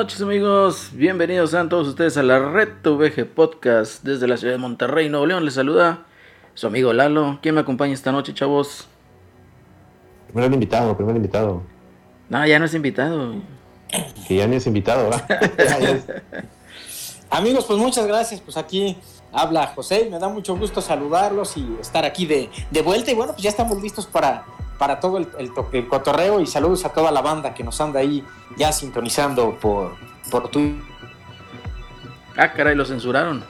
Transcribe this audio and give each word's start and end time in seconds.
Noches 0.00 0.22
amigos, 0.22 0.92
bienvenidos 0.94 1.52
a 1.52 1.68
todos 1.68 1.86
ustedes 1.88 2.16
a 2.16 2.22
la 2.22 2.38
Red 2.38 2.82
VG 2.82 3.26
Podcast 3.34 4.02
desde 4.02 4.26
la 4.26 4.38
ciudad 4.38 4.54
de 4.54 4.58
Monterrey, 4.58 5.10
Nuevo 5.10 5.26
León. 5.26 5.44
Les 5.44 5.52
saluda 5.52 6.06
su 6.54 6.66
amigo 6.66 6.94
Lalo. 6.94 7.38
¿Quién 7.42 7.54
me 7.54 7.60
acompaña 7.60 7.92
esta 7.92 8.10
noche, 8.10 8.32
chavos? 8.32 8.88
Primer 10.32 10.50
invitado, 10.54 10.96
primer 10.96 11.16
invitado. 11.16 11.62
No, 12.30 12.46
ya 12.46 12.58
no 12.58 12.64
es 12.64 12.72
invitado. 12.72 13.34
Que 14.26 14.36
ya 14.36 14.46
ni 14.46 14.56
es 14.56 14.66
invitado, 14.66 15.10
¿verdad? 15.10 16.02
Amigos, 17.30 17.66
pues 17.66 17.78
muchas 17.78 18.06
gracias. 18.06 18.40
Pues 18.40 18.56
aquí 18.56 18.96
habla 19.30 19.66
José. 19.66 20.08
Me 20.10 20.18
da 20.18 20.30
mucho 20.30 20.56
gusto 20.56 20.80
saludarlos 20.80 21.58
y 21.58 21.76
estar 21.78 22.06
aquí 22.06 22.24
de, 22.24 22.48
de 22.70 22.80
vuelta. 22.80 23.10
Y 23.10 23.14
bueno, 23.14 23.32
pues 23.32 23.42
ya 23.42 23.50
estamos 23.50 23.82
listos 23.82 24.06
para 24.06 24.46
para 24.80 24.98
todo 24.98 25.18
el, 25.18 25.28
el, 25.38 25.88
cotorreo 25.88 26.40
y 26.40 26.46
saludos 26.46 26.86
a 26.86 26.88
toda 26.88 27.12
la 27.12 27.20
banda 27.20 27.52
que 27.52 27.62
nos 27.62 27.78
anda 27.82 28.00
ahí 28.00 28.24
ya 28.56 28.72
sintonizando 28.72 29.58
por, 29.60 29.92
por 30.30 30.48
Twitter. 30.48 30.80
Ah, 32.34 32.50
caray, 32.54 32.74
lo 32.74 32.86
censuraron. 32.86 33.44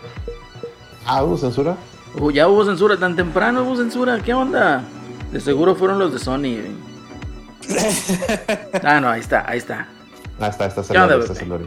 Ah, 1.07 1.23
¿hubo 1.23 1.37
censura? 1.37 1.77
Uh, 2.17 2.33
ya 2.33 2.49
hubo 2.49 2.65
censura, 2.65 2.97
tan 2.97 3.15
temprano 3.15 3.63
hubo 3.63 3.77
censura, 3.77 4.19
¿qué 4.19 4.35
onda? 4.35 4.83
De 5.31 5.41
seguro 5.41 5.77
fueron 5.77 6.01
los 6.01 6.13
de 6.13 6.19
Sony. 6.19 6.57
ah, 8.83 8.99
no, 9.01 9.11
ahí 9.11 9.21
está, 9.21 9.49
ahí 9.49 9.59
está. 9.59 9.87
Ah, 10.41 10.49
está, 10.49 10.67
está, 10.67 10.81
está, 10.81 11.17
está, 11.17 11.33
está 11.33 11.59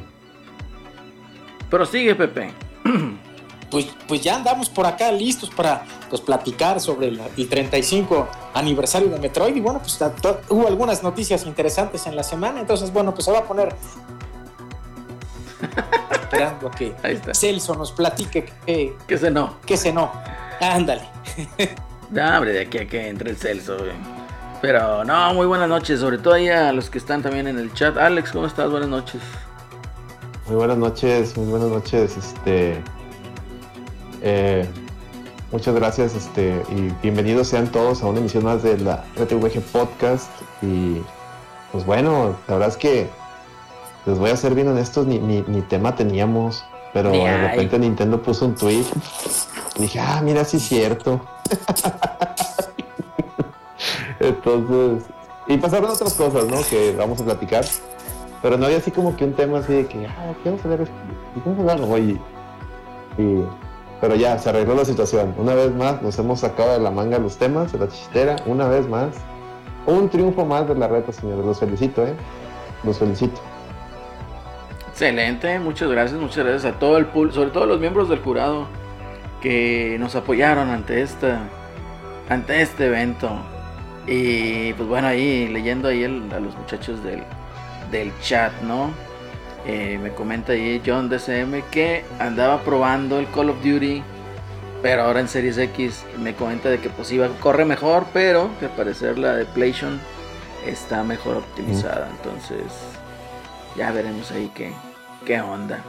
Pero 1.70 1.86
sigue, 1.86 2.16
Pepe. 2.16 2.52
pues, 3.74 3.88
pues 4.08 4.22
ya 4.22 4.36
andamos 4.36 4.70
por 4.70 4.86
acá 4.86 5.12
listos 5.12 5.50
para 5.50 5.84
pues, 6.08 6.22
platicar 6.22 6.80
sobre 6.80 7.08
el, 7.08 7.50
35 7.50 8.28
aniversario 8.54 9.10
de 9.10 9.18
Metroid. 9.18 9.56
Y 9.56 9.62
bueno, 9.62 9.80
pues 9.80 10.00
hubo 10.50 10.68
algunas 10.68 11.02
noticias 11.02 11.48
interesantes 11.48 12.06
en 12.06 12.16
la 12.16 12.22
semana. 12.22 12.60
Entonces, 12.60 12.94
bueno, 12.94 13.16
pues 13.16 13.26
se 13.26 13.32
va 13.32 13.40
a 13.40 13.46
poner 13.46 13.74
esperando 16.12 16.70
que 16.70 16.94
Celso 17.34 17.74
nos 17.74 17.92
platique 17.92 18.46
que, 18.64 18.96
que 19.08 19.18
se 19.18 19.32
no. 19.32 19.56
Que 19.66 19.76
se 19.76 19.92
no. 19.92 20.12
Ándale. 20.62 21.10
no, 22.12 22.38
hombre, 22.38 22.54
de 22.54 22.62
aquí 22.62 22.78
a 22.78 22.88
que 22.88 23.08
entre 23.08 23.32
el 23.32 23.38
Celso, 23.38 23.76
Pero 24.62 25.04
no, 25.04 25.34
muy 25.34 25.48
buenas 25.48 25.68
noches, 25.68 26.00
sobre 26.00 26.20
todo 26.20 26.36
ahí 26.36 26.48
a 26.48 26.72
los 26.74 26.92
que 26.92 27.00
están 27.00 27.24
también 27.24 27.48
en 27.48 27.58
el 27.58 27.74
chat. 27.74 27.98
Alex, 27.98 28.34
¿cómo 28.34 28.46
estás? 28.46 28.70
Buenas 28.70 28.90
noches. 28.90 29.20
Muy 30.46 30.58
buenas 30.58 30.78
noches, 30.78 31.36
muy 31.36 31.48
buenas 31.48 31.70
noches. 31.70 32.18
Este, 32.18 32.80
eh, 34.24 34.66
muchas 35.52 35.76
gracias 35.76 36.16
este, 36.16 36.64
y 36.70 36.90
bienvenidos 37.02 37.50
sean 37.50 37.68
todos 37.68 38.02
a 38.02 38.08
una 38.08 38.20
emisión 38.20 38.46
más 38.46 38.64
de 38.64 38.78
la 38.78 39.04
RTVG 39.18 39.62
Podcast. 39.72 40.32
Y 40.62 41.02
pues 41.72 41.86
bueno, 41.86 42.36
la 42.48 42.56
verdad 42.56 42.70
es 42.70 42.78
que 42.78 43.10
les 44.06 44.18
voy 44.18 44.32
a 44.32 44.38
ser 44.38 44.56
bien 44.56 44.70
honestos, 44.70 45.06
ni, 45.06 45.20
ni, 45.20 45.62
tema 45.64 45.96
teníamos, 45.96 46.64
pero 46.94 47.12
de 47.12 47.50
repente 47.50 47.80
Nintendo 47.80 48.22
puso 48.22 48.46
un 48.46 48.56
tweet 48.56 48.86
y 49.76 49.82
dije, 49.82 50.00
ah, 50.00 50.22
mira, 50.24 50.46
sí 50.46 50.58
es 50.58 50.64
cierto. 50.64 51.20
Entonces, 54.20 55.04
y 55.48 55.58
pasaron 55.58 55.92
otras 55.92 56.14
cosas, 56.14 56.46
¿no? 56.46 56.62
Que 56.70 56.96
vamos 56.96 57.20
a 57.22 57.26
platicar. 57.26 57.66
Pero 58.42 58.58
no 58.58 58.66
había 58.66 58.78
así 58.78 58.92
como 58.92 59.16
que 59.16 59.26
un 59.26 59.34
tema 59.34 59.60
así 59.60 59.74
de 59.74 59.88
que, 59.88 60.06
ah, 60.06 60.34
¿qué 60.42 60.50
vamos 60.50 60.66
a 60.66 60.70
hablar? 60.70 60.88
¿Qué 60.88 61.42
vamos 61.46 61.58
a 61.58 61.72
hablar 61.72 61.90
hoy? 61.90 62.20
Y 63.18 63.44
pero 64.04 64.16
ya, 64.16 64.38
se 64.38 64.50
arregló 64.50 64.76
la 64.76 64.84
situación. 64.84 65.34
Una 65.38 65.56
vez 65.56 65.74
más 65.74 66.02
nos 66.02 66.20
hemos 66.20 66.42
sacado 66.42 66.74
de 66.74 66.80
la 66.82 66.92
manga 66.92 67.18
los 67.20 67.38
temas, 67.38 67.72
de 67.72 67.80
la 67.80 67.88
chistera, 67.88 68.36
una 68.46 68.68
vez 68.68 68.86
más. 68.86 69.16
Un 69.86 70.10
triunfo 70.10 70.44
más 70.44 70.68
de 70.68 70.76
la 70.76 70.90
reta, 70.90 71.14
señores. 71.14 71.46
Los 71.46 71.62
felicito, 71.62 72.06
¿eh? 72.06 72.14
Los 72.84 73.00
felicito. 73.00 73.40
Excelente, 74.90 75.58
muchas 75.58 75.90
gracias, 75.90 76.20
muchas 76.20 76.44
gracias 76.44 76.66
a 76.66 76.80
todo 76.80 76.98
el 76.98 77.06
pool, 77.06 77.32
sobre 77.32 77.52
todo 77.52 77.64
a 77.64 77.68
los 77.68 77.80
miembros 77.80 78.10
del 78.10 78.20
jurado 78.20 78.68
que 79.42 79.96
nos 80.02 80.18
apoyaron 80.18 80.68
ante 80.68 81.02
esta, 81.02 81.40
ante 82.28 82.62
este 82.62 82.88
evento. 82.88 83.30
Y 84.06 84.74
pues 84.74 84.90
bueno, 84.90 85.08
ahí 85.08 85.48
leyendo 85.48 85.88
ahí 85.88 86.04
a 86.04 86.40
los 86.42 86.58
muchachos 86.58 87.02
del, 87.06 87.24
del 87.90 88.12
chat, 88.20 88.52
¿no? 88.64 88.92
Eh, 89.66 89.98
me 90.02 90.12
comenta 90.12 90.54
ahí 90.54 90.82
John 90.86 91.10
DCM 91.10 91.62
que 91.72 92.04
andaba 92.20 92.62
probando 92.64 93.20
el 93.20 93.28
Call 93.30 93.50
of 93.50 93.64
Duty, 93.64 94.04
pero 94.82 95.04
ahora 95.04 95.22
en 95.22 95.30
Series 95.30 95.58
X 95.58 96.06
me 96.20 96.34
comenta 96.36 96.70
de 96.70 96.80
que 96.80 96.90
pues 96.90 97.12
iba, 97.12 97.30
corre 97.40 97.64
mejor, 97.64 98.06
pero 98.14 98.50
que 98.60 98.66
al 98.66 98.72
parecer 98.72 99.18
la 99.18 99.36
de 99.36 99.46
PlayStation 99.46 100.00
está 100.66 101.04
mejor 101.04 101.38
optimizada. 101.38 102.10
Entonces 102.18 102.66
ya 103.78 103.92
veremos 103.92 104.32
ahí 104.32 104.52
qué, 104.54 104.74
qué 105.26 105.40
onda. 105.40 105.82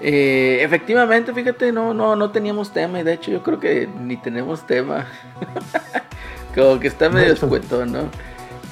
Eh, 0.00 0.58
efectivamente, 0.62 1.32
fíjate, 1.32 1.70
no, 1.70 1.94
no, 1.94 2.16
no 2.16 2.30
teníamos 2.32 2.72
tema 2.72 2.98
y 2.98 3.04
de 3.04 3.12
hecho 3.12 3.30
yo 3.30 3.42
creo 3.44 3.60
que 3.60 3.88
ni 4.00 4.16
tenemos 4.16 4.66
tema. 4.66 5.06
Como 6.56 6.80
que 6.80 6.88
está 6.88 7.08
medio 7.08 7.32
escueto, 7.32 7.86
¿no? 7.86 8.10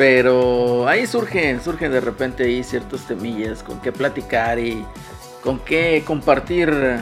Pero 0.01 0.89
ahí 0.89 1.07
surgen, 1.07 1.63
surgen 1.63 1.93
de 1.93 2.01
repente 2.01 2.45
ahí 2.45 2.65
ciertos 2.65 3.03
temillas 3.03 3.63
con 3.63 3.79
qué 3.83 3.93
platicar 3.93 4.59
y 4.59 4.83
con 5.45 5.59
qué 5.59 6.03
compartir 6.07 7.01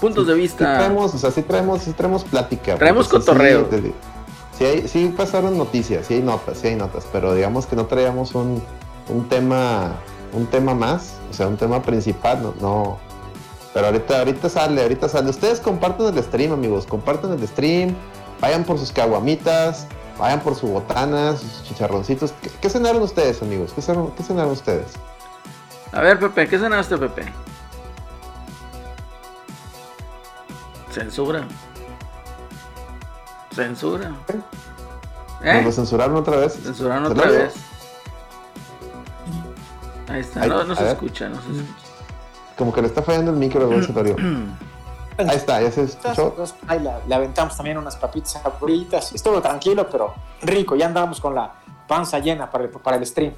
puntos 0.00 0.26
de 0.26 0.34
vista. 0.34 0.72
Sí 0.72 0.76
traemos, 0.76 1.14
o 1.14 1.18
sea, 1.18 1.30
sí 1.30 1.42
traemos, 1.42 1.82
sí 1.82 1.92
traemos 1.92 2.24
plática. 2.24 2.74
Traemos 2.74 3.06
cotorreo. 3.06 3.68
Sí, 4.58 4.88
sí, 4.88 5.14
pasaron 5.16 5.56
noticias, 5.56 6.04
sí 6.08 6.14
hay 6.14 6.22
notas, 6.22 6.58
sí 6.58 6.66
hay 6.66 6.74
notas, 6.74 7.06
pero 7.12 7.32
digamos 7.32 7.64
que 7.66 7.76
no 7.76 7.86
traíamos 7.86 8.34
un, 8.34 8.60
un 9.08 9.28
tema, 9.28 9.92
un 10.32 10.46
tema 10.48 10.74
más, 10.74 11.18
o 11.30 11.32
sea, 11.32 11.46
un 11.46 11.56
tema 11.56 11.80
principal, 11.80 12.42
no, 12.42 12.54
no. 12.60 12.98
Pero 13.72 13.86
ahorita, 13.86 14.18
ahorita 14.18 14.48
sale, 14.48 14.82
ahorita 14.82 15.08
sale. 15.08 15.30
Ustedes 15.30 15.60
comparten 15.60 16.06
el 16.06 16.20
stream, 16.24 16.50
amigos, 16.50 16.86
comparten 16.86 17.30
el 17.34 17.46
stream, 17.46 17.94
vayan 18.40 18.64
por 18.64 18.80
sus 18.80 18.90
caguamitas, 18.90 19.86
Vayan 20.18 20.40
por 20.40 20.54
su 20.54 20.68
botana, 20.68 21.36
sus 21.36 21.62
chicharroncitos. 21.64 22.32
¿Qué, 22.60 22.70
cenaron 22.70 23.02
ustedes, 23.02 23.42
amigos? 23.42 23.72
¿Qué 23.74 23.82
cenaron, 23.82 24.50
ustedes? 24.50 24.92
A 25.92 26.00
ver, 26.00 26.18
Pepe, 26.18 26.48
¿qué 26.48 26.58
cenaste, 26.58 26.96
Pepe? 26.96 27.32
Censura. 30.90 31.46
Censura. 33.54 34.14
¿Eh? 35.42 35.62
lo 35.62 35.70
censuraron 35.70 36.16
otra 36.16 36.36
vez? 36.38 36.54
Censuraron 36.62 37.12
otra 37.12 37.30
vez. 37.30 37.54
Ahí 40.08 40.20
está, 40.20 40.46
no, 40.46 40.74
se 40.74 40.88
escucha, 40.88 41.28
no 41.28 41.36
se 41.42 41.50
escucha. 41.50 41.86
Como 42.56 42.72
que 42.72 42.80
le 42.80 42.88
está 42.88 43.02
fallando 43.02 43.32
el 43.32 43.36
micro 43.36 43.68
de 43.68 43.76
Ahí 45.18 45.36
está, 45.36 45.62
ya 45.62 45.70
se 45.70 45.84
escuchó. 45.84 46.34
Ahí 46.66 46.80
le 47.06 47.14
aventamos 47.14 47.56
también 47.56 47.78
unas 47.78 47.96
papitas 47.96 48.36
aburritas. 48.44 49.12
Estuvo 49.12 49.40
tranquilo, 49.40 49.88
pero 49.90 50.14
rico. 50.42 50.76
Ya 50.76 50.86
andábamos 50.86 51.20
con 51.20 51.34
la 51.34 51.54
panza 51.88 52.18
llena 52.18 52.50
para 52.50 52.64
el, 52.64 52.70
para 52.70 52.96
el 52.96 53.06
stream. 53.06 53.32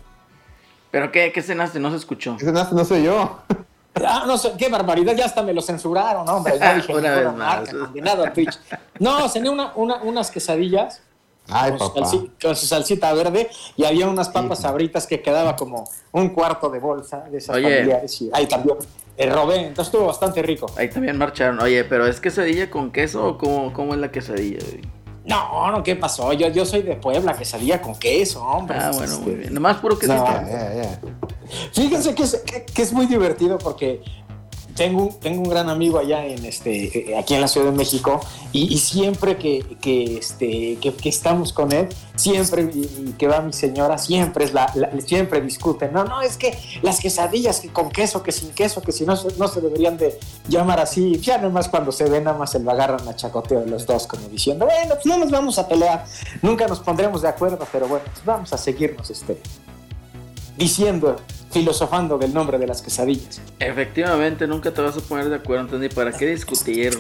¿Pero 0.91 1.13
qué, 1.13 1.31
qué 1.33 1.43
cenaste? 1.43 1.79
No 1.79 1.91
se 1.91 1.97
escuchó. 1.97 2.37
¿Qué 2.37 2.45
cenaste? 2.45 2.75
No 2.75 2.85
sé 2.85 3.03
yo. 3.03 3.39
Ah, 4.07 4.25
no 4.27 4.39
sé, 4.39 4.53
qué 4.57 4.69
barbaridad, 4.69 5.15
ya 5.17 5.25
hasta 5.25 5.43
me 5.43 5.53
lo 5.53 5.61
censuraron, 5.61 6.29
hombre. 6.29 6.59
Ya 6.59 6.75
dije, 6.75 6.95
una 6.95 7.11
vez 7.11 7.33
más. 7.35 7.73
Marca, 7.73 8.33
Twitch. 8.33 8.59
No, 9.01 9.29
cené 9.29 9.51
una, 9.51 9.73
una, 9.75 9.97
unas 10.03 10.31
quesadillas. 10.31 11.01
Ay, 11.49 11.77
con, 11.77 11.93
papá. 11.93 12.07
Su 12.07 12.31
con 12.41 12.55
su 12.55 12.67
salsita 12.67 13.13
verde 13.15 13.51
y 13.77 13.85
había 13.85 14.07
unas 14.07 14.29
papas 14.29 14.61
sabritas 14.61 15.07
que 15.07 15.23
quedaba 15.23 15.57
como 15.57 15.89
un 16.13 16.29
cuarto 16.29 16.69
de 16.69 16.79
bolsa 16.79 17.21
de 17.31 17.39
esas 17.39 17.57
familiares. 17.57 18.21
Y 18.21 18.31
ahí 18.33 18.47
también 18.47 18.77
robé, 19.27 19.57
entonces 19.67 19.87
estuvo 19.87 20.07
bastante 20.07 20.43
rico. 20.43 20.67
Ahí 20.77 20.89
también 20.89 21.17
marcharon. 21.17 21.61
Oye, 21.61 21.85
pero 21.85 22.07
¿es 22.07 22.21
quesadilla 22.21 22.71
con 22.71 22.93
queso 22.93 23.27
o 23.27 23.39
cómo, 23.39 23.73
cómo 23.73 23.95
es 23.95 24.01
la 24.01 24.11
quesadilla? 24.11 24.59
No, 25.25 25.71
no, 25.71 25.83
¿qué 25.83 25.97
pasó? 25.97 26.33
Yo, 26.33 26.49
yo 26.49 26.65
soy 26.65 26.83
de 26.83 26.97
Puebla, 26.97 27.35
quesadilla 27.35 27.83
con 27.83 27.99
queso, 27.99 28.43
hombre. 28.43 28.79
Ah, 28.81 28.91
bueno, 28.95 29.19
muy 29.21 29.35
bien. 29.35 29.53
Nomás 29.53 29.77
puro 29.79 29.99
queso. 29.99 30.25
Fíjense 31.73 32.15
que 32.15 32.23
es, 32.23 32.43
que 32.75 32.83
es 32.83 32.93
muy 32.93 33.07
divertido 33.07 33.59
porque 33.59 34.01
tengo 34.79 35.03
un, 35.03 35.19
tengo 35.19 35.43
un 35.43 35.51
gran 35.51 35.69
amigo 35.69 35.99
allá 35.99 36.25
en 36.25 36.45
este, 36.45 37.11
eh, 37.11 37.19
aquí 37.19 37.35
en 37.35 37.41
la 37.41 37.49
Ciudad 37.49 37.67
de 37.67 37.77
México 37.77 38.21
y, 38.53 38.79
siempre 38.79 39.37
que, 39.37 39.77
que 39.81 40.19
este, 40.19 40.79
que, 40.81 41.09
estamos 41.09 41.53
con 41.53 41.73
él, 41.73 41.89
siempre 42.15 42.71
que 43.19 43.27
va 43.27 43.41
mi 43.41 43.53
señora, 43.53 43.99
siempre, 43.99 44.45
es 44.45 44.55
la, 44.55 44.73
siempre 45.05 45.41
discuten. 45.41 45.93
No, 45.93 46.05
no, 46.05 46.23
es 46.23 46.37
que 46.37 46.57
las 46.83 47.01
quesadillas 47.01 47.59
que 47.59 47.69
con 47.71 47.91
queso, 47.91 48.23
que 48.23 48.31
sin 48.31 48.51
queso, 48.51 48.81
que 48.81 48.93
si 48.93 49.05
no, 49.05 49.17
no 49.37 49.49
se 49.49 49.61
deberían 49.61 49.99
de 49.99 50.17
llamar 50.49 50.79
así. 50.79 51.19
Ya 51.19 51.39
nomás 51.39 51.69
cuando 51.69 51.91
se 51.91 52.09
ven, 52.09 52.25
nada 52.25 52.39
más 52.39 52.53
se 52.53 52.61
lo 52.61 52.71
agarran 52.71 53.07
a 53.09 53.17
chacoteo 53.17 53.67
los 53.67 53.85
dos, 53.85 54.07
como 54.07 54.29
diciendo, 54.29 54.65
bueno, 54.65 54.95
pues 54.95 55.07
no 55.07 55.19
nos 55.19 55.31
vamos 55.33 55.59
a 55.59 55.67
pelear, 55.67 56.05
nunca 56.41 56.69
nos 56.69 56.79
pondremos 56.79 57.23
de 57.23 57.29
acuerdo, 57.29 57.67
pero 57.73 57.89
bueno, 57.89 58.05
pues 58.13 58.25
vamos 58.25 58.53
a 58.53 58.57
seguirnos 58.57 59.11
este, 59.11 59.41
diciendo 60.57 61.17
filosofando 61.51 62.19
del 62.19 62.33
nombre 62.35 62.59
de 62.59 62.67
las 62.67 62.83
quesadillas. 62.83 63.41
Efectivamente, 63.59 64.47
nunca 64.47 64.71
te 64.73 64.81
vas 64.83 64.97
a 64.97 65.01
poner 65.01 65.29
de 65.29 65.37
acuerdo, 65.37 65.65
entonces, 65.65 65.95
¿para 65.95 66.13
qué 66.13 66.27
discutir? 66.27 66.99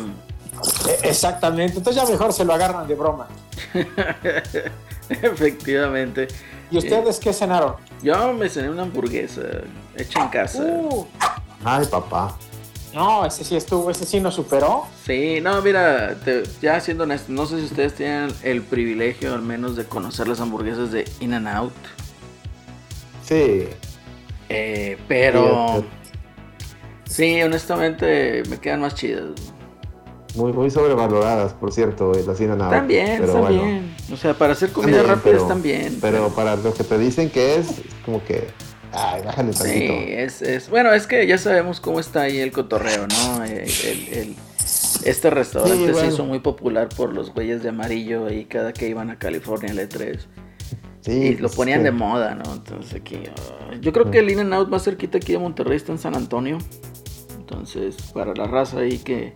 E, 0.88 1.08
exactamente, 1.08 1.78
entonces 1.78 2.02
ya 2.02 2.08
mejor 2.10 2.32
se 2.32 2.44
lo 2.44 2.52
agarran 2.54 2.86
de 2.88 2.94
broma. 2.94 3.28
Efectivamente. 5.08 6.28
¿Y 6.70 6.78
ustedes 6.78 7.18
qué 7.18 7.32
cenaron? 7.32 7.74
Yo 8.02 8.32
me 8.34 8.48
cené 8.48 8.68
una 8.70 8.82
hamburguesa 8.82 9.40
hecha 9.96 10.22
en 10.22 10.28
casa. 10.28 10.62
Uh, 10.62 11.06
Ay, 11.64 11.86
papá. 11.86 12.36
no, 12.94 13.24
ese 13.24 13.42
sí 13.44 13.56
estuvo, 13.56 13.90
ese 13.90 14.04
sí 14.04 14.20
nos 14.20 14.34
superó. 14.34 14.84
Sí, 15.06 15.40
no, 15.42 15.60
mira, 15.62 16.14
te- 16.24 16.42
ya 16.60 16.78
siendo 16.80 17.04
honesto, 17.04 17.32
no 17.32 17.46
sé 17.46 17.58
si 17.58 17.64
ustedes 17.64 17.94
tienen 17.94 18.32
el 18.42 18.62
privilegio 18.62 19.34
al 19.34 19.42
menos 19.42 19.76
de 19.76 19.84
conocer 19.84 20.28
las 20.28 20.40
hamburguesas 20.40 20.92
de 20.92 21.10
In 21.20 21.34
and 21.34 21.48
Out. 21.48 21.72
Sí. 23.26 23.68
Eh, 24.48 24.96
pero 25.08 25.84
Sí, 27.04 27.12
sí, 27.36 27.42
honestamente 27.42 28.42
me 28.48 28.58
quedan 28.58 28.80
más 28.80 28.94
chidas. 28.94 29.30
Muy, 30.34 30.52
muy 30.52 30.70
sobrevaloradas, 30.70 31.54
por 31.54 31.72
cierto, 31.72 32.12
las 32.26 32.40
In 32.40 32.50
and 32.50 32.62
Out, 32.62 32.70
También, 32.70 33.06
pero 33.18 33.24
están 33.26 33.40
bueno. 33.42 33.62
bien. 33.64 33.94
O 34.12 34.16
sea, 34.16 34.34
para 34.34 34.52
hacer 34.52 34.70
comida 34.70 34.98
También, 34.98 35.16
rápida 35.16 35.32
pero- 35.32 35.42
están 35.42 35.62
bien. 35.62 35.98
Pero 36.00 36.28
para 36.28 36.56
lo 36.56 36.72
que 36.74 36.84
te 36.84 36.98
dicen 36.98 37.30
que 37.30 37.56
es, 37.56 37.70
es 37.70 37.80
como 38.04 38.22
que. 38.24 38.46
Ay, 38.92 39.22
bájale 39.24 39.52
Sí, 39.52 39.58
tantito. 39.58 39.92
es, 39.94 40.42
es, 40.42 40.70
bueno, 40.70 40.92
es 40.94 41.06
que 41.06 41.26
ya 41.26 41.36
sabemos 41.38 41.80
cómo 41.80 42.00
está 42.00 42.22
ahí 42.22 42.38
el 42.38 42.52
cotorreo, 42.52 43.06
¿no? 43.06 43.44
Eh, 43.44 43.66
el- 43.84 44.18
el- 44.18 44.36
este 45.04 45.30
restaurante 45.30 45.76
Sí, 45.78 45.86
se 45.86 45.92
bueno. 45.92 46.08
hizo 46.12 46.24
muy 46.24 46.38
popular 46.40 46.88
por 46.88 47.12
los 47.12 47.32
güeyes 47.32 47.62
de 47.62 47.68
amarillo 47.70 48.26
ahí 48.26 48.44
cada 48.46 48.72
que 48.72 48.88
iban 48.88 49.10
a 49.10 49.18
California 49.18 49.70
al 49.72 49.78
E3. 49.78 50.18
Sí, 51.00 51.12
y 51.12 51.34
lo 51.34 51.42
pues, 51.42 51.56
ponían 51.56 51.78
es 51.80 51.84
de 51.84 51.90
moda, 51.92 52.34
¿no? 52.34 52.52
Entonces 52.52 52.94
aquí. 52.94 53.22
ah, 53.26 53.74
yo 53.80 53.92
creo 53.92 54.10
que 54.10 54.18
el 54.18 54.30
In 54.30 54.40
and 54.40 54.54
Out 54.54 54.68
más 54.68 54.84
cerquita 54.84 55.18
aquí 55.18 55.32
de 55.32 55.38
Monterrey 55.38 55.76
está 55.76 55.92
en 55.92 55.98
San 55.98 56.14
Antonio. 56.14 56.58
Entonces, 57.38 57.96
para 58.12 58.34
la 58.34 58.46
raza 58.46 58.80
ahí 58.80 58.98
que 58.98 59.32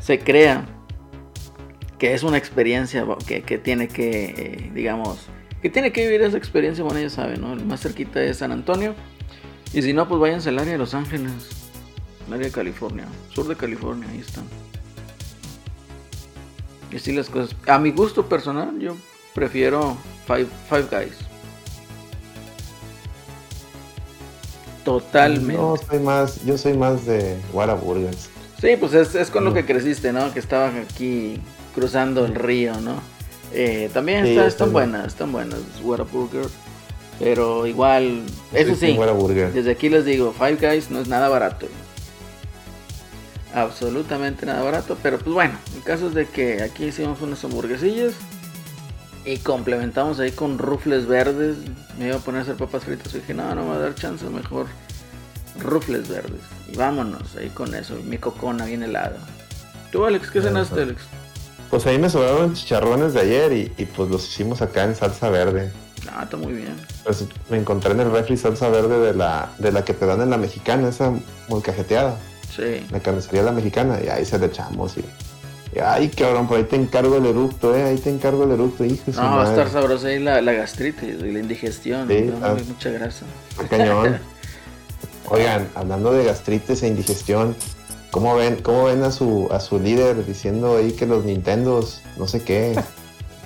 se 0.00 0.18
crea 0.18 0.66
que 1.98 2.14
es 2.14 2.22
una 2.22 2.36
experiencia 2.36 3.06
que, 3.26 3.42
que 3.42 3.58
tiene 3.58 3.88
que, 3.88 4.24
eh, 4.24 4.70
digamos, 4.74 5.28
que 5.62 5.70
tiene 5.70 5.92
que 5.92 6.04
vivir 6.04 6.22
esa 6.22 6.36
experiencia, 6.36 6.84
bueno, 6.84 7.00
ya 7.00 7.10
saben, 7.10 7.40
¿no? 7.40 7.54
El 7.54 7.64
más 7.64 7.80
cerquita 7.80 8.22
es 8.22 8.38
San 8.38 8.52
Antonio. 8.52 8.94
Y 9.72 9.82
si 9.82 9.92
no, 9.92 10.06
pues 10.08 10.20
váyanse 10.20 10.50
al 10.50 10.58
área 10.58 10.72
de 10.72 10.78
Los 10.78 10.94
Ángeles, 10.94 11.32
el 12.26 12.34
área 12.34 12.46
de 12.46 12.52
California, 12.52 13.06
sur 13.30 13.48
de 13.48 13.56
California, 13.56 14.08
ahí 14.10 14.18
están. 14.18 14.44
Y 16.92 16.96
así 16.96 17.12
las 17.12 17.30
cosas. 17.30 17.56
A 17.66 17.78
mi 17.78 17.90
gusto 17.90 18.28
personal, 18.28 18.78
yo 18.78 18.94
prefiero 19.36 19.96
Five, 20.26 20.46
Five 20.68 20.86
Guys. 20.90 21.14
Totalmente. 24.84 25.52
No, 25.54 25.74
soy 25.76 25.98
más, 25.98 26.44
yo 26.44 26.56
soy 26.56 26.74
más 26.74 27.06
de 27.06 27.36
Whataburgers. 27.52 28.28
Sí, 28.60 28.76
pues 28.78 28.94
es, 28.94 29.14
es 29.14 29.30
con 29.30 29.44
lo 29.44 29.52
que 29.52 29.64
creciste, 29.66 30.12
¿no? 30.12 30.32
Que 30.32 30.38
estabas 30.38 30.72
aquí 30.74 31.40
cruzando 31.74 32.24
el 32.24 32.34
río, 32.34 32.80
¿no? 32.80 33.00
Eh, 33.52 33.90
también 33.92 34.24
Sí, 34.24 34.30
está- 34.32 34.46
están 34.46 34.72
buenas, 34.72 35.06
están 35.08 35.32
buenas 35.32 35.60
Whataburger. 35.82 36.46
Pero 37.18 37.66
igual, 37.66 38.22
eso 38.52 38.74
sí, 38.74 38.96
desde 39.54 39.70
aquí 39.70 39.88
les 39.88 40.04
digo, 40.04 40.34
Five 40.36 40.56
Guys 40.56 40.90
no 40.90 41.00
es 41.00 41.08
nada 41.08 41.28
barato. 41.28 41.66
Absolutamente 43.54 44.44
nada 44.44 44.62
barato, 44.62 44.98
pero 45.02 45.18
pues 45.18 45.32
bueno, 45.32 45.54
el 45.74 45.82
caso 45.82 46.08
es 46.08 46.14
de 46.14 46.26
que 46.26 46.62
aquí 46.62 46.84
hicimos 46.84 47.22
unas 47.22 47.42
hamburguesillas 47.42 48.12
y 49.26 49.38
complementamos 49.38 50.20
ahí 50.20 50.30
con 50.30 50.56
rufles 50.58 51.06
verdes. 51.06 51.56
Me 51.98 52.06
iba 52.06 52.16
a 52.16 52.20
poner 52.20 52.40
a 52.40 52.42
hacer 52.44 52.54
papas 52.56 52.84
fritas 52.84 53.12
y 53.14 53.18
dije, 53.18 53.34
no, 53.34 53.54
no 53.54 53.62
me 53.64 53.70
va 53.70 53.74
a 53.76 53.78
dar 53.80 53.94
chance, 53.94 54.24
mejor 54.26 54.66
rufles 55.60 56.08
verdes. 56.08 56.40
Y 56.72 56.76
vámonos 56.76 57.34
ahí 57.36 57.48
con 57.50 57.74
eso, 57.74 57.96
mi 58.04 58.18
cocona 58.18 58.64
bien 58.66 58.82
helada. 58.82 59.16
¿Tú, 59.90 60.04
Alex, 60.04 60.30
qué 60.30 60.40
cenaste, 60.42 60.82
Alex? 60.82 61.02
Pues 61.70 61.86
ahí 61.86 61.98
me 61.98 62.08
sobraron 62.08 62.54
chicharrones 62.54 63.14
de 63.14 63.20
ayer 63.20 63.52
y, 63.52 63.72
y 63.76 63.86
pues 63.86 64.08
los 64.08 64.26
hicimos 64.28 64.62
acá 64.62 64.84
en 64.84 64.94
salsa 64.94 65.28
verde. 65.30 65.72
Ah, 66.12 66.22
está 66.22 66.36
muy 66.36 66.52
bien. 66.52 66.76
Pues 67.02 67.24
me 67.50 67.56
encontré 67.56 67.90
en 67.92 68.00
el 68.00 68.10
refri 68.12 68.36
salsa 68.36 68.68
verde 68.68 69.00
de 69.00 69.14
la, 69.14 69.50
de 69.58 69.72
la 69.72 69.84
que 69.84 69.92
te 69.92 70.06
dan 70.06 70.20
en 70.20 70.30
la 70.30 70.36
mexicana, 70.38 70.88
esa 70.88 71.12
muy 71.48 71.62
cajeteada, 71.62 72.16
Sí. 72.54 72.86
la 72.90 73.00
carnicería 73.00 73.40
de 73.40 73.46
la 73.46 73.52
mexicana, 73.52 73.98
y 74.04 74.08
ahí 74.08 74.24
se 74.24 74.38
le 74.38 74.46
echamos 74.46 74.96
y, 74.96 75.04
ay 75.84 76.08
cabrón, 76.08 76.48
por 76.48 76.58
ahí 76.58 76.64
te 76.64 76.76
encargo 76.76 77.16
el 77.16 77.26
eructo, 77.26 77.74
eh, 77.76 77.82
ahí 77.84 77.96
te 77.98 78.10
encargo 78.10 78.44
el 78.44 78.52
eructo, 78.52 78.84
hijo 78.84 79.02
No, 79.12 79.36
va 79.36 79.46
a 79.46 79.50
estar 79.50 79.68
sabrosa 79.70 80.08
ahí 80.08 80.18
la, 80.18 80.40
la 80.40 80.52
gastritis 80.52 81.16
y 81.20 81.32
la 81.32 81.38
indigestión. 81.40 82.08
Sí, 82.08 82.20
¿no? 82.22 82.44
ah. 82.46 82.56
Mucha 82.66 82.90
grasa. 82.90 83.24
Está 83.50 83.68
cañón. 83.68 84.18
Oigan, 85.28 85.68
hablando 85.74 86.12
de 86.12 86.24
gastritis 86.24 86.82
e 86.82 86.88
indigestión, 86.88 87.56
¿cómo 88.10 88.36
ven, 88.36 88.56
cómo 88.62 88.84
ven 88.84 89.02
a 89.02 89.10
su 89.10 89.48
a 89.50 89.58
su 89.60 89.80
líder 89.80 90.24
diciendo 90.24 90.76
ahí 90.76 90.92
que 90.92 91.04
los 91.06 91.24
Nintendos, 91.24 92.02
no 92.16 92.26
sé 92.28 92.42
qué? 92.42 92.78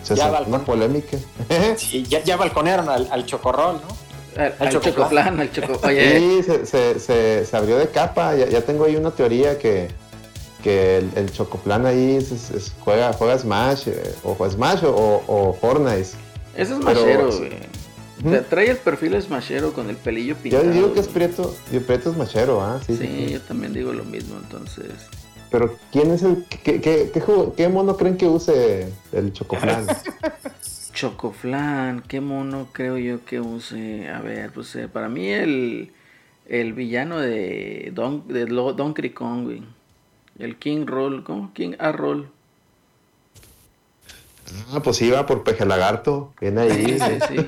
Se 0.02 0.14
Ya 0.14 0.24
sacó 0.24 0.32
balcón. 0.34 0.54
una 0.54 0.64
polémica. 0.64 1.16
Sí, 1.76 2.04
ya, 2.08 2.22
ya 2.22 2.36
balconearon 2.36 2.88
al, 2.88 3.08
al 3.10 3.24
chocorrol, 3.26 3.80
¿no? 3.80 4.42
Al, 4.42 4.54
al 4.58 4.80
chocoflan, 4.80 5.40
al 5.40 5.50
choco... 5.52 5.78
Oye, 5.86 6.18
Sí, 6.18 6.42
se, 6.42 6.64
se, 6.66 7.00
se, 7.00 7.44
se 7.44 7.56
abrió 7.56 7.76
de 7.78 7.88
capa. 7.88 8.36
Ya, 8.36 8.46
ya 8.46 8.60
tengo 8.62 8.84
ahí 8.84 8.96
una 8.96 9.10
teoría 9.10 9.58
que, 9.58 9.88
que 10.60 10.98
el, 10.98 11.10
el 11.16 11.32
Chocoplan 11.32 11.86
ahí 11.86 12.16
es- 12.16 12.50
es- 12.50 12.72
juega, 12.80 13.12
juega 13.12 13.38
Smash, 13.38 13.88
eh, 13.88 14.14
o 14.22 14.36
Smash 14.48 14.84
o, 14.84 15.22
o 15.26 15.52
Fortnite. 15.60 16.00
ese 16.00 16.16
es 16.74 16.78
machero, 16.78 17.30
güey. 17.36 17.70
Trae 18.50 18.70
el 18.70 18.76
perfil 18.76 19.20
smashero 19.22 19.72
con 19.72 19.88
el 19.88 19.96
pelillo 19.96 20.34
Yo 20.36 20.42
pintado. 20.42 20.70
digo 20.70 20.92
que 20.92 21.00
es. 21.00 21.08
Prieto, 21.08 21.54
yo 21.72 21.80
Prieto 21.80 22.10
es 22.10 22.16
machero, 22.18 22.60
¿ah? 22.60 22.78
Sí, 22.86 22.94
Sí, 22.96 23.06
sí, 23.06 23.24
sí. 23.28 23.32
yo 23.32 23.40
también 23.40 23.72
digo 23.72 23.92
lo 23.94 24.04
mismo, 24.04 24.36
entonces. 24.36 24.86
Pero 25.50 25.74
¿quién 25.90 26.10
es 26.10 26.22
el, 26.22 26.44
qué, 26.62 26.80
qué, 26.82 27.10
qué, 27.56 27.68
mono 27.68 27.96
creen 27.96 28.16
que 28.18 28.26
use 28.28 28.88
el 29.12 29.32
Chocoplan? 29.32 29.86
Chocoflan, 30.92 32.02
qué 32.06 32.20
mono 32.20 32.68
creo 32.72 32.98
yo 32.98 33.24
que 33.24 33.40
use. 33.40 34.08
A 34.08 34.20
ver, 34.20 34.52
pues 34.52 34.74
eh, 34.76 34.88
para 34.88 35.08
mí 35.08 35.28
el, 35.28 35.92
el 36.46 36.72
villano 36.74 37.18
de, 37.20 37.90
Don, 37.94 38.28
de 38.28 38.46
Lo- 38.46 38.72
Donkey 38.74 39.10
Kong, 39.10 39.44
güey. 39.44 39.62
El 40.40 40.56
King 40.56 40.86
Roll, 40.86 41.22
¿cómo? 41.22 41.52
King 41.52 41.72
A 41.78 41.92
Roll. 41.92 42.30
ah, 44.72 44.80
pues 44.82 45.00
iba 45.02 45.26
por 45.26 45.44
Peje 45.44 45.66
Lagarto. 45.66 46.32
Viene 46.40 46.62
ahí. 46.62 46.98
Sí, 46.98 46.98
sí, 46.98 47.18
sí. 47.28 47.46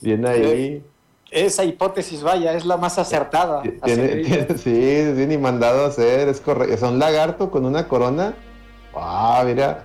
Viene 0.00 0.28
ahí. 0.28 0.84
Esa 1.30 1.64
hipótesis, 1.64 2.22
vaya, 2.22 2.52
es 2.54 2.64
la 2.64 2.76
más 2.76 2.98
acertada. 2.98 3.62
Tiene, 3.84 4.24
sí, 4.56 4.90
es 4.90 5.16
bien 5.16 5.32
y 5.32 5.38
mandado 5.38 5.84
a 5.84 5.88
hacer, 5.88 6.28
es 6.28 6.40
correcto. 6.40 6.74
Es 6.74 6.82
un 6.82 6.98
lagarto 6.98 7.50
con 7.50 7.66
una 7.66 7.86
corona. 7.88 8.34
Ah, 8.94 9.42
mira. 9.44 9.84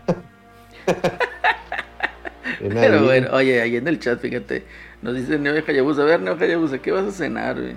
Pero 2.59 2.99
ahí. 2.99 3.03
bueno, 3.03 3.29
oye, 3.33 3.61
ahí 3.61 3.75
en 3.75 3.87
el 3.87 3.99
chat, 3.99 4.19
fíjate, 4.19 4.63
nos 5.01 5.15
dice 5.15 5.37
Neo 5.37 5.61
Hayabusa, 5.67 6.03
a 6.03 6.05
ver, 6.05 6.21
Neo 6.21 6.37
Hayabusa, 6.39 6.77
¿qué 6.77 6.91
vas 6.91 7.05
a 7.05 7.11
cenar? 7.11 7.59
güey? 7.59 7.75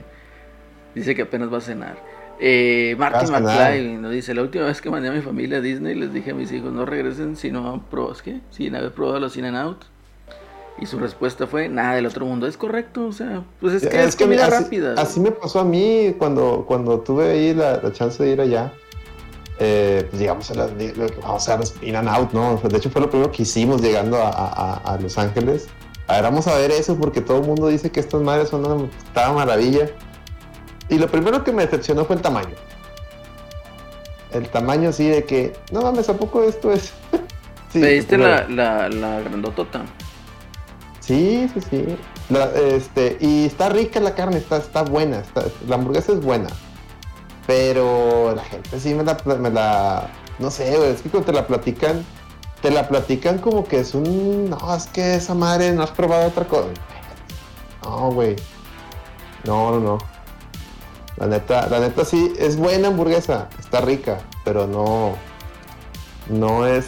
Dice 0.95 1.15
que 1.15 1.23
apenas 1.23 1.53
va 1.53 1.59
a 1.59 1.63
cenar. 1.63 2.16
Eh, 2.39 2.97
cenar. 2.99 3.43
McFly 3.43 3.97
nos 3.97 4.13
dice, 4.13 4.35
la 4.35 4.43
última 4.43 4.65
vez 4.67 4.81
que 4.81 4.91
mandé 4.91 5.09
a 5.09 5.13
mi 5.13 5.23
familia 5.23 5.59
a 5.59 5.61
Disney 5.61 5.95
les 5.95 6.13
dije 6.13 6.33
a 6.33 6.35
mis 6.35 6.53
hijos, 6.53 6.73
no 6.73 6.85
regresen 6.85 7.37
si 7.37 7.51
no 7.51 7.73
han 7.73 7.81
probado, 7.81 8.17
¿qué? 8.23 8.41
Sin 8.51 8.75
haber 8.77 8.93
probado 8.93 9.21
los 9.21 9.37
In 9.37 9.47
and 9.47 9.57
Out. 9.57 9.85
Y 10.79 10.85
su 10.85 10.99
respuesta 10.99 11.47
fue, 11.47 11.71
nada 11.71 11.95
del 11.95 12.05
otro 12.05 12.27
mundo. 12.27 12.47
Es 12.47 12.59
correcto, 12.59 13.07
o 13.07 13.13
sea, 13.13 13.43
pues 13.61 13.73
es 13.83 13.89
que 13.89 14.05
es, 14.05 14.15
comida 14.15 14.45
así, 14.47 14.63
rápida. 14.65 14.95
Así 14.99 15.21
me 15.21 15.31
pasó 15.31 15.61
a 15.61 15.65
mí 15.65 16.15
cuando, 16.19 16.65
cuando 16.69 17.01
tuve 17.01 17.31
ahí 17.31 17.55
la, 17.55 17.81
la 17.83 17.93
chance 17.93 18.23
de 18.23 18.31
ir 18.33 18.41
allá. 18.43 18.73
Eh, 19.59 20.07
pues 20.11 20.21
llegamos 20.21 20.51
a 20.51 20.55
las, 20.55 20.77
di- 20.77 20.93
vamos 21.23 21.49
a 21.49 21.57
las 21.57 21.75
In 21.81 21.97
and 21.97 22.09
Out, 22.11 22.33
¿no? 22.35 22.61
De 22.63 22.77
hecho 22.77 22.91
fue 22.91 23.01
lo 23.01 23.09
primero 23.09 23.33
que 23.33 23.45
hicimos 23.45 23.81
llegando 23.81 24.19
a, 24.19 24.29
a- 24.29 24.75
a- 24.95 24.99
Los 25.01 25.17
Ángeles. 25.17 25.69
A 26.09 26.17
ver, 26.17 26.25
vamos 26.25 26.47
a 26.47 26.55
ver 26.59 26.71
eso 26.71 26.95
porque 26.99 27.23
todo 27.23 27.39
el 27.41 27.47
mundo 27.47 27.69
dice 27.69 27.91
que 27.91 27.99
estas 28.01 28.21
madres 28.21 28.51
son 28.51 28.67
una 28.67 29.33
maravilla. 29.33 29.89
Y 30.89 30.99
lo 30.99 31.09
primero 31.09 31.43
que 31.45 31.53
me 31.53 31.65
decepcionó 31.65 32.05
fue 32.05 32.17
el 32.17 32.23
tamaño. 32.23 32.55
El 34.33 34.49
tamaño 34.49 34.91
así 34.91 35.09
de 35.09 35.25
que, 35.25 35.57
no 35.73 35.83
mames, 35.83 36.09
¿a 36.09 36.15
poco 36.17 36.43
esto 36.43 36.73
es? 36.73 36.93
Sí, 37.73 37.81
Pediste 37.81 38.17
la, 38.17 38.49
la, 38.49 38.89
la 38.89 39.21
grandotota. 39.21 39.83
Sí, 41.01 41.51
sí, 41.53 41.61
sí. 41.69 41.97
La- 42.31 42.51
este, 42.55 43.19
y 43.21 43.45
está 43.45 43.69
rica 43.69 44.01
la 44.01 44.15
carne, 44.15 44.39
está, 44.39 44.57
está 44.57 44.83
buena. 44.83 45.19
está- 45.19 45.45
la 45.69 45.75
hamburguesa 45.75 46.13
es 46.13 46.21
buena. 46.23 46.47
Pero 47.47 48.35
la 48.35 48.43
gente 48.45 48.81
sí 48.81 48.95
me 48.95 49.03
la, 49.05 49.17
me 49.39 49.51
la- 49.51 50.09
No 50.39 50.51
sé, 50.51 50.91
es 50.91 51.03
que 51.03 51.11
cuando 51.11 51.27
te 51.27 51.33
la 51.33 51.47
platican, 51.47 52.03
te 52.63 52.71
la 52.71 52.89
platican 52.89 53.39
como 53.39 53.65
que 53.65 53.81
es 53.81 53.95
un. 53.95 54.49
No, 54.49 54.75
es 54.75 54.87
que 54.87 55.17
esa 55.17 55.35
madre 55.35 55.73
no 55.73 55.83
has 55.83 55.91
probado 55.91 56.29
otra 56.29 56.45
cosa. 56.47 56.69
No, 57.85 58.11
güey. 58.13 58.37
No, 59.45 59.73
no, 59.73 59.81
no. 59.81 59.99
La 61.17 61.27
neta, 61.27 61.67
la 61.69 61.81
neta 61.81 62.05
sí, 62.05 62.33
es 62.39 62.57
buena 62.57 62.89
hamburguesa, 62.89 63.49
está 63.59 63.81
rica, 63.81 64.19
pero 64.45 64.67
no. 64.67 65.17
No 66.29 66.67
es. 66.67 66.87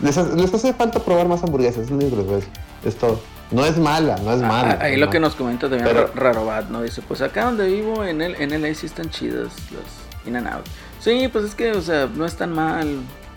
Les, 0.00 0.16
les 0.16 0.52
hace 0.54 0.72
falta 0.72 0.98
probar 1.00 1.28
más 1.28 1.42
hamburguesas, 1.42 1.84
es 1.84 1.90
lo 1.90 1.96
único 1.96 2.10
que 2.12 2.16
les 2.16 2.26
voy 2.26 2.34
a 2.34 2.38
decir. 2.38 2.52
Es 2.84 2.96
todo. 2.96 3.20
No 3.50 3.64
es 3.66 3.76
mala, 3.78 4.16
no 4.24 4.32
es 4.32 4.40
mala. 4.40 4.78
Ah, 4.80 4.84
ahí 4.84 4.94
no. 4.94 5.06
lo 5.06 5.10
que 5.10 5.20
nos 5.20 5.34
comenta 5.34 5.68
también 5.68 5.84
Pero- 5.84 6.06
Ra- 6.06 6.12
Rarobat, 6.32 6.68
¿no? 6.70 6.82
Dice, 6.82 7.02
pues 7.02 7.20
acá 7.20 7.44
donde 7.44 7.66
vivo, 7.68 8.04
en 8.04 8.22
el, 8.22 8.34
en 8.40 8.60
LA 8.62 8.74
sí 8.74 8.86
están 8.86 9.10
chidas 9.10 9.52
las 9.72 10.26
In 10.28 10.36
and 10.36 10.46
Out. 10.48 10.64
Sí, 11.00 11.28
pues 11.32 11.44
es 11.46 11.54
que, 11.54 11.72
o 11.72 11.82
sea, 11.82 12.06
no 12.12 12.24
es 12.24 12.34
tan 12.36 12.52
mal. 12.52 12.88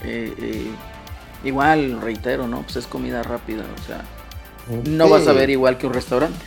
eh, 0.03 0.33
eh, 0.37 0.67
igual, 1.43 1.99
reitero, 2.01 2.47
¿no? 2.47 2.61
Pues 2.61 2.77
es 2.77 2.87
comida 2.87 3.21
rápida, 3.23 3.63
o 3.81 3.85
sea, 3.87 4.01
no 4.85 5.09
vas 5.09 5.27
a 5.27 5.33
ver 5.33 5.49
igual 5.49 5.77
que 5.77 5.87
un 5.87 5.93
restaurante. 5.93 6.39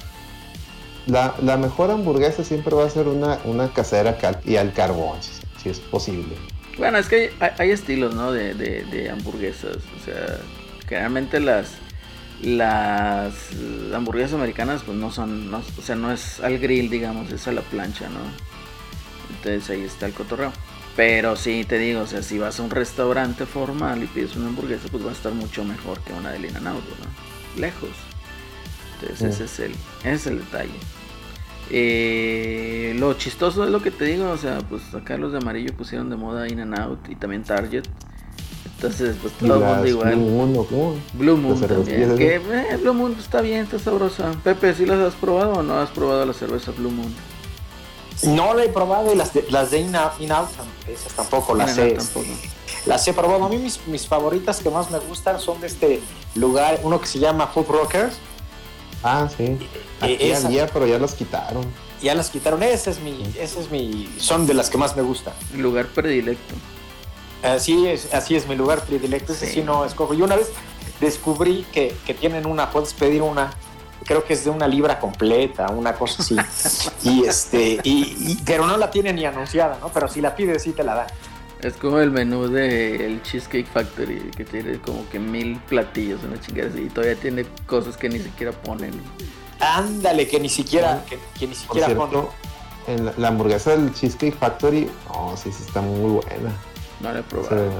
La, 1.06 1.34
la 1.42 1.56
mejor 1.56 1.90
hamburguesa 1.90 2.42
siempre 2.42 2.74
va 2.74 2.84
a 2.84 2.90
ser 2.90 3.06
una, 3.08 3.38
una 3.44 3.68
casera 3.72 4.18
y 4.44 4.56
al 4.56 4.72
carbón, 4.72 5.18
si, 5.62 5.68
es 5.68 5.78
posible. 5.78 6.34
Bueno, 6.78 6.98
es 6.98 7.08
que 7.08 7.32
hay, 7.58 7.70
estilos, 7.70 8.14
¿no? 8.14 8.32
De, 8.32 8.54
de, 8.54 8.84
de, 8.84 9.10
hamburguesas. 9.10 9.76
O 9.76 10.04
sea, 10.04 10.38
generalmente 10.88 11.40
las 11.40 11.76
las 12.42 13.32
hamburguesas 13.94 14.34
americanas 14.34 14.82
pues 14.84 14.96
no 14.98 15.10
son, 15.10 15.50
no, 15.50 15.58
o 15.78 15.82
sea, 15.82 15.96
no 15.96 16.12
es 16.12 16.40
al 16.40 16.58
grill, 16.58 16.90
digamos, 16.90 17.32
es 17.32 17.48
a 17.48 17.52
la 17.52 17.62
plancha, 17.62 18.08
¿no? 18.08 18.20
Entonces 19.36 19.70
ahí 19.70 19.82
está 19.82 20.06
el 20.06 20.12
cotorreo. 20.12 20.52
Pero 20.96 21.36
sí, 21.36 21.64
te 21.68 21.78
digo, 21.78 22.00
o 22.00 22.06
sea, 22.06 22.22
si 22.22 22.38
vas 22.38 22.58
a 22.58 22.62
un 22.62 22.70
restaurante 22.70 23.44
formal 23.44 24.02
y 24.02 24.06
pides 24.06 24.34
una 24.36 24.48
hamburguesa, 24.48 24.88
pues 24.90 25.04
va 25.04 25.10
a 25.10 25.12
estar 25.12 25.32
mucho 25.32 25.62
mejor 25.62 26.00
que 26.00 26.12
una 26.12 26.30
de 26.30 26.38
Lina 26.38 26.60
¿no? 26.60 26.74
Lejos. 27.56 27.90
Entonces 28.94 29.34
ese, 29.34 29.44
es 29.44 29.58
el, 29.60 29.72
ese 30.00 30.14
es 30.14 30.26
el 30.26 30.38
detalle. 30.38 30.78
Eh, 31.70 32.94
lo 32.98 33.14
chistoso 33.14 33.64
es 33.64 33.70
lo 33.70 33.82
que 33.82 33.90
te 33.90 34.04
digo, 34.04 34.30
o 34.30 34.36
sea, 34.36 34.58
pues 34.68 34.94
acá 34.94 35.16
los 35.16 35.32
de 35.32 35.38
amarillo 35.38 35.74
pusieron 35.76 36.10
de 36.10 36.16
moda 36.16 36.48
In 36.48 36.60
and 36.60 36.78
Out 36.78 37.08
y 37.08 37.16
también 37.16 37.42
Target. 37.42 37.84
Entonces, 38.76 39.16
pues 39.20 39.32
todo 39.34 39.54
el 39.54 39.64
mundo 39.64 39.86
igual. 39.86 40.16
Blue 40.16 40.26
Moon, 40.28 41.02
Blue 41.14 41.36
Moon 41.36 41.60
también. 41.60 42.16
Que, 42.16 42.36
eh, 42.36 42.76
Blue 42.80 42.92
Moon 42.92 43.16
está 43.18 43.40
bien, 43.40 43.64
está 43.64 43.78
sabrosa. 43.78 44.32
Pepe, 44.44 44.74
¿sí 44.74 44.84
las 44.84 44.98
has 44.98 45.14
probado 45.14 45.54
o 45.54 45.62
no 45.62 45.78
has 45.78 45.90
probado 45.90 46.26
la 46.26 46.34
cerveza 46.34 46.72
Blue 46.72 46.90
Moon? 46.90 47.12
No 48.24 48.54
la 48.54 48.64
he 48.64 48.68
probado 48.68 49.12
y 49.12 49.16
las 49.16 49.32
de, 49.32 49.46
las 49.50 49.70
de 49.70 49.80
In, 49.80 49.96
Out, 49.96 50.10
esas 50.88 51.12
tampoco 51.14 51.54
las 51.54 51.76
he, 51.78 51.96
las 52.86 53.08
he 53.08 53.12
probado. 53.12 53.44
A 53.44 53.48
mí 53.48 53.58
mis, 53.58 53.86
mis 53.86 54.06
favoritas 54.06 54.60
que 54.60 54.70
más 54.70 54.90
me 54.90 54.98
gustan 55.00 55.40
son 55.40 55.60
de 55.60 55.66
este 55.66 56.00
lugar, 56.34 56.80
uno 56.82 57.00
que 57.00 57.06
se 57.06 57.18
llama 57.18 57.46
Food 57.46 57.68
Rockers. 57.68 58.14
Ah, 59.02 59.28
sí. 59.34 59.58
Aquí 60.00 60.32
había, 60.32 60.66
pero 60.66 60.86
ya 60.86 60.98
las 60.98 61.14
quitaron. 61.14 61.64
Ya 62.02 62.14
las 62.14 62.30
quitaron. 62.30 62.62
Ese 62.62 62.90
es 62.90 63.00
mi, 63.00 63.22
ese 63.38 63.60
es 63.60 63.70
mi, 63.70 64.08
son 64.18 64.46
de 64.46 64.54
las 64.54 64.70
que 64.70 64.78
más 64.78 64.96
me 64.96 65.02
gustan. 65.02 65.34
Lugar 65.54 65.86
predilecto. 65.86 66.54
Así 67.42 67.86
es, 67.86 68.12
así 68.12 68.36
es 68.36 68.46
mi 68.46 68.56
lugar 68.56 68.84
predilecto. 68.84 69.32
Ese 69.32 69.46
sí, 69.46 69.62
no 69.62 69.84
escojo. 69.84 70.14
Y 70.14 70.22
una 70.22 70.36
vez 70.36 70.50
descubrí 71.00 71.66
que, 71.72 71.96
que 72.06 72.14
tienen 72.14 72.46
una, 72.46 72.70
puedes 72.70 72.94
pedir 72.94 73.22
una 73.22 73.50
creo 74.06 74.24
que 74.24 74.34
es 74.34 74.44
de 74.44 74.50
una 74.50 74.66
libra 74.66 74.98
completa, 74.98 75.66
una 75.70 75.94
cosa 75.94 76.22
así. 76.22 76.36
y 77.02 77.24
este, 77.24 77.80
y, 77.82 78.38
pero 78.44 78.66
no 78.66 78.76
la 78.76 78.90
tiene 78.90 79.12
ni 79.12 79.24
anunciada, 79.24 79.78
¿no? 79.80 79.88
Pero 79.88 80.08
si 80.08 80.20
la 80.20 80.34
pides, 80.34 80.62
sí 80.62 80.72
te 80.72 80.84
la 80.84 80.94
dan. 80.94 81.06
Es 81.62 81.74
como 81.74 81.98
el 82.00 82.10
menú 82.10 82.48
del 82.48 83.22
Cheesecake 83.22 83.66
Factory, 83.66 84.30
que 84.36 84.44
tiene 84.44 84.78
como 84.78 85.08
que 85.08 85.18
mil 85.18 85.58
platillos, 85.68 86.20
una 86.22 86.38
chingada 86.40 86.70
y 86.78 86.88
todavía 86.88 87.16
tiene 87.16 87.46
cosas 87.66 87.96
que 87.96 88.08
ni 88.08 88.18
siquiera 88.18 88.52
ponen. 88.52 88.92
Ándale, 89.58 90.28
que 90.28 90.38
ni 90.38 90.48
siquiera, 90.48 91.02
que, 91.08 91.46
ni 91.46 91.54
siquiera 91.54 91.88
ponen. 91.94 92.24
En 92.86 93.10
la, 93.16 93.28
hamburguesa 93.28 93.70
del 93.76 93.92
Cheesecake 93.92 94.36
Factory, 94.36 94.88
oh, 95.08 95.34
sí, 95.36 95.50
sí, 95.50 95.64
está 95.66 95.80
muy 95.80 96.20
buena. 96.22 96.52
No 97.00 97.12
la 97.12 97.20
he 97.20 97.22
probado. 97.22 97.72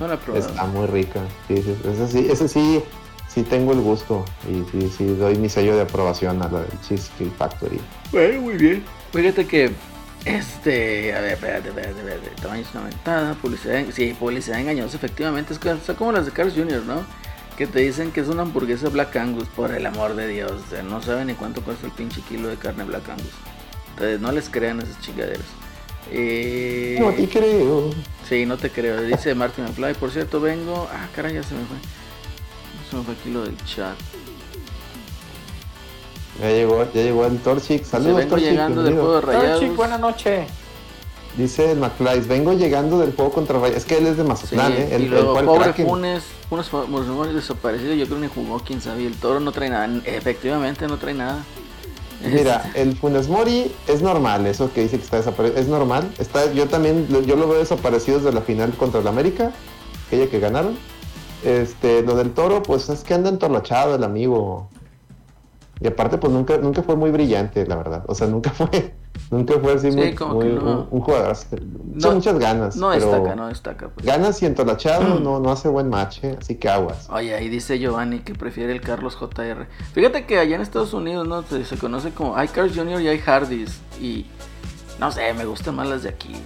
No 0.00 0.08
la 0.08 0.14
he 0.14 0.16
probado. 0.16 0.48
Está 0.48 0.64
muy 0.64 0.86
rica. 0.86 1.20
Sí, 1.48 1.62
sí, 1.62 1.76
ese 1.84 2.08
sí, 2.08 2.26
ese 2.30 2.48
sí 2.48 2.82
sí 3.32 3.42
tengo 3.42 3.72
el 3.72 3.80
gusto 3.80 4.24
y 4.48 4.64
sí, 4.70 4.92
sí 4.96 5.06
doy 5.14 5.36
mi 5.36 5.48
sello 5.48 5.74
de 5.76 5.82
aprobación 5.82 6.42
a 6.42 6.48
la 6.48 6.60
del 6.60 6.80
Cheesecake 6.80 7.32
Factory. 7.36 7.80
Bueno, 8.10 8.42
muy 8.42 8.54
bien. 8.54 8.84
Fíjate 9.12 9.46
que 9.46 9.70
este, 10.24 11.14
a 11.14 11.20
ver, 11.20 11.32
espérate, 11.32 11.68
espérate, 11.68 11.98
espérate, 11.98 12.30
tamaño 12.40 12.62
es 12.62 12.74
una 12.74 12.84
ventada, 12.84 13.34
publicidad, 13.34 13.84
sí, 13.92 14.14
publicidad 14.18 14.60
engañosa, 14.60 14.96
efectivamente, 14.96 15.54
es 15.54 15.96
como 15.96 16.12
las 16.12 16.26
de 16.26 16.32
Carlos 16.32 16.54
Jr., 16.56 16.82
¿no? 16.84 17.04
Que 17.56 17.66
te 17.66 17.80
dicen 17.80 18.12
que 18.12 18.20
es 18.20 18.28
una 18.28 18.42
hamburguesa 18.42 18.88
Black 18.88 19.16
Angus, 19.16 19.48
por 19.48 19.72
el 19.72 19.84
amor 19.86 20.14
de 20.14 20.28
Dios, 20.28 20.52
no 20.84 21.02
saben 21.02 21.28
ni 21.28 21.34
cuánto 21.34 21.62
cuesta 21.62 21.86
el 21.86 21.92
pinche 21.92 22.20
kilo 22.22 22.48
de 22.48 22.56
carne 22.56 22.84
Black 22.84 23.08
Angus. 23.08 23.32
Entonces, 23.90 24.20
no 24.20 24.32
les 24.32 24.48
crean 24.48 24.80
esas 24.80 25.00
chingaderas. 25.00 25.44
Eh, 26.10 26.96
no 26.98 27.12
te 27.12 27.28
creo. 27.28 27.90
Sí, 28.28 28.46
no 28.46 28.56
te 28.56 28.70
creo. 28.70 29.02
Dice 29.02 29.34
Martin 29.34 29.68
Fly, 29.68 29.94
por 29.94 30.10
cierto, 30.10 30.40
vengo. 30.40 30.88
Ah, 30.92 31.08
caray, 31.14 31.34
ya 31.34 31.42
se 31.42 31.54
me 31.54 31.60
fue 31.64 33.14
aquí 33.14 33.30
lo 33.30 33.44
del 33.44 33.56
chat. 33.64 33.96
Ya 36.40 36.50
llegó, 36.50 36.84
ya 36.92 37.02
llegó 37.02 37.26
el 37.26 37.38
Torchic. 37.38 37.84
Saludos, 37.84 38.16
vengo 38.16 38.36
llegando 38.36 38.82
del 38.82 38.94
juego 38.94 39.14
de 39.16 39.20
Rayados. 39.20 39.60
Torchic, 39.60 39.76
buena 39.76 39.98
noche. 39.98 40.46
Dice 41.36 41.72
el 41.72 41.78
McFly, 41.78 42.20
vengo 42.20 42.52
llegando 42.52 42.98
del 42.98 43.14
juego 43.14 43.32
contra 43.32 43.58
Rayados. 43.58 43.78
Es 43.78 43.84
que 43.84 43.98
él 43.98 44.06
es 44.06 44.16
de 44.16 44.24
Mazatlán, 44.24 44.72
¿eh? 44.72 44.88
El, 44.92 45.02
y 45.02 45.08
luego, 45.08 45.34
pobre 45.44 45.72
Funes, 45.72 46.24
Funes, 46.48 46.68
Funes 46.68 47.34
desaparecido, 47.34 47.94
yo 47.94 48.06
creo 48.06 48.18
que 48.18 48.26
ni 48.26 48.32
jugó, 48.32 48.60
quién 48.60 48.80
sabe. 48.80 49.06
El 49.06 49.16
Toro 49.16 49.40
no 49.40 49.52
trae 49.52 49.70
nada, 49.70 49.88
efectivamente 50.04 50.86
no 50.88 50.98
trae 50.98 51.14
nada. 51.14 51.44
Mira, 52.24 52.70
el 52.74 52.96
Funes 52.96 53.28
Mori 53.28 53.72
es 53.88 54.02
normal, 54.02 54.46
eso 54.46 54.72
que 54.72 54.82
dice 54.82 54.98
que 54.98 55.04
está 55.04 55.16
desaparecido, 55.18 55.60
es 55.60 55.68
normal. 55.68 56.10
Está, 56.18 56.52
yo 56.52 56.68
también, 56.68 57.08
yo 57.26 57.36
lo 57.36 57.48
veo 57.48 57.58
desaparecido 57.58 58.18
desde 58.18 58.32
la 58.32 58.42
final 58.42 58.72
contra 58.72 59.00
el 59.00 59.06
América, 59.06 59.52
aquella 60.06 60.28
que 60.28 60.40
ganaron. 60.40 60.76
Este, 61.44 62.02
lo 62.02 62.14
del 62.14 62.32
toro, 62.32 62.62
pues 62.62 62.88
es 62.88 63.02
que 63.02 63.14
anda 63.14 63.28
entorlachado 63.28 63.96
el 63.96 64.04
amigo. 64.04 64.68
Y 65.82 65.88
aparte, 65.88 66.16
pues 66.16 66.32
nunca, 66.32 66.58
nunca 66.58 66.82
fue 66.82 66.94
muy 66.94 67.10
brillante, 67.10 67.66
la 67.66 67.74
verdad. 67.74 68.04
O 68.06 68.14
sea, 68.14 68.28
nunca 68.28 68.50
fue, 68.50 68.94
nunca 69.32 69.54
fue 69.60 69.72
así 69.72 69.90
muy, 69.90 70.10
un, 70.10 71.00
jugador. 71.00 71.36
No, 71.94 72.12
muchas 72.12 72.38
ganas. 72.38 72.76
No 72.76 72.90
destaca, 72.90 73.34
no 73.34 73.48
destaca. 73.48 73.88
Pues. 73.88 74.06
Ganas 74.06 74.40
y 74.42 74.46
entorlachado 74.46 75.18
no, 75.18 75.40
no 75.40 75.50
hace 75.50 75.68
buen 75.68 75.88
match, 75.88 76.22
¿eh? 76.22 76.36
así 76.40 76.54
que 76.54 76.68
aguas. 76.68 77.08
Oye, 77.10 77.34
ahí 77.34 77.48
dice 77.48 77.80
Giovanni 77.80 78.20
que 78.20 78.34
prefiere 78.34 78.72
el 78.72 78.80
Carlos 78.80 79.16
JR. 79.16 79.66
Fíjate 79.92 80.24
que 80.24 80.38
allá 80.38 80.54
en 80.54 80.62
Estados 80.62 80.94
Unidos, 80.94 81.26
¿no? 81.26 81.42
Se, 81.42 81.64
se 81.64 81.76
conoce 81.76 82.12
como 82.12 82.36
hay 82.36 82.46
Carlos 82.46 82.76
Jr. 82.76 83.00
y 83.00 83.08
hay 83.08 83.18
Hardys. 83.18 83.80
Y 84.00 84.26
no 85.00 85.10
sé, 85.10 85.34
me 85.34 85.44
gustan 85.44 85.74
más 85.74 85.88
las 85.88 86.04
de 86.04 86.10
aquí. 86.10 86.36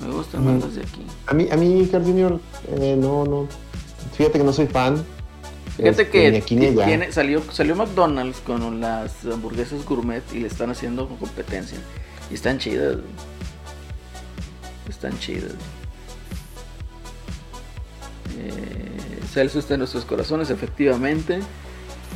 Me 0.00 0.12
gustan 0.12 0.44
más 0.44 0.62
las 0.62 0.76
de 0.76 0.82
aquí. 0.82 1.04
A 1.26 1.34
mí, 1.34 1.48
a 1.50 1.56
mí 1.56 1.88
Carl 1.90 2.04
Jr. 2.04 2.38
Eh, 2.76 2.96
no, 2.96 3.24
no. 3.24 3.48
Fíjate 4.12 4.38
que 4.38 4.44
no 4.44 4.52
soy 4.52 4.68
fan. 4.68 5.04
Fíjate 5.78 6.02
este, 6.02 6.42
que 6.42 6.42
tiene, 6.42 7.12
salió, 7.12 7.40
salió 7.52 7.76
McDonald's 7.76 8.40
con 8.40 8.80
las 8.80 9.24
hamburguesas 9.24 9.84
gourmet 9.84 10.24
y 10.32 10.40
le 10.40 10.48
están 10.48 10.70
haciendo 10.70 11.08
competencia. 11.08 11.78
Y 12.32 12.34
están 12.34 12.58
chidas. 12.58 12.96
Están 14.88 15.16
chidas. 15.20 15.52
Eh, 18.40 19.20
Celso 19.32 19.60
está 19.60 19.74
en 19.74 19.78
nuestros 19.78 20.04
corazones, 20.04 20.50
efectivamente. 20.50 21.38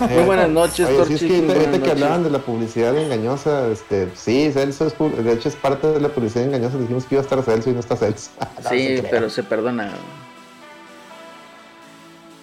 Muy 0.01 0.25
buenas 0.25 0.49
noches, 0.49 0.89
Oye, 0.89 1.17
sí, 1.17 1.27
es 1.27 1.71
que 1.71 1.81
que 1.81 1.91
hablaban 1.93 2.25
de 2.25 2.31
la 2.31 2.41
publicidad 2.41 2.97
engañosa, 2.97 3.69
este, 3.69 4.09
sí, 4.17 4.51
Celso 4.53 4.89
es, 4.89 5.25
de 5.25 5.33
hecho 5.33 5.49
es 5.49 5.55
parte 5.55 5.87
de 5.87 6.01
la 6.01 6.09
publicidad 6.09 6.47
engañosa. 6.47 6.79
Dijimos 6.79 7.05
que 7.05 7.15
iba 7.15 7.23
a 7.23 7.25
estar 7.25 7.41
Celso 7.45 7.71
y 7.71 7.75
no 7.75 7.81
está 7.81 7.95
Celso. 7.95 8.31
sí, 8.69 9.01
pero 9.09 9.31
se 9.31 9.45
perdona. 9.45 9.93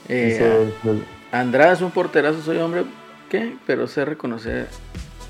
Eh, 0.09 0.69
Andrade 1.31 1.73
es 1.73 1.81
un 1.81 1.91
porterazo, 1.91 2.41
soy 2.41 2.57
hombre, 2.57 2.83
¿qué? 3.29 3.55
Pero 3.65 3.87
sé 3.87 4.03
reconocer 4.05 4.67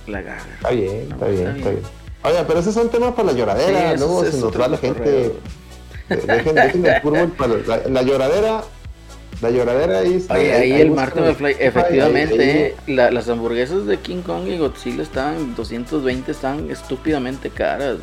la 0.08 0.22
garra. 0.22 0.54
Está 0.56 0.70
bien, 0.72 1.12
está, 1.12 1.28
bien, 1.28 1.48
está, 1.48 1.70
bien, 1.70 1.84
Oye, 2.24 2.44
pero 2.48 2.60
ese 2.60 2.70
es 2.70 2.76
un 2.76 2.90
tema 2.90 3.16
para 3.16 3.32
la 3.32 3.38
lloradera, 3.38 3.96
luego 3.96 4.26
se 4.26 4.38
nos 4.40 4.60
va 4.60 4.68
la 4.68 4.78
gente. 4.78 5.34
Dejen, 6.10 6.56
dejen 6.56 6.86
el 6.86 7.02
fútbol 7.02 7.30
para 7.38 7.54
la, 7.56 7.88
la 7.88 8.02
lloradera 8.02 8.64
la 9.42 9.52
lloradera 9.52 10.00
ahí 10.00 10.16
está. 10.16 10.34
Oye, 10.34 10.54
ahí, 10.54 10.74
el 10.74 10.92
Martin 10.92 11.24
McFly, 11.24 11.56
efectivamente, 11.60 12.76
las 12.88 13.30
hamburguesas 13.30 13.86
de 13.86 13.98
King 13.98 14.22
Kong 14.22 14.48
y 14.48 14.58
Godzilla 14.58 15.02
estaban 15.02 15.56
220, 15.56 16.32
están 16.32 16.70
estúpidamente 16.70 17.50
caras. 17.50 17.98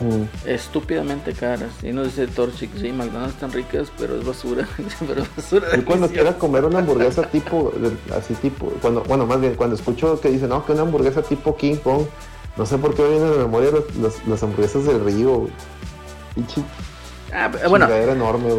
Mm. 0.00 0.48
Estúpidamente 0.48 1.32
caras. 1.32 1.70
Y 1.82 1.92
nos 1.92 2.06
dice 2.06 2.26
Torchic, 2.26 2.70
sí, 2.76 2.92
McDonald's 2.92 3.34
están 3.34 3.52
ricas, 3.52 3.90
pero 3.98 4.16
es 4.16 4.26
basura. 4.26 4.68
pero 5.06 5.22
es 5.22 5.36
basura. 5.36 5.68
Y 5.76 5.82
cuando 5.82 6.08
quiera 6.08 6.36
comer 6.36 6.64
una 6.64 6.80
hamburguesa 6.80 7.22
tipo, 7.28 7.72
así 8.16 8.34
tipo, 8.34 8.66
cuando, 8.82 9.02
bueno, 9.04 9.26
más 9.26 9.40
bien, 9.40 9.54
cuando 9.54 9.76
escucho 9.76 10.20
que 10.20 10.28
dice, 10.28 10.46
no, 10.46 10.64
que 10.64 10.72
una 10.72 10.82
hamburguesa 10.82 11.22
tipo 11.22 11.56
King 11.56 11.76
Kong, 11.76 12.02
no 12.56 12.66
sé 12.66 12.78
por 12.78 12.94
qué 12.94 13.02
me 13.02 13.08
vienen 13.10 13.28
a 13.28 13.30
la 13.32 13.38
memoria 13.38 13.70
las, 14.26 14.42
hamburguesas 14.42 14.84
del 14.84 15.04
río. 15.04 15.48
Ah, 17.32 17.50
bueno, 17.68 17.88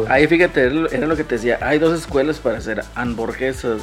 ahí 0.08 0.26
fíjate, 0.26 0.66
era 0.66 1.06
lo 1.06 1.16
que 1.16 1.24
te 1.24 1.36
decía. 1.36 1.58
Hay 1.60 1.78
dos 1.78 1.98
escuelas 1.98 2.38
para 2.38 2.58
hacer 2.58 2.84
hamburguesas. 2.94 3.82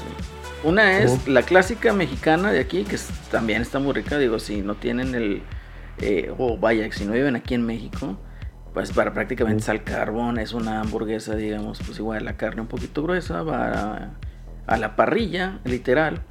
Una 0.64 1.00
es 1.00 1.28
la 1.28 1.44
clásica 1.44 1.94
mexicana 1.94 2.52
de 2.52 2.60
aquí, 2.60 2.86
que 2.86 2.98
también 3.30 3.62
está 3.62 3.80
muy 3.80 3.94
rica. 3.94 4.18
Digo, 4.18 4.40
si 4.40 4.62
no 4.62 4.76
tienen 4.76 5.16
el. 5.16 5.42
Eh, 6.00 6.34
o 6.38 6.58
vaya, 6.58 6.92
si 6.92 7.06
no 7.06 7.14
viven 7.14 7.36
aquí 7.36 7.54
en 7.54 7.66
México, 7.66 8.18
pues 8.74 8.92
para 8.92 9.14
prácticamente 9.14 9.64
sal 9.64 9.84
carbón 9.84 10.38
es 10.38 10.54
una 10.54 10.82
hamburguesa, 10.82 11.36
digamos, 11.36 11.80
pues 11.86 11.98
igual 12.00 12.26
la 12.26 12.38
carne 12.38 12.62
un 12.62 12.68
poquito 12.68 13.04
gruesa, 13.04 13.42
va 13.42 14.12
a, 14.68 14.78
la 14.78 14.96
parrilla, 14.96 15.60
literal. 15.64 16.22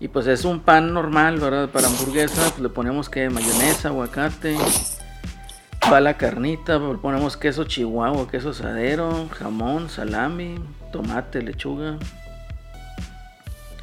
Y 0.00 0.08
pues 0.08 0.26
es 0.26 0.44
un 0.44 0.60
pan 0.60 0.92
normal, 0.92 1.38
¿verdad? 1.38 1.68
Para 1.70 1.86
hamburguesa, 1.86 2.42
pues 2.50 2.58
le 2.58 2.68
ponemos 2.68 3.08
que 3.08 3.30
mayonesa, 3.30 3.88
aguacate, 3.88 4.56
Va 5.92 6.00
la 6.00 6.16
carnita, 6.16 6.80
ponemos 7.02 7.36
queso 7.36 7.64
chihuahua, 7.64 8.26
queso 8.30 8.50
asadero, 8.50 9.28
jamón, 9.38 9.90
salami, 9.90 10.54
tomate, 10.90 11.42
lechuga. 11.42 11.98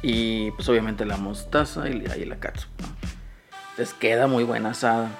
Y 0.02 0.50
pues 0.52 0.68
obviamente 0.68 1.04
la 1.04 1.16
mostaza 1.16 1.88
y 1.88 2.04
ahí 2.10 2.24
la 2.24 2.40
katsu. 2.40 2.66
Entonces 3.72 3.94
queda 3.98 4.26
muy 4.26 4.44
buena 4.44 4.70
asada. 4.70 5.10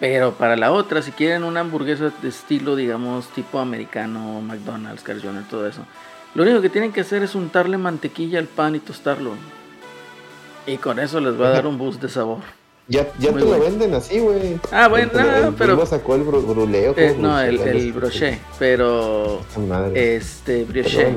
Pero 0.00 0.32
para 0.34 0.56
la 0.56 0.72
otra, 0.72 1.02
si 1.02 1.10
quieren 1.10 1.44
una 1.44 1.60
hamburguesa 1.60 2.12
de 2.22 2.28
estilo, 2.28 2.76
digamos, 2.76 3.28
tipo 3.28 3.58
americano, 3.58 4.40
McDonald's, 4.40 5.02
Carl 5.02 5.20
Jr., 5.20 5.44
todo 5.50 5.66
eso, 5.66 5.82
lo 6.34 6.44
único 6.44 6.60
que 6.60 6.70
tienen 6.70 6.92
que 6.92 7.00
hacer 7.00 7.22
es 7.22 7.34
untarle 7.34 7.78
mantequilla 7.78 8.38
al 8.38 8.46
pan 8.46 8.76
y 8.76 8.78
tostarlo. 8.78 9.32
Y 10.66 10.76
con 10.76 10.98
eso 10.98 11.18
les 11.20 11.40
va 11.40 11.48
a 11.48 11.50
dar 11.50 11.66
un 11.66 11.78
boost 11.78 12.00
de 12.02 12.08
sabor. 12.08 12.38
Ya, 12.90 13.06
ya 13.18 13.34
te 13.34 13.40
lo 13.40 13.60
venden 13.60 13.92
así, 13.92 14.18
güey. 14.18 14.58
Ah, 14.72 14.88
bueno, 14.88 15.12
no, 15.12 15.52
pero. 15.58 15.84
sacó 15.84 16.14
el 16.14 16.22
bruleo. 16.22 16.94
Eh, 16.96 17.14
no, 17.18 17.38
el, 17.38 17.60
el 17.60 17.92
brochet, 17.92 18.40
pero. 18.58 19.42
Este, 19.92 20.64
brioche. 20.64 21.14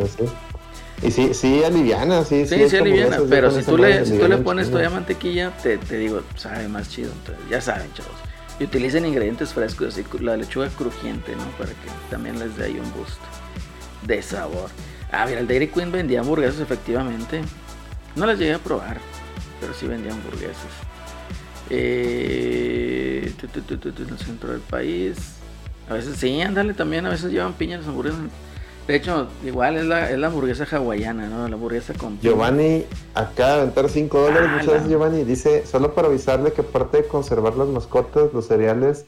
Y 1.03 1.09
sí, 1.11 1.33
sí 1.33 1.63
aliviana, 1.63 2.23
sí. 2.23 2.45
Sí, 2.45 2.57
sí, 2.57 2.69
sí 2.69 2.77
aliviana, 2.77 3.17
pero 3.29 3.49
si 3.51 3.63
tú, 3.63 3.77
le, 3.77 4.05
si 4.05 4.17
tú 4.17 4.27
le 4.27 4.37
pones 4.37 4.67
todavía 4.67 4.91
mantequilla, 4.91 5.51
te, 5.63 5.77
te 5.77 5.97
digo, 5.97 6.21
sabe 6.35 6.67
más 6.67 6.89
chido. 6.89 7.11
Entonces, 7.11 7.43
ya 7.49 7.59
saben, 7.59 7.91
chavos. 7.93 8.13
Y 8.59 8.65
utilicen 8.65 9.05
ingredientes 9.05 9.53
frescos, 9.53 9.93
así 9.93 10.05
la 10.19 10.37
lechuga 10.37 10.69
crujiente, 10.69 11.35
¿no? 11.35 11.43
Para 11.57 11.71
que 11.71 11.89
también 12.11 12.37
les 12.37 12.55
dé 12.55 12.65
ahí 12.65 12.79
un 12.79 12.91
boost 12.93 13.19
de 14.05 14.21
sabor. 14.21 14.69
Ah, 15.11 15.25
mira, 15.25 15.39
el 15.39 15.47
Dairy 15.47 15.67
Queen 15.67 15.91
vendía 15.91 16.19
hamburguesas 16.19 16.59
efectivamente. 16.61 17.41
No 18.15 18.25
las 18.25 18.37
llegué 18.37 18.53
a 18.53 18.59
probar, 18.59 18.99
pero 19.59 19.73
sí 19.73 19.87
vendía 19.87 20.11
hamburguesas. 20.11 20.71
Eh, 21.69 23.33
en 23.41 24.09
el 24.09 24.17
centro 24.19 24.51
del 24.51 24.61
país. 24.61 25.17
A 25.89 25.93
veces 25.93 26.17
sí, 26.17 26.41
ándale 26.41 26.73
también, 26.73 27.05
a 27.05 27.09
veces 27.09 27.31
llevan 27.31 27.53
piñas 27.53 27.79
las 27.79 27.89
hamburguesas. 27.89 28.19
De 28.91 28.97
hecho, 28.97 29.27
igual 29.45 29.77
es 29.77 29.85
la, 29.85 30.11
es 30.11 30.19
la 30.19 30.27
hamburguesa 30.27 30.65
hawaiana, 30.69 31.29
¿no? 31.29 31.47
La 31.47 31.55
hamburguesa 31.55 31.93
con... 31.93 32.19
Giovanni, 32.19 32.83
acá 33.15 33.47
de 33.47 33.61
aventar 33.61 33.87
5 33.87 34.19
dólares, 34.19 34.49
muchas 34.49 34.67
gracias 34.67 34.89
Giovanni. 34.89 35.23
Dice, 35.23 35.65
solo 35.65 35.93
para 35.93 36.09
avisarle 36.09 36.51
que 36.51 36.59
aparte 36.59 36.97
de 36.97 37.07
conservar 37.07 37.55
las 37.55 37.69
mascotas, 37.69 38.33
los 38.33 38.47
cereales 38.47 39.05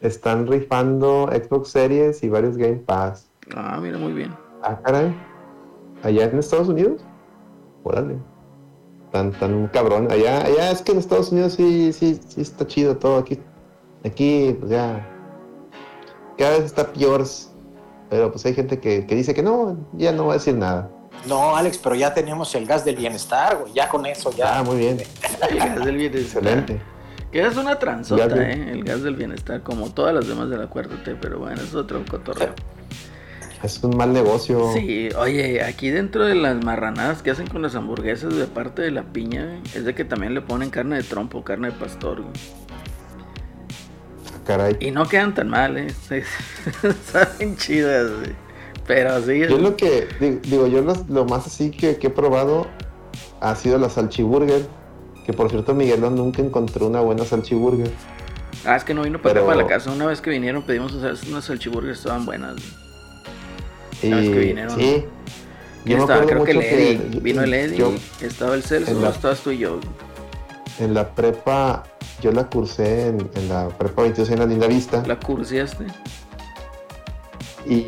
están 0.00 0.46
rifando 0.46 1.28
Xbox 1.32 1.70
Series 1.70 2.22
y 2.22 2.28
varios 2.28 2.56
Game 2.56 2.76
Pass. 2.76 3.26
Ah, 3.52 3.80
mira, 3.82 3.98
muy 3.98 4.12
bien. 4.12 4.32
Ah, 4.62 4.78
caray. 4.80 5.12
¿Allá 6.04 6.26
en 6.26 6.38
Estados 6.38 6.68
Unidos? 6.68 7.02
Órale. 7.82 8.18
Tan, 9.10 9.32
tan 9.32 9.66
cabrón. 9.72 10.06
Allá, 10.08 10.44
allá 10.44 10.70
es 10.70 10.82
que 10.82 10.92
en 10.92 10.98
Estados 10.98 11.32
Unidos 11.32 11.54
sí, 11.54 11.92
sí, 11.92 12.20
sí 12.28 12.42
está 12.42 12.64
chido 12.64 12.96
todo. 12.96 13.18
Aquí, 13.18 13.40
aquí, 14.04 14.56
pues 14.56 14.70
ya. 14.70 15.04
Cada 16.38 16.58
vez 16.58 16.66
está 16.66 16.92
peor 16.92 17.24
pero 18.08 18.30
pues 18.30 18.44
hay 18.46 18.54
gente 18.54 18.78
que, 18.80 19.02
dice 19.02 19.34
que 19.34 19.42
no, 19.42 19.76
ya 19.92 20.12
no 20.12 20.26
va 20.26 20.34
a 20.34 20.36
decir 20.36 20.54
nada. 20.54 20.90
No, 21.26 21.56
Alex, 21.56 21.78
pero 21.78 21.94
ya 21.94 22.12
tenemos 22.14 22.54
el 22.54 22.66
gas 22.66 22.84
del 22.84 22.96
bienestar, 22.96 23.58
güey. 23.58 23.72
Ya 23.72 23.88
con 23.88 24.06
eso, 24.06 24.30
ya. 24.36 24.58
Ah, 24.58 24.62
muy 24.62 24.76
bien. 24.76 24.98
El 25.50 25.58
gas 25.58 25.84
del 25.84 25.96
bienestar. 25.96 26.42
Excelente. 26.42 26.80
Que 27.32 27.44
es 27.44 27.56
una 27.56 27.78
transota, 27.78 28.36
¿eh? 28.36 28.70
El 28.70 28.84
gas 28.84 29.02
del 29.02 29.16
bienestar, 29.16 29.62
como 29.62 29.90
todas 29.90 30.14
las 30.14 30.28
demás 30.28 30.50
de 30.50 30.58
la 30.58 30.68
cuarta 30.68 31.02
T, 31.02 31.16
pero 31.16 31.38
bueno, 31.38 31.60
es 31.60 31.74
otro 31.74 32.04
cotorreo. 32.08 32.54
Es 33.62 33.82
un 33.82 33.96
mal 33.96 34.12
negocio. 34.12 34.72
Sí, 34.74 35.08
oye, 35.18 35.62
aquí 35.64 35.90
dentro 35.90 36.24
de 36.24 36.34
las 36.34 36.62
marranadas 36.62 37.22
que 37.22 37.30
hacen 37.30 37.46
con 37.46 37.62
las 37.62 37.74
hamburguesas 37.74 38.36
de 38.36 38.46
parte 38.46 38.82
de 38.82 38.90
la 38.90 39.02
piña, 39.02 39.60
es 39.74 39.84
de 39.84 39.94
que 39.94 40.04
también 40.04 40.34
le 40.34 40.42
ponen 40.42 40.70
carne 40.70 40.96
de 40.96 41.02
trompo, 41.02 41.42
carne 41.42 41.68
de 41.68 41.74
pastor, 41.74 42.22
güey. 42.22 42.32
Y 44.80 44.90
no 44.90 45.08
quedan 45.08 45.34
tan 45.34 45.48
mal, 45.48 45.76
¿eh? 45.76 45.88
Saben 47.12 47.56
chidas, 47.56 48.10
Pero 48.86 49.20
sí. 49.22 49.40
Yo 49.40 49.58
lo 49.58 49.76
que, 49.76 50.06
digo, 50.44 50.66
yo 50.66 50.82
lo, 51.08 51.24
más 51.24 51.46
así 51.46 51.70
que, 51.70 51.98
he 52.00 52.10
probado 52.10 52.66
ha 53.40 53.54
sido 53.56 53.78
la 53.78 53.90
salchiburger. 53.90 54.62
Que 55.24 55.32
por 55.32 55.50
cierto, 55.50 55.74
Miguelón 55.74 56.14
nunca 56.14 56.40
encontró 56.40 56.86
una 56.86 57.00
buena 57.00 57.24
salchiburger. 57.24 57.90
Ah, 58.64 58.76
es 58.76 58.84
que 58.84 58.94
no 58.94 59.02
vino 59.02 59.20
para 59.20 59.44
para 59.44 59.56
la 59.56 59.66
casa. 59.66 59.90
Una 59.90 60.06
vez 60.06 60.20
que 60.20 60.30
vinieron 60.30 60.62
pedimos 60.62 60.92
unas 60.92 61.44
salchiburgers, 61.44 61.98
estaban 61.98 62.24
buenas. 62.24 62.56
Una 64.02 64.16
vez 64.16 64.30
que 64.30 64.38
vinieron. 64.38 64.78
Sí. 64.78 65.04
Yo 65.84 65.98
estaba, 65.98 66.26
creo 66.26 66.44
que 66.44 66.50
el 66.50 66.62
Eddie. 66.62 67.20
vino 67.20 67.42
el 67.42 67.54
Eddie, 67.54 67.84
estaba 68.20 68.56
el 68.56 68.62
Celso, 68.64 69.08
estabas 69.08 69.40
tú 69.40 69.50
y 69.50 69.58
yo. 69.58 69.78
En 70.78 70.94
la 70.94 71.14
prepa 71.14 71.82
yo 72.20 72.32
la 72.32 72.48
cursé 72.48 73.08
en, 73.08 73.48
la 73.48 73.68
prepa 73.68 74.02
22 74.02 74.30
en 74.30 74.38
la 74.38 74.46
Linda 74.46 74.66
Vista. 74.66 75.02
¿La 75.06 75.18
cursaste? 75.18 75.86
Y 77.66 77.86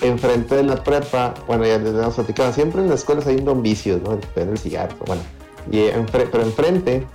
enfrente 0.00 0.56
de 0.56 0.62
la 0.62 0.82
prepa, 0.82 1.34
bueno, 1.46 1.66
ya 1.66 1.78
les 1.78 1.94
hemos 1.94 2.14
platicado, 2.14 2.52
siempre 2.52 2.82
en 2.82 2.88
las 2.88 3.00
escuelas 3.00 3.26
hay 3.26 3.36
un 3.36 3.44
don 3.44 3.62
vicio, 3.62 4.00
¿no? 4.02 4.12
El, 4.12 4.48
el 4.48 4.58
cigarro, 4.58 4.96
bueno. 5.06 5.22
Y 5.70 5.88
pero 6.12 6.42
enfrente 6.42 7.06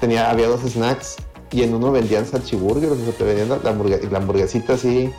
tenía, 0.00 0.30
había 0.30 0.48
dos 0.48 0.60
snacks 0.62 1.16
y 1.50 1.62
en 1.62 1.74
uno 1.74 1.92
vendían 1.92 2.26
salchiburger, 2.26 2.90
o 2.90 2.96
sea, 2.96 3.12
te 3.12 3.24
vendían 3.24 3.48
la, 3.48 3.72
la, 4.10 4.18
hamburguesita 4.18 4.74
así 4.74 5.10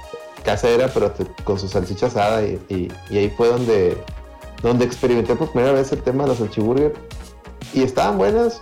casera, 0.43 0.91
pero 0.93 1.13
con 1.43 1.57
su 1.57 1.67
salchicha 1.67 2.07
asada 2.07 2.43
y, 2.43 2.59
y, 3.09 3.17
ahí 3.17 3.33
fue 3.35 3.47
donde, 3.47 3.97
donde 4.61 4.85
experimenté 4.85 5.35
por 5.35 5.51
primera 5.51 5.73
vez 5.73 5.91
el 5.91 6.01
tema 6.03 6.23
de 6.23 6.29
la 6.29 6.35
salchiburger 6.35 6.93
y 7.75 7.83
estaban 7.83 8.17
buenas, 8.17 8.61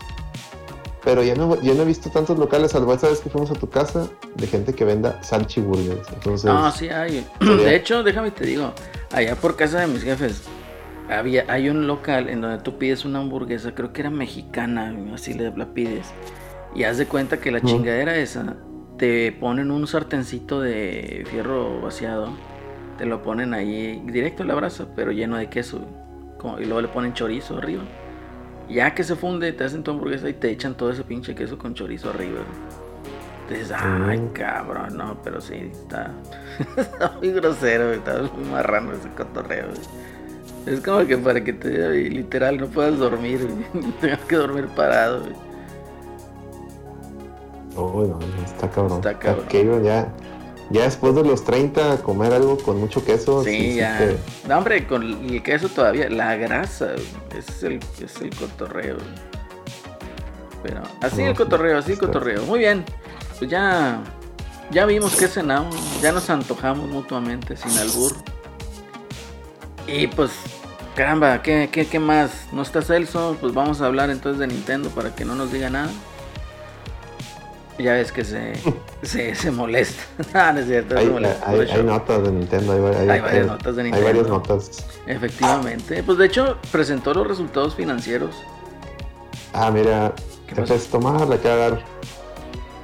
pero 1.04 1.22
ya 1.22 1.36
no, 1.36 1.62
ya 1.62 1.74
no 1.76 1.84
he 1.84 1.86
visto 1.86 2.10
tantos 2.10 2.38
locales, 2.40 2.72
salvo 2.72 2.94
esa 2.94 3.10
vez 3.10 3.20
que 3.20 3.30
fuimos 3.30 3.52
a 3.52 3.54
tu 3.54 3.70
casa, 3.70 4.10
de 4.36 4.48
gente 4.48 4.74
que 4.74 4.84
venda 4.84 5.22
salchi 5.22 5.62
burgers. 5.62 6.08
Entonces, 6.12 6.46
no, 6.46 6.72
sí 6.72 6.90
hay. 6.90 7.26
De 7.40 7.76
hecho, 7.76 8.02
déjame 8.02 8.32
te 8.32 8.46
digo, 8.46 8.74
allá 9.12 9.36
por 9.36 9.56
casa 9.56 9.82
de 9.82 9.88
mis 9.88 10.04
jefes, 10.04 10.42
había, 11.10 11.46
hay 11.48 11.70
un 11.70 11.86
local 11.86 12.28
en 12.28 12.42
donde 12.42 12.64
tú 12.64 12.80
pides 12.80 13.06
una 13.06 13.20
hamburguesa, 13.20 13.76
creo 13.76 13.94
que 13.94 14.02
era 14.02 14.10
mexicana, 14.10 14.96
así 15.14 15.36
la 15.36 15.74
pides. 15.74 16.08
Y 16.76 16.86
haz 16.86 16.98
de 16.98 17.06
cuenta 17.06 17.40
que 17.40 17.52
la 17.52 17.62
chingadera 17.62 18.16
esa, 18.16 18.56
te 18.98 19.32
ponen 19.32 19.70
un 19.70 19.86
sartencito 19.86 20.60
de 20.60 21.24
fierro 21.30 21.82
vaciado, 21.82 22.30
te 22.98 23.06
lo 23.06 23.22
ponen 23.22 23.54
ahí 23.54 24.02
directo 24.08 24.42
en 24.42 24.48
la 24.48 24.56
brasa, 24.56 24.88
pero 24.96 25.12
lleno 25.12 25.38
de 25.38 25.50
queso. 25.50 25.86
y 26.60 26.66
luego 26.66 26.82
le 26.82 26.88
ponen 26.88 27.14
chorizo 27.14 27.58
arriba. 27.58 27.84
Ya 28.70 28.94
que 28.96 29.04
se 29.04 29.16
funde, 29.16 29.52
te 29.52 29.64
hacen 29.64 29.84
tu 29.84 29.92
hamburguesa 29.92 30.30
y 30.30 30.34
te 30.34 30.50
echan 30.50 30.76
todo 30.76 30.92
ese 30.92 31.04
pinche 31.04 31.36
queso 31.36 31.58
con 31.58 31.74
chorizo 31.74 32.10
arriba. 32.10 32.42
Dices, 33.50 33.72
ay, 33.76 34.30
cabrón, 34.34 34.98
no, 34.98 35.18
pero 35.22 35.42
sí, 35.42 35.70
está, 35.72 36.12
muy 37.20 37.32
grosero, 37.32 37.92
está 37.92 38.22
muy 38.22 38.46
marrano 38.46 38.94
ese 38.94 39.10
cotorreo. 39.10 39.68
Es 40.66 40.80
como 40.80 41.06
que 41.06 41.18
para 41.18 41.44
que 41.44 41.52
te, 41.52 41.92
literal, 42.10 42.58
no 42.58 42.68
puedas 42.68 42.98
dormir, 42.98 43.48
tengas 44.02 44.20
que 44.22 44.36
dormir 44.38 44.68
parado. 44.76 45.24
Oh, 47.76 48.06
no, 48.06 48.20
está 48.46 48.70
cabrón. 48.70 48.98
Está 48.98 49.20
cabrón. 49.20 49.84
ya, 49.84 50.08
ya 50.70 50.84
después 50.84 51.16
de 51.16 51.24
los 51.24 51.44
30, 51.44 51.98
comer 51.98 52.34
algo 52.34 52.58
con 52.58 52.80
mucho 52.80 53.04
queso. 53.04 53.44
Sí, 53.44 53.76
ya. 53.76 54.16
No, 54.48 54.58
hombre, 54.58 54.88
con 54.88 55.04
el 55.04 55.44
queso 55.44 55.70
todavía. 55.70 56.10
La 56.10 56.36
grasa, 56.36 56.94
es 57.38 57.64
el, 57.64 57.80
es 58.02 58.22
el 58.22 58.36
cotorreo. 58.36 58.98
Pero 60.64 60.82
así 61.02 61.22
el 61.22 61.36
cotorreo, 61.36 61.78
así 61.78 61.92
el 61.92 62.00
cotorreo. 62.00 62.44
Muy 62.44 62.60
bien. 62.60 62.86
Pues 63.38 63.52
ya, 63.52 64.02
ya 64.72 64.86
vimos 64.86 65.16
que 65.16 65.28
cenamos. 65.28 65.76
Ya 66.02 66.12
nos 66.12 66.30
antojamos 66.30 66.90
mutuamente, 66.90 67.58
sin 67.58 67.78
albur. 67.78 68.14
Y 69.86 70.08
pues, 70.08 70.32
caramba, 70.96 71.42
¿qué, 71.42 71.70
qué, 71.72 71.86
qué 71.86 72.00
más? 72.00 72.48
¿No 72.54 72.62
está 72.62 72.82
Celso? 72.82 73.38
Pues 73.42 73.54
vamos 73.54 73.82
a 73.82 73.88
hablar 73.88 74.10
entonces 74.10 74.40
de 74.40 74.48
Nintendo 74.48 74.90
para 74.90 75.14
que 75.14 75.26
no 75.26 75.36
nos 75.36 75.52
diga 75.52 75.70
nada. 75.70 75.92
Ya 77.84 77.94
ves 77.94 78.14
que 78.14 78.24
se, 78.24 78.54
se, 79.02 79.36
se 79.36 79.52
molesta. 79.52 80.04
ah, 80.34 80.54
no 80.54 80.62
es 80.62 80.68
cierto, 80.68 80.98
hay, 80.98 81.06
hay, 81.06 81.84
notas 81.84 82.24
de 82.24 82.32
Nintendo. 82.32 82.74
Hay, 82.74 83.10
hay 83.10 83.20
varias 83.20 83.48
notas 83.48 83.76
de 83.76 83.84
Nintendo. 83.84 84.08
Hay 84.08 84.14
varias 84.14 84.30
notas. 84.30 84.86
Efectivamente. 85.06 86.02
Pues 86.02 86.18
de 86.18 86.26
hecho, 86.26 86.58
presentó 86.72 87.14
los 87.14 87.28
resultados 87.28 87.76
financieros. 87.76 88.42
Ah, 89.52 89.70
mira. 89.70 90.14
Jefes 90.48 90.88
Tomar 90.88 91.28
le 91.28 91.40
queda 91.40 91.58
dar. 91.58 91.84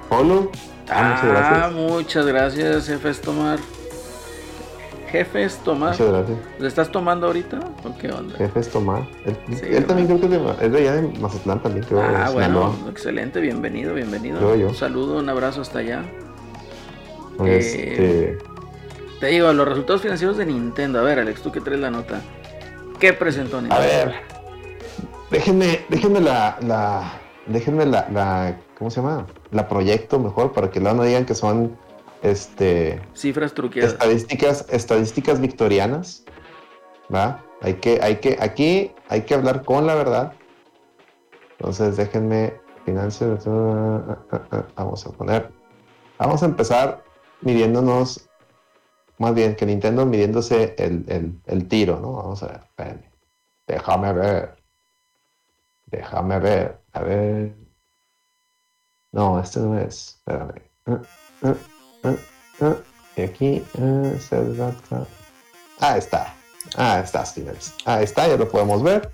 Polo. 0.09 0.51
Ah, 0.89 1.13
muchas 1.13 1.25
gracias. 1.25 1.63
Ah, 1.63 1.71
muchas 1.71 2.25
gracias, 2.25 3.21
Tomar. 3.21 3.59
Jefes 5.11 5.57
Tomar. 5.57 5.91
Muchas 5.91 6.07
gracias. 6.07 6.37
¿Le 6.59 6.67
estás 6.67 6.91
tomando 6.91 7.27
ahorita 7.27 7.59
o 7.83 7.97
qué 7.97 8.11
onda? 8.11 8.35
Jefes 8.37 8.69
Tomar. 8.69 9.07
Él, 9.25 9.85
también 9.85 10.07
creo 10.07 10.19
que 10.19 10.25
es 10.25 10.31
de, 10.31 10.65
es 10.65 10.71
de 10.71 10.77
allá 10.79 10.93
de 10.93 11.19
Mazatlán 11.19 11.61
también. 11.61 11.85
Creo, 11.85 12.01
ah, 12.01 12.29
bueno, 12.31 12.75
excelente, 12.89 13.39
bienvenido, 13.39 13.93
bienvenido. 13.93 14.39
Un 14.39 14.75
saludo, 14.75 15.17
un 15.19 15.29
abrazo 15.29 15.61
hasta 15.61 15.79
allá. 15.79 16.03
Este... 17.45 18.37
te 19.19 19.27
digo, 19.27 19.51
los 19.53 19.67
resultados 19.67 20.01
financieros 20.01 20.37
de 20.37 20.45
Nintendo. 20.45 20.99
A 20.99 21.03
ver, 21.03 21.19
Alex, 21.19 21.41
tú 21.41 21.51
que 21.51 21.61
traes 21.61 21.79
la 21.79 21.89
nota. 21.89 22.21
¿Qué 22.99 23.13
presentó 23.13 23.61
Nintendo? 23.61 23.83
A 23.83 23.85
ver, 23.85 24.13
déjenme, 25.31 25.85
déjenme 25.89 26.19
la, 26.19 26.57
la 26.61 27.13
déjenme 27.47 27.85
la, 27.85 28.07
la 28.11 28.57
¿cómo 28.77 28.91
se 28.91 29.01
llama? 29.01 29.25
La 29.51 29.67
proyecto 29.67 30.19
mejor 30.19 30.51
para 30.51 30.69
que 30.69 30.79
luego 30.79 30.97
no 30.97 31.03
digan 31.03 31.25
que 31.25 31.33
son 31.33 31.77
este 32.21 33.01
cifras 33.13 33.53
truqueadas. 33.53 33.93
Estadísticas, 33.93 34.65
estadísticas 34.69 35.39
victorianas. 35.39 36.23
¿Va? 37.13 37.43
Hay 37.61 37.75
que, 37.75 37.99
hay 38.01 38.17
que, 38.17 38.37
aquí 38.39 38.93
hay 39.09 39.21
que 39.23 39.33
hablar 39.33 39.63
con 39.63 39.87
la 39.87 39.95
verdad. 39.95 40.33
Entonces 41.57 41.97
déjenme 41.97 42.53
financiar. 42.85 43.39
Vamos 44.75 45.05
a 45.05 45.11
poner. 45.11 45.51
Vamos 46.17 46.43
a 46.43 46.45
empezar 46.45 47.03
midiéndonos. 47.41 48.29
Más 49.17 49.35
bien 49.35 49.55
que 49.55 49.65
Nintendo 49.65 50.05
midiéndose 50.05 50.75
el, 50.77 51.67
tiro, 51.67 51.99
¿no? 51.99 52.13
Vamos 52.13 52.41
a 52.43 52.65
ver. 52.77 53.03
Déjame 53.67 54.13
ver. 54.13 54.55
Déjame 55.87 56.39
ver. 56.39 56.79
A 56.93 57.01
ver. 57.01 57.53
No, 59.11 59.39
este 59.39 59.59
no 59.59 59.77
es. 59.77 60.21
Espérame. 60.25 60.61
Y 63.15 63.21
aquí. 63.21 63.63
Ah, 65.79 65.97
está. 65.97 66.35
Ah, 66.75 66.99
está, 67.03 67.25
Stevens. 67.25 67.73
Ah, 67.85 68.01
está, 68.01 68.27
ya 68.27 68.37
lo 68.37 68.49
podemos 68.49 68.83
ver. 68.83 69.11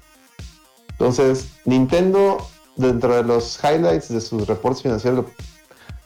Entonces, 0.91 1.49
Nintendo, 1.65 2.37
dentro 2.75 3.15
de 3.15 3.23
los 3.23 3.59
highlights 3.63 4.09
de 4.09 4.21
sus 4.21 4.47
reportes 4.47 4.81
financieros, 4.81 5.25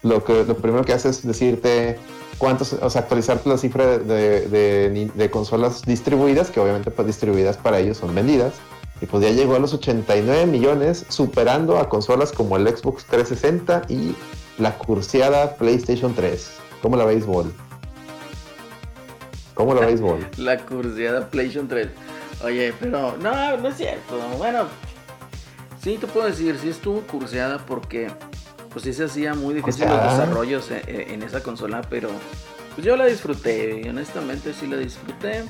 lo, 0.01 0.23
que, 0.23 0.43
lo 0.45 0.55
primero 0.57 0.83
que 0.83 0.93
hace 0.93 1.09
es 1.09 1.25
decirte 1.25 1.97
cuántos, 2.37 2.73
o 2.73 2.89
sea, 2.89 3.01
actualizarte 3.01 3.49
la 3.49 3.57
cifra 3.57 3.97
de, 3.97 5.29
consolas 5.31 5.83
distribuidas, 5.83 6.49
que 6.49 6.59
obviamente 6.59 6.91
pues 6.91 7.07
distribuidas 7.07 7.57
para 7.57 7.79
ellos 7.79 7.97
son 7.97 8.15
vendidas. 8.15 8.53
Y 9.01 9.05
pues 9.05 9.23
ya 9.23 9.31
llegó 9.31 9.55
a 9.55 9.59
los 9.59 9.73
89 9.73 10.45
millones, 10.45 11.05
superando 11.07 11.77
a 11.77 11.87
consolas 11.87 12.33
como 12.33 12.57
el 12.57 12.67
Xbox 12.67 13.05
360 13.05 13.83
y 13.87 14.15
la 14.57 14.77
cursiada 14.77 15.55
PlayStation 15.55 16.13
3. 16.13 16.49
¿Cómo 16.81 16.95
la 16.95 17.05
béisbol? 17.05 17.53
¿Cómo 19.53 19.73
la 19.73 19.85
béisbol? 19.85 20.25
la 20.37 20.57
cursiada 20.57 21.29
PlayStation 21.29 21.67
3. 21.67 21.87
Oye, 22.43 22.73
pero 22.79 23.17
no, 23.17 23.57
no 23.57 23.67
es 23.67 23.75
cierto. 23.75 24.17
Bueno, 24.37 24.65
sí 25.81 25.97
te 25.99 26.07
puedo 26.07 26.27
decir, 26.27 26.57
sí 26.57 26.69
estuvo 26.69 27.01
curseada 27.01 27.57
porque 27.65 28.09
pues 28.71 28.83
sí 28.83 28.93
se 28.93 29.05
hacía 29.05 29.33
muy 29.33 29.55
difícil 29.55 29.85
los 29.85 30.03
desarrollos 30.03 30.71
eh, 30.71 30.81
eh, 30.87 31.07
en, 31.09 31.23
esa 31.23 31.43
consola, 31.43 31.81
pero 31.89 32.09
pues 32.75 32.85
yo 32.85 32.95
la 32.95 33.05
disfruté, 33.05 33.81
y 33.83 33.89
honestamente 33.89 34.53
sí 34.53 34.67
la 34.67 34.77
disfruté. 34.77 35.43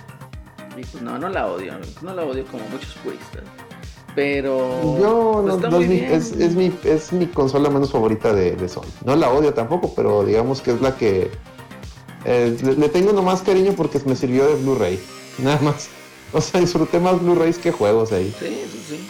Y 0.78 0.86
pues 0.86 1.02
no, 1.04 1.18
no 1.18 1.30
la 1.30 1.48
odio, 1.48 1.74
no 2.02 2.14
la 2.14 2.24
odio 2.24 2.46
como 2.46 2.64
muchos 2.70 2.94
puristas. 3.04 3.44
Pero 4.16 4.98
yo 5.00 5.42
pues, 5.44 5.72
no, 5.72 5.80
es, 5.80 6.56
mi, 6.56 6.72
es, 6.84 7.14
mi, 7.14 7.28
consola 7.28 7.70
menos 7.70 7.92
favorita 7.92 8.34
de, 8.34 8.56
de, 8.56 8.68
Sony. 8.70 8.86
No 9.06 9.16
la 9.16 9.30
odio 9.32 9.54
tampoco, 9.54 9.94
pero 9.96 10.26
digamos 10.26 10.62
que 10.62 10.72
es 10.72 10.82
la 10.82 10.98
que 10.98 11.30
eh, 12.26 12.58
le, 12.78 12.90
tengo 12.90 13.14
nomás 13.14 13.42
cariño 13.42 13.74
porque 13.78 14.00
me 14.06 14.16
sirvió 14.16 14.48
de 14.48 14.56
Blu-ray. 14.56 15.00
Nada 15.38 15.60
más. 15.62 15.90
O 16.34 16.42
sea, 16.42 16.60
disfruté 16.60 17.00
más 17.00 17.22
Blu-rays 17.22 17.58
que 17.58 17.72
juegos 17.72 18.12
ahí. 18.12 18.36
Sí, 18.40 18.64
sí, 18.72 18.86
sí. 18.90 19.10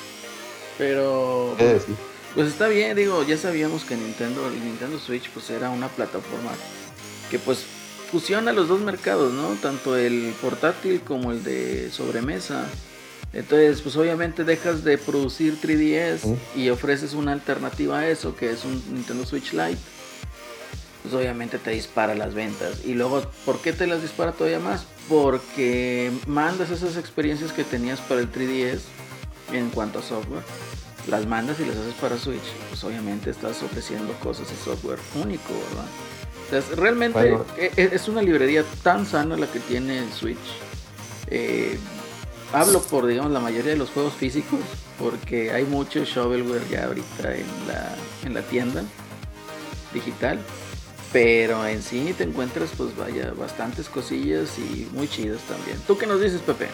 Pero. 0.78 1.56
Pues 2.36 2.48
está 2.48 2.68
bien, 2.68 2.96
digo, 2.96 3.24
ya 3.24 3.38
sabíamos 3.38 3.84
que 3.84 3.96
Nintendo, 3.96 4.48
el 4.48 4.64
Nintendo 4.64 5.00
Switch, 5.00 5.30
pues 5.32 5.50
era 5.50 5.72
una 5.72 5.88
plataforma 5.88 6.52
que 7.32 7.40
pues 7.40 7.66
fusiona 8.12 8.54
los 8.54 8.68
dos 8.68 8.82
mercados, 8.82 9.34
¿no? 9.34 9.50
Tanto 9.62 9.98
el 9.98 10.34
portátil 10.42 11.02
como 11.02 11.32
el 11.32 11.44
de 11.44 11.90
sobremesa. 11.92 12.68
Entonces, 13.34 13.82
pues 13.82 13.96
obviamente 13.96 14.44
dejas 14.44 14.84
de 14.84 14.98
producir 14.98 15.60
3DS 15.62 16.36
y 16.56 16.70
ofreces 16.70 17.14
una 17.14 17.32
alternativa 17.32 18.00
a 18.00 18.08
eso, 18.08 18.36
que 18.36 18.52
es 18.52 18.66
un 18.66 18.82
Nintendo 18.94 19.26
Switch 19.26 19.54
Lite. 19.54 19.78
Pues 21.04 21.14
obviamente 21.14 21.60
te 21.60 21.72
dispara 21.72 22.16
las 22.16 22.34
ventas. 22.34 22.84
Y 22.86 22.94
luego, 22.94 23.22
¿por 23.46 23.62
qué 23.62 23.72
te 23.72 23.88
las 23.88 24.02
dispara 24.02 24.32
todavía 24.32 24.60
más? 24.60 24.86
Porque 25.08 26.12
mandas 26.28 26.72
esas 26.72 26.98
experiencias 26.98 27.52
que 27.52 27.64
tenías 27.64 28.02
para 28.02 28.22
el 28.22 28.32
3DS 28.32 28.82
en 29.54 29.70
cuanto 29.70 30.00
a 30.00 30.02
software 30.02 30.44
las 31.08 31.26
mandas 31.26 31.60
y 31.60 31.66
las 31.66 31.78
haces 31.78 31.94
para 31.96 32.18
Switch, 32.18 32.54
pues 32.70 32.84
obviamente 32.84 33.30
estás 33.30 33.62
ofreciendo 33.64 34.14
cosas 34.20 34.48
y 34.52 34.64
software 34.64 35.00
único, 35.16 35.54
¿verdad? 35.70 35.86
realmente 36.76 37.38
e, 37.58 37.72
e, 37.78 37.90
es 37.94 38.08
una 38.08 38.24
librería 38.24 38.64
tan 38.82 39.06
sana 39.06 39.38
la 39.38 39.46
que 39.48 39.60
tiene 39.60 40.00
el 40.00 40.12
Switch. 40.12 40.38
Eh, 41.28 41.78
hablo 42.54 42.82
por, 42.82 43.06
digamos, 43.08 43.32
la 43.32 43.40
mayoría 43.40 43.72
de 43.72 43.78
los 43.78 43.90
juegos 43.90 44.14
físicos, 44.14 44.60
porque 44.98 45.52
hay 45.52 45.66
mucho 45.66 46.04
shovelware 46.04 46.68
ya 46.70 46.86
ahorita 46.86 47.36
en 47.36 47.46
la, 47.68 47.96
en 48.26 48.34
la 48.34 48.42
tienda 48.42 48.84
digital. 49.94 50.40
Pero 51.12 51.66
en 51.66 51.82
sí 51.82 52.14
te 52.16 52.24
encuentras, 52.24 52.70
pues 52.78 52.96
vaya, 52.96 53.34
bastantes 53.36 53.90
cosillas 53.90 54.60
y 54.60 54.88
muy 54.94 55.08
chidas 55.08 55.42
también. 55.48 55.80
¿Tú 55.88 55.98
qué 55.98 56.06
nos 56.06 56.22
dices, 56.22 56.42
Pepe? 56.42 56.70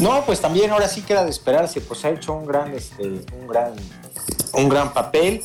No, 0.00 0.24
pues 0.26 0.40
también 0.40 0.70
ahora 0.70 0.88
sí 0.88 1.02
queda 1.02 1.24
de 1.24 1.30
esperarse, 1.30 1.80
pues 1.80 2.04
ha 2.04 2.10
hecho 2.10 2.32
un 2.32 2.46
gran, 2.46 2.74
este, 2.74 3.04
un 3.04 3.46
gran, 3.46 3.74
un 4.52 4.68
gran 4.68 4.92
papel. 4.92 5.42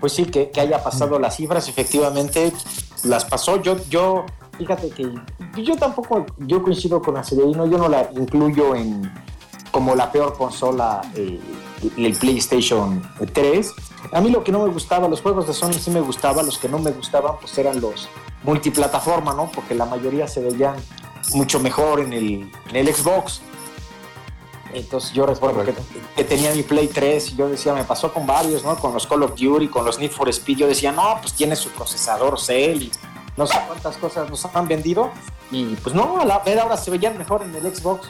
Pues 0.00 0.12
sí, 0.12 0.24
que, 0.26 0.50
haya 0.60 0.82
pasado 0.82 1.18
las 1.18 1.36
cifras, 1.36 1.68
efectivamente 1.68 2.52
las 3.04 3.24
pasó. 3.24 3.62
Yo, 3.62 3.76
yo, 3.88 4.26
fíjate 4.58 4.90
que 4.90 5.08
yo 5.62 5.76
tampoco, 5.76 6.26
yo 6.38 6.62
coincido 6.62 7.00
con 7.00 7.16
Acelerino, 7.16 7.66
yo 7.66 7.78
no 7.78 7.88
la 7.88 8.10
incluyo 8.14 8.74
en 8.74 9.10
como 9.70 9.96
la 9.96 10.12
peor 10.12 10.36
consola, 10.36 11.00
eh, 11.16 11.40
el 11.96 12.14
PlayStation 12.14 13.02
3. 13.32 13.72
A 14.12 14.20
mí 14.20 14.30
lo 14.30 14.44
que 14.44 14.52
no 14.52 14.64
me 14.64 14.72
gustaba, 14.72 15.08
los 15.08 15.20
juegos 15.20 15.48
de 15.48 15.52
Sony 15.52 15.72
sí 15.72 15.90
me 15.90 16.00
gustaban, 16.00 16.46
los 16.46 16.58
que 16.58 16.68
no 16.68 16.78
me 16.78 16.92
gustaban 16.92 17.32
pues 17.40 17.58
eran 17.58 17.80
los 17.80 18.08
multiplataforma, 18.44 19.34
¿no? 19.34 19.50
Porque 19.52 19.74
la 19.74 19.86
mayoría 19.86 20.28
se 20.28 20.40
veían 20.40 20.76
mucho 21.32 21.58
mejor 21.58 22.00
en 22.00 22.12
el, 22.12 22.50
en 22.70 22.76
el 22.76 22.94
Xbox. 22.94 23.40
Entonces 24.72 25.12
yo 25.12 25.26
recuerdo 25.26 25.64
que, 26.16 26.24
tenía 26.24 26.52
mi 26.52 26.62
Play 26.62 26.88
3 26.88 27.32
y 27.32 27.36
yo 27.36 27.48
decía, 27.48 27.72
me 27.74 27.84
pasó 27.84 28.12
con 28.12 28.26
varios, 28.26 28.64
¿no? 28.64 28.76
Con 28.76 28.92
los 28.92 29.06
Call 29.06 29.22
of 29.22 29.34
Duty, 29.34 29.68
con 29.68 29.84
los 29.84 29.98
Need 29.98 30.10
for 30.10 30.28
Speed, 30.28 30.58
yo 30.58 30.66
decía, 30.66 30.92
no, 30.92 31.18
pues 31.20 31.32
tiene 31.32 31.56
su 31.56 31.70
procesador 31.70 32.40
Cell 32.40 32.82
y 32.82 32.92
no 33.36 33.46
sé 33.46 33.58
cuántas 33.66 33.96
cosas 33.96 34.30
nos 34.30 34.44
han 34.46 34.68
vendido. 34.68 35.10
Y 35.50 35.76
pues 35.76 35.94
no, 35.94 36.20
a 36.20 36.24
la 36.24 36.38
ver 36.40 36.58
ahora 36.58 36.76
se 36.76 36.90
veían 36.90 37.18
mejor 37.18 37.42
en 37.42 37.54
el 37.54 37.74
Xbox. 37.74 38.08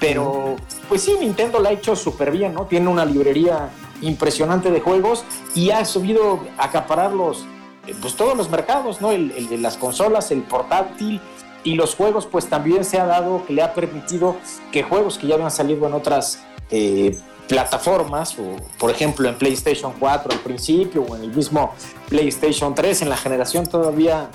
Pero 0.00 0.56
pues 0.88 1.02
sí, 1.02 1.14
Nintendo 1.18 1.58
la 1.60 1.70
ha 1.70 1.72
hecho 1.72 1.96
súper 1.96 2.30
bien, 2.30 2.52
¿no? 2.52 2.66
Tiene 2.66 2.88
una 2.88 3.04
librería 3.04 3.70
impresionante 4.02 4.70
de 4.70 4.80
juegos 4.80 5.24
y 5.54 5.70
ha 5.70 5.84
subido 5.84 6.40
a 6.58 6.66
acaparar 6.66 7.12
los, 7.12 7.46
eh, 7.86 7.94
pues 8.00 8.16
todos 8.16 8.36
los 8.36 8.50
mercados, 8.50 9.00
¿no? 9.00 9.12
el 9.12 9.48
de 9.48 9.56
las 9.56 9.76
consolas, 9.76 10.30
el 10.30 10.42
portátil, 10.42 11.20
y 11.64 11.74
los 11.74 11.94
juegos 11.94 12.26
pues 12.26 12.46
también 12.46 12.84
se 12.84 13.00
ha 13.00 13.06
dado 13.06 13.44
que 13.46 13.54
le 13.54 13.62
ha 13.62 13.74
permitido 13.74 14.36
que 14.70 14.82
juegos 14.82 15.18
que 15.18 15.26
ya 15.26 15.34
habían 15.34 15.50
salido 15.50 15.86
en 15.86 15.94
otras 15.94 16.44
eh, 16.70 17.18
plataformas, 17.48 18.38
o 18.38 18.56
por 18.78 18.90
ejemplo 18.90 19.28
en 19.28 19.36
PlayStation 19.36 19.92
4 19.98 20.32
al 20.32 20.40
principio 20.40 21.02
o 21.02 21.16
en 21.16 21.24
el 21.24 21.34
mismo 21.34 21.74
PlayStation 22.08 22.74
3 22.74 23.02
en 23.02 23.08
la 23.10 23.16
generación 23.16 23.66
todavía 23.66 24.30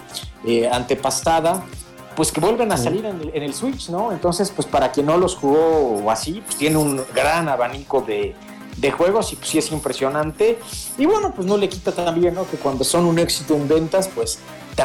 eh, 0.46 0.70
antepasada, 0.72 1.64
pues 2.16 2.32
que 2.32 2.40
vuelven 2.40 2.72
a 2.72 2.78
salir 2.78 3.06
en 3.06 3.44
el, 3.44 3.54
Switch, 3.54 3.90
¿no? 3.90 4.12
Entonces 4.12 4.52
pues 4.52 4.68
para 4.68 4.92
quien 4.92 5.06
no 5.06 5.18
los 5.18 5.36
jugó 5.36 6.12
así, 6.12 6.42
pues 6.46 6.58
tiene 6.58 6.78
un 6.78 7.02
gran 7.16 7.48
abanico 7.48 8.02
de, 8.02 8.36
de 8.78 8.92
juegos 8.92 9.34
y 9.34 9.38
pues 9.38 9.50
sí 9.50 9.58
es 9.58 9.72
impresionante. 9.72 10.60
Y 10.98 11.06
bueno, 11.06 11.34
pues 11.34 11.48
no 11.48 11.58
le 11.58 11.70
quita 11.70 11.92
también, 11.92 12.36
¿no? 12.36 12.50
Que 12.50 12.58
cuando 12.58 12.84
son 12.84 13.06
un 13.06 13.20
éxito 13.20 13.56
en 13.56 13.68
ventas, 13.68 14.10
pues 14.14 14.40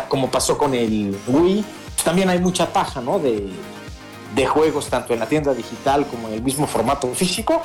como 0.09 0.31
pasó 0.31 0.59
con 0.59 0.75
el 0.75 1.17
Wii, 1.27 1.65
también 2.05 2.29
hay 2.29 2.39
mucha 2.39 2.73
paja, 2.73 3.01
¿no? 3.01 3.19
De, 3.19 3.51
juegos 4.47 4.89
tanto 4.89 5.15
en 5.15 5.21
la 5.21 5.27
tienda 5.27 5.55
digital 5.55 6.07
como 6.07 6.29
en 6.29 6.35
el 6.35 6.43
mismo 6.43 6.67
formato 6.67 7.09
físico, 7.15 7.63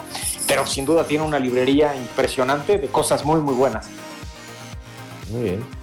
pero 0.47 0.65
sin 0.65 0.85
duda 0.85 1.03
tiene 1.05 1.23
una 1.23 1.39
librería 1.39 1.95
impresionante 1.95 2.77
de 2.77 2.87
cosas 2.87 3.25
muy 3.25 3.41
muy 3.41 3.53
buenas. 3.55 3.87
Muy 5.31 5.43
bien. 5.43 5.79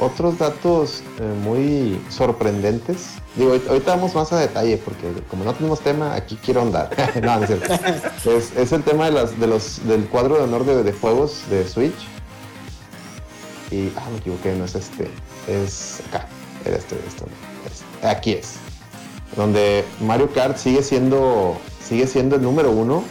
Otros 0.00 0.38
datos 0.38 1.02
eh, 1.20 1.22
muy 1.42 2.00
sorprendentes. 2.10 3.10
Digo, 3.36 3.52
ahorita 3.68 3.94
vamos 3.94 4.14
más 4.14 4.32
a 4.32 4.40
detalle 4.40 4.76
porque 4.78 5.12
como 5.30 5.44
no 5.44 5.54
tenemos 5.54 5.80
tema, 5.80 6.14
aquí 6.14 6.38
quiero 6.44 6.62
andar. 6.62 6.90
no, 7.22 7.38
no 7.38 7.44
es, 8.32 8.56
es, 8.56 8.72
el 8.72 8.82
tema 8.82 9.06
de 9.06 9.12
las, 9.12 9.38
de 9.38 9.46
los, 9.46 9.86
del 9.86 10.06
cuadro 10.08 10.36
de 10.36 10.42
honor 10.42 10.64
de, 10.64 10.82
de 10.82 10.92
juegos 10.92 11.42
de 11.48 11.66
Switch. 11.66 11.94
Y, 13.70 13.92
ah, 13.96 14.08
me 14.10 14.18
equivoqué, 14.18 14.54
no 14.54 14.64
es 14.64 14.74
este, 14.74 15.08
es 15.48 16.00
acá, 16.08 16.26
era 16.64 16.76
este, 16.76 16.96
esto 17.08 17.26
aquí 18.04 18.32
es. 18.32 18.56
Donde 19.36 19.84
Mario 20.00 20.30
Kart 20.32 20.56
sigue 20.56 20.82
siendo, 20.82 21.56
sigue 21.82 22.06
siendo 22.06 22.36
el 22.36 22.42
número 22.42 22.70
uno. 22.70 23.04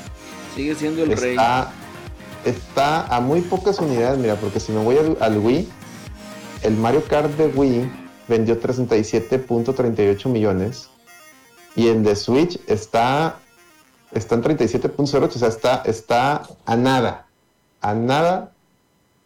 Sigue 0.56 0.76
siendo 0.76 1.04
el 1.04 1.18
rey. 1.18 1.36
Está 2.46 3.08
a 3.08 3.22
muy 3.22 3.42
pocas 3.42 3.80
unidades, 3.80 4.18
mira, 4.20 4.36
porque 4.36 4.60
si 4.60 4.74
me 4.74 4.84
voy 4.84 4.98
al, 5.20 5.38
Wii, 5.38 5.70
el 6.64 6.76
Mario 6.76 7.04
Kart 7.06 7.32
de 7.38 7.48
Wii 7.48 7.90
vendió 8.28 8.60
37.38 8.60 10.28
millones 10.28 10.90
y 11.76 11.88
el 11.88 12.04
de 12.04 12.18
Switch 12.18 12.60
está, 12.68 13.40
está 14.12 14.36
en 14.36 14.44
37.08, 14.44 15.24
o 15.24 15.30
sea, 15.40 15.48
está, 15.48 15.84
está 15.86 16.44
a 16.66 16.76
nada, 16.76 17.28
a 17.80 17.94
nada 17.94 18.52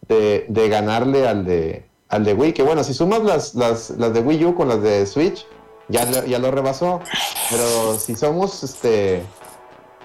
de, 0.08 0.46
de 0.48 0.70
ganarle 0.70 1.28
al 1.28 1.44
de, 1.44 1.86
al 2.10 2.24
de 2.24 2.34
Wii. 2.36 2.54
Que 2.54 2.62
bueno, 2.62 2.84
si 2.84 2.94
sumas 2.94 3.24
las, 3.24 3.56
las, 3.56 3.90
las 3.92 4.14
de 4.14 4.20
Wii 4.20 4.46
U 4.46 4.56
con 4.56 4.68
las 4.68 4.84
de 4.84 5.08
Switch, 5.08 5.46
ya, 5.89 6.26
ya 6.26 6.39
lo 6.39 6.52
rebasó. 6.52 7.02
Pero 7.50 7.97
si 7.97 8.15
somos, 8.15 8.63
este, 8.63 9.23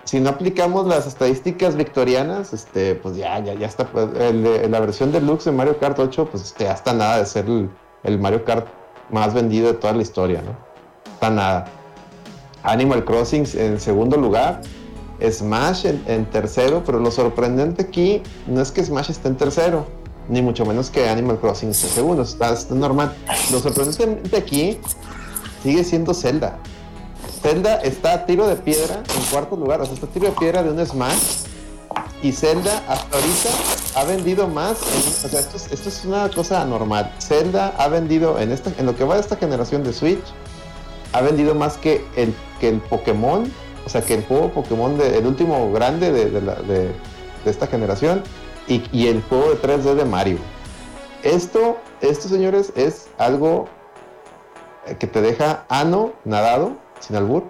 si 0.05 0.21
no 0.21 0.31
aplicamos 0.31 0.87
las 0.87 1.07
estadísticas 1.07 1.77
victorianas, 1.77 2.53
este, 2.53 2.95
pues 2.95 3.17
ya, 3.17 3.39
ya, 3.41 3.55
ya 3.55 3.67
está. 3.67 3.87
pues, 3.87 4.09
la 4.13 4.81
versión 4.81 5.13
deluxe 5.13 5.47
de 5.47 5.53
Mario 5.53 5.79
Kart 5.79 5.99
8, 5.99 6.29
pues 6.31 6.43
este, 6.45 6.65
ya 6.65 6.73
está 6.73 6.93
nada 6.93 7.19
de 7.19 7.27
ser 7.27 7.47
el, 7.47 7.71
el 8.05 8.19
Mario 8.19 8.45
Kart 8.45 8.67
más 9.11 9.35
vendido 9.35 9.69
de 9.69 9.75
toda 9.75 9.93
la 9.93 10.03
historia, 10.03 10.43
¿no? 10.43 10.57
Está 11.13 11.31
nada. 11.31 11.67
Animal 12.63 13.05
Crossing 13.05 13.47
en 13.55 13.81
segundo 13.81 14.17
lugar. 14.17 14.61
Smash 15.21 15.87
en, 15.87 16.03
en 16.09 16.27
tercero, 16.27 16.83
pero 16.85 16.99
lo 16.99 17.11
sorprendente 17.13 17.83
aquí 17.83 18.23
no 18.49 18.61
es 18.61 18.73
que 18.73 18.85
Smash 18.85 19.11
esté 19.11 19.29
en 19.29 19.37
tercero, 19.37 19.87
ni 20.29 20.43
mucho 20.43 20.67
menos 20.67 20.91
que 20.91 21.09
Animal 21.09 21.39
Crossing 21.39 21.71
esté 21.71 21.87
en 21.87 21.93
segundo, 21.93 22.23
está, 22.23 22.53
está 22.53 22.75
normal. 22.75 23.15
Lo 23.53 23.61
sorprendente 23.61 24.37
aquí 24.37 24.81
sigue 25.63 25.85
siendo 25.85 26.15
Zelda. 26.15 26.59
Zelda 27.43 27.77
está 27.83 28.13
a 28.15 28.27
tiro 28.27 28.47
de 28.47 28.57
piedra 28.57 29.03
en 29.17 29.23
cuarto 29.31 29.57
lugar, 29.57 29.81
o 29.81 29.85
sea, 29.85 29.95
está 29.95 30.07
a 30.07 30.11
tiro 30.11 30.27
de 30.27 30.33
piedra 30.33 30.63
de 30.63 30.71
un 30.71 30.85
Smash. 30.87 31.45
Y 32.23 32.31
Zelda 32.33 32.83
hasta 32.89 33.17
ahorita 33.17 33.49
ha 33.97 34.05
vendido 34.05 34.47
más, 34.47 34.79
o 35.25 35.29
sea, 35.29 35.41
esto 35.41 35.57
es, 35.89 36.05
una 36.05 36.29
cosa 36.31 36.63
anormal. 36.63 37.13
Zelda 37.21 37.75
ha 37.79 37.89
vendido 37.89 38.39
en, 38.39 38.53
esta, 38.53 38.71
en 38.79 38.87
lo 38.87 38.95
que 38.97 39.03
va 39.05 39.15
de 39.17 39.21
esta 39.21 39.37
generación 39.37 39.83
de 39.83 39.93
Switch, 39.93 40.23
ha 41.13 41.21
vendido 41.21 41.55
más 41.57 41.77
que 41.79 42.05
el, 42.17 42.33
que 42.61 42.69
el 42.69 42.79
Pokémon, 42.81 43.53
o 43.85 43.89
sea, 43.89 44.03
que 44.03 44.15
el 44.15 44.25
juego 44.25 44.51
Pokémon, 44.53 44.97
de- 44.99 45.19
el 45.19 45.27
último 45.27 45.73
grande 45.73 46.13
de, 46.13 46.31
de 46.31 46.93
esta 47.45 47.67
generación, 47.67 48.23
y, 48.69 48.85
y 48.93 49.09
el 49.09 49.21
juego 49.23 49.51
de 49.51 49.61
3D 49.61 49.95
de 49.95 50.05
Mario. 50.05 50.39
Esto, 51.25 51.77
esto, 52.01 52.29
señores, 52.29 52.73
es 52.77 53.09
algo 53.19 53.67
que 54.99 55.07
te 55.07 55.21
deja 55.21 55.65
ano, 55.69 56.13
nadado, 56.25 56.77
sin 57.01 57.17
albur. 57.17 57.45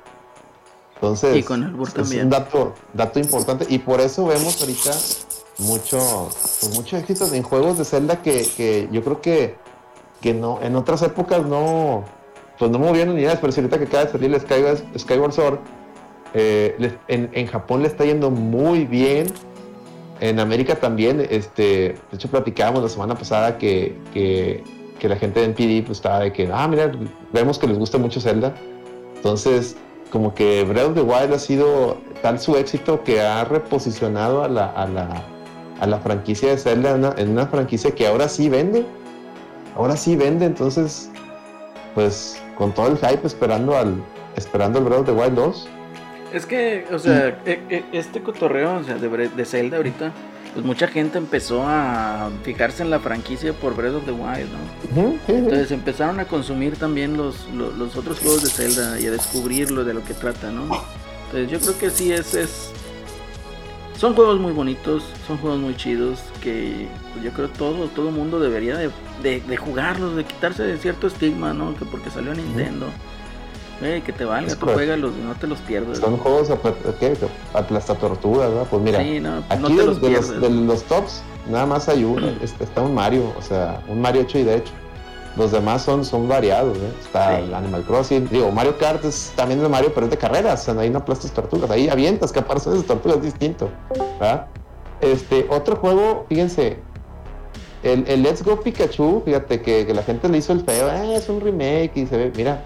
Entonces, 0.95 1.37
Y 1.37 1.43
con 1.43 1.63
albur 1.65 1.89
es 1.89 1.95
también. 1.95 2.25
un 2.25 2.31
dato, 2.31 2.75
dato 2.93 3.19
importante, 3.19 3.67
y 3.69 3.79
por 3.79 4.01
eso 4.01 4.27
vemos 4.27 4.61
ahorita 4.61 4.93
mucho, 5.59 6.29
pues, 6.61 6.75
mucho 6.75 6.97
éxito 6.97 7.33
en 7.35 7.43
juegos 7.43 7.79
de 7.79 7.85
Zelda 7.85 8.23
que, 8.23 8.47
que 8.57 8.89
yo 8.93 9.03
creo 9.03 9.21
que, 9.21 9.57
que 10.21 10.33
no, 10.35 10.61
en 10.63 10.77
otras 10.77 11.03
épocas 11.03 11.45
no, 11.45 12.05
pues 12.59 12.71
no 12.71 12.79
movieron 12.79 13.15
unidades, 13.15 13.39
pero 13.41 13.53
si 13.53 13.61
ahorita 13.61 13.79
que 13.79 13.85
acaba 13.85 14.05
de 14.05 14.13
salir 14.13 14.33
el 14.33 14.41
Skyward, 14.41 14.99
Skyward 14.99 15.33
Sword, 15.33 15.59
eh, 16.35 16.77
les- 16.79 16.95
en, 17.09 17.31
en 17.33 17.47
Japón 17.47 17.83
le 17.83 17.89
está 17.89 18.05
yendo 18.05 18.31
muy 18.31 18.85
bien. 18.85 19.27
En 20.21 20.39
América 20.39 20.77
también, 20.77 21.27
este, 21.31 21.65
de 21.65 21.99
hecho 22.15 22.29
platicábamos 22.31 22.81
la 22.85 22.89
semana 22.89 23.17
pasada 23.17 23.59
que, 23.59 23.99
que, 24.15 24.63
que 25.03 25.09
la 25.09 25.17
gente 25.17 25.41
de 25.41 25.47
NPD 25.47 25.85
pues 25.85 25.99
estaba 25.99 26.21
de 26.21 26.33
que, 26.33 26.49
ah, 26.53 26.69
mira, 26.69 26.93
vemos 27.33 27.59
que 27.59 27.67
les 27.67 27.77
gusta 27.77 27.99
mucho 27.99 28.21
Zelda. 28.21 28.55
Entonces, 29.17 29.77
como 30.13 30.33
que 30.33 30.63
Breath 30.63 30.91
of 30.91 30.95
the 30.95 31.01
Wild 31.01 31.35
ha 31.35 31.41
sido 31.41 31.97
tal 32.23 32.39
su 32.39 32.57
éxito 32.57 33.03
que 33.03 33.21
ha 33.21 33.43
reposicionado 33.43 34.45
a 34.45 34.49
la, 34.49 34.67
a 34.71 34.87
la, 34.87 35.09
a 35.81 35.87
la 35.89 35.99
franquicia 35.99 36.51
de 36.51 36.57
Zelda 36.57 36.91
en 36.93 36.99
una, 36.99 37.15
en 37.19 37.31
una 37.31 37.49
franquicia 37.49 37.91
que 37.91 38.07
ahora 38.07 38.29
sí 38.29 38.49
vende. 38.49 38.87
Ahora 39.77 39.97
sí 39.97 40.15
vende, 40.15 40.47
entonces, 40.47 41.11
pues 41.97 42.41
con 42.57 42.71
todo 42.71 42.87
el 42.87 42.97
hype 42.99 43.27
esperando 43.27 43.77
al 43.77 43.97
esperando 44.37 44.79
el 44.79 44.85
Breath 44.85 45.01
of 45.01 45.07
the 45.07 45.13
Wild 45.13 45.35
2. 45.35 45.69
Es 46.33 46.47
que, 46.47 46.87
o 46.93 46.99
sea, 47.01 47.41
e- 47.45 47.61
e- 47.71 47.85
este 47.93 48.23
cotorreo 48.23 48.77
o 48.77 48.85
sea, 48.85 48.95
de, 48.95 49.09
de 49.09 49.45
Zelda 49.45 49.79
ahorita, 49.79 50.13
pues 50.53 50.65
mucha 50.67 50.87
gente 50.87 51.19
empezó 51.19 51.63
a 51.67 52.31
fijarse 52.43 52.83
en 52.83 52.91
la 52.91 53.01
franquicia 53.01 53.53
por 53.53 53.75
Breath 53.75 53.95
of 53.95 54.05
the 54.05 54.13
Wild, 54.13 54.49
¿no? 54.53 55.03
Entonces 55.29 55.71
empezaron 55.71 56.21
a 56.21 56.27
consumir 56.27 56.77
también 56.77 57.17
los, 57.17 57.49
los, 57.55 57.75
los 57.77 57.97
otros 57.97 58.19
juegos 58.19 58.43
de 58.43 58.51
Zelda 58.51 59.01
y 59.01 59.07
a 59.07 59.11
descubrir 59.11 59.71
lo 59.71 59.85
de 59.85 59.95
lo 59.95 60.05
que 60.05 60.15
trata, 60.15 60.51
¿no? 60.51 60.65
Entonces 61.27 61.51
yo 61.51 61.59
creo 61.61 61.79
que 61.79 61.91
sí 61.91 62.13
es, 62.13 62.35
es... 62.35 62.71
Son 63.97 64.15
juegos 64.15 64.41
muy 64.41 64.53
bonitos, 64.53 65.05
son 65.27 65.39
juegos 65.39 65.61
muy 65.61 65.77
chidos 65.77 66.19
que 66.43 66.89
pues, 67.13 67.25
yo 67.25 67.31
creo 67.33 67.49
todo 67.49 67.87
todo 67.89 68.11
mundo 68.11 68.41
debería 68.41 68.77
de, 68.77 68.91
de, 69.23 69.41
de 69.41 69.57
jugarlos, 69.57 70.17
de 70.17 70.25
quitarse 70.25 70.65
de 70.65 70.77
cierto 70.77 71.07
estigma, 71.07 71.55
¿no? 71.55 71.75
Que 71.77 71.85
porque 71.85 72.11
salió 72.11 72.35
Nintendo. 72.35 72.89
Ey, 73.83 74.01
que 74.03 74.13
te 74.13 74.25
valga, 74.25 74.47
Es 74.53 74.59
tú 74.59 74.67
juegalos 74.67 75.13
no 75.17 75.35
te 75.35 75.47
los 75.47 75.59
pierdas. 75.61 75.99
Son 75.99 76.17
juegos 76.19 76.51
apla- 76.51 76.75
¿qué? 77.01 77.17
aplasta 77.55 77.95
tortugas, 77.95 78.49
¿verdad? 78.51 78.67
Pues 78.71 78.83
mira, 78.83 79.01
sí, 79.03 79.21
no, 79.21 79.37
no 79.41 79.45
aquí 79.51 79.77
de, 79.77 79.85
los 79.87 80.01
de 80.01 80.09
pierdes. 80.09 80.29
los, 80.31 80.41
de 80.41 80.51
los 80.51 80.83
tops, 80.85 81.23
nada 81.51 81.67
más 81.67 81.89
hay 81.89 82.05
uno, 82.05 82.29
es- 82.43 82.55
está 82.61 82.83
un 82.83 82.95
Mario, 82.95 83.33
o 83.39 83.43
sea, 83.43 83.81
un 83.89 84.01
Mario 84.01 84.23
hecho 84.23 84.39
y 84.39 84.45
de 84.45 84.57
hecho. 84.57 84.73
Los 85.35 85.51
demás 85.51 85.81
son, 85.83 86.05
son 86.05 86.29
variados, 86.29 86.77
¿eh? 86.77 86.93
Está 87.01 87.39
Sí. 87.39 87.45
el 87.45 87.55
Animal 87.55 87.83
Crossing, 87.85 88.29
digo, 88.29 88.53
Mario 88.53 88.77
Kart 88.77 89.03
es 89.07 89.33
también 89.35 89.63
de 89.63 89.69
Mario, 89.69 89.91
pero 89.95 90.05
es 90.05 90.11
de 90.11 90.19
carreras, 90.19 90.69
o 90.69 90.73
sea, 90.75 90.83
ahí 90.83 90.91
no 90.91 90.99
aplastas 90.99 91.31
tortugas, 91.33 91.71
ahí 91.71 91.89
avientas 91.89 92.31
que 92.33 92.41
aparecen 92.41 92.75
esas 92.75 92.85
tortugas 92.85 93.17
es 93.17 93.23
distinto, 93.25 93.71
¿verdad? 94.21 94.47
Este, 95.01 95.47
otro 95.49 95.77
juego, 95.77 96.27
fíjense, 96.29 96.79
el, 97.83 98.05
el 98.07 98.23
Let's 98.23 98.43
Go 98.45 98.61
Pikachu, 98.61 99.23
fíjate 99.25 99.61
que, 99.63 99.87
que 99.87 99.95
la 99.95 100.03
gente 100.03 100.29
le 100.29 100.39
hizo 100.39 100.53
el 100.53 100.61
feo, 100.65 100.89
"Eh, 100.91 101.17
es 101.17 101.29
un 101.29 101.41
remake 101.41 101.93
y 101.97 102.07
se 102.07 102.17
ve, 102.17 102.33
mira, 102.37 102.63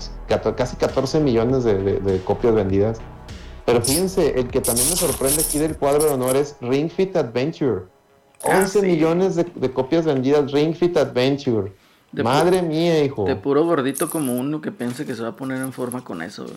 casi 0.56 0.76
14 0.76 1.20
millones 1.20 1.64
de, 1.64 1.74
de- 1.82 2.00
de 2.00 2.20
copias 2.22 2.54
vendidas. 2.54 2.98
Pero 3.64 3.82
fíjense, 3.82 4.38
el 4.38 4.48
que 4.48 4.60
también 4.60 4.88
me 4.90 4.96
sorprende 4.96 5.42
aquí 5.42 5.58
del 5.58 5.76
cuadro 5.76 6.04
de 6.04 6.10
honor 6.10 6.36
es 6.36 6.56
Ring 6.60 6.88
Fit 6.90 7.16
Adventure. 7.16 7.84
Ah, 8.44 8.58
11 8.60 8.80
sí. 8.80 8.86
millones 8.86 9.34
de, 9.34 9.44
de 9.54 9.72
copias 9.72 10.04
vendidas, 10.04 10.52
Ring 10.52 10.74
Fit 10.74 10.96
Adventure. 10.96 11.72
De 12.12 12.22
Madre 12.22 12.62
mía, 12.62 13.02
hijo. 13.02 13.24
De 13.24 13.34
puro 13.34 13.64
gordito 13.64 14.08
como 14.08 14.34
uno 14.38 14.60
que 14.60 14.70
piense 14.70 15.04
que 15.04 15.14
se 15.16 15.22
va 15.22 15.30
a 15.30 15.36
poner 15.36 15.60
en 15.60 15.72
forma 15.72 16.04
con 16.04 16.22
eso. 16.22 16.44
güey. 16.44 16.56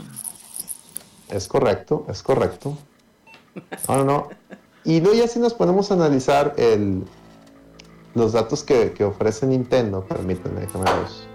Es 1.29 1.47
correcto, 1.47 2.05
es 2.09 2.21
correcto. 2.21 2.77
No, 3.87 3.97
no, 3.97 4.03
no. 4.05 4.27
Y 4.85 4.99
luego 5.01 5.15
ya 5.17 5.27
si 5.27 5.39
nos 5.39 5.53
ponemos 5.53 5.89
a 5.91 5.95
analizar 5.95 6.53
el, 6.57 7.03
los 8.19 8.33
datos 8.33 8.63
que, 8.63 8.93
ofrece 9.03 9.47
Nintendo, 9.47 10.03
permítanme, 10.03 10.61
déjame 10.61 10.85
los, 11.01 11.27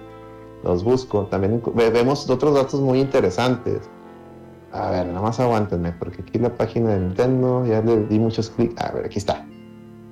los 0.63 0.85
busco. 0.85 1.27
También 1.27 1.61
ve- 1.75 1.91
vemos 1.91 2.29
otros 2.31 2.55
datos 2.55 2.81
muy 2.81 3.01
interesantes. 3.01 3.81
A 4.73 4.91
ver, 4.91 5.07
nada 5.07 5.21
más 5.23 5.39
aguántenme, 5.41 5.93
porque 5.93 6.23
aquí 6.23 6.39
la 6.39 6.55
página 6.55 6.91
de 6.91 7.01
Nintendo, 7.01 7.65
ya 7.67 7.81
le 7.81 8.05
di 8.07 8.19
muchos 8.19 8.51
clics. 8.51 8.81
A 8.83 8.93
ver, 8.93 9.07
aquí 9.07 9.19
está. 9.19 9.47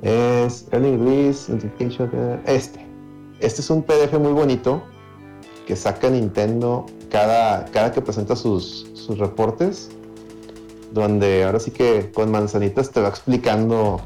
Es 0.03 0.67
Early 0.73 0.97
Release, 0.97 1.53
eh, 1.53 2.41
este. 2.47 2.87
Este 3.41 3.61
es 3.61 3.71
un 3.71 3.83
PDF 3.83 4.19
muy 4.19 4.33
bonito 4.33 4.83
que 5.67 5.75
saca 5.77 6.09
Nintendo 6.11 6.87
cada, 7.11 7.65
cada 7.67 7.93
que 7.93 8.01
presenta 8.01 8.35
sus, 8.37 8.89
sus 8.95 9.19
reportes, 9.19 9.91
donde 10.93 11.45
ahora 11.45 11.59
sí 11.59 11.71
que 11.71 12.11
con 12.13 12.31
manzanitas 12.31 12.91
te 12.91 13.01
va 13.01 13.09
explicando, 13.09 14.01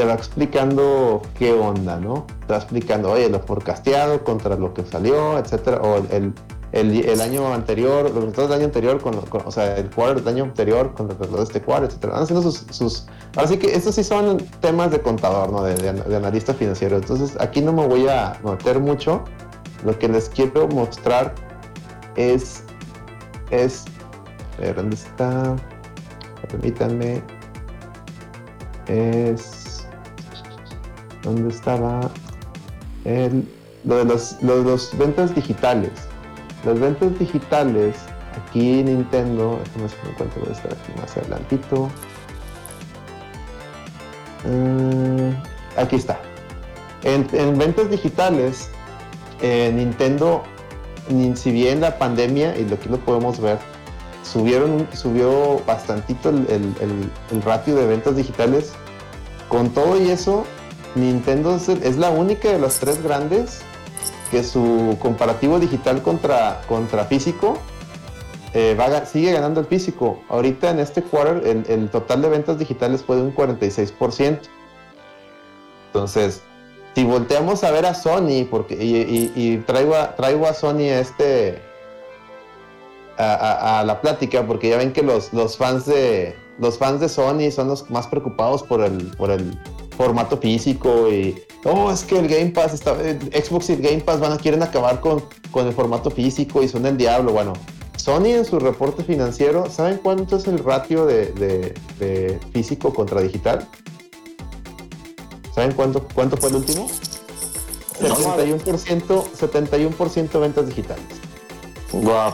te 0.00 0.06
va 0.06 0.14
explicando 0.14 1.20
qué 1.38 1.52
onda, 1.52 2.00
¿no? 2.00 2.24
Te 2.46 2.54
va 2.54 2.56
explicando, 2.58 3.10
oye, 3.10 3.28
lo 3.28 3.38
forecasteado 3.40 4.24
contra 4.24 4.56
lo 4.56 4.72
que 4.72 4.82
salió, 4.82 5.36
etcétera, 5.36 5.78
o 5.82 5.98
el, 6.10 6.32
el, 6.72 7.20
año 7.20 7.52
anterior, 7.52 8.04
los 8.04 8.14
resultados 8.14 8.48
del 8.48 8.58
año 8.60 8.64
anterior, 8.68 8.98
con, 9.02 9.20
con- 9.26 9.42
o 9.44 9.50
sea, 9.50 9.76
el 9.76 9.90
quarter 9.90 10.22
del 10.24 10.36
año 10.36 10.44
anterior 10.44 10.94
con 10.94 11.08
los 11.08 11.18
resultados 11.18 11.48
de 11.48 11.52
este 11.58 11.66
quarter, 11.66 11.90
etcétera. 11.90 12.14
Van 12.14 12.22
haciendo 12.22 12.42
sus, 12.50 12.64
sus- 12.74 13.06
ahora 13.36 13.46
sí 13.48 13.58
que 13.58 13.74
estos 13.74 13.94
sí 13.94 14.02
son 14.02 14.38
temas 14.62 14.90
de 14.90 15.02
contador, 15.02 15.52
¿no? 15.52 15.64
De, 15.64 15.74
de- 15.74 16.16
analista 16.16 16.54
financiero. 16.54 16.96
Entonces, 16.96 17.36
aquí 17.38 17.60
no 17.60 17.74
me 17.74 17.86
voy 17.86 18.08
a 18.08 18.40
meter 18.42 18.80
mucho. 18.80 19.22
Lo 19.84 19.98
que 19.98 20.08
les 20.08 20.30
quiero 20.30 20.66
mostrar 20.68 21.34
es, 22.16 22.62
es, 23.50 23.84
¿dónde 24.74 24.96
está? 24.96 25.56
Permítanme. 26.48 27.22
Es, 28.86 29.59
¿dónde 31.22 31.52
estaba? 31.54 32.00
El, 33.04 33.46
lo 33.84 33.96
de 33.96 34.04
los, 34.04 34.36
lo 34.42 34.58
de 34.58 34.64
los 34.70 34.96
ventas 34.98 35.34
digitales. 35.34 35.90
Las 36.64 36.78
ventas 36.78 37.18
digitales, 37.18 37.96
aquí 38.46 38.82
Nintendo, 38.82 39.58
déjame 39.64 39.82
ver 39.84 39.90
si 39.90 39.96
me 40.38 40.42
voy 40.44 40.48
a 40.50 40.52
estar 40.52 40.72
aquí 40.72 40.92
más 41.00 41.16
adelantito. 41.16 41.88
Mm, 44.44 45.30
aquí 45.76 45.96
está. 45.96 46.18
En, 47.02 47.26
en 47.32 47.56
ventas 47.58 47.90
digitales, 47.90 48.68
eh, 49.40 49.72
Nintendo, 49.74 50.42
ni- 51.08 51.34
si 51.36 51.50
bien 51.50 51.80
la 51.80 51.98
pandemia, 51.98 52.56
y 52.58 52.70
aquí 52.72 52.88
lo 52.88 52.98
podemos 52.98 53.40
ver, 53.40 53.58
subieron, 54.22 54.86
subió 54.92 55.60
bastantito 55.66 56.28
el- 56.28 56.46
el- 56.48 57.10
el 57.32 57.42
ratio 57.42 57.74
de 57.76 57.86
ventas 57.86 58.16
digitales. 58.16 58.72
Con 59.48 59.70
todo 59.70 60.00
y 60.00 60.10
eso, 60.10 60.44
Nintendo 60.94 61.56
es, 61.56 61.96
la 61.96 62.10
única 62.10 62.50
de 62.50 62.58
las 62.58 62.80
tres 62.80 63.02
grandes 63.02 63.60
que 64.30 64.44
su 64.44 64.96
comparativo 65.00 65.58
digital 65.58 66.02
contra, 66.02 66.62
contra 66.68 67.04
físico 67.04 67.58
eh, 68.54 68.76
a 68.78 69.06
sigue 69.06 69.32
ganando 69.32 69.60
el 69.60 69.66
físico. 69.66 70.22
Ahorita 70.28 70.70
en 70.70 70.80
este 70.80 71.02
quarter 71.02 71.46
el, 71.46 71.64
el 71.68 71.88
total 71.90 72.22
de 72.22 72.28
ventas 72.28 72.58
digitales 72.58 73.02
fue 73.02 73.16
de 73.16 73.22
un 73.22 73.34
46%. 73.34 74.40
Entonces, 75.86 76.42
si 76.94 77.04
volteamos 77.04 77.62
a 77.64 77.70
ver 77.70 77.86
a 77.86 77.94
Sony, 77.94 78.46
porque 78.50 78.76
y, 78.80 79.56
traigo, 79.58 79.94
a, 79.94 80.16
traigo 80.16 80.46
a 80.46 80.54
Sony 80.54 80.90
a 80.90 81.00
este 81.00 81.62
a, 83.16 83.82
la 83.86 84.00
plática, 84.00 84.46
porque 84.46 84.70
ya 84.70 84.78
ven 84.78 84.92
que 84.92 85.02
los, 85.02 85.32
los 85.32 85.56
fans 85.56 85.86
de 85.86 86.34
los 86.58 86.78
fans 86.78 87.00
de 87.00 87.08
Sony 87.08 87.50
son 87.50 87.68
los 87.68 87.90
más 87.90 88.06
preocupados 88.06 88.62
por 88.62 88.82
el, 88.82 89.14
por 89.16 89.30
el 89.30 89.58
formato 90.00 90.38
físico 90.38 91.10
y 91.10 91.38
oh, 91.64 91.92
es 91.92 92.04
que 92.04 92.18
el 92.18 92.26
Game 92.26 92.52
Pass 92.52 92.72
está, 92.72 92.94
Xbox 92.94 93.68
y 93.68 93.74
el 93.74 93.82
Game 93.82 94.00
Pass 94.00 94.18
van 94.18 94.32
a 94.32 94.38
quieren 94.38 94.62
acabar 94.62 94.98
con, 94.98 95.22
con 95.50 95.66
el 95.66 95.74
formato 95.74 96.10
físico 96.10 96.62
y 96.62 96.68
son 96.68 96.86
el 96.86 96.96
diablo. 96.96 97.32
Bueno, 97.32 97.52
Sony 97.96 98.28
en 98.28 98.46
su 98.46 98.58
reporte 98.58 99.04
financiero, 99.04 99.68
¿saben 99.70 99.98
cuánto 100.02 100.38
es 100.38 100.46
el 100.46 100.58
ratio 100.60 101.04
de, 101.04 101.32
de 101.98 102.40
físico 102.54 102.94
contra 102.94 103.20
digital? 103.20 103.68
¿Saben 105.54 105.72
cuánto, 105.72 106.08
cuánto 106.14 106.38
fue 106.38 106.48
el 106.48 106.56
último? 106.56 106.88
71%, 108.00 109.24
71% 109.38 110.40
ventas 110.40 110.66
digitales. 110.66 111.04
Wow. 111.92 112.32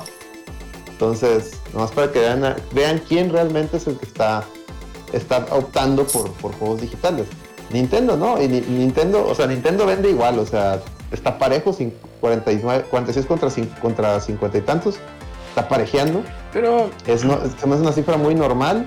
Entonces, 0.93 1.55
nomás 1.73 1.91
para 1.91 2.13
que 2.13 2.21
vean, 2.21 2.55
vean 2.73 3.03
quién 3.09 3.33
realmente 3.33 3.79
es 3.79 3.89
el 3.89 3.99
que 3.99 4.07
está, 4.07 4.45
está 5.13 5.45
optando 5.51 6.07
por, 6.07 6.31
por 6.35 6.53
juegos 6.53 6.81
digitales. 6.83 7.27
Nintendo, 7.71 8.17
¿no? 8.17 8.41
Y 8.41 8.49
Nintendo, 8.49 9.27
o 9.27 9.35
sea, 9.35 9.47
Nintendo 9.47 9.87
vende 9.87 10.11
igual, 10.11 10.39
o 10.39 10.47
sea, 10.47 10.81
está 11.11 11.39
parejo, 11.39 11.77
49, 12.21 12.85
46 12.91 13.27
contra, 13.27 13.51
contra 13.81 14.21
50 14.21 14.59
y 14.59 14.61
tantos, 14.63 14.99
está 15.49 15.69
parejeando. 15.69 16.23
Pero. 16.53 16.91
Es, 17.07 17.25
no, 17.25 17.39
es 17.43 17.63
una 17.63 17.93
cifra 17.93 18.17
muy 18.17 18.35
normal. 18.35 18.87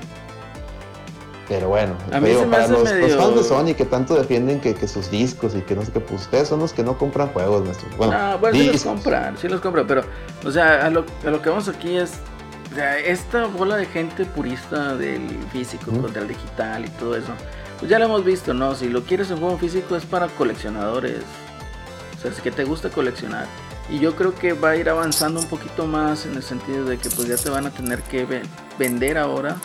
Pero 1.47 1.69
bueno, 1.69 1.95
a 2.11 2.19
mí 2.19 2.29
para 2.51 2.67
los, 2.67 2.87
fans 2.87 3.35
de 3.35 3.43
Sony 3.43 3.73
que 3.75 3.83
tanto 3.83 4.13
defienden 4.13 4.59
que, 4.59 4.87
sus 4.87 5.09
discos 5.09 5.55
y 5.55 5.61
que 5.61 5.73
no 5.75 5.83
sé 5.83 5.91
qué, 5.91 5.99
pues 5.99 6.21
ustedes 6.21 6.47
son 6.47 6.59
los 6.59 6.73
que 6.73 6.83
no 6.83 6.95
compran 6.95 7.29
juegos 7.29 7.65
nuestros. 7.65 7.97
Bueno, 7.97 8.13
ah, 8.15 8.37
bueno 8.39 8.55
sí 8.55 8.71
los 8.71 8.83
compran, 8.83 9.35
sí 9.35 9.47
los 9.47 9.59
compran, 9.59 9.87
pero, 9.87 10.03
o 10.45 10.51
sea, 10.51 10.85
a 10.85 10.91
lo, 10.91 11.05
a 11.25 11.29
lo 11.31 11.41
que 11.41 11.49
vamos 11.49 11.67
aquí 11.67 11.97
es, 11.97 12.19
o 12.71 12.75
sea, 12.75 12.99
esta 12.99 13.47
bola 13.47 13.77
de 13.77 13.87
gente 13.87 14.25
purista 14.25 14.95
del 14.95 15.27
físico 15.51 15.91
contra 15.91 16.21
el 16.21 16.27
digital 16.27 16.85
y 16.85 16.89
todo 16.89 17.15
eso, 17.15 17.31
pues 17.79 17.89
ya 17.89 17.99
lo 17.99 18.05
hemos 18.05 18.25
visto, 18.25 18.53
¿no? 18.53 18.75
Si 18.75 18.89
lo 18.89 19.03
quieres 19.03 19.31
en 19.31 19.37
juego 19.37 19.57
físico 19.57 19.95
es 19.95 20.05
para 20.05 20.27
coleccionadores, 20.27 21.23
o 22.17 22.21
sea, 22.21 22.33
si 22.33 22.41
que 22.41 22.51
te 22.51 22.65
gusta 22.65 22.89
coleccionar. 22.89 23.47
Y 23.89 23.97
yo 23.97 24.15
creo 24.15 24.35
que 24.35 24.53
va 24.53 24.71
a 24.71 24.75
ir 24.75 24.87
avanzando 24.87 25.39
un 25.39 25.47
poquito 25.47 25.87
más 25.87 26.25
en 26.27 26.35
el 26.35 26.43
sentido 26.43 26.85
de 26.85 26.97
que 26.99 27.09
pues 27.09 27.27
ya 27.27 27.37
te 27.37 27.49
van 27.49 27.65
a 27.65 27.71
tener 27.71 28.03
que 28.03 28.43
vender 28.77 29.17
ahora 29.17 29.57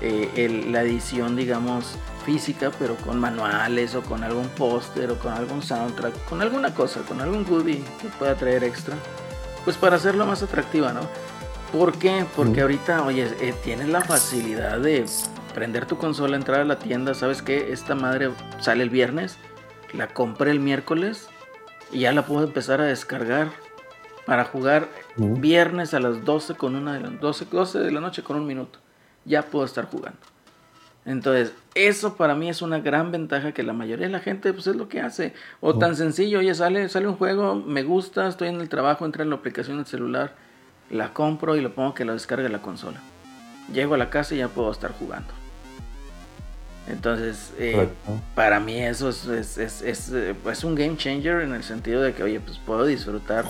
eh, 0.00 0.64
la 0.68 0.82
edición, 0.82 1.36
digamos, 1.36 1.94
física, 2.26 2.72
pero 2.78 2.96
con 2.96 3.20
manuales 3.20 3.94
o 3.94 4.02
con 4.02 4.24
algún 4.24 4.48
póster 4.48 5.10
o 5.12 5.18
con 5.18 5.32
algún 5.32 5.62
soundtrack, 5.62 6.24
con 6.24 6.42
alguna 6.42 6.74
cosa, 6.74 7.02
con 7.02 7.20
algún 7.20 7.44
goodie 7.44 7.84
que 8.00 8.08
pueda 8.18 8.34
traer 8.34 8.64
extra, 8.64 8.96
pues 9.64 9.76
para 9.76 9.96
hacerlo 9.96 10.26
más 10.26 10.42
atractiva, 10.42 10.92
¿no? 10.92 11.02
¿Por 11.72 11.96
qué? 11.96 12.26
Porque 12.34 12.62
ahorita, 12.62 13.04
oye, 13.04 13.28
eh, 13.40 13.54
tienes 13.62 13.88
la 13.88 14.00
facilidad 14.00 14.78
de 14.78 15.02
prender 15.60 15.84
tu 15.84 15.98
consola, 15.98 16.38
entrar 16.38 16.60
a 16.60 16.64
la 16.64 16.78
tienda, 16.78 17.12
¿sabes 17.12 17.42
qué? 17.42 17.70
Esta 17.70 17.94
madre 17.94 18.30
sale 18.60 18.82
el 18.82 18.88
viernes, 18.88 19.36
la 19.92 20.06
compré 20.06 20.52
el 20.52 20.58
miércoles 20.58 21.28
y 21.92 21.98
ya 21.98 22.12
la 22.12 22.24
puedo 22.24 22.44
empezar 22.44 22.80
a 22.80 22.84
descargar 22.84 23.50
para 24.24 24.46
jugar 24.46 24.88
viernes 25.18 25.92
a 25.92 26.00
las 26.00 26.24
12 26.24 26.54
con 26.54 26.76
una 26.76 26.98
de 26.98 27.06
12, 27.10 27.44
12 27.52 27.78
de 27.78 27.90
la 27.90 28.00
noche 28.00 28.22
con 28.22 28.38
un 28.38 28.46
minuto. 28.46 28.78
Ya 29.26 29.42
puedo 29.42 29.66
estar 29.66 29.84
jugando. 29.84 30.18
Entonces, 31.04 31.52
eso 31.74 32.16
para 32.16 32.34
mí 32.34 32.48
es 32.48 32.62
una 32.62 32.78
gran 32.78 33.12
ventaja 33.12 33.52
que 33.52 33.62
la 33.62 33.74
mayoría 33.74 34.06
de 34.06 34.12
la 34.12 34.20
gente 34.20 34.54
pues 34.54 34.66
es 34.66 34.76
lo 34.76 34.88
que 34.88 35.02
hace. 35.02 35.34
O 35.60 35.76
tan 35.76 35.94
sencillo, 35.94 36.38
oye, 36.38 36.54
sale, 36.54 36.88
sale 36.88 37.06
un 37.06 37.16
juego, 37.16 37.54
me 37.54 37.82
gusta, 37.82 38.28
estoy 38.28 38.48
en 38.48 38.62
el 38.62 38.70
trabajo, 38.70 39.04
entra 39.04 39.24
en 39.24 39.28
la 39.28 39.36
aplicación 39.36 39.76
del 39.76 39.84
celular, 39.84 40.32
la 40.88 41.12
compro 41.12 41.54
y 41.54 41.60
lo 41.60 41.74
pongo 41.74 41.92
que 41.92 42.06
la 42.06 42.14
descargue 42.14 42.48
la 42.48 42.62
consola. 42.62 43.02
Llego 43.74 43.92
a 43.92 43.98
la 43.98 44.08
casa 44.08 44.34
y 44.34 44.38
ya 44.38 44.48
puedo 44.48 44.70
estar 44.70 44.92
jugando. 44.92 45.39
Entonces, 46.88 47.52
eh, 47.58 47.88
para 48.34 48.58
mí 48.58 48.80
eso 48.80 49.10
es, 49.10 49.26
es, 49.26 49.58
es, 49.58 50.10
eh, 50.12 50.34
es, 50.50 50.64
un 50.64 50.74
game 50.74 50.96
changer 50.96 51.42
en 51.42 51.54
el 51.54 51.62
sentido 51.62 52.02
de 52.02 52.14
que, 52.14 52.22
oye, 52.22 52.40
pues 52.40 52.58
puedo 52.58 52.84
disfrutar 52.84 53.46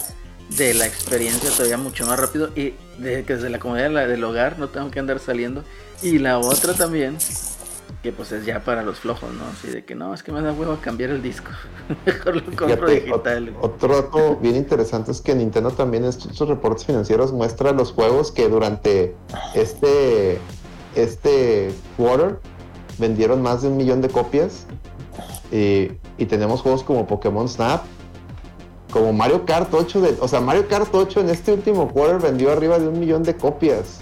de 0.56 0.74
la 0.74 0.86
experiencia 0.86 1.48
todavía 1.50 1.76
mucho 1.76 2.06
más 2.06 2.18
rápido 2.18 2.50
y 2.56 2.74
de 2.98 3.24
que 3.24 3.36
desde 3.36 3.50
la 3.50 3.58
comodidad 3.58 4.08
del 4.08 4.24
hogar 4.24 4.58
no 4.58 4.68
tengo 4.68 4.90
que 4.90 4.98
andar 4.98 5.20
saliendo. 5.20 5.64
Y 6.02 6.18
la 6.18 6.38
otra 6.38 6.74
también, 6.74 7.18
que 8.02 8.12
pues 8.12 8.32
es 8.32 8.44
ya 8.44 8.60
para 8.60 8.82
los 8.82 8.98
flojos, 8.98 9.32
¿no? 9.32 9.44
Así 9.46 9.68
de 9.68 9.84
que 9.84 9.94
no, 9.94 10.12
es 10.12 10.22
que 10.22 10.32
me 10.32 10.40
da 10.42 10.52
huevo 10.52 10.78
cambiar 10.80 11.10
el 11.10 11.22
disco. 11.22 11.50
Mejor 12.06 12.36
lo 12.36 12.56
compro 12.56 12.90
digital. 12.90 13.54
Otro 13.60 14.02
dato 14.02 14.36
bien 14.36 14.56
interesante 14.56 15.12
es 15.12 15.20
que 15.20 15.34
Nintendo 15.34 15.70
también 15.70 16.04
en 16.04 16.12
sus 16.12 16.48
reportes 16.48 16.84
financieros 16.84 17.32
muestra 17.32 17.72
los 17.72 17.92
juegos 17.92 18.32
que 18.32 18.48
durante 18.48 19.14
este, 19.54 20.38
este 20.94 21.72
quarter 21.96 22.38
vendieron 23.00 23.42
más 23.42 23.62
de 23.62 23.68
un 23.68 23.76
millón 23.76 24.00
de 24.00 24.08
copias. 24.08 24.66
Y, 25.50 25.88
tenemos 26.26 26.60
juegos 26.60 26.84
como 26.84 27.06
Pokémon 27.06 27.48
Snap, 27.48 27.82
como 28.92 29.12
Mario 29.12 29.44
Kart 29.46 29.72
8. 29.72 30.00
De, 30.00 30.16
o 30.20 30.28
sea, 30.28 30.40
Mario 30.40 30.68
Kart 30.68 30.94
8 30.94 31.20
en 31.20 31.30
este 31.30 31.52
último 31.52 31.88
quarter 31.88 32.20
vendió 32.20 32.52
arriba 32.52 32.78
de 32.78 32.88
un 32.88 33.00
millón 33.00 33.22
de 33.22 33.36
copias. 33.36 34.00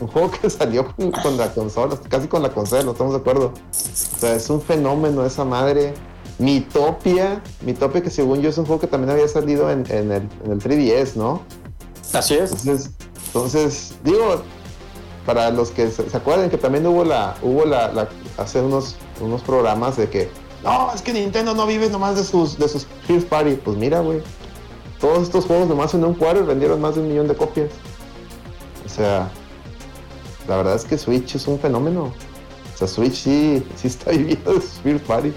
Un 0.00 0.08
juego 0.08 0.30
que 0.30 0.50
salió 0.50 0.94
con, 0.94 1.36
la 1.36 1.52
consola, 1.52 1.98
casi 2.08 2.28
con 2.28 2.42
la 2.42 2.50
consola, 2.50 2.82
no 2.84 2.92
estamos 2.92 3.14
de 3.14 3.20
acuerdo. 3.20 3.46
O 3.46 4.18
sea, 4.20 4.34
es 4.34 4.48
un 4.50 4.60
fenómeno 4.60 5.24
esa 5.24 5.44
madre. 5.44 5.94
Mitopia, 6.38 7.42
Mitopia 7.62 8.02
que 8.02 8.10
según 8.10 8.42
yo 8.42 8.50
es 8.50 8.58
un 8.58 8.66
juego 8.66 8.78
que 8.78 8.86
también 8.86 9.10
había 9.10 9.26
salido 9.26 9.70
en, 9.70 9.86
el, 9.90 10.12
en 10.44 10.52
el 10.52 10.58
3DS, 10.60 11.14
¿no? 11.14 11.40
Así 12.12 12.34
es. 12.34 12.50
Entonces, 12.50 12.90
entonces, 13.26 13.94
digo, 14.04 14.42
para 15.26 15.50
los 15.50 15.70
que 15.72 15.90
se, 15.90 16.16
acuerden 16.16 16.48
que 16.48 16.56
también 16.56 16.86
hubo 16.86 17.04
la, 17.04 17.36
hubo 17.42 17.64
la, 17.64 18.08
hace 18.38 18.62
unos, 18.62 18.96
unos 19.20 19.42
programas 19.42 19.96
de 19.96 20.08
que 20.08 20.30
no, 20.62 20.92
es 20.94 21.02
que 21.02 21.12
Nintendo 21.12 21.54
no 21.54 21.66
vive 21.66 21.88
nomás 21.90 22.16
de 22.16 22.24
sus, 22.24 22.58
de 22.58 22.68
sus 22.68 22.86
First 23.06 23.28
Party. 23.28 23.54
Pues 23.54 23.76
mira, 23.76 24.00
güey. 24.00 24.20
Todos 25.00 25.22
estos 25.22 25.44
juegos 25.44 25.68
nomás 25.68 25.94
en 25.94 26.04
un 26.04 26.14
quarter 26.14 26.44
vendieron 26.44 26.80
más 26.80 26.94
de 26.94 27.02
un 27.02 27.08
millón 27.08 27.28
de 27.28 27.34
copias. 27.34 27.70
O 28.84 28.88
sea, 28.88 29.30
la 30.48 30.56
verdad 30.56 30.74
es 30.74 30.84
que 30.84 30.96
Switch 30.98 31.34
es 31.34 31.46
un 31.46 31.58
fenómeno. 31.58 32.12
O 32.74 32.78
sea, 32.78 32.88
Switch 32.88 33.14
sí, 33.14 33.64
sí 33.76 33.88
está 33.88 34.10
viviendo 34.10 34.54
de 34.54 34.60
sus 34.60 34.80
First 34.82 35.04
Party. 35.06 35.32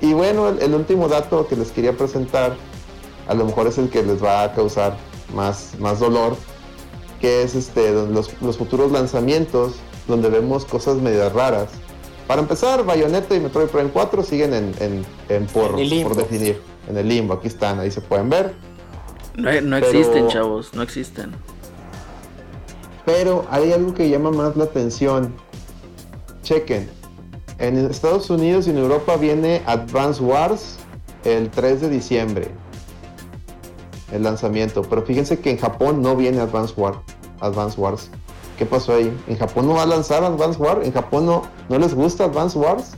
Y 0.00 0.12
bueno, 0.12 0.48
el, 0.48 0.74
último 0.74 1.08
dato 1.08 1.46
que 1.46 1.56
les 1.56 1.70
quería 1.70 1.96
presentar, 1.96 2.56
a 3.28 3.34
lo 3.34 3.44
mejor 3.44 3.66
es 3.66 3.78
el 3.78 3.90
que 3.90 4.02
les 4.02 4.22
va 4.22 4.42
a 4.42 4.52
causar 4.54 4.96
más, 5.34 5.74
más 5.78 6.00
dolor 6.00 6.36
que 7.24 7.42
es 7.42 7.54
este, 7.54 7.90
los, 7.90 8.38
los 8.42 8.58
futuros 8.58 8.92
lanzamientos, 8.92 9.76
donde 10.06 10.28
vemos 10.28 10.66
cosas 10.66 10.98
medias 10.98 11.32
raras. 11.32 11.70
Para 12.26 12.42
empezar, 12.42 12.84
Bayonetta 12.84 13.34
y 13.34 13.40
Metroid 13.40 13.68
Prime 13.68 13.88
4 13.90 14.22
siguen 14.22 14.52
en, 14.52 15.06
en, 15.30 15.46
por, 15.46 15.70
por, 15.70 16.16
definir, 16.16 16.60
en 16.86 16.98
el 16.98 17.08
limbo. 17.08 17.32
Aquí 17.32 17.48
están, 17.48 17.80
ahí 17.80 17.90
se 17.90 18.02
pueden 18.02 18.28
ver. 18.28 18.52
No, 19.36 19.58
no 19.62 19.78
existen, 19.78 20.28
chavos, 20.28 20.74
no 20.74 20.82
existen. 20.82 21.32
Pero 23.06 23.46
hay 23.50 23.72
algo 23.72 23.94
que 23.94 24.10
llama 24.10 24.30
más 24.30 24.54
la 24.54 24.64
atención. 24.64 25.34
Chequen. 26.42 26.90
En 27.58 27.78
Estados 27.86 28.28
Unidos 28.28 28.66
y 28.66 28.70
en 28.70 28.76
Europa 28.76 29.16
viene 29.16 29.62
Advance 29.64 30.22
Wars 30.22 30.76
el 31.24 31.48
3 31.48 31.80
de 31.80 31.88
diciembre 31.88 32.63
el 34.12 34.22
lanzamiento. 34.22 34.82
Pero 34.82 35.02
fíjense 35.02 35.40
que 35.40 35.50
en 35.50 35.58
Japón 35.58 36.02
no 36.02 36.16
viene 36.16 36.40
Advance, 36.40 36.74
War, 36.76 37.00
Advance 37.40 37.80
Wars. 37.80 38.10
¿Qué 38.58 38.66
pasó 38.66 38.94
ahí? 38.94 39.12
¿En 39.26 39.36
Japón 39.36 39.66
no 39.66 39.74
va 39.74 39.82
a 39.82 39.86
lanzar 39.86 40.22
Advance 40.22 40.60
Wars? 40.60 40.86
¿En 40.86 40.92
Japón 40.92 41.26
no, 41.26 41.42
no 41.68 41.78
les 41.78 41.94
gusta 41.94 42.24
Advance 42.24 42.56
Wars? 42.56 42.92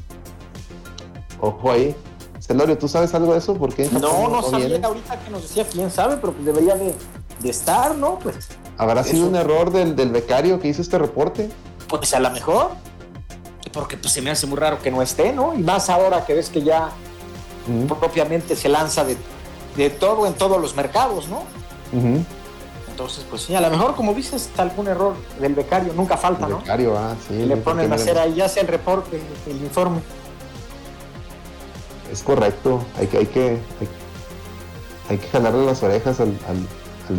Ojo 1.41 1.71
ahí. 1.71 1.95
Celorio, 2.41 2.77
¿tú 2.79 2.87
sabes 2.89 3.15
algo 3.15 3.33
de 3.33 3.39
eso? 3.39 3.55
¿Por 3.55 3.75
qué 3.75 3.89
no, 3.91 3.99
no, 3.99 4.29
no 4.29 4.43
sabía 4.43 4.79
ahorita 4.85 5.19
que 5.19 5.31
nos 5.31 5.43
decía 5.43 5.67
quién 5.67 5.91
sabe, 5.91 6.17
pero 6.17 6.33
pues 6.33 6.45
debería 6.45 6.77
de, 6.77 6.95
estar, 7.43 7.97
¿no? 7.97 8.19
Pues. 8.19 8.49
¿Habrá 8.77 9.03
sido 9.03 9.27
un 9.27 9.35
error 9.35 9.73
del, 9.73 10.11
becario 10.11 10.61
que 10.61 10.69
hizo 10.69 10.83
este 10.83 10.99
reporte? 10.99 11.49
Pues 11.89 12.13
a 12.15 12.21
lo 12.21 12.31
mejor. 12.31 12.71
Porque 13.73 13.97
pues 13.97 14.13
se 14.13 14.23
me 14.23 14.31
hace 14.31 14.47
muy 14.47 14.59
raro 14.59 14.81
que 14.81 14.91
no 14.91 15.03
esté, 15.03 15.33
¿no? 15.33 15.55
Y 15.55 15.59
más 15.59 15.91
ahora 15.91 16.25
que 16.25 16.35
ves 16.35 16.49
que 16.49 16.63
ya 16.63 16.91
propiamente 18.01 18.55
se 18.57 18.69
lanza 18.69 19.05
de 19.05 19.17
de 19.77 19.91
todo 19.91 20.27
en 20.27 20.35
todos 20.35 20.61
los 20.61 20.75
mercados, 20.75 21.29
¿no? 21.29 21.43
Entonces, 22.97 23.27
pues 23.29 23.43
sí, 23.43 23.55
a 23.55 23.61
lo 23.61 23.71
mejor, 23.71 23.95
como 23.95 24.15
dices, 24.15 24.49
algún 24.57 24.89
error 24.89 25.15
del 25.39 25.55
becario, 25.55 25.93
nunca 25.95 26.17
falta, 26.17 26.49
¿no? 26.49 26.59
Becario, 26.59 26.97
ah, 26.97 27.15
sí. 27.29 27.45
le 27.45 27.57
ponen 27.59 27.93
a 27.93 27.97
hacer 27.97 28.19
ahí, 28.19 28.35
ya 28.35 28.49
sea 28.49 28.63
el 28.63 28.69
reporte, 28.69 29.21
el 29.47 29.57
informe. 29.57 30.01
Es 32.11 32.23
correcto, 32.23 32.83
hay 32.99 33.07
que, 33.07 33.19
hay 33.19 33.27
que, 33.27 33.59
hay, 35.11 35.19
que 35.19 35.29
jalarle 35.29 35.67
las 35.67 35.83
orejas 35.83 36.21
al, 36.21 36.33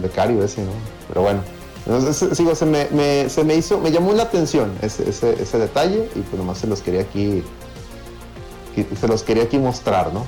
becario 0.01 0.43
ese, 0.43 0.63
¿no? 0.63 0.71
Pero 1.07 1.21
bueno, 1.21 1.41
entonces, 1.85 2.35
sigo, 2.35 2.55
se 2.55 2.65
me, 2.65 3.29
se 3.29 3.43
me 3.43 3.55
hizo, 3.55 3.77
me 3.77 3.91
llamó 3.91 4.13
la 4.13 4.23
atención 4.23 4.75
ese, 4.81 5.07
ese, 5.09 5.41
ese 5.41 5.59
detalle 5.59 6.09
y 6.15 6.21
pues 6.21 6.37
nomás 6.37 6.57
se 6.57 6.67
los 6.67 6.81
quería 6.81 7.01
aquí, 7.01 7.43
se 8.99 9.07
los 9.07 9.23
quería 9.23 9.43
aquí 9.43 9.59
mostrar, 9.59 10.11
¿no? 10.11 10.25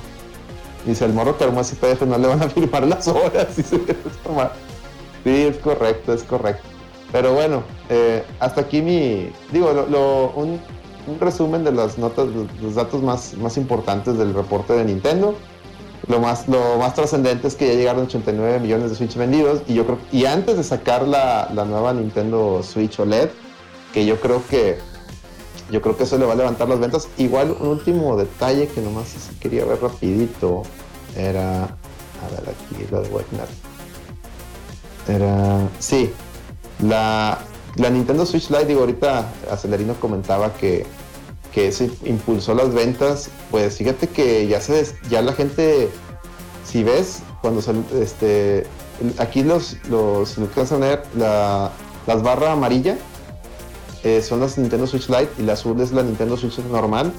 Dice, 0.86 1.04
el 1.04 1.12
morro 1.12 1.36
que 1.36 1.44
armó 1.44 1.60
PDF 1.60 2.02
no 2.02 2.16
le 2.16 2.26
van 2.26 2.42
a 2.42 2.48
firmar 2.48 2.86
las 2.86 3.06
horas. 3.08 3.48
sí, 3.54 3.64
es 5.24 5.56
correcto, 5.58 6.12
es 6.12 6.22
correcto. 6.22 6.62
Pero 7.12 7.34
bueno, 7.34 7.64
eh, 7.88 8.24
hasta 8.38 8.62
aquí 8.62 8.82
mi, 8.82 9.30
digo, 9.52 9.72
lo, 9.72 10.30
un, 10.30 10.60
resumen 11.18 11.64
de 11.64 11.72
las 11.72 11.98
notas, 11.98 12.28
los 12.62 12.74
datos 12.76 13.02
más, 13.02 13.34
más 13.34 13.56
importantes 13.56 14.16
del 14.16 14.32
reporte 14.32 14.74
de 14.74 14.84
Nintendo. 14.84 15.34
Lo 16.06 16.18
más, 16.18 16.48
lo 16.48 16.78
más 16.78 16.94
trascendente 16.94 17.46
es 17.46 17.56
que 17.56 17.68
ya 17.68 17.74
llegaron 17.74 18.04
89 18.04 18.60
millones 18.60 18.90
de 18.90 18.96
Switch 18.96 19.16
vendidos 19.16 19.62
y 19.68 19.74
yo 19.74 19.84
creo 19.84 19.98
y 20.10 20.24
antes 20.24 20.56
de 20.56 20.64
sacar 20.64 21.06
la, 21.06 21.50
la 21.54 21.64
nueva 21.66 21.92
Nintendo 21.92 22.62
Switch 22.62 22.98
OLED, 22.98 23.28
que 23.92 24.06
yo 24.06 24.18
creo 24.18 24.42
que 24.48 24.78
yo 25.70 25.80
creo 25.80 25.96
que 25.96 26.04
eso 26.04 26.18
le 26.18 26.26
va 26.26 26.32
a 26.32 26.36
levantar 26.36 26.68
las 26.68 26.78
ventas. 26.78 27.08
Igual 27.16 27.56
un 27.60 27.68
último 27.68 28.16
detalle 28.16 28.68
que 28.68 28.80
nomás 28.80 29.14
quería 29.40 29.64
ver 29.64 29.80
rapidito 29.80 30.62
era, 31.16 31.64
a 31.64 32.30
ver 32.30 32.48
aquí 32.50 32.86
lo 32.90 33.02
de 33.02 33.08
Wagner. 33.08 33.48
Era, 35.08 35.68
sí, 35.78 36.12
la, 36.80 37.38
la 37.76 37.90
Nintendo 37.90 38.26
Switch 38.26 38.50
Lite, 38.50 38.66
digo, 38.66 38.80
ahorita 38.80 39.28
Acelerino 39.50 39.94
comentaba 39.94 40.52
que, 40.54 40.86
que 41.52 41.72
se 41.72 41.90
impulsó 42.04 42.54
las 42.54 42.72
ventas. 42.72 43.30
Pues 43.50 43.76
fíjate 43.76 44.08
que 44.08 44.46
ya 44.46 44.60
se 44.60 44.86
ya 45.08 45.22
la 45.22 45.32
gente, 45.32 45.88
si 46.64 46.84
ves, 46.84 47.22
cuando 47.40 47.62
se, 47.62 47.72
este, 48.00 48.66
aquí 49.18 49.42
los, 49.42 49.76
los, 49.88 50.36
ver, 50.78 51.02
la, 51.16 51.70
las 52.06 52.22
barras 52.22 52.50
amarillas 52.50 52.98
eh, 54.02 54.22
son 54.22 54.40
las 54.40 54.56
Nintendo 54.56 54.86
Switch 54.86 55.08
Lite 55.08 55.30
y 55.38 55.42
la 55.42 55.52
azul 55.52 55.80
es 55.80 55.92
la 55.92 56.02
Nintendo 56.02 56.36
Switch 56.36 56.58
normal. 56.58 57.12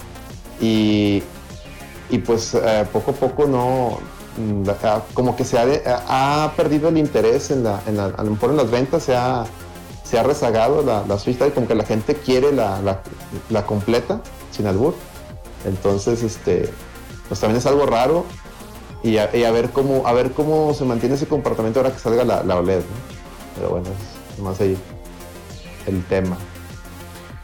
Y, 0.59 1.21
y 2.09 2.17
pues 2.19 2.53
eh, 2.55 2.85
poco 2.91 3.11
a 3.11 3.13
poco 3.13 3.45
no, 3.47 3.99
mm, 4.37 4.69
como 5.13 5.35
que 5.35 5.45
se 5.45 5.57
ha, 5.59 6.53
perdido 6.55 6.89
el 6.89 6.97
interés 6.97 7.51
en 7.51 7.63
la, 7.63 7.81
en 7.87 7.97
la, 7.97 8.05
a 8.05 8.23
lo 8.23 8.31
mejor 8.31 8.51
en 8.51 8.57
las 8.57 8.71
ventas, 8.71 9.03
se 9.03 9.15
ha, 9.15 9.45
se 10.03 10.17
ha 10.17 10.23
rezagado 10.23 10.81
la, 10.81 11.03
la 11.07 11.19
Switch 11.19 11.39
Lite, 11.39 11.53
como 11.53 11.67
que 11.67 11.75
la 11.75 11.85
gente 11.85 12.15
quiere 12.15 12.51
la, 12.51 12.79
la, 13.49 13.65
completa, 13.65 14.21
sin 14.51 14.65
albur. 14.67 14.95
Entonces, 15.65 16.23
este, 16.23 16.69
pues 17.27 17.39
también 17.39 17.57
es 17.57 17.65
algo 17.67 17.85
raro 17.85 18.25
y 19.03 19.17
a, 19.17 19.27
ver 19.51 19.69
cómo 19.69 20.05
a 20.05 20.13
ver 20.13 20.31
cómo 20.31 20.73
se 20.73 20.85
mantiene 20.85 21.15
ese 21.15 21.27
comportamiento 21.27 21.79
ahora 21.79 21.91
que 21.91 21.99
salga 21.99 22.23
la, 22.23 22.55
OLED. 22.55 22.81
Pero 23.55 23.69
bueno, 23.69 23.87
es 24.35 24.41
más 24.41 24.59
ahí 24.61 24.77
el 25.87 26.03
tema 26.05 26.37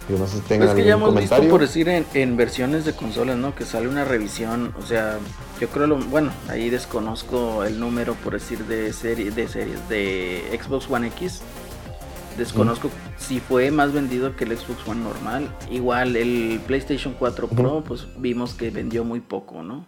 es 0.09 0.73
que 0.73 0.85
ya 0.85 0.93
hemos 0.93 1.13
visto 1.13 1.41
por 1.49 1.61
decir 1.61 1.89
en, 1.89 2.37
versiones 2.37 2.85
de 2.85 2.93
consolas, 2.93 3.37
¿no? 3.37 3.53
Que 3.55 3.65
sale 3.65 3.87
una 3.87 4.05
revisión, 4.05 4.73
o 4.77 4.81
sea, 4.81 5.19
yo 5.59 5.67
creo 5.67 5.87
lo, 5.87 5.97
bueno, 5.97 6.31
ahí 6.47 6.69
desconozco 6.69 7.65
el 7.65 7.79
número 7.79 8.13
por 8.15 8.33
decir 8.33 8.65
de 8.65 8.93
serie, 8.93 9.31
de 9.31 9.47
series 9.47 9.89
de 9.89 10.57
Xbox 10.61 10.89
One 10.89 11.07
X. 11.07 11.41
Desconozco 12.37 12.89
si 13.17 13.39
fue 13.39 13.71
más 13.71 13.93
vendido 13.93 14.35
que 14.35 14.45
el 14.45 14.55
Xbox 14.55 14.87
One 14.87 15.01
normal. 15.01 15.49
Igual 15.71 16.15
el 16.15 16.61
PlayStation 16.65 17.15
4 17.17 17.47
Pro, 17.49 17.83
pues 17.85 18.07
vimos 18.17 18.53
que 18.53 18.69
vendió 18.69 19.03
muy 19.03 19.19
poco, 19.19 19.63
¿no? 19.63 19.85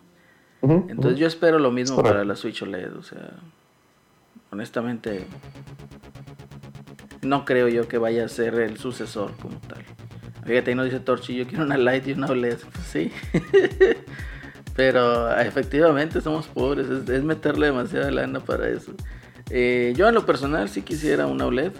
Entonces 0.62 1.18
yo 1.18 1.28
espero 1.28 1.60
lo 1.60 1.72
mismo 1.72 2.02
para 2.04 2.26
la 2.26 2.36
Switch 2.36 2.62
OLED, 2.62 2.98
o 2.98 3.04
sea, 3.04 3.36
honestamente 4.52 5.26
no 7.22 7.46
creo 7.46 7.68
yo 7.68 7.88
que 7.88 7.98
vaya 7.98 8.26
a 8.26 8.28
ser 8.28 8.56
el 8.56 8.78
sucesor 8.78 9.32
como 9.38 9.58
tal. 9.60 9.86
Fíjate, 10.46 10.72
ahí 10.72 10.76
nos 10.76 10.86
dice 10.86 11.00
Torchi, 11.00 11.36
yo 11.36 11.48
quiero 11.48 11.64
una 11.64 11.78
Light 11.78 12.08
y 12.08 12.14
una 12.14 12.28
OLED. 12.28 12.58
Pues 12.58 12.86
sí. 12.88 13.12
Pero 14.76 15.38
efectivamente 15.38 16.22
somos 16.22 16.48
pobres, 16.48 16.88
es, 17.10 17.24
meterle 17.24 17.68
demasiada 17.68 18.10
lana 18.12 18.40
para 18.40 18.70
eso. 18.70 18.94
Eh, 19.50 19.94
yo 19.98 20.08
en 20.08 20.16
lo 20.16 20.26
personal 20.26 20.70
sí 20.70 20.82
quisiera 20.82 21.28
una 21.28 21.46
OLED. 21.46 21.74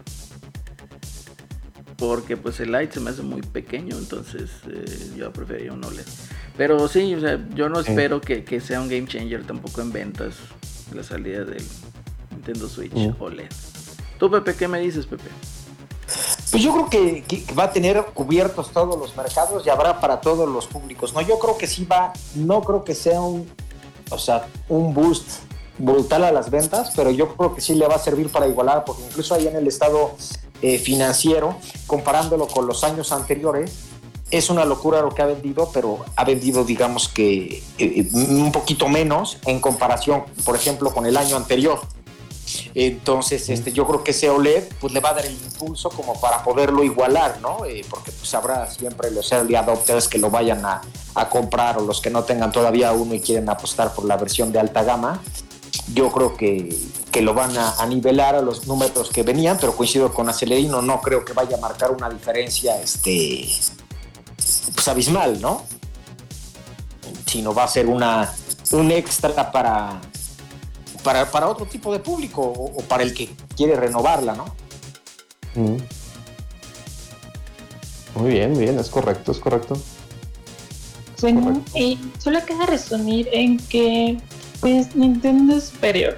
Porque 1.98 2.38
pues 2.38 2.60
el 2.62 2.72
Light 2.72 2.92
se 2.92 3.02
me 3.02 3.10
hace 3.10 3.22
muy 3.22 3.42
pequeño, 3.42 3.98
entonces 3.98 4.52
eh, 4.70 5.12
yo 5.18 5.34
preferiría 5.34 5.74
un 5.74 5.84
OLED. 5.84 6.06
Pero 6.58 6.88
sí, 6.88 7.14
o 7.16 7.20
sea, 7.20 7.40
yo 7.54 7.70
no 7.70 7.80
espero 7.80 8.22
que, 8.22 8.62
sea 8.62 8.82
un 8.82 8.90
game 8.90 9.06
changer 9.06 9.44
tampoco 9.44 9.82
en 9.82 9.92
ventas 9.92 10.36
la 10.94 11.04
salida 11.04 11.44
del 11.44 11.64
Nintendo 12.32 12.68
Switch 12.68 12.94
OLED. 13.20 13.50
¿Tú, 14.18 14.30
Pepe, 14.30 14.54
qué 14.56 14.68
me 14.68 14.80
dices, 14.82 15.06
Pepe? 15.06 15.30
Pues 16.52 16.64
yo 16.64 16.74
creo 16.74 16.90
que, 16.90 17.46
va 17.58 17.66
a 17.66 17.72
tener 17.72 18.04
cubiertos 18.14 18.72
todos 18.72 18.98
los 18.98 19.16
mercados 19.16 19.66
y 19.66 19.70
habrá 19.70 20.00
para 20.00 20.20
todos 20.20 20.50
los 20.50 20.66
públicos. 20.68 21.14
No, 21.14 21.22
yo 21.22 21.38
creo 21.38 21.58
que 21.58 21.68
sí 21.68 21.86
va, 21.86 22.14
no 22.36 22.62
creo 22.62 22.84
que 22.84 22.96
sea 22.96 23.22
un, 23.22 23.48
o 24.10 24.18
sea, 24.18 24.48
un 24.68 24.94
boost 24.94 25.30
brutal 25.78 26.24
a 26.24 26.32
las 26.32 26.50
ventas, 26.50 26.92
pero 26.96 27.12
yo 27.12 27.36
creo 27.36 27.54
que 27.54 27.62
sí 27.62 27.76
le 27.76 27.88
va 27.88 27.96
a 27.96 28.00
servir 28.00 28.30
para 28.30 28.48
igualar, 28.48 28.84
porque 28.84 29.04
incluso 29.04 29.36
ahí 29.36 29.48
en 29.48 29.56
el 29.56 29.68
estado 29.68 30.16
eh, 30.62 30.78
financiero, 30.80 31.56
comparándolo 31.88 32.48
con 32.48 32.66
los 32.66 32.84
años 32.84 33.12
anteriores, 33.12 33.72
es 34.32 34.50
una 34.50 34.66
locura 34.66 35.02
lo 35.02 35.10
que 35.10 35.22
ha 35.22 35.26
vendido, 35.26 35.70
pero 35.74 36.00
ha 36.16 36.24
vendido, 36.24 36.64
digamos 36.64 37.10
que, 37.10 37.58
eh, 37.58 37.64
eh, 37.80 38.10
un 38.14 38.52
poquito 38.52 38.88
menos 38.88 39.38
en 39.46 39.60
comparación, 39.60 40.24
por 40.46 40.56
ejemplo, 40.56 40.94
con 40.94 41.06
el 41.06 41.18
año 41.18 41.36
anterior. 41.36 41.80
Entonces, 42.82 43.50
este, 43.50 43.74
yo 43.74 43.86
creo 43.86 44.06
que 44.06 44.12
ese 44.12 44.30
OLED 44.30 44.70
pues, 44.80 44.94
le 44.94 45.02
va 45.02 45.10
a 45.10 45.16
dar 45.16 45.26
el 45.26 45.34
impulso 45.34 45.90
como 45.90 46.18
para 46.22 46.42
poderlo 46.42 46.82
igualar, 46.82 47.42
¿no? 47.42 47.66
Eh, 47.66 47.86
porque 47.90 48.14
pues, 48.14 48.34
habrá 48.34 48.72
siempre 48.72 49.12
los 49.12 49.30
early 49.34 49.56
adopters 49.56 50.08
que 50.08 50.18
lo 50.18 50.30
vayan 50.30 50.64
a, 50.66 50.82
comprar 51.30 51.78
o 51.78 51.82
los 51.82 52.00
que 52.00 52.10
no 52.10 52.24
tengan 52.24 52.54
todavía 52.54 52.94
uno 52.94 53.14
y 53.14 53.20
quieren 53.20 53.50
apostar 53.50 53.94
por 53.94 54.06
la 54.06 54.16
versión 54.16 54.54
de 54.54 54.62
alta 54.62 54.84
gama. 54.84 55.22
Yo 55.94 56.10
creo 56.10 56.38
que, 56.38 56.74
lo 57.22 57.34
van 57.34 57.58
a, 57.58 57.86
nivelar 57.86 58.36
a 58.36 58.42
los 58.42 58.66
números 58.66 59.10
que 59.10 59.24
venían, 59.24 59.58
pero 59.60 59.76
coincido 59.76 60.14
con 60.14 60.30
Acelerino, 60.30 60.82
no 60.82 61.02
creo 61.02 61.26
que 61.26 61.34
vaya 61.34 61.58
a 61.58 61.60
marcar 61.60 61.92
una 61.92 62.10
diferencia 62.10 62.80
este, 62.80 63.46
pues, 64.74 64.88
abismal, 64.88 65.42
¿no? 65.42 65.66
Sino 67.26 67.54
va 67.54 67.66
a 67.66 67.68
ser 67.68 67.88
una, 67.88 68.34
un 68.72 68.90
extra 68.92 69.52
para, 69.52 70.00
para, 71.04 71.30
para 71.30 71.48
otro 71.48 71.66
tipo 71.66 71.92
de 71.92 72.00
público 72.00 72.42
o, 72.42 72.82
para 72.84 73.04
el 73.04 73.14
que 73.14 73.30
quiere 73.56 73.76
renovarla, 73.76 74.34
¿no? 74.34 74.46
Mm. 75.56 75.78
Muy 78.16 78.30
bien, 78.32 78.52
muy 78.54 78.64
bien, 78.64 78.80
es 78.80 78.90
correcto, 78.90 79.32
es 79.32 79.40
correcto. 79.40 79.78
bueno, 81.22 81.64
y 81.76 82.00
solo 82.18 82.44
queda 82.46 82.66
resumir 82.66 83.30
en 83.32 83.58
que 83.58 84.18
pues 84.60 84.96
Nintendo 84.96 85.56
es 85.56 85.66
superior. 85.66 86.18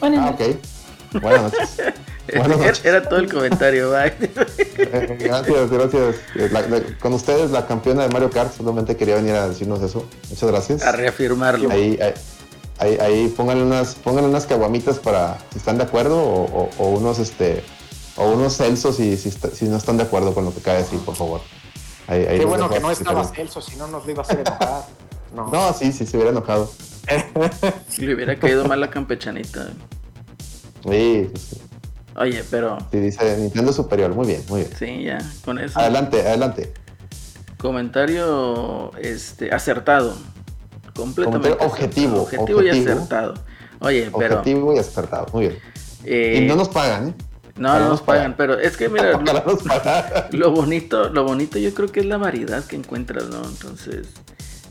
Buenas 0.00 0.26
ah, 0.26 0.30
noches. 0.32 0.56
ok. 0.56 1.22
Buenas 1.22 1.42
noches. 1.42 1.76
Buenas 2.36 2.58
noches. 2.58 2.80
Era 2.84 3.08
todo 3.08 3.18
el 3.18 3.32
comentario, 3.32 3.90
bye. 3.90 4.12
Eh, 4.78 5.16
gracias, 5.20 5.70
gracias. 5.70 6.16
con 7.00 7.12
ustedes, 7.12 7.50
la 7.50 7.66
campeona 7.66 8.02
de 8.02 8.08
Mario 8.08 8.30
Kart, 8.30 8.54
solamente 8.56 8.96
quería 8.96 9.16
venir 9.16 9.34
a 9.34 9.48
decirnos 9.48 9.82
eso. 9.82 10.06
Muchas 10.28 10.50
gracias. 10.50 10.82
A 10.82 10.92
reafirmarlo. 10.92 11.70
Ahí, 11.70 11.98
ahí, 12.00 12.12
Ahí, 12.80 12.96
ahí 12.98 13.28
pónganle 13.28 13.62
unas, 13.62 13.94
pónganle 13.94 14.30
unas 14.30 14.46
caguamitas 14.46 14.98
para 14.98 15.38
si 15.52 15.58
están 15.58 15.76
de 15.76 15.84
acuerdo 15.84 16.18
o, 16.18 16.88
unos 16.88 17.18
este 17.18 17.62
o 18.16 18.30
unos 18.30 18.56
Celsos 18.56 18.96
si, 18.96 19.18
si, 19.18 19.66
no 19.66 19.76
están 19.76 19.98
de 19.98 20.04
acuerdo 20.04 20.32
con 20.32 20.46
lo 20.46 20.52
que 20.52 20.60
acaba 20.60 20.78
de 20.78 20.84
decir, 20.84 20.98
por 21.00 21.14
favor. 21.14 21.42
Qué 22.08 22.44
bueno 22.46 22.70
que 22.70 22.80
no 22.80 22.90
estaba 22.90 23.22
Celso, 23.24 23.60
si 23.60 23.76
no 23.76 23.86
nos 23.86 24.06
lo 24.06 24.10
iba 24.10 24.22
a 24.22 24.24
hacer 24.24 24.40
enojar. 24.40 24.84
No. 25.32 25.72
sí, 25.72 25.92
sí, 25.92 26.06
se 26.06 26.16
hubiera 26.16 26.32
enojado. 26.32 26.72
Le 27.98 28.14
hubiera 28.16 28.36
caído 28.36 28.64
mal 28.64 28.80
la 28.80 28.90
campechanita. 28.90 29.68
Sí, 30.82 31.30
sí, 31.36 31.56
Oye, 32.16 32.42
pero. 32.50 32.78
Sí, 32.90 32.98
dice 32.98 33.36
Nintendo 33.36 33.72
Superior, 33.72 34.12
muy 34.12 34.26
bien, 34.26 34.42
muy 34.48 34.62
bien. 34.62 34.72
Sí, 34.76 35.04
ya, 35.04 35.18
con 35.44 35.60
eso. 35.60 35.78
Adelante, 35.78 36.20
adelante. 36.26 36.72
Comentario 37.58 38.90
este 38.96 39.54
acertado 39.54 40.16
completamente 40.94 41.64
objetivo, 41.64 42.22
objetivo, 42.22 42.62
y 42.62 42.68
acertado. 42.68 43.34
Oye, 43.80 44.10
pero 44.16 44.38
objetivo 44.38 44.74
y 44.74 44.78
acertado, 44.78 45.26
muy 45.32 45.48
bien. 45.48 45.58
Eh, 46.04 46.40
y 46.42 46.46
no 46.46 46.56
nos 46.56 46.68
pagan, 46.68 47.08
¿eh? 47.08 47.14
No, 47.56 47.78
no 47.78 47.88
nos 47.90 48.00
pagan, 48.00 48.34
pero 48.36 48.58
es 48.58 48.76
que 48.76 48.88
mira, 48.88 49.12
lo, 50.32 50.50
bonito, 50.50 51.10
lo 51.10 51.24
bonito 51.24 51.58
yo 51.58 51.74
creo 51.74 51.88
que 51.88 52.00
es 52.00 52.06
la 52.06 52.16
variedad 52.16 52.64
que 52.64 52.76
encuentras, 52.76 53.28
¿no? 53.28 53.44
Entonces, 53.44 54.08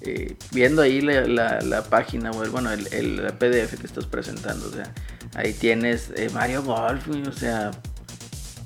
eh, 0.02 0.36
viendo 0.52 0.82
ahí 0.82 1.02
la, 1.02 1.62
la, 1.62 1.84
página 1.84 2.32
web, 2.32 2.50
bueno, 2.50 2.72
el, 2.72 2.92
el, 2.94 3.34
PDF 3.34 3.80
que 3.80 3.86
estás 3.86 4.06
presentando, 4.06 4.68
o 4.68 4.72
sea, 4.72 4.92
ahí 5.36 5.54
tienes 5.54 6.12
eh, 6.16 6.30
Mario 6.34 6.64
Golf, 6.64 7.08
o 7.28 7.32
sea... 7.32 7.72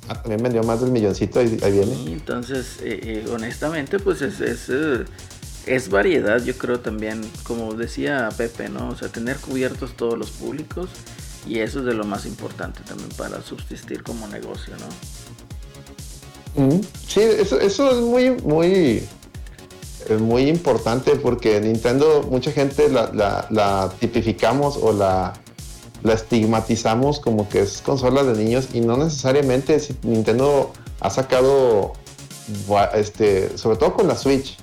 Ah, 0.08 0.16
también 0.16 0.43
vendió 0.43 0.64
más 0.64 0.82
del 0.82 0.91
milloncito, 0.91 1.39
ahí, 1.39 1.47
viene. 1.47 1.93
entonces, 2.12 2.80
honestamente, 3.32 3.99
pues 3.99 4.22
es, 4.22 4.41
es 4.41 4.70
es 5.66 5.89
variedad, 5.89 6.43
yo 6.43 6.57
creo 6.57 6.80
también, 6.80 7.22
como 7.43 7.74
decía 7.74 8.30
Pepe, 8.36 8.70
¿no? 8.70 8.89
O 8.89 8.95
sea, 8.95 9.09
tener 9.09 9.38
cubiertos 9.38 9.95
todos 9.95 10.18
los 10.18 10.32
públicos 10.32 10.89
y 11.47 11.59
eso 11.59 11.80
es 11.80 11.86
de 11.86 11.93
lo 11.93 12.03
más 12.05 12.26
importante 12.26 12.82
también 12.86 13.09
para 13.18 13.41
subsistir 13.41 14.03
como 14.03 14.28
negocio, 14.28 14.74
¿no? 14.78 14.88
Sí, 17.07 17.22
eso, 17.22 17.59
es 17.59 17.80
muy, 17.80 18.32
muy... 18.32 19.03
es 20.09 20.20
muy 20.20 20.43
importante 20.43 21.16
porque 21.16 21.59
Nintendo, 21.59 22.24
mucha 22.30 22.51
gente 22.51 22.89
la, 22.89 23.93
tipificamos 23.99 24.78
o 24.78 24.93
la, 24.93 25.34
la 26.03 26.14
estigmatizamos 26.14 27.20
como 27.20 27.49
que 27.49 27.61
es 27.61 27.82
consola 27.82 28.24
de 28.24 28.41
niños 28.41 28.70
y 28.74 28.82
no 28.82 28.97
necesariamente 28.97 29.82
Nintendo 30.03 30.72
ha 30.99 31.09
sacado, 31.09 31.93
este, 32.93 33.57
sobre 33.57 33.78
todo 33.78 33.93
con 33.93 34.07
la 34.07 34.16
Switch, 34.16 34.57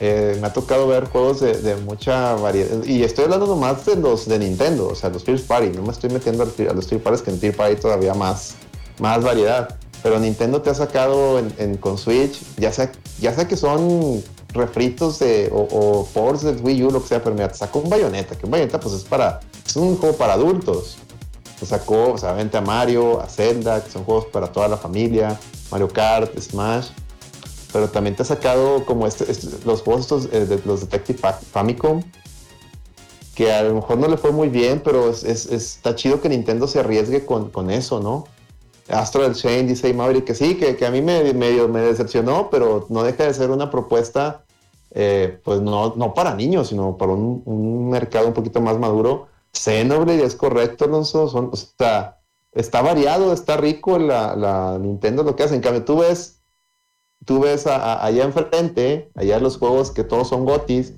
eh, 0.00 0.36
me 0.40 0.46
ha 0.46 0.52
tocado 0.52 0.86
ver 0.86 1.06
juegos 1.06 1.40
de, 1.40 1.76
mucha 1.76 2.34
variedad. 2.34 2.84
Y 2.84 3.02
estoy 3.02 3.24
hablando 3.24 3.46
nomás 3.46 3.86
de 3.86 3.96
los 3.96 4.28
de 4.28 4.38
Nintendo, 4.38 4.88
o 4.88 4.94
sea, 4.94 5.10
los 5.10 5.24
First 5.24 5.46
Party. 5.46 5.70
No 5.70 5.82
me 5.82 5.92
estoy 5.92 6.10
metiendo 6.10 6.42
a 6.42 6.74
los 6.74 6.86
First 6.86 7.02
Party, 7.02 7.22
que 7.22 7.30
en 7.30 7.38
First 7.38 7.56
Party 7.56 7.76
todavía 7.76 8.14
más, 8.14 8.54
más 8.98 9.24
variedad. 9.24 9.76
Pero 10.02 10.20
Nintendo 10.20 10.60
te 10.60 10.70
ha 10.70 10.74
sacado 10.74 11.40
con 11.80 11.98
Switch, 11.98 12.40
ya 12.58 12.70
sea, 12.72 12.92
ya 13.18 13.34
que 13.48 13.56
son 13.56 14.22
refritos 14.50 15.18
de, 15.18 15.50
o, 15.52 15.60
o 15.60 16.08
Wii 16.62 16.84
U, 16.84 16.90
lo 16.90 17.02
que 17.02 17.08
sea, 17.08 17.22
pero 17.22 17.34
mira, 17.34 17.48
te 17.48 17.56
sacó 17.56 17.80
un 17.80 17.90
Bayonetta, 17.90 18.36
que 18.36 18.44
un 18.44 18.52
Bayonetta 18.52 18.78
pues 18.78 18.94
es 18.94 19.04
para, 19.04 19.40
es 19.66 19.74
un 19.76 19.96
juego 19.96 20.16
para 20.16 20.34
adultos. 20.34 20.98
Te 21.58 21.64
sacó, 21.64 22.12
o 22.12 22.18
sea, 22.18 22.32
vente 22.32 22.58
a 22.58 22.60
Mario, 22.60 23.20
a 23.20 23.26
Zelda, 23.26 23.82
que 23.82 23.90
son 23.90 24.04
juegos 24.04 24.26
para 24.26 24.52
toda 24.52 24.68
la 24.68 24.76
familia, 24.76 25.40
Mario 25.70 25.88
Kart, 25.88 26.38
Smash 26.38 26.88
pero 27.76 27.90
también 27.90 28.16
te 28.16 28.22
ha 28.22 28.24
sacado 28.24 28.86
como 28.86 29.06
este, 29.06 29.30
este 29.30 29.48
los 29.66 29.82
juegos 29.82 30.30
eh, 30.32 30.46
de 30.46 30.58
los 30.64 30.80
Detective 30.80 31.18
Famicom, 31.52 32.02
que 33.34 33.52
a 33.52 33.64
lo 33.64 33.74
mejor 33.74 33.98
no 33.98 34.08
le 34.08 34.16
fue 34.16 34.32
muy 34.32 34.48
bien, 34.48 34.80
pero 34.82 35.10
es, 35.10 35.24
está 35.24 35.94
chido 35.94 36.22
que 36.22 36.30
Nintendo 36.30 36.66
se 36.68 36.80
arriesgue 36.80 37.26
con, 37.26 37.50
con 37.50 37.70
eso, 37.70 38.00
¿no? 38.00 38.28
Astral 38.88 39.34
Chain 39.34 39.66
dice 39.66 39.92
Maverick 39.92 40.24
que 40.24 40.34
sí, 40.34 40.54
que, 40.54 40.74
que 40.74 40.86
a 40.86 40.90
mí 40.90 41.02
me, 41.02 41.34
medio 41.34 41.68
me 41.68 41.80
decepcionó, 41.80 42.48
pero 42.50 42.86
no 42.88 43.02
deja 43.02 43.24
de 43.24 43.34
ser 43.34 43.50
una 43.50 43.70
propuesta, 43.70 44.46
eh, 44.92 45.38
pues 45.44 45.60
no, 45.60 45.92
no 45.96 46.14
para 46.14 46.34
niños, 46.34 46.68
sino 46.68 46.96
para 46.96 47.12
un, 47.12 47.42
un 47.44 47.90
mercado 47.90 48.28
un 48.28 48.32
poquito 48.32 48.62
más 48.62 48.78
maduro. 48.78 49.26
Xenoblade 49.52 50.24
es 50.24 50.34
correcto, 50.34 50.86
Alonso, 50.86 51.28
son, 51.28 51.50
o 51.52 51.56
sea, 51.56 52.20
está 52.52 52.80
variado, 52.80 53.34
está 53.34 53.58
rico 53.58 53.98
la, 53.98 54.34
la 54.34 54.78
Nintendo 54.78 55.22
lo 55.24 55.36
que 55.36 55.42
hace. 55.42 55.56
En 55.56 55.60
cambio, 55.60 55.84
tú 55.84 55.98
ves 55.98 56.35
tú 57.24 57.40
ves 57.40 57.66
allá 57.66 58.24
enfrente, 58.24 59.10
allá 59.14 59.38
los 59.40 59.58
juegos 59.58 59.90
que 59.90 60.04
todos 60.04 60.28
son 60.28 60.44
gotis, 60.44 60.94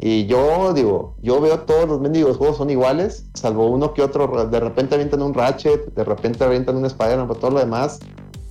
y 0.00 0.26
yo 0.26 0.72
digo, 0.74 1.16
yo 1.22 1.40
veo 1.40 1.60
todos 1.60 1.88
los 1.88 2.00
mendigos 2.00 2.36
juegos 2.36 2.58
son 2.58 2.70
iguales, 2.70 3.26
salvo 3.34 3.66
uno 3.66 3.94
que 3.94 4.02
otro, 4.02 4.46
de 4.46 4.60
repente 4.60 4.94
avientan 4.94 5.22
un 5.22 5.34
Ratchet, 5.34 5.92
de 5.92 6.04
repente 6.04 6.44
avientan 6.44 6.76
un 6.76 6.84
Spider-Man, 6.84 7.26
pero 7.26 7.40
todo 7.40 7.50
lo 7.50 7.58
demás, 7.58 7.98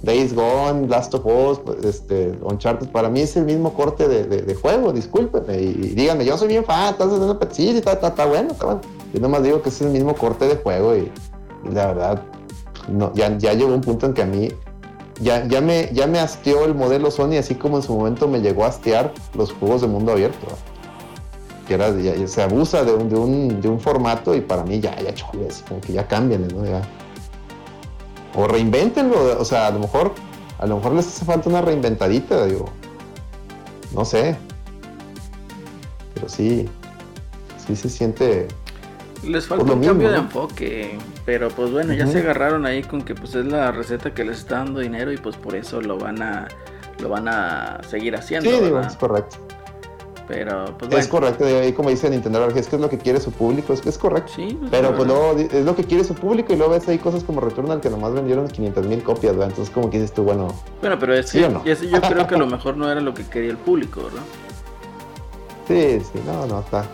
Days 0.01 0.35
Gone, 0.35 0.87
Last 0.87 1.13
of 1.15 1.25
Us, 1.25 1.59
pues, 1.59 1.85
este, 1.85 2.37
Uncharted, 2.41 2.89
para 2.89 3.09
mí 3.09 3.21
es 3.21 3.37
el 3.37 3.45
mismo 3.45 3.73
corte 3.73 4.09
de, 4.09 4.55
juego, 4.55 4.91
discúlpenme, 4.91 5.57
y, 5.61 5.73
díganme, 5.95 6.25
yo 6.25 6.37
soy 6.37 6.49
bien 6.49 6.65
fan, 6.65 6.91
estás 6.91 7.07
haciendo 7.07 7.39
sí, 7.49 7.69
está, 7.69 7.93
está, 7.93 8.25
bueno, 8.25 8.51
está 8.51 8.65
bueno. 8.65 8.81
Yo 9.13 9.21
nomás 9.21 9.41
digo 9.41 9.61
que 9.61 9.69
es 9.69 9.81
el 9.81 9.89
mismo 9.89 10.15
corte 10.15 10.47
de 10.47 10.57
juego 10.57 10.97
y, 10.97 11.09
la 11.71 11.87
verdad, 11.87 12.23
no, 12.89 13.13
ya, 13.13 13.37
ya 13.37 13.53
llegó 13.53 13.73
un 13.73 13.81
punto 13.81 14.05
en 14.05 14.13
que 14.13 14.21
a 14.21 14.25
mí 14.25 14.49
ya, 15.19 15.45
ya, 15.47 15.61
me, 15.61 15.89
ya 15.93 16.07
me 16.07 16.19
hasteó 16.19 16.65
el 16.65 16.75
modelo 16.75 17.11
Sony, 17.11 17.37
así 17.37 17.55
como 17.55 17.77
en 17.77 17.83
su 17.83 17.95
momento 17.95 18.27
me 18.27 18.39
llegó 18.39 18.65
a 18.65 18.67
hastear 18.67 19.13
los 19.33 19.51
juegos 19.51 19.81
de 19.81 19.87
mundo 19.87 20.11
abierto. 20.11 20.47
Se 22.27 22.41
abusa 22.41 22.85
de 22.85 22.93
un, 22.93 23.09
de, 23.09 23.15
un, 23.17 23.61
de 23.61 23.67
un, 23.67 23.79
formato 23.79 24.33
y 24.33 24.39
para 24.39 24.63
mí 24.63 24.79
ya, 24.79 24.95
ya 25.01 25.13
choles, 25.13 25.65
como 25.67 25.81
que 25.81 25.91
ya 25.91 26.07
cambien, 26.07 26.47
¿no? 26.47 26.63
O 28.35 28.47
reinventenlo, 28.47 29.37
o 29.37 29.43
sea, 29.43 29.67
a 29.67 29.71
lo 29.71 29.79
mejor, 29.79 30.13
a 30.59 30.65
lo 30.65 30.77
mejor 30.77 30.93
les 30.93 31.07
hace 31.07 31.25
falta 31.25 31.49
una 31.49 31.61
reinventadita, 31.61 32.45
digo. 32.45 32.69
No 33.93 34.05
sé. 34.05 34.37
Pero 36.13 36.29
sí, 36.29 36.69
sí 37.65 37.75
se 37.75 37.89
siente 37.89 38.47
les 39.23 39.47
falta 39.47 39.73
un 39.73 39.83
cambio 39.83 40.09
de 40.09 40.17
enfoque, 40.17 40.97
pero 41.25 41.49
pues 41.49 41.71
bueno, 41.71 41.93
ya 41.93 42.07
se 42.07 42.19
agarraron 42.19 42.65
ahí 42.65 42.83
con 42.83 43.01
que 43.01 43.15
pues 43.15 43.35
es 43.35 43.45
la 43.45 43.71
receta 43.71 44.13
que 44.13 44.23
les 44.23 44.39
está 44.39 44.57
dando 44.57 44.79
dinero 44.79 45.11
y 45.11 45.17
pues 45.17 45.35
por 45.35 45.55
eso 45.55 45.81
lo 45.81 45.97
van 45.97 46.21
a 46.21 46.47
lo 46.99 47.09
van 47.09 47.27
a 47.27 47.79
seguir 47.87 48.15
haciendo. 48.15 48.49
Sí, 48.49 48.59
digo, 48.63 48.79
es 48.79 48.95
correcto. 48.95 49.37
Pero 50.27 50.65
pues 50.77 50.89
bueno. 50.89 50.97
Es 50.97 51.07
correcto, 51.07 51.45
y 51.65 51.71
como 51.71 51.89
dice 51.89 52.09
Nintendo, 52.09 52.45
es 52.49 52.67
que 52.67 52.75
es 52.75 52.81
lo 52.81 52.89
que 52.89 52.97
quiere 52.97 53.21
su 53.21 53.31
público, 53.31 53.71
es 53.71 53.79
que 53.79 53.89
es 53.89 53.97
correcto. 53.97 54.33
Sí, 54.35 54.57
pues, 54.59 54.71
pero 54.71 54.93
pues 54.93 55.07
luego 55.07 55.37
es 55.37 55.63
lo 55.63 55.73
que 55.73 55.85
quiere 55.85 56.03
su 56.03 56.15
público 56.15 56.51
y 56.51 56.57
luego 56.57 56.73
ves 56.73 56.87
ahí 56.89 56.97
cosas 56.97 57.23
como 57.23 57.39
Returnal 57.39 57.79
que 57.79 57.89
nomás 57.89 58.13
vendieron 58.13 58.45
500 58.47 58.87
mil 58.87 59.03
copias, 59.03 59.33
¿verdad? 59.33 59.49
Entonces 59.49 59.73
como 59.73 59.89
que 59.89 59.99
dices 59.99 60.13
tú, 60.13 60.23
bueno... 60.23 60.47
Bueno, 60.81 60.97
pero 60.99 61.13
es, 61.13 61.29
¿sí 61.29 61.39
yo 61.39 62.01
creo 62.01 62.27
que 62.27 62.35
a 62.35 62.37
lo 62.37 62.47
mejor 62.47 62.75
no 62.75 62.91
era 62.91 62.99
lo 62.99 63.13
que 63.13 63.23
quería 63.23 63.51
el 63.51 63.57
público, 63.57 64.03
¿verdad? 64.03 64.23
Sí, 65.67 66.01
sí, 66.11 66.19
no, 66.25 66.45
no, 66.45 66.59
está, 66.59 66.85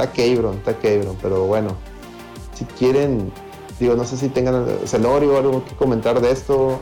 Está 0.00 0.12
Cabron, 0.14 0.54
está 0.56 0.78
Cabron, 0.78 1.14
pero 1.20 1.44
bueno, 1.44 1.76
si 2.54 2.64
quieren, 2.64 3.30
digo, 3.78 3.94
no 3.96 4.04
sé 4.04 4.16
si 4.16 4.30
tengan 4.30 4.66
Celorio 4.86 5.36
algo 5.36 5.62
que 5.62 5.74
comentar 5.74 6.22
de 6.22 6.30
esto, 6.30 6.80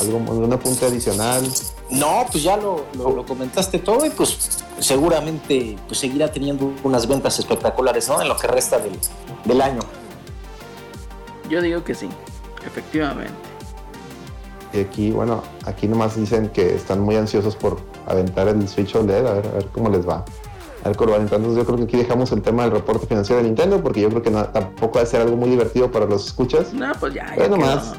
algo, 0.00 0.18
algún 0.28 0.52
apunte 0.52 0.86
adicional. 0.86 1.48
No, 1.88 2.26
pues 2.32 2.42
ya 2.42 2.56
lo, 2.56 2.84
lo, 2.96 3.24
comentaste 3.24 3.78
todo 3.78 4.04
y 4.04 4.10
pues 4.10 4.58
seguramente 4.80 5.76
pues 5.86 6.00
seguirá 6.00 6.32
teniendo 6.32 6.72
unas 6.82 7.06
ventas 7.06 7.38
espectaculares, 7.38 8.08
¿no? 8.08 8.20
En 8.20 8.28
lo 8.28 8.36
que 8.36 8.48
resta 8.48 8.80
del, 8.80 8.98
del 9.44 9.60
año. 9.60 9.82
Yo 11.48 11.62
digo 11.62 11.84
que 11.84 11.94
sí, 11.94 12.08
efectivamente. 12.66 13.32
Y 14.72 14.80
aquí, 14.80 15.12
bueno, 15.12 15.44
aquí 15.64 15.86
nomás 15.86 16.16
dicen 16.16 16.48
que 16.48 16.74
están 16.74 17.00
muy 17.02 17.14
ansiosos 17.14 17.54
por 17.54 17.78
aventar 18.06 18.48
el 18.48 18.68
Switch 18.68 18.96
OLED, 18.96 19.26
a 19.26 19.32
ver, 19.34 19.46
a 19.46 19.50
ver 19.50 19.66
cómo 19.72 19.90
les 19.90 20.06
va 20.06 20.24
al 20.88 20.96
Corban. 20.96 21.22
Entonces 21.22 21.54
yo 21.54 21.64
creo 21.64 21.76
que 21.78 21.84
aquí 21.84 21.96
dejamos 21.96 22.32
el 22.32 22.42
tema 22.42 22.64
del 22.64 22.72
reporte 22.72 23.06
financiero 23.06 23.42
de 23.42 23.48
Nintendo 23.48 23.82
porque 23.82 24.00
yo 24.00 24.08
creo 24.08 24.22
que 24.22 24.30
tampoco 24.30 24.98
va 24.98 25.02
a 25.02 25.06
ser 25.06 25.20
algo 25.20 25.36
muy 25.36 25.48
divertido 25.48 25.90
para 25.90 26.06
los 26.06 26.26
escuchas. 26.26 26.72
No, 26.72 26.92
pues 26.98 27.14
ya. 27.14 27.34
ya 27.36 27.48
más 27.56 27.94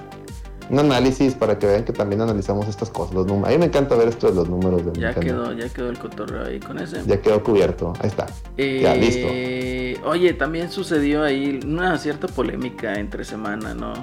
un 0.69 0.79
análisis 0.79 1.33
para 1.33 1.57
que 1.57 1.65
vean 1.65 1.83
que 1.83 1.93
también 1.93 2.21
analizamos 2.21 2.67
estas 2.67 2.89
cosas. 2.89 3.15
Los 3.15 3.25
números. 3.25 3.49
A 3.49 3.51
mí 3.51 3.57
me 3.57 3.65
encanta 3.65 3.95
ver 3.95 4.07
esto 4.07 4.27
de 4.27 4.35
los 4.35 4.49
números 4.49 4.85
de 4.85 4.99
ya 4.99 5.13
Quedó, 5.13 5.51
ya 5.53 5.67
quedó 5.69 5.89
el 5.89 5.97
cotorreo 5.97 6.45
ahí 6.45 6.59
con 6.59 6.77
ese. 6.77 7.01
Ya 7.05 7.21
quedó 7.21 7.43
cubierto. 7.43 7.93
Ahí 7.99 8.07
está. 8.07 8.27
ya, 8.57 8.95
eh, 8.95 9.97
listo. 9.97 10.09
Oye, 10.09 10.33
también 10.33 10.69
sucedió 10.69 11.23
ahí 11.23 11.59
una 11.65 11.97
cierta 11.97 12.27
polémica 12.27 12.93
entre 12.93 13.23
semana, 13.23 13.73
¿no? 13.73 13.93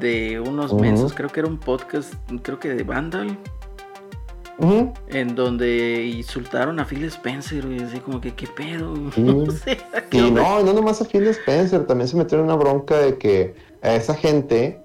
De 0.00 0.40
unos 0.40 0.74
meses, 0.74 1.12
creo 1.14 1.30
que 1.30 1.40
era 1.40 1.48
un 1.48 1.58
podcast, 1.58 2.12
creo 2.42 2.58
que 2.58 2.70
de 2.70 2.82
Vandal 2.82 3.38
en 5.08 5.34
donde 5.34 6.06
insultaron 6.06 6.80
a 6.80 6.86
Phil 6.86 7.04
Spencer 7.04 7.64
y 7.66 7.82
así 7.82 7.98
como 7.98 8.20
que 8.20 8.34
qué 8.34 8.46
pedo. 8.46 8.94
no 9.16 9.50
sé, 9.52 9.78
y 10.12 10.30
no, 10.30 10.62
no 10.62 10.72
nomás 10.72 11.00
a 11.02 11.04
Phil 11.04 11.26
Spencer, 11.28 11.86
también 11.86 12.08
se 12.08 12.16
metieron 12.16 12.46
una 12.46 12.56
bronca 12.56 12.96
de 12.98 13.18
que 13.18 13.54
a 13.82 13.94
esa 13.94 14.14
gente 14.14 14.80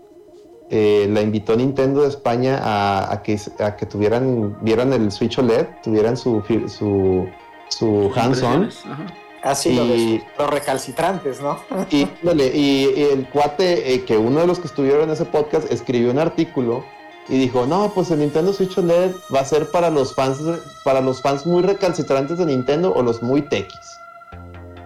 eh, 0.69 1.07
la 1.09 1.21
invitó 1.21 1.55
Nintendo 1.55 2.03
de 2.03 2.09
España 2.09 2.59
a, 2.61 3.21
que, 3.23 3.39
a 3.59 3.75
que 3.75 3.85
tuvieran, 3.85 4.57
vieran 4.61 4.93
el 4.93 5.11
Switch 5.11 5.37
OLED, 5.37 5.67
tuvieran 5.83 6.17
su, 6.17 6.43
su, 6.67 7.27
su 7.69 8.11
hands-on. 8.15 8.69
Así 9.43 9.69
y, 9.69 10.21
los, 10.37 10.49
recalcitrantes, 10.49 11.41
¿no? 11.41 11.57
y, 11.89 12.07
y, 12.23 13.07
el 13.11 13.27
cuate, 13.29 13.93
eh, 13.93 14.05
que 14.05 14.17
uno 14.17 14.41
de 14.41 14.47
los 14.47 14.59
que 14.59 14.67
estuvieron 14.67 15.03
en 15.03 15.09
ese 15.11 15.25
podcast, 15.25 15.71
escribió 15.71 16.11
un 16.11 16.19
artículo 16.19 16.85
y 17.29 17.37
dijo, 17.37 17.65
no, 17.65 17.91
pues 17.93 18.11
el 18.11 18.19
Nintendo 18.19 18.51
Switch 18.51 18.77
OLED 18.77 19.11
va 19.33 19.41
a 19.41 19.45
ser 19.45 19.69
para 19.69 19.89
los 19.89 20.13
fans, 20.13 20.39
para 20.83 21.01
los 21.01 21.21
fans 21.21 21.45
muy 21.45 21.61
recalcitrantes 21.61 22.37
de 22.37 22.45
Nintendo 22.45 22.93
o 22.93 23.01
los 23.03 23.21
muy 23.21 23.41
techis. 23.43 23.99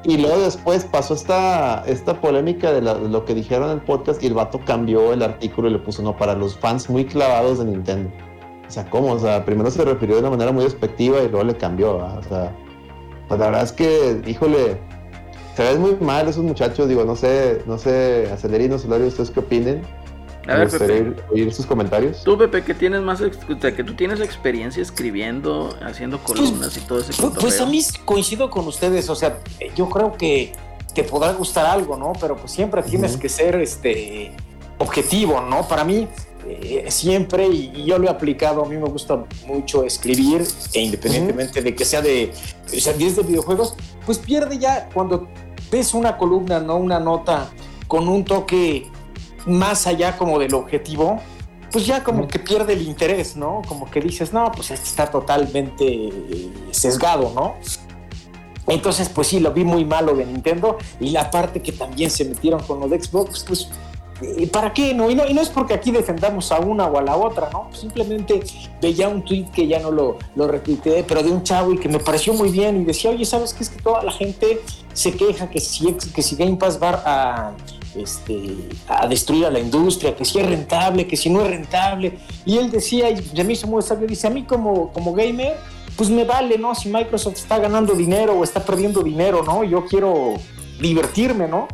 Y 0.04 0.18
luego 0.18 0.40
después 0.40 0.86
pasó 0.86 1.16
esta, 1.16 1.84
esta 1.88 2.22
polémica 2.22 2.72
de, 2.72 2.82
lo 2.82 3.26
que 3.26 3.34
dijeron 3.34 3.72
en 3.72 3.78
el 3.78 3.82
podcast 3.82 4.22
y 4.22 4.28
el 4.28 4.36
vato 4.36 4.62
cambió 4.64 5.14
el 5.14 5.24
artículo 5.24 5.68
y 5.68 5.72
le 5.72 5.80
puso, 5.80 6.04
no, 6.04 6.16
para 6.16 6.36
los 6.36 6.56
fans 6.56 6.90
muy 6.90 7.06
clavados 7.06 7.58
de 7.58 7.66
Nintendo. 7.66 8.12
O 8.68 8.72
sea, 8.72 8.88
¿cómo? 8.90 9.14
O 9.14 9.20
sea, 9.20 9.44
primero 9.46 9.72
se 9.72 9.84
refirió 9.84 10.16
de 10.16 10.22
una 10.22 10.30
manera 10.30 10.52
muy 10.52 10.64
despectiva 10.64 11.20
y 11.24 11.30
luego 11.30 11.46
le 11.46 11.58
cambió, 11.58 11.98
O 11.98 12.24
sea, 12.24 12.56
pues 13.28 13.40
la 13.40 13.48
verdad 13.48 13.64
es 13.64 13.72
que, 13.72 14.22
híjole, 14.28 14.78
se 15.56 15.64
ven 15.64 15.82
muy 15.82 15.96
mal 15.96 16.28
esos 16.28 16.44
muchachos, 16.44 16.88
digo, 16.88 17.04
no 17.04 17.16
sé, 17.16 17.64
no 17.66 17.80
sé, 17.80 18.30
Acelerino, 18.32 18.78
Solario, 18.78 19.08
¿ustedes 19.08 19.32
qué 19.32 19.40
opinen? 19.40 19.82
A 20.48 20.56
ver, 20.58 20.70
Pepe. 20.70 21.16
oír 21.32 21.54
sus 21.54 21.66
comentarios. 21.66 22.24
Tú, 22.24 22.38
Pepe, 22.38 22.64
que 22.64 22.74
tienes 22.74 23.02
más, 23.02 23.20
que 23.22 23.84
tú 23.84 23.94
tienes 23.96 24.20
experiencia 24.20 24.82
escribiendo, 24.82 25.76
haciendo 25.82 26.20
pues, 26.20 26.40
columnas 26.40 26.78
y 26.78 26.82
todo 26.82 27.00
ese 27.00 27.14
Pues, 27.20 27.34
pues 27.40 27.62
a 27.62 27.66
mí 27.66 27.82
coincido 28.06 28.50
con 28.50 28.68
ustedes, 28.68 29.10
o 29.10 29.16
sea, 29.16 29.40
yo 29.76 29.90
creo 29.90 30.14
que 30.14 30.54
te 30.94 31.04
podrá 31.04 31.34
gustar 31.34 31.66
algo, 31.66 31.98
¿no? 31.98 32.14
Pero 32.20 32.38
pues 32.38 32.52
siempre 32.52 32.82
tienes 32.84 33.18
que 33.18 33.28
ser 33.28 33.56
este 33.56 34.32
objetivo, 34.78 35.42
¿no? 35.42 35.68
Para 35.68 35.84
mí, 35.84 36.08
eh, 36.48 36.86
siempre, 36.90 37.48
y, 37.48 37.84
yo 37.86 37.98
lo 37.98 38.08
he 38.08 38.10
aplicado, 38.10 38.64
a 38.64 38.70
mí 38.70 38.78
me 38.78 38.88
gusta 38.88 39.24
mucho 39.46 39.84
escribir, 39.84 40.46
e 40.74 40.82
independientemente 40.82 41.62
de 41.62 41.76
que 41.76 41.86
sea 41.86 42.02
de, 42.02 42.32
o 42.66 42.80
sea, 42.80 42.94
10 42.94 43.18
de 43.18 43.24
videojuegos, 43.24 43.76
pues 44.06 44.20
pierde 44.20 44.58
ya 44.58 44.90
cuando 44.94 45.28
ves 45.72 45.94
una 45.94 46.18
columna, 46.18 46.60
¿no? 46.60 46.78
Una 46.78 47.00
nota 47.00 47.50
con 47.88 48.08
un 48.08 48.24
toque 48.24 48.90
más 49.46 49.88
allá 49.88 50.18
como 50.18 50.40
del 50.40 50.54
objetivo, 50.54 51.20
pues 51.72 51.86
ya 51.86 52.04
como 52.04 52.28
que 52.28 52.40
pierde 52.40 52.74
el 52.74 52.84
interés, 52.84 53.36
¿no? 53.36 53.62
Como 53.68 53.90
que 53.90 54.00
dices, 54.00 54.32
no, 54.32 54.52
pues 54.52 54.72
este 54.72 54.86
está 54.86 55.08
totalmente 55.08 55.86
eh, 55.86 56.52
sesgado, 56.72 57.32
¿no? 57.36 57.56
Entonces, 58.68 59.10
pues 59.10 59.28
sí, 59.28 59.40
lo 59.40 59.52
vi 59.52 59.64
muy 59.64 59.86
malo 59.86 60.16
de 60.16 60.26
Nintendo 60.26 60.78
y 61.00 61.10
la 61.12 61.30
parte 61.30 61.62
que 61.62 61.72
también 61.72 62.10
se 62.10 62.26
metieron 62.26 62.64
con 62.64 62.80
lo 62.80 62.88
de 62.88 63.02
Xbox, 63.02 63.44
pues 63.44 63.70
¿Y 64.22 64.46
para 64.46 64.72
qué? 64.72 64.94
No? 64.94 65.10
Y, 65.10 65.16
no, 65.16 65.28
y 65.28 65.34
no 65.34 65.42
es 65.42 65.50
porque 65.50 65.74
aquí 65.74 65.92
defendamos 65.92 66.52
a 66.52 66.60
una 66.60 66.86
o 66.88 66.98
a 66.98 67.02
la 67.02 67.18
otra, 67.18 67.50
¿no? 67.52 67.70
Simplemente 67.74 68.42
veía 68.82 69.10
un 69.10 69.24
tweet 69.24 69.48
que 69.54 69.68
ya 69.68 69.80
no 69.80 69.92
lo, 69.92 70.18
lo 70.36 70.48
retuiteé, 70.48 71.04
pero 71.04 71.22
de 71.22 71.32
un 71.32 71.44
chavo 71.44 71.74
y 71.74 71.78
que 71.78 71.90
me 71.90 72.00
pareció 72.00 72.34
muy 72.34 72.50
bien 72.50 72.82
y 72.82 72.86
decía, 72.86 73.12
oye, 73.12 73.26
¿sabes 73.26 73.54
qué? 73.54 73.64
Es 73.64 73.70
que 73.70 73.82
toda 73.82 74.04
la 74.04 74.12
gente 74.12 74.62
se 74.94 75.12
queja 75.14 75.50
que 75.50 75.60
si, 75.60 75.92
que 75.94 76.22
si 76.22 76.36
Game 76.38 76.56
Pass 76.56 76.82
va 76.82 77.04
a, 77.06 77.54
este, 77.96 78.70
a 78.88 79.08
destruir 79.08 79.46
a 79.46 79.50
la 79.50 79.60
industria, 79.60 80.16
que 80.16 80.26
si 80.26 80.40
es 80.40 80.46
rentable, 80.46 81.08
que 81.08 81.18
si 81.18 81.30
no 81.30 81.42
es 81.42 81.48
rentable. 81.50 82.18
Y 82.46 82.58
él 82.58 82.72
decía, 82.72 83.10
y 83.10 83.44
me 83.44 83.54
hizo 83.54 83.68
muy 83.68 83.82
sabio, 83.82 84.08
dice, 84.08 84.28
a 84.28 84.30
mí 84.30 84.44
como, 84.44 84.92
como 84.92 85.14
gamer, 85.14 85.58
pues 85.96 86.10
me 86.10 86.24
vale, 86.24 86.58
¿no? 86.58 86.76
Si 86.76 86.90
Microsoft 86.90 87.36
está 87.36 87.58
ganando 87.58 87.94
dinero 87.94 88.34
o 88.34 88.44
está 88.44 88.64
perdiendo 88.64 89.02
dinero, 89.02 89.44
¿no? 89.44 89.64
Yo 89.64 89.86
quiero 89.86 90.34
divertirme, 90.80 91.48
¿no? 91.48 91.68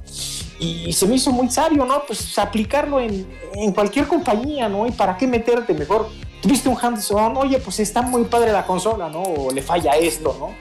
y 0.61 0.93
se 0.93 1.07
me 1.07 1.15
hizo 1.15 1.31
muy 1.31 1.49
sabio, 1.49 1.85
¿no? 1.85 2.03
Pues 2.05 2.37
aplicarlo 2.37 2.99
en, 2.99 3.27
en 3.55 3.71
cualquier 3.71 4.07
compañía, 4.07 4.69
¿no? 4.69 4.85
¿Y 4.85 4.91
para 4.91 5.17
qué 5.17 5.25
meterte 5.25 5.73
mejor? 5.73 6.07
Tuviste 6.39 6.69
un 6.69 6.77
hands-on, 6.79 7.35
oye, 7.37 7.57
pues 7.57 7.79
está 7.79 8.03
muy 8.03 8.25
padre 8.25 8.51
la 8.51 8.65
consola, 8.65 9.09
¿no? 9.09 9.23
O 9.23 9.51
le 9.51 9.63
falla 9.63 9.93
esto, 9.93 10.35
¿no? 10.39 10.51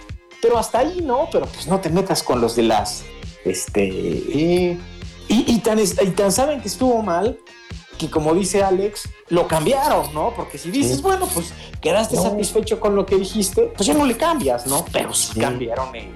Pero 0.41 0.57
hasta 0.57 0.79
ahí, 0.79 1.03
¿no? 1.03 1.29
Pero 1.31 1.45
pues 1.47 1.67
no 1.67 1.81
te 1.81 1.91
metas 1.91 2.23
con 2.23 2.41
los 2.41 2.57
de 2.57 2.63
las, 2.63 3.05
este... 3.45 4.79
Y, 5.31 5.45
y, 5.51 5.59
tan, 5.61 5.79
y 5.79 6.11
tan 6.11 6.33
saben 6.33 6.61
que 6.61 6.69
estuvo 6.69 7.03
mal 7.03 7.39
que 7.99 8.11
como 8.11 8.33
dice 8.33 8.63
Alex, 8.63 9.11
lo 9.29 9.47
cambiaron, 9.47 10.15
¿no? 10.15 10.33
Porque 10.35 10.57
si 10.57 10.71
dices, 10.71 11.03
bueno, 11.03 11.29
pues 11.35 11.53
quedaste 11.83 12.17
satisfecho 12.17 12.81
con 12.81 12.97
lo 12.97 13.05
que 13.05 13.17
dijiste, 13.17 13.73
pues 13.77 13.87
ya 13.87 13.93
no 13.93 14.07
le 14.07 14.17
cambias, 14.17 14.67
¿no? 14.67 14.87
Pero 14.91 15.13
sí, 15.13 15.39
cambiaron 15.39 15.95
el, 15.95 16.09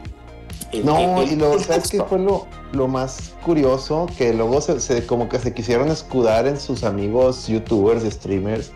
no, 0.82 1.22
y 1.22 1.36
lo, 1.36 1.58
¿sabes 1.60 1.90
qué 1.90 2.02
fue 2.02 2.18
lo, 2.18 2.46
lo, 2.72 2.88
más 2.88 3.34
curioso? 3.44 4.06
Que 4.18 4.32
luego 4.32 4.60
se, 4.60 5.06
como 5.06 5.28
que 5.28 5.38
se 5.38 5.54
quisieron 5.54 5.88
escudar 5.88 6.46
en 6.46 6.58
sus 6.58 6.82
amigos 6.82 7.46
youtubers, 7.46 8.02
streamers, 8.12 8.72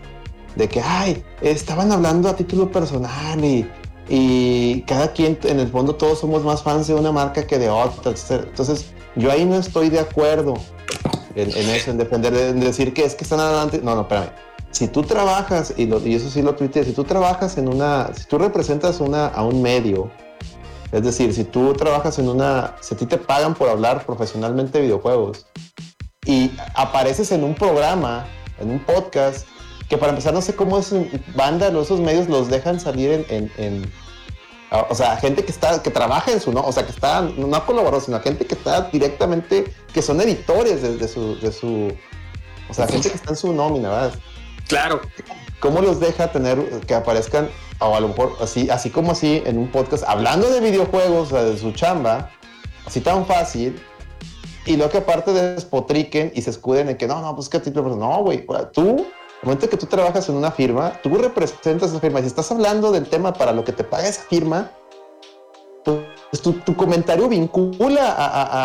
de 0.55 0.69
que, 0.69 0.79
ay, 0.79 1.23
estaban 1.41 1.91
hablando 1.91 2.29
a 2.29 2.35
título 2.35 2.71
personal 2.71 3.43
y, 3.43 3.67
y 4.07 4.81
cada 4.81 5.11
quien, 5.11 5.37
en 5.43 5.59
el 5.59 5.67
fondo, 5.67 5.95
todos 5.95 6.19
somos 6.19 6.43
más 6.43 6.63
fans 6.63 6.87
de 6.87 6.93
una 6.93 7.11
marca 7.11 7.45
que 7.45 7.57
de 7.57 7.69
otra. 7.69 8.13
Entonces, 8.29 8.85
yo 9.15 9.31
ahí 9.31 9.45
no 9.45 9.55
estoy 9.55 9.89
de 9.89 9.99
acuerdo 9.99 10.55
en, 11.35 11.49
eso, 11.69 11.91
en 11.91 11.97
defender, 11.97 12.33
en 12.33 12.59
decir 12.59 12.93
que 12.93 13.05
es 13.05 13.15
que 13.15 13.23
están 13.23 13.39
adelante. 13.39 13.81
No, 13.83 13.95
no, 13.95 14.01
espérame. 14.01 14.31
Si 14.71 14.87
tú 14.87 15.03
trabajas, 15.03 15.73
y, 15.77 15.83
y 15.83 16.15
eso 16.15 16.29
sí 16.29 16.41
lo 16.41 16.55
tuiteé, 16.55 16.83
si 16.83 16.91
tú 16.91 17.03
trabajas 17.03 17.57
en 17.57 17.67
una, 17.67 18.11
si 18.13 18.25
tú 18.25 18.37
representas 18.37 18.99
una, 18.99 19.27
a 19.27 19.43
un 19.43 19.61
medio, 19.61 20.11
es 20.91 21.03
decir, 21.03 21.33
si 21.33 21.43
tú 21.43 21.73
trabajas 21.73 22.19
en 22.19 22.29
una, 22.29 22.75
si 22.81 22.95
a 22.95 22.97
ti 22.97 23.05
te 23.05 23.17
pagan 23.17 23.53
por 23.55 23.69
hablar 23.69 24.05
profesionalmente 24.05 24.77
de 24.77 24.85
videojuegos 24.85 25.45
y 26.25 26.51
apareces 26.75 27.31
en 27.31 27.43
un 27.43 27.55
programa, 27.55 28.25
en 28.59 28.71
un 28.71 28.79
podcast, 28.79 29.47
que 29.87 29.97
para 29.97 30.11
empezar 30.11 30.33
no 30.33 30.41
sé 30.41 30.55
cómo 30.55 30.77
es 30.77 30.93
banda, 31.35 31.69
esos 31.69 31.99
medios 31.99 32.27
los 32.29 32.49
dejan 32.49 32.79
salir 32.79 33.25
en, 33.29 33.91
o 34.71 34.95
sea, 34.95 35.17
gente 35.17 35.43
que 35.43 35.51
está, 35.51 35.81
que 35.81 35.89
trabaja 35.89 36.31
en 36.31 36.39
su, 36.39 36.51
no, 36.51 36.61
o 36.61 36.71
sea, 36.71 36.85
que 36.85 36.91
está, 36.91 37.21
no 37.21 37.65
colaborado, 37.65 38.01
sino 38.01 38.19
gente 38.19 38.45
que 38.45 38.55
está 38.55 38.81
directamente, 38.81 39.73
que 39.93 40.01
son 40.01 40.21
editores 40.21 40.81
de, 40.81 41.07
su, 41.07 41.39
de 41.39 41.51
su, 41.51 41.91
o 42.69 42.73
sea, 42.73 42.87
gente 42.87 43.09
que 43.09 43.15
está 43.15 43.31
en 43.31 43.35
su 43.35 43.51
nómina, 43.53 43.89
¿verdad? 43.89 44.13
Claro. 44.67 45.01
¿Cómo 45.59 45.81
los 45.81 45.99
deja 45.99 46.31
tener 46.31 46.57
que 46.81 46.93
aparezcan 46.93 47.49
o 47.79 47.95
a 47.95 47.99
lo 47.99 48.09
mejor 48.09 48.35
así, 48.41 48.69
así 48.69 48.89
como 48.89 49.11
así 49.11 49.41
en 49.45 49.57
un 49.57 49.71
podcast 49.71 50.03
hablando 50.07 50.49
de 50.49 50.59
videojuegos, 50.59 51.31
de 51.31 51.57
su 51.57 51.71
chamba, 51.71 52.29
así 52.85 53.01
tan 53.01 53.25
fácil, 53.25 53.81
y 54.65 54.77
lo 54.77 54.89
que 54.89 54.99
aparte 54.99 55.33
despotriquen 55.33 56.31
y 56.35 56.41
se 56.41 56.51
escuden 56.51 56.89
en 56.89 56.97
que 56.97 57.07
no, 57.07 57.21
no, 57.21 57.35
pues 57.35 57.49
qué 57.49 57.59
título, 57.59 57.95
no, 57.95 58.23
güey, 58.23 58.45
tú, 58.71 59.07
el 59.41 59.45
momento 59.45 59.69
que 59.69 59.77
tú 59.77 59.85
trabajas 59.85 60.27
en 60.29 60.35
una 60.35 60.51
firma, 60.51 60.93
tú 61.01 61.09
representas 61.15 61.91
esa 61.91 61.99
firma, 61.99 62.19
y 62.19 62.23
si 62.23 62.27
estás 62.27 62.51
hablando 62.51 62.91
del 62.91 63.07
tema 63.07 63.33
para 63.33 63.51
lo 63.51 63.63
que 63.63 63.71
te 63.71 63.83
paga 63.83 64.07
esa 64.07 64.23
firma, 64.23 64.71
pues 65.83 66.41
tu, 66.41 66.53
tu 66.53 66.75
comentario 66.75 67.27
vincula 67.27 68.11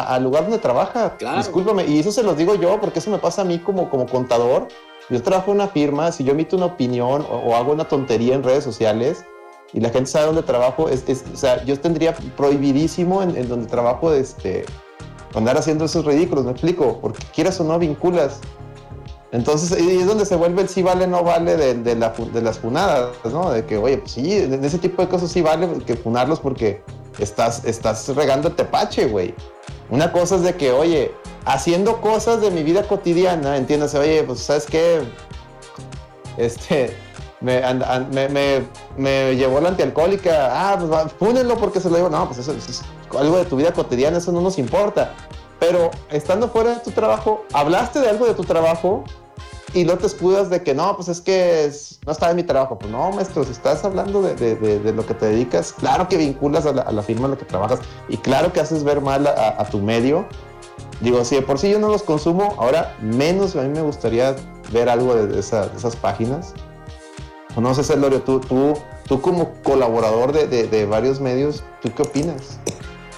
al 0.09 0.23
lugar 0.23 0.43
donde 0.43 0.59
trabaja. 0.59 1.17
Claro. 1.17 1.39
Discúlpame, 1.39 1.87
y 1.87 2.01
eso 2.01 2.13
se 2.13 2.23
los 2.23 2.37
digo 2.37 2.55
yo 2.57 2.81
porque 2.81 2.99
eso 2.99 3.11
me 3.11 3.19
pasa 3.19 3.43
a 3.43 3.45
mí 3.45 3.59
como, 3.59 3.89
como 3.89 4.07
contador 4.07 4.69
yo 5.11 5.23
trabajo 5.23 5.51
en 5.51 5.57
una 5.59 5.69
firma, 5.69 6.13
si 6.13 6.25
yo 6.25 6.33
emito 6.33 6.57
una 6.57 6.67
opinión 6.67 7.27
o, 7.31 7.55
hago 7.55 7.73
una 7.73 7.85
tontería 7.85 8.35
en 8.35 8.43
redes 8.43 8.65
sociales 8.65 9.25
y 9.73 9.81
la 9.81 9.91
gente 9.91 10.11
sabe 10.11 10.27
dónde 10.27 10.43
trabajo, 10.43 10.89
es, 10.89 11.05
o 11.33 11.37
sea, 11.37 11.63
yo 11.65 11.79
tendría 11.79 12.15
prohibidísimo 12.37 13.23
en, 13.23 13.49
donde 13.49 13.67
trabajo 13.67 14.13
este, 14.13 14.65
andar 15.35 15.59
haciendo 15.59 15.85
esos 15.85 16.05
ridículos, 16.05 16.45
me 16.45 16.53
explico, 16.53 17.01
porque 17.01 17.25
quieras 17.35 17.61
o 17.61 17.65
no 17.65 17.79
vinculas. 17.79 18.41
Entonces, 19.35 19.77
y 19.81 19.99
es 19.99 20.07
donde 20.07 20.25
se 20.27 20.37
vuelve 20.37 20.63
el 20.63 20.69
sí 20.69 20.81
vale, 20.81 21.09
no 21.09 21.25
vale 21.25 21.57
de, 21.57 21.75
de, 21.75 21.97
la, 21.97 22.11
de 22.11 22.41
las 22.41 22.61
funadas, 22.61 23.11
¿no? 23.25 23.51
De 23.51 23.67
que, 23.67 23.77
oye, 23.77 23.99
pues 23.99 24.13
sí, 24.13 24.33
en 24.33 24.65
ese 24.65 24.79
tipo 24.79 25.03
de 25.03 25.09
cosas 25.09 25.33
sí 25.33 25.43
vale 25.43 25.69
que 25.85 25.97
funarlos 25.97 26.39
porque 26.39 26.85
estás, 27.19 27.65
estás 27.65 28.09
regando 28.15 28.47
el 28.47 28.55
tepache, 28.55 29.07
güey. 29.07 29.35
Una 29.91 30.13
cosa 30.13 30.37
es 30.37 30.43
de 30.43 30.55
que, 30.55 30.71
oye, 30.71 31.11
haciendo 31.47 32.01
cosas 32.01 32.41
de 32.43 32.53
mi 32.53 32.63
vida 32.63 32.87
cotidiana, 32.87 33.57
entiéndase, 33.57 33.99
oye, 33.99 34.23
pues 34.23 34.39
sabes 34.39 34.67
qué, 34.67 35.03
este, 36.37 36.97
me, 37.41 37.61
me, 38.97 39.35
llevó 39.35 39.61
la 39.61 39.71
antialcohólica, 39.71 40.51
ah, 40.53 40.79
pues 40.79 41.13
púnenlo 41.15 41.57
porque 41.57 41.81
se 41.81 41.91
lo 41.91 41.97
digo, 41.97 42.09
no, 42.09 42.25
pues 42.27 42.39
eso, 42.39 42.53
es 42.53 42.83
algo 43.19 43.39
de 43.39 43.47
tu 43.47 43.57
vida 43.57 43.73
cotidiana, 43.73 44.19
eso 44.19 44.31
no 44.31 44.41
nos 44.41 44.59
importa. 44.59 45.13
Pero 45.59 45.91
estando 46.11 46.49
fuera 46.49 46.75
de 46.75 46.81
tu 46.81 46.93
trabajo, 46.93 47.45
hablaste 47.53 47.99
de 47.99 48.11
algo 48.11 48.27
de 48.27 48.35
tu 48.35 48.45
trabajo 48.45 49.03
y 49.75 49.85
no 49.85 49.99
te 49.99 50.07
escudas 50.07 50.49
de 50.49 50.63
que 50.63 50.73
no, 50.75 50.97
pues 50.97 51.09
es 51.09 51.21
que 51.21 51.71
no 52.07 52.13
está 52.13 52.31
en 52.31 52.37
mi 52.37 52.43
trabajo. 52.45 52.79
Pues 52.79 52.91
no, 52.91 53.11
maestro, 53.11 53.45
si 53.45 53.51
estás 53.51 53.85
hablando 53.85 54.23
de, 54.23 54.93
lo 54.95 55.05
que 55.05 55.15
te 55.15 55.27
dedicas, 55.27 55.73
claro 55.73 56.09
que 56.09 56.17
vinculas 56.17 56.65
a 56.65 56.73
la, 56.73 57.03
firma 57.03 57.27
en 57.27 57.33
la 57.33 57.37
que 57.37 57.45
trabajas 57.45 57.81
y 58.09 58.17
claro 58.17 58.53
que 58.53 58.61
haces 58.61 58.85
ver 58.85 59.01
mal 59.01 59.27
a 59.27 59.65
tu 59.71 59.79
medio 59.79 60.27
Digo, 61.01 61.25
si 61.25 61.35
de 61.35 61.43
por 61.43 61.59
sí 61.59 61.71
yo 61.71 61.79
no 61.79 61.89
los 61.89 62.03
consumo, 62.03 62.55
ahora 62.59 62.97
menos 63.01 63.57
a 63.57 63.63
mí 63.63 63.69
me 63.69 63.83
gustaría 63.83 64.37
ver 64.73 64.89
algo 64.89 65.15
de, 65.15 65.39
esas 65.39 65.97
páginas. 65.97 66.55
No 67.57 67.75
sé, 67.75 67.85
Celorio, 67.85 68.23
tú, 68.23 68.41
tú, 68.41 68.75
tú 69.07 69.21
como 69.21 69.53
colaborador 69.63 70.33
de, 70.33 70.87
varios 70.87 71.21
medios, 71.21 71.63
¿tú 71.83 71.93
qué 71.95 72.03
opinas? 72.03 72.59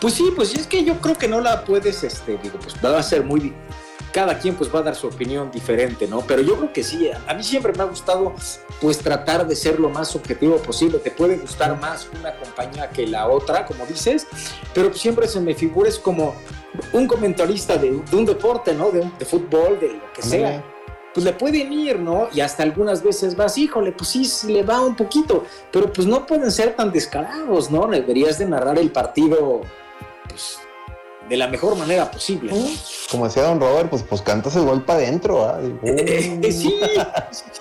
Pues 0.01 0.15
sí, 0.15 0.31
pues 0.35 0.55
es 0.55 0.67
que 0.67 0.85
yo 0.85 1.01
creo 1.01 1.17
que 1.17 1.27
no 1.27 1.41
la 1.41 1.65
puedes, 1.65 2.03
este, 2.05 2.37
digo, 2.39 2.59
pues 2.61 2.75
va 2.85 2.99
a 2.99 3.03
ser 3.03 3.25
muy, 3.25 3.55
cada 4.17 4.39
quien 4.39 4.55
pues 4.55 4.75
va 4.75 4.79
a 4.79 4.83
dar 4.83 4.95
su 4.95 5.09
opinión 5.09 5.51
diferente, 5.51 6.07
¿no? 6.09 6.23
Pero 6.23 6.41
yo 6.41 6.57
creo 6.57 6.73
que 6.73 6.83
sí, 6.83 7.11
a 7.11 7.35
mí 7.35 7.43
siempre 7.43 7.75
me 7.75 7.83
ha 7.83 7.85
gustado 7.85 8.33
pues 8.81 8.97
tratar 8.97 9.47
de 9.47 9.55
ser 9.55 9.79
lo 9.79 9.91
más 9.91 10.17
objetivo 10.17 10.57
posible. 10.57 10.99
Te 11.01 11.11
puede 11.11 11.37
gustar 11.37 11.79
más 11.79 12.09
una 12.19 12.35
compañía 12.35 12.89
que 12.89 13.07
la 13.07 13.29
otra, 13.29 13.67
como 13.67 13.85
dices, 13.85 14.27
pero 14.73 14.91
siempre 14.95 15.29
se 15.29 15.39
me 15.39 15.55
figura 15.55 15.91
es 15.91 15.99
como 15.99 16.35
un 16.95 17.07
comentarista 17.07 17.77
de, 17.77 17.91
un 17.91 18.25
deporte, 18.25 18.73
¿no? 18.73 18.91
De, 18.91 19.07
de, 19.19 19.25
fútbol, 19.27 19.79
de 19.79 19.89
lo 19.89 20.13
que 20.15 20.23
sea. 20.23 20.65
Pues 21.13 21.23
le 21.23 21.35
pueden 21.35 21.71
ir, 21.71 21.99
¿no? 21.99 22.31
Y 22.33 22.41
hasta 22.41 22.63
algunas 22.63 23.03
veces 23.03 23.37
vas, 23.37 23.59
híjole, 23.59 23.93
pues 23.93 24.09
sí, 24.09 24.51
le 24.51 24.63
va 24.63 24.81
un 24.81 24.97
poquito, 24.97 25.45
pero 25.71 25.93
pues 25.93 26.07
no 26.07 26.25
pueden 26.25 26.51
ser 26.51 26.75
tan 26.75 26.91
descarados, 26.91 27.71
¿no? 27.71 27.87
Deberías 27.87 28.39
de 28.39 28.47
narrar 28.47 28.79
el 28.79 28.91
partido, 28.91 29.61
pues, 30.27 30.59
de 31.29 31.37
la 31.37 31.49
mejor 31.49 31.77
manera 31.77 32.11
posible. 32.11 32.53
Como 33.11 33.27
decía 33.27 33.45
don 33.45 33.61
Robert, 33.61 33.91
pues, 33.91 34.03
pues 34.03 34.23
cantas 34.23 34.57
el 34.57 34.65
gol 34.65 34.85
para 34.85 35.01
adentro. 35.01 35.45
¿ah? 35.45 35.61
sí, 36.43 36.51
sí, 36.51 36.81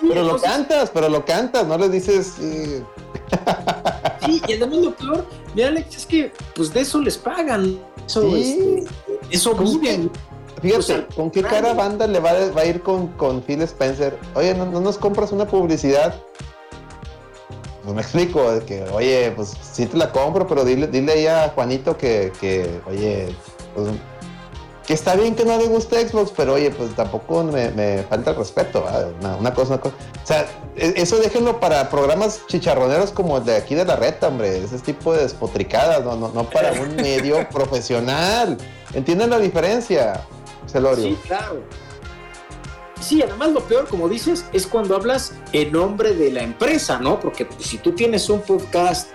pero 0.00 0.22
lo 0.22 0.40
cantas, 0.40 0.90
pero 0.90 1.08
lo 1.08 1.24
cantas, 1.24 1.66
no 1.66 1.76
le 1.76 1.88
dices. 1.88 2.34
sí, 2.38 2.82
y 4.46 4.52
además 4.52 4.78
lo 4.78 4.94
peor, 4.94 5.26
mira, 5.54 5.68
Alex, 5.68 5.96
es 5.96 6.06
que 6.06 6.32
pues 6.54 6.72
de 6.72 6.80
eso 6.80 7.00
les 7.00 7.18
pagan. 7.18 7.78
Eso, 8.06 8.36
este, 8.36 8.84
eso 9.30 9.54
viven. 9.54 10.10
Fíjate, 10.62 11.06
¿con 11.14 11.30
qué 11.30 11.42
cara 11.42 11.74
banda 11.74 12.06
le 12.06 12.18
va, 12.18 12.30
a 12.30 12.64
ir 12.64 12.82
con, 12.82 13.08
con 13.08 13.42
Phil 13.42 13.60
Spencer? 13.62 14.18
Oye, 14.34 14.54
¿no, 14.54 14.66
nos 14.66 14.96
compras 14.96 15.32
una 15.32 15.46
publicidad? 15.46 16.14
Pues 17.82 17.94
me 17.94 18.00
explico, 18.00 18.50
de 18.50 18.64
que, 18.64 18.82
oye, 18.84 19.32
pues 19.36 19.54
sí 19.60 19.86
te 19.86 19.96
la 19.96 20.10
compro, 20.10 20.46
pero 20.46 20.64
dile, 20.64 20.86
dile 20.86 21.12
ahí 21.12 21.26
a 21.26 21.52
Juanito 21.54 21.96
que, 21.96 22.32
que 22.40 22.80
oye, 22.86 23.28
pues, 23.76 23.88
que 24.86 24.94
está 24.94 25.16
bien 25.16 25.34
que 25.34 25.44
no 25.44 25.58
le 25.58 25.66
guste 25.66 26.08
Xbox, 26.08 26.32
pero 26.36 26.54
oye, 26.54 26.70
pues 26.70 26.94
tampoco 26.94 27.42
me, 27.42 28.04
falta 28.04 28.30
el 28.30 28.36
respeto, 28.36 28.86
una, 29.40 29.52
cosa, 29.52 29.74
una 29.74 29.80
cosa. 29.80 29.94
O 30.22 30.26
sea, 30.26 30.46
e, 30.76 30.94
eso 30.96 31.18
déjenlo 31.18 31.58
para 31.58 31.90
programas 31.90 32.46
chicharroneros 32.46 33.10
como 33.10 33.38
el 33.38 33.44
de 33.44 33.56
aquí 33.56 33.74
de 33.74 33.84
la 33.84 33.96
reta, 33.96 34.28
hombre, 34.28 34.58
ese 34.62 34.78
tipo 34.78 35.12
de 35.12 35.22
despotricadas, 35.22 36.04
no, 36.04 36.14
no, 36.14 36.30
no 36.32 36.48
para 36.48 36.72
un 36.72 36.94
medio 36.96 37.48
profesional. 37.48 38.56
¿Entienden 38.94 39.30
la 39.30 39.40
diferencia, 39.40 40.24
Celorio? 40.66 41.04
Sí, 41.04 41.18
claro. 41.26 41.62
Sí, 43.00 43.22
además 43.22 43.50
lo 43.50 43.60
peor, 43.60 43.88
como 43.88 44.08
dices, 44.08 44.44
es 44.52 44.66
cuando 44.66 44.94
hablas 44.94 45.32
en 45.52 45.72
nombre 45.72 46.14
de 46.14 46.30
la 46.30 46.42
empresa, 46.42 46.98
¿no? 46.98 47.18
Porque 47.18 47.44
pues, 47.44 47.66
si 47.66 47.78
tú 47.78 47.92
tienes 47.92 48.30
un 48.30 48.40
podcast 48.40 49.10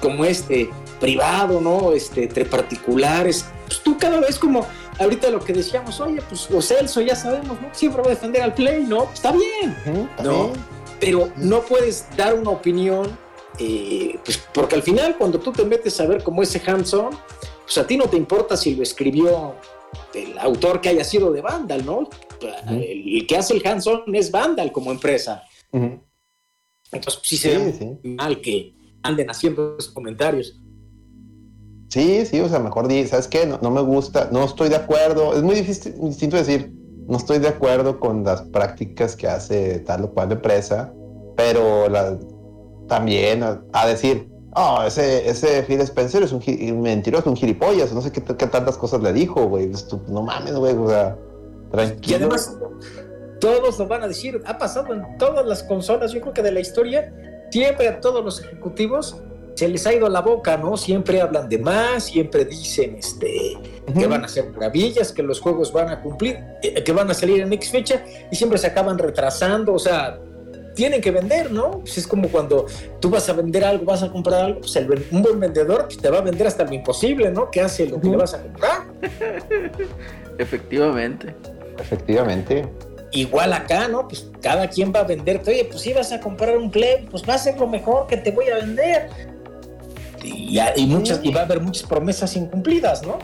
como 0.00 0.24
este, 0.24 0.70
privado, 1.00 1.60
¿no? 1.60 1.92
Este, 1.92 2.24
entre 2.24 2.44
particulares, 2.44 3.44
pues 3.66 3.82
tú 3.82 3.96
cada 3.98 4.20
vez 4.20 4.38
como, 4.38 4.66
ahorita 4.98 5.30
lo 5.30 5.40
que 5.40 5.52
decíamos, 5.52 6.00
oye, 6.00 6.22
pues 6.28 6.50
o 6.50 6.62
Celso, 6.62 7.00
ya 7.00 7.16
sabemos, 7.16 7.60
¿no? 7.60 7.68
Siempre 7.72 8.02
va 8.02 8.08
a 8.08 8.10
defender 8.10 8.42
al 8.42 8.54
Play, 8.54 8.84
¿no? 8.84 9.10
Está 9.12 9.32
bien, 9.32 9.76
¿no? 10.22 10.52
Pero 11.00 11.30
no 11.36 11.60
puedes 11.62 12.06
dar 12.16 12.34
una 12.34 12.50
opinión, 12.50 13.18
eh, 13.58 14.18
pues 14.24 14.38
porque 14.52 14.76
al 14.76 14.82
final 14.82 15.16
cuando 15.18 15.38
tú 15.38 15.52
te 15.52 15.64
metes 15.64 16.00
a 16.00 16.06
ver 16.06 16.22
cómo 16.22 16.42
ese 16.42 16.62
Hanson, 16.64 17.10
pues 17.64 17.78
a 17.78 17.86
ti 17.86 17.96
no 17.96 18.08
te 18.08 18.16
importa 18.16 18.56
si 18.56 18.74
lo 18.74 18.82
escribió 18.82 19.56
el 20.14 20.38
autor 20.38 20.80
que 20.80 20.90
haya 20.90 21.04
sido 21.04 21.32
de 21.32 21.42
Vandal, 21.42 21.84
¿no? 21.84 22.08
el, 22.68 23.26
que 23.26 23.36
hace 23.36 23.54
el 23.54 23.66
Hanson 23.66 24.02
es 24.14 24.30
Vandal 24.30 24.72
como 24.72 24.90
empresa. 24.90 25.42
Entonces 25.72 27.20
sí 27.22 27.36
se 27.36 27.58
ve 27.58 27.98
mal 28.04 28.40
que 28.40 28.74
anden 29.02 29.30
haciendo 29.30 29.76
esos 29.78 29.92
comentarios. 29.92 30.58
Sí, 31.88 32.26
sí, 32.26 32.40
o 32.40 32.48
sea, 32.48 32.58
mejor 32.58 32.88
di, 32.88 33.06
¿sabes 33.06 33.28
qué? 33.28 33.46
No, 33.46 33.70
me 33.70 33.80
gusta, 33.80 34.28
no 34.32 34.44
estoy 34.44 34.68
de 34.68 34.76
acuerdo. 34.76 35.34
Es 35.34 35.42
muy 35.42 35.54
difícil, 35.54 35.94
distinto 36.00 36.36
decir, 36.36 36.72
no 37.06 37.16
estoy 37.16 37.38
de 37.38 37.48
acuerdo 37.48 38.00
con 38.00 38.24
las 38.24 38.42
prácticas 38.42 39.14
que 39.14 39.28
hace 39.28 39.78
tal 39.80 40.04
o 40.04 40.10
cual 40.10 40.32
empresa, 40.32 40.92
pero 41.36 41.88
la, 41.88 42.18
también 42.88 43.44
a, 43.44 43.86
decir, 43.86 44.28
oh, 44.54 44.82
ese, 44.84 45.28
ese 45.28 45.62
Phil 45.62 45.80
Spencer 45.80 46.24
es 46.24 46.32
un, 46.32 46.42
mentiroso, 46.80 47.30
un 47.30 47.36
gilipollas, 47.36 47.92
no 47.92 48.00
sé 48.00 48.10
qué, 48.10 48.20
tantas 48.20 48.76
cosas 48.76 49.00
le 49.02 49.12
dijo, 49.12 49.46
güey. 49.46 49.70
No 50.08 50.22
mames, 50.22 50.54
güey, 50.54 50.74
o 50.74 50.88
sea, 50.88 51.16
tranquilo. 51.70 52.12
Y 52.12 52.14
además, 52.14 52.58
todos 53.40 53.78
lo 53.78 53.86
van 53.86 54.02
a 54.02 54.08
decir, 54.08 54.42
ha 54.46 54.58
pasado 54.58 54.92
en 54.92 55.18
todas 55.18 55.46
las 55.46 55.62
consolas, 55.62 56.12
yo 56.12 56.20
creo 56.20 56.32
que 56.32 56.42
de 56.42 56.50
la 56.50 56.60
historia, 56.60 57.14
siempre 57.50 57.88
a 57.88 58.00
todos 58.00 58.24
los 58.24 58.42
ejecutivos 58.42 59.16
se 59.56 59.68
les 59.68 59.86
ha 59.86 59.94
ido 59.94 60.08
la 60.10 60.20
boca, 60.20 60.58
¿no? 60.58 60.76
Siempre 60.76 61.20
hablan 61.20 61.48
de 61.48 61.58
más, 61.58 62.04
siempre 62.04 62.44
dicen 62.44 62.96
este, 62.96 63.56
que 63.98 64.06
van 64.06 64.22
a 64.22 64.26
hacer 64.26 64.50
maravillas, 64.50 65.12
que 65.12 65.22
los 65.22 65.40
juegos 65.40 65.72
van 65.72 65.88
a 65.88 66.02
cumplir, 66.02 66.38
eh, 66.62 66.84
que 66.84 66.92
van 66.92 67.10
a 67.10 67.14
salir 67.14 67.40
en 67.40 67.52
X 67.54 67.70
fecha 67.70 68.04
y 68.30 68.36
siempre 68.36 68.58
se 68.58 68.66
acaban 68.66 68.98
retrasando, 68.98 69.72
o 69.72 69.78
sea, 69.78 70.20
tienen 70.74 71.00
que 71.00 71.10
vender, 71.10 71.50
¿no? 71.50 71.80
Pues 71.80 71.96
es 71.96 72.06
como 72.06 72.28
cuando 72.28 72.66
tú 73.00 73.08
vas 73.08 73.30
a 73.30 73.32
vender 73.32 73.64
algo, 73.64 73.86
vas 73.86 74.02
a 74.02 74.12
comprar 74.12 74.44
algo, 74.44 74.60
pues 74.60 74.76
un 75.10 75.22
buen 75.22 75.40
vendedor 75.40 75.84
pues, 75.84 75.96
te 75.96 76.10
va 76.10 76.18
a 76.18 76.20
vender 76.20 76.46
hasta 76.46 76.64
lo 76.64 76.74
imposible, 76.74 77.30
¿no? 77.30 77.50
Que 77.50 77.62
hace 77.62 77.86
lo 77.86 77.98
que 77.98 78.08
le 78.08 78.16
vas 78.18 78.34
a 78.34 78.42
comprar. 78.42 78.82
Efectivamente. 80.38 81.34
Efectivamente. 81.78 82.68
Igual 83.12 83.54
acá, 83.54 83.88
¿no? 83.88 84.06
Pues 84.06 84.28
cada 84.42 84.68
quien 84.68 84.92
va 84.94 85.00
a 85.00 85.04
venderte, 85.04 85.50
oye, 85.50 85.64
pues 85.64 85.80
si 85.80 85.94
vas 85.94 86.12
a 86.12 86.20
comprar 86.20 86.58
un 86.58 86.70
Play, 86.70 87.08
pues 87.10 87.22
va 87.26 87.34
a 87.34 87.38
ser 87.38 87.58
lo 87.58 87.66
mejor 87.66 88.06
que 88.06 88.18
te 88.18 88.30
voy 88.30 88.48
a 88.50 88.56
vender 88.56 89.08
y, 90.22 90.86
muchas, 90.86 91.20
y 91.22 91.32
va 91.32 91.42
a 91.42 91.44
haber 91.44 91.60
muchas 91.60 91.88
promesas 91.88 92.34
incumplidas, 92.36 93.02
¿no? 93.02 93.18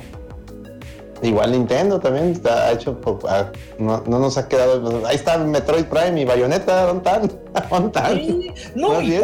Igual 1.23 1.53
Nintendo 1.53 2.01
también 2.01 2.41
ha 2.51 2.73
hecho, 2.73 2.99
ah, 3.29 3.53
no, 3.79 4.03
nos 4.07 4.37
ha 4.39 4.49
quedado, 4.49 5.07
ahí 5.07 5.15
está 5.15 5.39
Metroid 5.39 5.85
Prime 5.85 6.21
y 6.21 6.25
Bayonetta, 6.25 6.87
¿dónde 6.87 7.11
están? 7.11 8.21
no, 8.75 9.01
y 9.01 9.21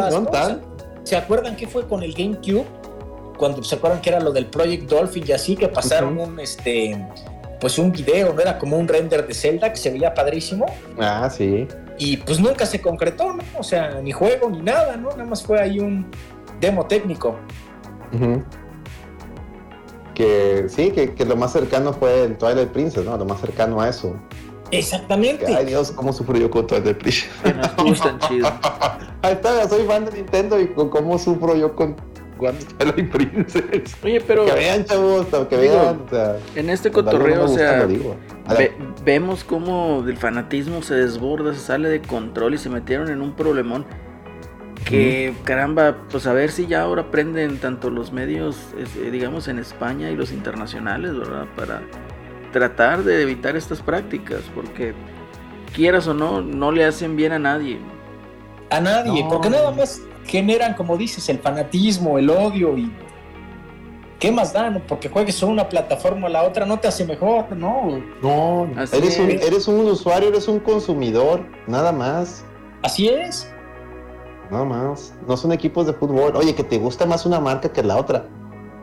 ¿Se 1.03 1.17
acuerdan 1.17 1.55
qué 1.55 1.67
fue 1.67 1.87
con 1.87 2.03
el 2.03 2.13
GameCube? 2.13 2.65
Cuando 3.37 3.63
se 3.63 3.75
acuerdan 3.75 4.01
que 4.01 4.09
era 4.09 4.19
lo 4.19 4.31
del 4.31 4.45
Project 4.45 4.89
Dolphin 4.89 5.23
y 5.27 5.31
así, 5.31 5.55
que 5.55 5.67
pasaron 5.67 6.17
un, 6.17 6.39
este, 6.39 7.05
pues 7.59 7.77
un 7.77 7.91
video, 7.91 8.33
¿no? 8.33 8.41
Era 8.41 8.57
como 8.57 8.77
un 8.77 8.87
render 8.87 9.25
de 9.27 9.33
Zelda 9.33 9.71
que 9.71 9.77
se 9.77 9.89
veía 9.89 10.13
padrísimo. 10.13 10.65
Ah, 10.99 11.29
sí. 11.29 11.67
Y 11.97 12.17
pues 12.17 12.39
nunca 12.39 12.65
se 12.65 12.79
concretó, 12.79 13.33
¿no? 13.33 13.43
O 13.57 13.63
sea, 13.63 13.99
ni 14.01 14.11
juego 14.11 14.49
ni 14.49 14.61
nada, 14.61 14.95
¿no? 14.95 15.09
Nada 15.09 15.25
más 15.25 15.43
fue 15.43 15.59
ahí 15.59 15.79
un 15.79 16.09
demo 16.59 16.85
técnico. 16.85 17.35
Que 20.13 20.65
sí, 20.67 20.91
que, 20.91 21.25
lo 21.25 21.35
más 21.35 21.53
cercano 21.53 21.93
fue 21.93 22.23
el 22.23 22.37
Twilight 22.37 22.69
Princess, 22.69 23.05
¿no? 23.05 23.17
Lo 23.17 23.25
más 23.25 23.39
cercano 23.39 23.79
a 23.81 23.89
eso. 23.89 24.15
Exactamente. 24.71 25.47
ay 25.47 25.65
Dios, 25.65 25.91
cómo 25.91 26.13
sufro 26.13 26.37
yo 26.37 26.49
con 26.49 26.67
Twilight 26.67 26.97
Princess. 26.97 27.29
Que 27.43 27.53
nos 27.53 27.75
gustan 27.77 28.19
chido. 28.19 28.51
Ahí 29.21 29.33
está, 29.33 29.67
soy 29.67 29.85
fan 29.85 30.05
de 30.05 30.11
Nintendo 30.11 30.59
y 30.59 30.67
con 30.67 30.89
cómo 30.89 31.17
sufro 31.17 31.55
yo 31.55 31.75
con 31.75 31.95
Twilight 32.39 33.11
Princess. 33.11 33.95
Oye, 34.03 34.21
pero. 34.21 34.45
Que 34.45 34.53
vean, 34.53 34.85
chavos, 34.85 35.27
que 35.49 35.57
vean. 35.57 36.05
en 36.55 36.69
este 36.69 36.91
cotorreo, 36.91 37.45
o 37.45 37.47
sea, 37.47 37.87
vemos 39.03 39.43
cómo 39.43 40.03
el 40.07 40.17
fanatismo 40.17 40.81
se 40.81 40.95
desborda, 40.95 41.53
se 41.53 41.59
sale 41.59 41.89
de 41.89 42.01
control 42.01 42.53
y 42.53 42.57
se 42.57 42.69
metieron 42.69 43.09
en 43.09 43.21
un 43.21 43.33
problemón 43.33 43.85
que 44.85 45.33
caramba, 45.43 45.97
pues 46.09 46.25
a 46.27 46.33
ver 46.33 46.51
si 46.51 46.67
ya 46.67 46.81
ahora 46.81 47.03
aprenden 47.03 47.57
tanto 47.59 47.89
los 47.89 48.11
medios, 48.11 48.57
eh, 48.77 49.11
digamos, 49.11 49.47
en 49.47 49.59
España 49.59 50.09
y 50.09 50.15
los 50.15 50.31
internacionales, 50.31 51.17
¿verdad? 51.17 51.45
Para 51.55 51.81
tratar 52.51 53.03
de 53.03 53.21
evitar 53.21 53.55
estas 53.55 53.81
prácticas, 53.81 54.41
porque 54.55 54.93
quieras 55.75 56.07
o 56.07 56.13
no, 56.13 56.41
no 56.41 56.71
le 56.71 56.85
hacen 56.85 57.15
bien 57.15 57.31
a 57.31 57.39
nadie. 57.39 57.79
A 58.69 58.79
nadie, 58.79 59.25
porque 59.29 59.49
nada 59.49 59.71
más 59.71 60.01
generan, 60.25 60.73
como 60.73 60.97
dices, 60.97 61.27
el 61.29 61.39
fanatismo, 61.39 62.17
el 62.17 62.29
odio 62.29 62.77
y... 62.77 62.91
¿Qué 64.19 64.31
más 64.33 64.51
dan? 64.51 64.83
Porque 64.85 65.07
juegues 65.07 65.41
a 65.41 65.45
una 65.45 65.69
plataforma 65.69 66.27
o 66.27 66.29
la 66.29 66.43
otra 66.43 66.65
no 66.65 66.77
te 66.77 66.89
hace 66.89 67.05
mejor, 67.05 67.55
¿no? 67.55 68.01
No, 68.21 68.69
eres 68.91 69.17
un, 69.17 69.29
eres 69.29 69.67
un 69.67 69.87
usuario, 69.87 70.27
eres 70.27 70.47
un 70.49 70.59
consumidor, 70.59 71.45
nada 71.67 71.93
más. 71.93 72.43
Así 72.83 73.07
es. 73.07 73.49
Nada 74.51 74.65
más. 74.65 75.13
No 75.27 75.37
son 75.37 75.51
equipos 75.51 75.85
de 75.85 75.93
fútbol. 75.93 76.35
Oye, 76.35 76.55
que 76.55 76.63
te 76.63 76.77
gusta 76.77 77.05
más 77.05 77.25
una 77.25 77.39
marca 77.39 77.71
que 77.71 77.83
la 77.83 77.97
otra. 77.97 78.27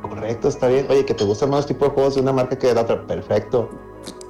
Correcto, 0.03 0.49
está 0.49 0.69
bien. 0.69 0.87
Oye, 0.89 1.05
que 1.05 1.15
te 1.15 1.25
gusta 1.25 1.47
más 1.47 1.67
tipo 1.67 1.87
de 1.87 1.91
juegos 1.91 2.15
de 2.15 2.21
una 2.21 2.33
marca 2.33 2.57
que 2.57 2.69
de 2.69 2.75
la 2.75 2.83
otra. 2.83 3.07
Perfecto. 3.07 3.69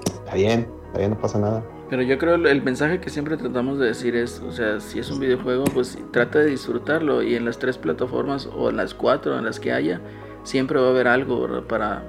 Está 0.07 0.35
bien, 0.35 0.69
está 0.87 0.99
bien, 0.99 1.11
no 1.11 1.19
pasa 1.19 1.39
nada. 1.39 1.65
Pero 1.89 2.03
yo 2.03 2.19
creo 2.19 2.35
el 2.35 2.63
mensaje 2.63 3.01
que 3.01 3.11
siempre 3.11 3.37
tratamos 3.37 3.79
de 3.79 3.87
decir 3.87 4.17
es, 4.17 4.41
o 4.41 4.51
sea, 4.51 4.81
si 4.81 4.99
es 4.99 5.11
un 5.11 5.21
videojuego, 5.21 5.65
pues 5.73 5.97
trata 6.11 6.41
de 6.41 6.47
disfrutarlo 6.47 7.23
y 7.23 7.37
en 7.37 7.45
las 7.45 7.59
tres 7.59 7.79
plataformas 7.79 8.49
o 8.57 8.71
en 8.71 8.77
las 8.77 8.93
cuatro, 8.93 9.39
en 9.39 9.45
las 9.45 9.61
que 9.61 9.73
haya, 9.73 10.01
siempre 10.43 10.81
va 10.81 10.89
a 10.89 10.91
haber 10.91 11.07
algo 11.07 11.47
para, 11.69 12.03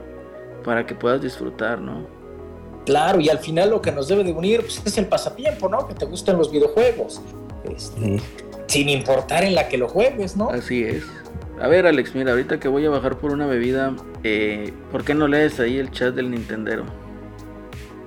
para 0.64 0.86
que 0.88 0.96
puedas 0.96 1.22
disfrutar, 1.22 1.80
¿no? 1.80 2.08
Claro, 2.88 3.20
y 3.20 3.30
al 3.30 3.38
final 3.38 3.70
lo 3.70 3.82
que 3.82 3.92
nos 3.92 4.08
debe 4.08 4.24
de 4.24 4.32
unir 4.32 4.62
pues, 4.62 4.82
es 4.84 4.98
el 4.98 5.06
pasatiempo, 5.06 5.70
¿no? 5.70 5.88
Que 5.88 5.94
te 5.94 6.06
gusten 6.06 6.38
los 6.38 6.50
videojuegos. 6.52 7.22
Este, 7.66 8.20
sin 8.68 8.90
importar 8.90 9.44
en 9.44 9.56
la 9.56 9.68
que 9.68 9.78
lo 9.78 9.88
juegues, 9.88 10.38
¿no? 10.38 10.50
Así 10.50 10.84
es. 10.84 11.04
A 11.60 11.68
ver, 11.68 11.88
Alex, 11.88 12.14
mira, 12.14 12.32
ahorita 12.32 12.60
que 12.60 12.68
voy 12.68 12.86
a 12.86 12.90
bajar 12.90 13.18
por 13.18 13.32
una 13.32 13.48
bebida, 13.48 13.96
eh, 14.24 14.72
¿por 14.92 15.04
qué 15.04 15.16
no 15.16 15.28
lees 15.28 15.60
ahí 15.60 15.78
el 15.78 15.90
chat 15.90 16.14
del 16.14 16.30
Nintendero? 16.30 16.86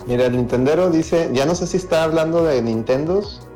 Mira, 0.06 0.26
el 0.26 0.36
Nintendero 0.36 0.90
dice, 0.90 1.28
ya 1.32 1.46
no 1.46 1.54
sé 1.54 1.66
si 1.66 1.76
está 1.76 2.04
hablando 2.04 2.44
de 2.44 2.62
Nintendos 2.62 3.46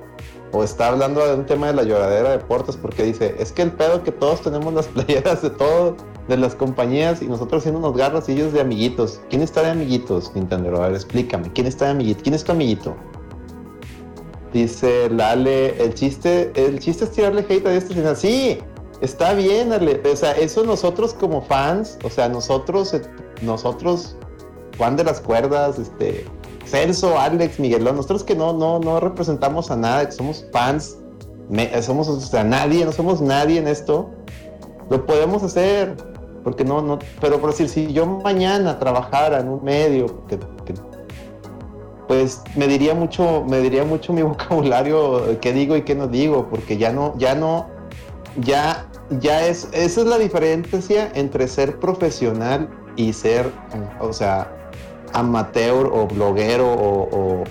o 0.53 0.63
está 0.65 0.89
hablando 0.89 1.27
de 1.27 1.35
un 1.35 1.47
tema 1.47 1.69
de 1.69 1.75
la 1.75 1.83
lloradera 1.85 2.31
de 2.31 2.39
puertas, 2.39 2.77
porque 2.77 3.05
dice, 3.05 3.35
es 3.39 3.53
que 3.53 3.63
el 3.63 3.73
pedo 3.73 4.03
que 4.03 4.13
todos 4.13 4.43
tenemos 4.43 4.73
las 4.75 4.87
playeras 4.89 5.43
de 5.43 5.51
todo, 5.51 5.97
de 6.29 6.37
las 6.37 6.55
compañías, 6.55 7.23
y 7.23 7.27
nosotros 7.27 7.63
haciendo 7.63 7.81
unos 7.81 7.97
garras 7.97 8.29
y 8.29 8.33
ellos 8.33 8.53
de 8.53 8.61
amiguitos. 8.61 9.21
¿Quién 9.31 9.43
está 9.43 9.63
de 9.63 9.71
amiguitos, 9.71 10.35
Nintendero? 10.35 10.83
A 10.83 10.89
ver, 10.89 10.97
explícame, 10.97 11.53
¿quién 11.53 11.67
está 11.67 11.87
de 11.87 11.91
amiguito? 11.93 12.23
¿Quién 12.23 12.35
es 12.35 12.45
tu 12.45 12.53
amiguito? 12.53 12.97
Dice 14.55 15.11
Lale, 15.11 15.83
el 15.83 15.95
chiste, 15.95 16.53
el 16.55 16.79
chiste 16.79 17.07
es 17.07 17.11
tirarle 17.11 17.45
hate 17.49 17.67
a 17.67 17.75
este 17.75 17.93
final. 17.93 18.17
Sí, 18.17 18.59
está 19.01 19.35
bien, 19.35 19.73
Ale. 19.73 20.01
O 20.11 20.15
sea, 20.15 20.31
eso 20.31 20.63
nosotros 20.63 21.13
como 21.13 21.43
fans, 21.43 21.99
o 22.05 22.09
sea, 22.09 22.29
nosotros, 22.29 22.95
nosotros, 23.43 24.17
Juan 24.79 24.95
de 24.95 25.03
las 25.03 25.21
Cuerdas, 25.21 25.81
este, 25.81 26.25
Celso, 26.67 27.19
Alex, 27.19 27.59
Miguelón, 27.59 27.97
nosotros 27.97 28.23
que 28.23 28.37
no, 28.37 28.53
no, 28.53 28.79
no 28.79 29.01
representamos 29.01 29.73
a 29.73 29.77
nada, 29.77 30.07
que 30.07 30.13
somos 30.13 30.47
fans, 30.53 30.99
somos, 31.83 32.07
o 32.07 32.21
sea, 32.21 32.45
nadie, 32.45 32.85
no 32.85 32.93
somos 32.93 33.21
nadie 33.21 33.59
en 33.59 33.67
esto, 33.67 34.09
lo 34.89 35.05
podemos 35.05 35.43
hacer. 35.43 35.97
Porque 36.45 36.63
no, 36.63 36.81
no, 36.81 37.01
pero 37.21 37.41
por 37.41 37.51
decir, 37.51 37.69
si 37.69 37.93
yo 37.93 38.07
mañana 38.07 38.79
trabajara 38.79 39.41
en 39.41 39.49
un 39.49 39.65
medio 39.65 40.25
que 40.29 40.39
pues 42.07 42.43
me 42.55 42.69
diría 42.69 42.95
mucho, 42.95 43.45
me 43.49 43.61
diría 43.61 43.85
mucho 43.85 44.13
mi 44.13 44.23
vocabulario, 44.23 45.39
qué 45.41 45.53
digo 45.53 45.77
y 45.77 45.83
qué 45.83 45.95
no 45.95 46.09
digo, 46.09 46.49
porque 46.49 46.77
ya 46.77 46.93
no, 46.93 47.15
ya 47.19 47.35
no, 47.35 47.69
ya, 48.37 48.89
ya 49.21 49.47
es, 49.47 49.69
esa 49.73 50.01
es 50.01 50.07
la 50.07 50.19
diferencia 50.19 51.11
entre 51.15 51.49
ser 51.49 51.79
profesional 51.79 52.69
y 52.97 53.13
ser, 53.13 53.51
o 54.01 54.13
sea, 54.13 54.71
amateur 55.13 55.91
o 55.93 56.07
bloguero 56.07 56.67
o, 56.73 57.45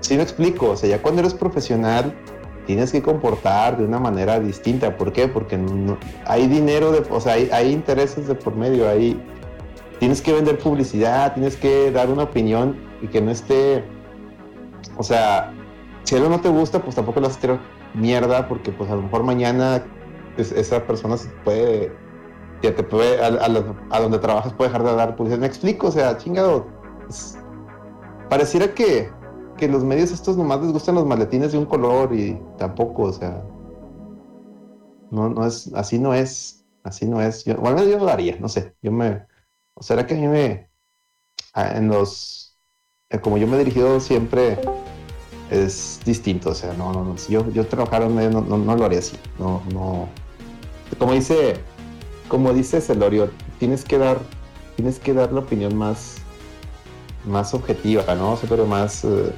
si 0.00 0.16
me 0.16 0.22
explico, 0.22 0.70
o 0.70 0.76
sea, 0.76 0.88
ya 0.88 1.02
cuando 1.02 1.20
eres 1.20 1.34
profesional 1.34 2.14
tienes 2.66 2.92
que 2.92 3.02
comportar 3.02 3.78
de 3.78 3.84
una 3.84 3.98
manera 3.98 4.38
distinta, 4.38 4.96
¿por 4.96 5.12
qué? 5.12 5.26
Porque 5.26 5.58
hay 6.26 6.46
dinero, 6.46 6.92
de, 6.92 7.02
o 7.10 7.20
sea, 7.20 7.34
hay, 7.34 7.48
hay 7.52 7.72
intereses 7.72 8.28
de 8.28 8.34
por 8.34 8.54
medio, 8.54 8.88
ahí 8.88 9.20
tienes 9.98 10.20
que 10.20 10.32
vender 10.32 10.58
publicidad, 10.58 11.34
tienes 11.34 11.56
que 11.56 11.90
dar 11.90 12.08
una 12.08 12.24
opinión 12.24 12.87
y 13.00 13.08
que 13.08 13.20
no 13.20 13.30
esté, 13.30 13.84
o 14.96 15.02
sea, 15.02 15.52
si 16.04 16.16
algo 16.16 16.28
no 16.28 16.40
te 16.40 16.48
gusta, 16.48 16.82
pues 16.82 16.94
tampoco 16.94 17.20
lo 17.20 17.28
vas 17.28 17.36
a 17.36 17.40
tirar 17.40 17.60
mierda, 17.94 18.48
porque 18.48 18.72
pues 18.72 18.90
a 18.90 18.96
lo 18.96 19.02
mejor 19.02 19.24
mañana 19.24 19.84
esa 20.36 20.86
persona 20.86 21.16
se 21.16 21.28
puede, 21.44 21.92
ya 22.62 22.74
te 22.74 22.82
puede, 22.82 23.22
a, 23.22 24.00
donde 24.00 24.18
trabajas 24.18 24.52
puede 24.54 24.70
dejar 24.70 24.86
de 24.86 24.94
dar 24.94 25.16
publicidad. 25.16 25.40
Me 25.40 25.46
explico, 25.46 25.88
o 25.88 25.90
sea, 25.90 26.16
chingado. 26.16 26.66
pareciera 28.28 28.72
que, 28.74 29.10
que 29.56 29.68
los 29.68 29.84
medios 29.84 30.12
estos 30.12 30.36
nomás 30.36 30.60
les 30.60 30.72
gustan 30.72 30.94
los 30.94 31.06
maletines 31.06 31.52
de 31.52 31.58
un 31.58 31.66
color 31.66 32.14
y 32.14 32.40
tampoco, 32.56 33.04
o 33.04 33.12
sea, 33.12 33.44
no, 35.10 35.28
no 35.28 35.46
es, 35.46 35.72
así 35.74 35.98
no 35.98 36.14
es, 36.14 36.64
así 36.84 37.06
no 37.06 37.20
es. 37.20 37.44
Yo, 37.44 37.56
bueno, 37.56 37.84
yo 37.84 37.98
lo 37.98 38.08
haría, 38.08 38.36
no 38.38 38.48
sé, 38.48 38.74
yo 38.82 38.92
me, 38.92 39.26
o 39.74 39.82
será 39.82 40.06
que 40.06 40.14
a 40.14 40.18
mí 40.18 40.26
me, 40.26 40.70
en 41.54 41.88
los, 41.88 42.47
como 43.22 43.38
yo 43.38 43.46
me 43.46 43.56
he 43.56 43.58
dirigido 43.60 44.00
siempre 44.00 44.58
es 45.50 46.00
distinto. 46.04 46.50
O 46.50 46.54
sea, 46.54 46.74
no, 46.74 46.92
no, 46.92 47.04
no. 47.04 47.16
Si 47.16 47.32
yo, 47.32 47.50
yo 47.50 47.66
trabajara 47.66 48.04
en 48.06 48.14
medio, 48.14 48.30
no, 48.30 48.58
no, 48.58 48.76
lo 48.76 48.84
haría 48.84 48.98
así. 48.98 49.16
No, 49.38 49.62
no. 49.72 50.08
Como 50.98 51.14
dice, 51.14 51.54
como 52.28 52.52
dice 52.52 52.80
Celorio, 52.82 53.30
tienes 53.58 53.84
que 53.84 53.96
dar, 53.96 54.18
tienes 54.76 54.98
que 54.98 55.14
dar 55.14 55.32
la 55.32 55.40
opinión 55.40 55.74
más, 55.74 56.16
más 57.24 57.54
objetiva, 57.54 58.14
¿no? 58.14 58.32
O 58.32 58.36
sea, 58.36 58.48
pero 58.48 58.66
más. 58.66 59.04
Eh, 59.04 59.32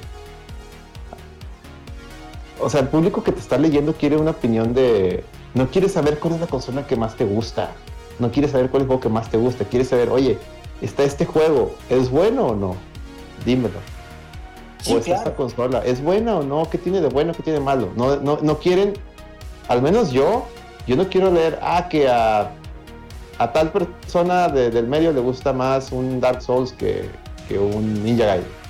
o 2.59 2.69
sea, 2.69 2.81
el 2.81 2.89
público 2.89 3.23
que 3.23 3.31
te 3.31 3.39
está 3.39 3.57
leyendo 3.57 3.93
quiere 3.93 4.17
una 4.17 4.31
opinión 4.31 4.73
de. 4.73 5.23
No 5.53 5.69
quiere 5.69 5.87
saber 5.87 6.19
cuál 6.19 6.35
es 6.35 6.41
la 6.41 6.47
consola 6.47 6.87
que 6.87 6.97
más 6.97 7.15
te 7.15 7.23
gusta. 7.23 7.71
No 8.19 8.31
quiere 8.31 8.49
saber 8.49 8.69
cuál 8.69 8.81
es 8.81 8.83
el 8.83 8.87
juego 8.87 9.01
que 9.01 9.09
más 9.09 9.29
te 9.29 9.37
gusta. 9.37 9.63
Quiere 9.63 9.85
saber, 9.85 10.09
oye, 10.09 10.37
¿está 10.81 11.03
este 11.03 11.25
juego? 11.25 11.73
¿Es 11.89 12.09
bueno 12.11 12.47
o 12.47 12.55
no? 12.55 12.90
Dímelo 13.45 13.79
o 14.89 14.97
es 14.97 15.07
esta 15.07 15.35
consola. 15.35 15.83
¿Es 15.85 16.01
buena 16.01 16.37
o 16.37 16.43
no? 16.43 16.69
¿Qué 16.69 16.77
tiene 16.77 17.01
de 17.01 17.09
bueno? 17.09 17.33
¿Qué 17.33 17.43
tiene 17.43 17.59
de 17.59 17.65
malo? 17.65 17.89
No, 17.95 18.17
no, 18.17 18.39
no 18.41 18.57
quieren, 18.57 18.93
al 19.67 19.81
menos 19.81 20.11
yo, 20.11 20.45
yo 20.87 20.95
no 20.95 21.07
quiero 21.09 21.31
leer, 21.31 21.59
ah, 21.61 21.87
que 21.89 22.07
a, 22.09 22.51
a 23.37 23.51
tal 23.51 23.71
persona 23.71 24.47
del 24.49 24.87
medio 24.87 25.11
le 25.11 25.21
gusta 25.21 25.53
más 25.53 25.91
un 25.91 26.19
Dark 26.19 26.41
Souls 26.41 26.71
que, 26.73 27.09
que 27.47 27.59
un 27.59 28.03
Ninja 28.03 28.25
Gaiden. 28.25 28.61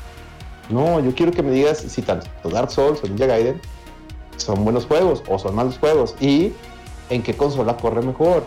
No, 0.69 0.99
yo 0.99 1.13
quiero 1.13 1.31
que 1.31 1.43
me 1.43 1.51
digas 1.51 1.79
si 1.79 2.01
tanto 2.01 2.27
Dark 2.49 2.71
Souls 2.71 3.03
o 3.03 3.07
Ninja 3.07 3.25
Gaiden 3.25 3.61
son 4.37 4.63
buenos 4.63 4.85
juegos 4.85 5.23
o 5.29 5.37
son 5.37 5.55
malos 5.55 5.77
juegos 5.77 6.15
y 6.19 6.53
en 7.09 7.21
qué 7.21 7.35
consola 7.35 7.77
corre 7.77 8.01
mejor 8.01 8.43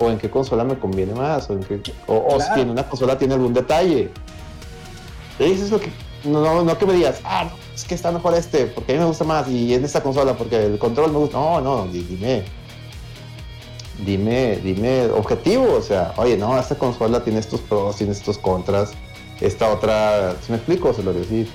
o, 0.00 0.10
en 0.10 0.18
qué 0.18 0.28
consola 0.28 0.64
me 0.64 0.78
conviene 0.78 1.14
más 1.14 1.48
o, 1.48 1.54
en 1.54 1.60
qué, 1.60 1.80
o, 2.06 2.38
si 2.40 2.60
en 2.60 2.70
una 2.70 2.88
consola 2.88 3.16
tiene 3.16 3.34
algún 3.34 3.54
detalle. 3.54 4.10
Eso 5.38 5.64
es 5.64 5.70
lo 5.70 5.80
que 5.80 5.90
no, 6.24 6.62
no 6.62 6.78
que 6.78 6.86
me 6.86 6.94
digas, 6.94 7.20
ah, 7.24 7.50
es 7.74 7.84
que 7.84 7.94
está 7.94 8.10
mejor 8.10 8.34
este, 8.34 8.66
porque 8.66 8.92
a 8.92 8.94
mí 8.94 9.00
me 9.00 9.06
gusta 9.06 9.24
más 9.24 9.48
y 9.48 9.74
en 9.74 9.84
esta 9.84 10.02
consola 10.02 10.34
porque 10.34 10.64
el 10.66 10.78
control 10.78 11.12
me 11.12 11.18
gusta. 11.18 11.36
No, 11.36 11.60
no, 11.60 11.86
dime. 11.86 12.44
Dime, 14.04 14.56
dime 14.56 15.06
objetivo, 15.06 15.74
o 15.74 15.82
sea, 15.82 16.12
oye, 16.16 16.36
no, 16.36 16.58
esta 16.58 16.74
consola 16.74 17.22
tiene 17.22 17.38
estos 17.38 17.60
pros, 17.60 17.96
tiene 17.96 18.12
estos 18.12 18.38
contras, 18.38 18.92
esta 19.40 19.72
otra, 19.72 20.34
¿se 20.44 20.50
me 20.50 20.58
explico? 20.58 20.92
Se 20.92 21.02
lo 21.02 21.12
decir. 21.12 21.48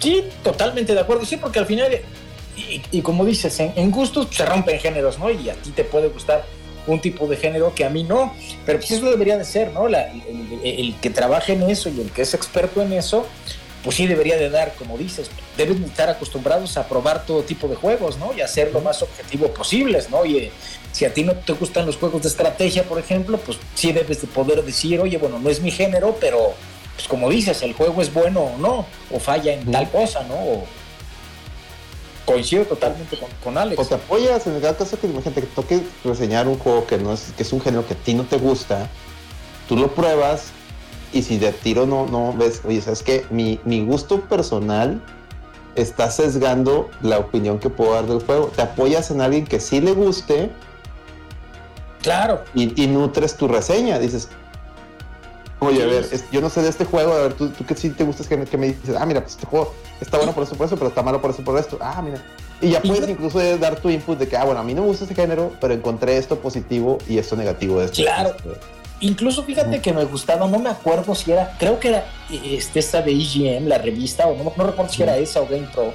Sí, 0.00 0.24
totalmente 0.42 0.94
de 0.94 1.00
acuerdo, 1.00 1.24
sí, 1.24 1.38
porque 1.38 1.58
al 1.58 1.66
final, 1.66 1.92
y, 2.56 3.00
como 3.00 3.24
dices, 3.24 3.58
en, 3.58 3.90
gustos 3.90 4.28
se 4.30 4.44
rompen 4.44 4.78
géneros, 4.78 5.18
¿no? 5.18 5.30
Y 5.30 5.48
a 5.48 5.54
ti 5.54 5.70
te 5.70 5.84
puede 5.84 6.08
gustar 6.08 6.44
un 6.86 7.00
tipo 7.00 7.26
de 7.26 7.36
género 7.36 7.74
que 7.74 7.84
a 7.84 7.90
mí 7.90 8.04
no, 8.04 8.34
pero 8.66 8.78
pues 8.78 8.90
eso 8.90 9.10
debería 9.10 9.36
de 9.36 9.44
ser, 9.44 9.72
¿no? 9.72 9.86
el, 9.86 9.94
el, 10.64 10.94
que 11.00 11.10
trabaje 11.10 11.52
en 11.52 11.62
eso 11.62 11.88
y 11.88 12.00
el 12.00 12.10
que 12.10 12.22
es 12.22 12.34
experto 12.34 12.82
en 12.82 12.92
eso, 12.92 13.26
pues 13.82 13.96
sí 13.96 14.06
debería 14.06 14.36
de 14.36 14.50
dar, 14.50 14.74
como 14.74 14.98
dices, 14.98 15.30
deben 15.56 15.82
estar 15.84 16.08
acostumbrados 16.10 16.76
a 16.76 16.86
probar 16.86 17.24
todo 17.24 17.42
tipo 17.42 17.66
de 17.66 17.76
juegos, 17.76 18.18
¿no? 18.18 18.32
Y 18.36 18.42
hacer 18.42 18.72
lo 18.72 18.80
más 18.80 19.02
objetivo 19.02 19.48
posibles, 19.48 20.10
¿no? 20.10 20.26
Y 20.26 20.50
si 20.92 21.04
a 21.04 21.14
ti 21.14 21.22
no 21.22 21.34
te 21.34 21.52
gustan 21.54 21.86
los 21.86 21.96
juegos 21.96 22.22
de 22.22 22.28
estrategia, 22.28 22.84
por 22.84 22.98
ejemplo, 22.98 23.38
pues 23.38 23.58
sí 23.74 23.92
debes 23.92 24.20
de 24.20 24.26
poder 24.26 24.62
decir, 24.64 25.00
oye, 25.00 25.16
bueno, 25.16 25.38
no 25.38 25.48
es 25.48 25.60
mi 25.60 25.70
género, 25.70 26.16
pero 26.20 26.54
pues 26.94 27.08
como 27.08 27.30
dices, 27.30 27.62
el 27.62 27.72
juego 27.72 28.02
es 28.02 28.12
bueno 28.12 28.40
o 28.40 28.58
no, 28.58 28.86
o 29.10 29.18
falla 29.18 29.54
en 29.54 29.70
tal 29.70 29.90
cosa, 29.90 30.22
¿no? 30.24 30.34
O, 30.34 30.66
coincido 32.32 32.64
totalmente 32.64 33.18
con, 33.42 33.58
Alex. 33.58 33.80
O 33.80 33.84
te 33.84 33.94
apoyas 33.94 34.46
en 34.46 34.54
el 34.54 34.62
caso 34.62 34.98
que 34.98 35.06
imagínate 35.06 35.42
que 35.42 35.46
toque 35.48 35.82
reseñar 36.04 36.48
un 36.48 36.58
juego 36.58 36.86
que 36.86 36.98
no 36.98 37.12
es, 37.12 37.32
que 37.36 37.42
es 37.42 37.52
un 37.52 37.60
género 37.60 37.86
que 37.86 37.94
a 37.94 37.96
ti 37.96 38.14
no 38.14 38.24
te 38.24 38.38
gusta, 38.38 38.88
tú 39.68 39.76
lo 39.76 39.94
pruebas 39.94 40.52
y 41.12 41.22
si 41.22 41.38
de 41.38 41.52
tiro 41.52 41.86
no, 41.86 42.06
no 42.06 42.32
ves, 42.32 42.62
oye, 42.64 42.80
sabes 42.80 43.02
que 43.02 43.26
mi, 43.30 43.58
mi 43.64 43.84
gusto 43.84 44.20
personal 44.20 45.00
está 45.74 46.10
sesgando 46.10 46.90
la 47.02 47.18
opinión 47.18 47.58
que 47.58 47.70
puedo 47.70 47.94
dar 47.94 48.06
del 48.06 48.20
juego. 48.20 48.46
Te 48.54 48.62
apoyas 48.62 49.10
en 49.10 49.20
alguien 49.20 49.46
que 49.46 49.60
sí 49.60 49.80
le 49.80 49.92
guste. 49.92 50.50
Claro. 52.02 52.44
Y, 52.54 52.86
nutres 52.86 53.36
tu 53.36 53.48
reseña. 53.48 53.98
Dices, 53.98 54.28
oye, 55.60 55.82
a 55.82 55.86
ver, 55.86 56.06
yo 56.32 56.40
no 56.40 56.50
sé 56.50 56.62
de 56.62 56.68
este 56.68 56.84
juego, 56.84 57.12
a 57.12 57.22
ver, 57.22 57.34
tú, 57.34 57.48
tú 57.50 57.64
que 57.64 57.74
sí 57.74 57.90
te 57.90 58.04
gustas 58.04 58.26
que, 58.26 58.36
me 58.36 58.66
dices, 58.66 58.96
ah, 58.98 59.06
mira, 59.06 59.20
pues 59.20 59.34
este 59.34 59.46
juego 59.46 59.72
está 60.00 60.16
bueno 60.16 60.32
por 60.32 60.42
eso, 60.42 60.54
por 60.56 60.66
eso, 60.66 60.76
pero 60.76 60.88
está 60.88 61.02
malo 61.02 61.20
por 61.20 61.30
eso, 61.30 61.42
por 61.42 61.58
esto. 61.58 61.78
Ah, 61.80 62.02
mira. 62.02 62.22
Y 62.60 62.70
ya 62.70 62.82
puedes 62.82 63.08
incluso 63.08 63.38
dar 63.58 63.80
tu 63.80 63.88
input 63.88 64.18
de 64.18 64.28
que, 64.28 64.36
ah, 64.36 64.44
bueno, 64.44 64.60
a 64.60 64.64
mí 64.64 64.74
no 64.74 64.82
me 64.82 64.88
gusta 64.88 65.04
este 65.04 65.14
género, 65.14 65.52
pero 65.60 65.72
encontré 65.72 66.16
esto 66.16 66.38
positivo 66.40 66.98
y 67.08 67.18
esto 67.18 67.36
negativo 67.36 67.78
de 67.78 67.86
este. 67.86 68.02
Claro. 68.02 68.34
Incluso 69.00 69.44
fíjate 69.44 69.80
que 69.80 69.94
me 69.94 70.04
gustaba, 70.04 70.46
no 70.46 70.58
me 70.58 70.68
acuerdo 70.68 71.14
si 71.14 71.32
era, 71.32 71.56
creo 71.58 71.80
que 71.80 71.88
era 71.88 72.04
este, 72.30 72.80
esta 72.80 73.00
de 73.00 73.12
EGM, 73.12 73.66
la 73.66 73.78
revista, 73.78 74.26
o 74.26 74.36
no, 74.36 74.52
no 74.54 74.64
recuerdo 74.64 74.92
si 74.92 75.02
era 75.02 75.16
esa 75.16 75.40
o 75.40 75.46
Game 75.46 75.68
Pro, 75.72 75.94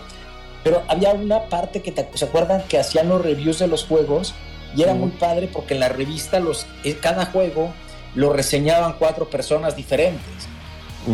pero 0.63 0.82
había 0.88 1.13
una 1.13 1.43
parte 1.43 1.84
que 1.84 1.93
se 2.16 2.26
acuerdan 2.26 2.63
que 2.68 2.80
hacían 2.80 3.07
los 3.07 3.22
reviews 3.22 3.59
de 3.59 3.68
los 3.68 3.86
juegos 3.86 4.34
y 4.76 4.82
era 4.82 4.95
muy 4.95 5.11
padre 5.11 5.47
porque 5.51 5.76
en 5.76 5.80
la 5.80 5.89
revista 5.89 6.39
los, 6.39 6.66
eh, 6.84 6.97
cada 6.99 7.28
juego 7.28 7.72
lo 8.16 8.34
reseñaban 8.34 8.95
cuatro 8.97 9.30
personas 9.30 9.76
diferentes. 9.76 10.24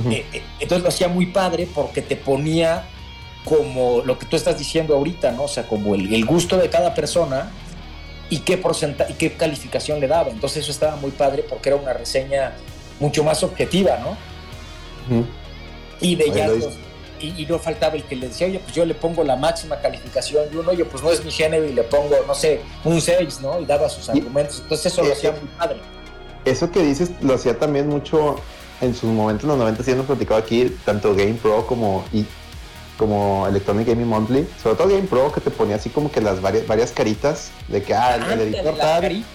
Eh, 0.10 0.26
eh, 0.32 0.42
entonces 0.60 0.84
lo 0.84 0.90
hacía 0.90 1.10
muy 1.10 1.26
padre 1.26 1.68
porque 1.74 2.02
te 2.02 2.16
ponía 2.16 2.86
como 3.44 4.02
lo 4.06 4.18
que 4.18 4.26
tú 4.26 4.38
estás 4.38 4.58
diciendo 4.58 4.96
ahorita, 4.96 5.32
¿no? 5.32 5.44
O 5.44 5.48
sea, 5.48 5.68
como 5.68 5.96
el, 5.96 6.14
el 6.14 6.26
gusto 6.26 6.58
de 6.58 6.70
cada 6.70 6.94
persona 6.94 7.52
y 8.30 8.40
qué 8.40 8.58
porcentaje 8.58 9.12
y 9.12 9.16
qué 9.16 9.34
calificación 9.34 10.00
le 10.00 10.08
daba. 10.08 10.30
Entonces 10.30 10.64
eso 10.64 10.72
estaba 10.72 10.96
muy 10.96 11.12
padre 11.12 11.44
porque 11.44 11.70
era 11.70 11.76
una 11.76 11.92
reseña 11.92 12.54
mucho 13.00 13.24
más 13.24 13.44
objetiva, 13.44 13.98
¿no? 13.98 14.18
Y 16.00 16.16
de 16.16 16.32
ya 16.32 16.50
y, 17.22 17.46
no 17.46 17.60
faltaba 17.60 17.96
el 17.96 18.04
que 18.04 18.16
le 18.16 18.30
decía, 18.30 18.48
oye, 18.48 18.60
pues 18.60 18.74
yo 18.74 18.86
le 18.86 18.96
pongo 18.96 19.24
la 19.24 19.36
máxima 19.36 19.80
calificación 19.80 20.46
y 20.52 20.56
uno, 20.56 20.72
oye, 20.72 20.86
pues 20.86 21.04
no 21.04 21.12
es 21.12 21.24
mi 21.24 21.32
género 21.32 21.66
y 21.66 21.74
le 21.74 21.84
pongo, 21.84 22.16
no 22.26 22.34
sé, 22.34 22.62
un 22.84 23.00
6, 23.00 23.42
¿no? 23.42 23.60
Y 23.60 23.66
daba 23.66 23.90
sus 23.90 24.10
argumentos. 24.10 24.60
Entonces 24.62 24.92
eso 24.92 25.04
lo 25.04 25.14
hacía 25.14 25.32
muy 25.32 25.48
padre. 25.58 25.78
Eso 26.46 26.72
que 26.72 26.84
dices 26.84 27.12
lo 27.22 27.36
hacía 27.36 27.58
también 27.60 27.88
mucho 27.88 28.38
en 28.82 28.96
sus 28.96 29.10
momentos, 29.12 29.44
en 29.44 29.50
los 29.50 29.58
90 29.60 29.84
sí 29.84 29.92
hemos 29.92 30.08
platicado 30.08 30.40
aquí, 30.40 30.76
tanto 30.86 31.16
Game 31.16 31.36
Pro 31.36 31.68
como 31.68 32.04
como 32.98 33.48
Electronic 33.48 33.88
Gaming 33.88 34.08
Monthly, 34.08 34.48
sobre 34.62 34.76
todo 34.76 34.88
Game 34.90 35.08
Pro, 35.08 35.32
que 35.32 35.42
te 35.42 35.50
ponía 35.50 35.76
así 35.78 35.90
como 35.90 36.12
que 36.12 36.22
las 36.22 36.40
varias, 36.40 36.68
varias 36.68 36.92
caritas 36.92 37.50
de 37.68 37.82
que, 37.82 37.96
ah, 37.96 38.16
el, 38.16 38.42
editor 38.42 38.78
tal, 38.78 39.26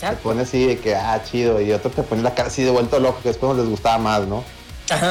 te 0.00 0.12
pone 0.22 0.42
así 0.42 0.66
de 0.66 0.78
que, 0.78 0.94
ah, 0.94 1.20
chido, 1.24 1.60
y 1.60 1.72
otro 1.72 1.90
te 1.90 2.04
pone 2.04 2.22
la 2.22 2.34
cara 2.34 2.46
así 2.48 2.62
de 2.62 2.70
vuelto 2.70 3.00
loco, 3.00 3.18
que 3.20 3.30
después 3.30 3.52
no 3.52 3.60
les 3.60 3.68
gustaba 3.68 3.98
más, 3.98 4.28
¿no? 4.28 4.44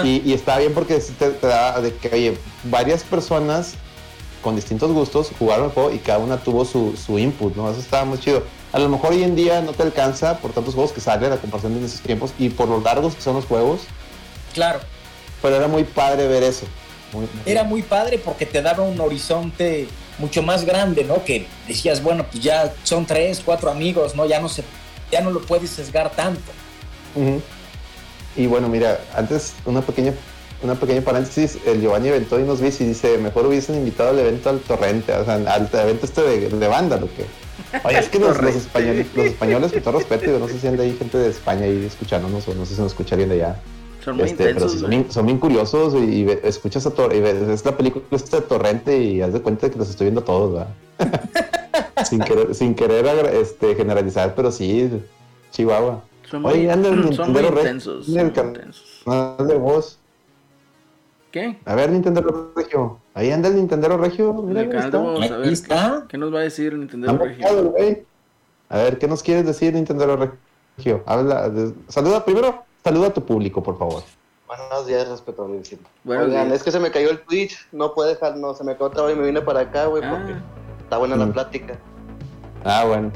Y, 0.06 0.22
y 0.26 0.34
está 0.34 0.58
bien 0.58 0.74
porque 0.74 1.00
te, 1.00 1.32
te 1.32 1.48
da 1.48 1.82
de 1.82 1.94
que, 1.96 2.10
oye, 2.10 2.38
varias 2.64 3.04
personas 3.04 3.74
con 4.42 4.56
distintos 4.56 4.92
gustos 4.92 5.32
jugaron 5.38 5.66
el 5.66 5.72
juego 5.72 5.92
y 5.92 5.98
cada 5.98 6.20
una 6.20 6.38
tuvo 6.38 6.64
su, 6.64 6.96
su 6.96 7.20
input, 7.20 7.56
¿no? 7.58 7.70
Eso 7.70 7.82
estaba 7.82 8.06
muy 8.06 8.20
chido. 8.20 8.44
A 8.74 8.80
lo 8.80 8.90
mejor 8.90 9.12
hoy 9.12 9.24
en 9.24 9.36
día 9.36 9.62
no 9.62 9.74
te 9.74 9.84
alcanza 9.84 10.40
por 10.40 10.52
tantos 10.52 10.74
juegos 10.74 10.92
que 10.92 11.02
salen 11.02 11.32
a 11.32 11.38
comparación 11.38 11.80
de 11.80 11.86
esos 11.86 12.02
tiempos 12.02 12.32
y 12.38 12.50
por 12.50 12.68
lo 12.68 12.82
largos 12.82 13.16
que 13.16 13.22
son 13.22 13.36
los 13.36 13.46
juegos. 13.46 13.82
Claro. 14.54 14.80
Pero 15.42 15.56
era 15.56 15.68
muy 15.68 15.84
padre 15.84 16.28
ver 16.28 16.44
eso. 16.44 16.66
Era 17.46 17.64
muy 17.64 17.82
padre 17.82 18.18
porque 18.18 18.46
te 18.46 18.62
daba 18.62 18.84
un 18.84 19.00
horizonte 19.00 19.88
mucho 20.20 20.42
más 20.42 20.66
grande, 20.66 21.04
¿no? 21.04 21.24
Que 21.24 21.48
decías, 21.68 22.04
bueno, 22.04 22.26
pues 22.30 22.44
ya 22.44 22.74
son 22.84 23.06
tres, 23.06 23.42
cuatro 23.44 23.70
amigos, 23.70 24.16
¿no? 24.16 24.26
Ya 24.26 24.40
no 24.40 24.50
se, 24.50 24.64
ya 25.12 25.22
no 25.22 25.32
lo 25.32 25.42
puedes 25.42 25.70
sesgar 25.70 26.12
tanto. 26.12 26.52
Y 28.36 28.46
bueno, 28.46 28.68
mira, 28.68 29.00
antes 29.16 29.54
una 29.66 29.82
pequeña, 29.82 30.14
una 30.62 30.76
pequeña 30.76 31.02
paréntesis, 31.02 31.58
el 31.66 31.82
Giovanni 31.82 32.10
Ventó 32.10 32.40
y 32.40 32.44
nos 32.44 32.60
dice, 32.60 32.84
y 32.84 32.88
dice, 32.88 33.18
mejor 33.18 33.46
hubiesen 33.48 33.76
invitado 33.76 34.10
al 34.10 34.20
evento 34.20 34.50
al 34.50 34.60
torrente, 34.60 35.14
o 35.14 35.26
sea, 35.26 35.36
al 35.36 35.70
evento 35.74 36.06
este 36.06 36.22
de, 36.22 36.68
banda, 36.68 36.98
lo 36.98 37.08
que. 37.08 37.26
Oye, 37.84 38.00
es 38.00 38.10
que 38.10 38.20
los, 38.20 38.38
españoles, 38.38 39.08
los 39.16 39.26
españoles, 39.26 39.72
con 39.72 39.82
todo 39.82 39.98
respeto, 39.98 40.40
no 40.40 40.48
sé 40.48 40.60
si 40.60 40.68
hay 40.68 40.96
gente 40.98 41.18
de 41.18 41.30
España 41.30 41.66
ahí 41.66 41.86
escuchándonos 41.86 42.48
o 42.48 42.56
no 42.56 42.66
sé 42.66 42.76
si 42.76 42.82
nos 42.82 42.92
escucharían 42.92 43.30
de 43.30 43.36
allá. 43.36 43.60
Son 44.04 44.16
muy 44.16 44.26
este, 44.26 44.52
intensos, 44.52 44.80
son, 45.12 45.26
bien, 45.26 45.38
curiosos 45.38 45.94
y, 45.96 46.26
escuchas 46.44 46.86
a 46.86 46.92
Torrente, 46.92 47.18
y 47.18 47.22
ves, 47.22 47.50
es 47.50 47.66
la 47.66 47.76
película 47.76 48.06
este 48.12 48.38
de 48.38 48.42
Torrente 48.44 48.98
y 48.98 49.22
haz 49.22 49.34
de 49.34 49.42
cuenta 49.42 49.70
que 49.70 49.78
los 49.78 49.90
estoy 49.90 50.06
viendo 50.06 50.24
todos, 50.24 50.66
sin 52.10 52.20
querer, 52.20 52.56
sin 52.56 52.74
querer 52.74 53.06
este, 53.34 53.76
generalizar, 53.76 54.34
pero 54.34 54.52
sí, 54.52 54.90
Chihuahua. 55.52 56.04
Son 56.30 56.42
muy, 56.42 56.54
Oye, 56.54 56.72
anda 56.72 56.90
son 57.14 57.34
muy 57.34 57.42
intensos. 57.42 58.08
En 58.08 58.20
el 58.20 58.34
canal 58.34 59.48
de 59.48 59.58
voz. 59.58 60.00
¿Qué? 61.32 61.58
A 61.66 61.76
ver, 61.76 61.92
Nintendo 61.92 62.54
Regio. 62.56 63.00
Ahí 63.18 63.32
anda 63.32 63.48
el 63.50 63.56
Nintendo 63.56 63.98
Regio. 63.98 64.32
Mira, 64.34 64.62
el 64.62 64.70
canal 64.70 64.86
está. 64.86 64.98
de 65.00 65.04
voz, 65.04 65.20
a 65.22 65.24
Ahí 65.36 65.42
ver, 65.42 65.54
está. 65.54 66.00
¿qué, 66.04 66.08
qué 66.10 66.18
nos 66.20 66.32
va 66.34 66.40
a 66.40 66.42
decir 66.44 66.74
el 66.74 66.80
Nintendo 66.82 67.18
Regio? 67.18 67.48
A 68.70 68.78
ver, 68.78 69.00
¿qué 69.00 69.08
nos 69.08 69.24
quieres 69.24 69.46
decir, 69.46 69.74
Nintendo 69.74 70.32
Regio? 70.78 71.04
Habla, 71.08 71.50
de- 71.50 71.74
saluda 71.88 72.24
primero, 72.24 72.64
saluda 72.84 73.08
a 73.08 73.14
tu 73.14 73.26
público, 73.26 73.64
por 73.64 73.78
favor. 73.80 74.04
Buenos 74.46 74.86
días, 74.86 75.08
respetabilísimo. 75.10 75.82
Oigan, 76.06 76.30
días. 76.30 76.52
es 76.52 76.64
que 76.64 76.72
se 76.72 76.80
me 76.80 76.92
cayó 76.92 77.10
el 77.10 77.20
Twitch, 77.22 77.58
no 77.72 77.96
puede 77.96 78.12
dejar, 78.12 78.38
no, 78.38 78.54
se 78.54 78.64
me 78.64 78.76
quedó 78.76 78.92
trabado 78.92 79.14
y 79.14 79.18
me 79.18 79.26
vine 79.26 79.42
para 79.42 79.62
acá, 79.62 79.88
güey, 79.88 80.04
porque 80.08 80.34
Ah, 80.34 80.42
está 80.84 80.98
buena 80.98 81.16
Mm. 81.16 81.20
la 81.20 81.34
plática. 81.34 81.76
Ah, 82.64 82.86
bueno. 82.86 83.12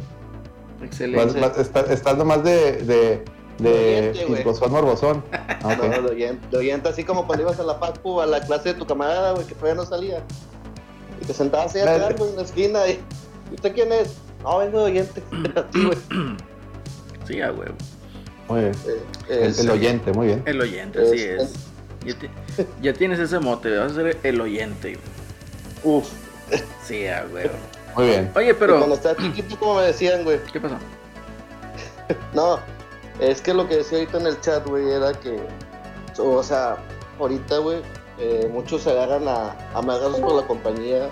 excelente. 0.84 1.40
Vas- 1.40 1.40
vas- 1.40 1.58
está- 1.60 1.94
estás 1.94 2.18
nomás 2.18 2.44
de, 2.44 2.72
de, 2.84 3.24
de 3.64 4.12
güey. 4.28 4.38
chismosón 4.38 4.72
morbosón. 4.72 5.24
Ah. 5.64 5.76
No, 5.76 6.02
lo 6.02 6.58
oyente, 6.60 6.90
así 6.90 7.04
como 7.04 7.28
cuando 7.28 7.44
ibas 7.44 7.60
a 7.60 7.64
la 7.64 7.80
Pacu, 7.80 8.20
a 8.20 8.26
la 8.26 8.42
clase 8.42 8.70
de 8.74 8.80
tu 8.80 8.88
camarada, 8.88 9.34
güey, 9.34 9.46
que 9.46 9.54
todavía 9.54 9.76
no 9.76 9.86
salía. 9.88 10.24
Y 11.22 11.26
te 11.26 11.34
sentabas 11.36 11.76
ahí 11.76 11.82
atrás, 11.82 12.16
güey, 12.18 12.32
en 12.32 12.36
la 12.38 12.42
esquina. 12.42 12.88
Y, 12.88 13.00
¿y 13.52 13.56
usted 13.56 13.72
quién 13.74 13.92
es? 13.92 14.16
No, 14.42 14.58
vengo 14.58 14.80
de 14.80 14.86
oyente. 14.86 15.22
A 15.56 15.68
ti, 15.70 15.84
güey. 15.86 15.98
Sí, 17.28 17.40
a 17.42 17.52
huevo. 17.52 17.76
Muy 18.50 18.62
bien. 18.62 18.72
Eh, 19.30 19.46
El, 19.56 19.60
el 19.60 19.70
oyente, 19.70 20.12
muy 20.14 20.28
bien. 20.28 20.42
El 20.48 20.60
oyente, 20.62 21.00
así 21.04 21.22
Es- 21.22 21.42
es. 21.44 21.54
Ya, 22.04 22.16
ti- 22.18 22.30
ya 22.82 22.94
tienes 22.94 23.20
ese 23.20 23.38
mote, 23.40 23.78
vas 23.78 23.92
a 23.92 23.96
ser 23.96 24.18
el 24.24 24.42
oyente. 24.42 24.98
Uf. 25.84 26.10
Sí, 26.84 27.06
a 27.08 27.24
huevo. 27.32 27.54
Muy 27.96 28.08
bien. 28.08 28.32
Oye, 28.36 28.50
Y 28.50 28.54
Cuando 28.56 28.80
pero. 28.86 28.94
estaba 28.96 29.16
chiquito, 29.18 29.60
como 29.60 29.76
me 29.76 29.84
decían, 29.84 30.24
güey. 30.24 30.40
¿Qué 30.52 30.60
pasó? 30.60 30.76
No, 32.34 32.60
es 33.22 33.40
que 33.40 33.54
lo 33.54 33.68
que 33.68 33.78
decía 33.78 34.00
ahorita 34.00 34.18
en 34.18 34.28
el 34.28 34.42
chat, 34.42 34.68
güey, 34.68 34.90
era 34.90 35.14
que, 35.14 35.40
o 36.18 36.42
sea, 36.42 36.78
ahorita, 37.20 37.60
güey, 37.60 37.82
eh, 38.18 38.50
muchos 38.52 38.82
se 38.82 38.90
agarran 38.90 39.28
a 39.28 39.56
amargados 39.76 40.20
por 40.20 40.34
la 40.34 40.48
compañía 40.48 41.08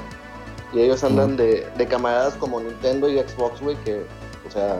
y 0.74 0.82
ellos 0.82 1.04
andan 1.04 1.38
de, 1.38 1.72
camaradas 1.88 2.34
como 2.34 2.60
Nintendo 2.60 3.08
y 3.08 3.20
Xbox, 3.20 3.62
güey, 3.62 3.76
que, 3.84 4.04
o 4.48 4.52
sea, 4.52 4.80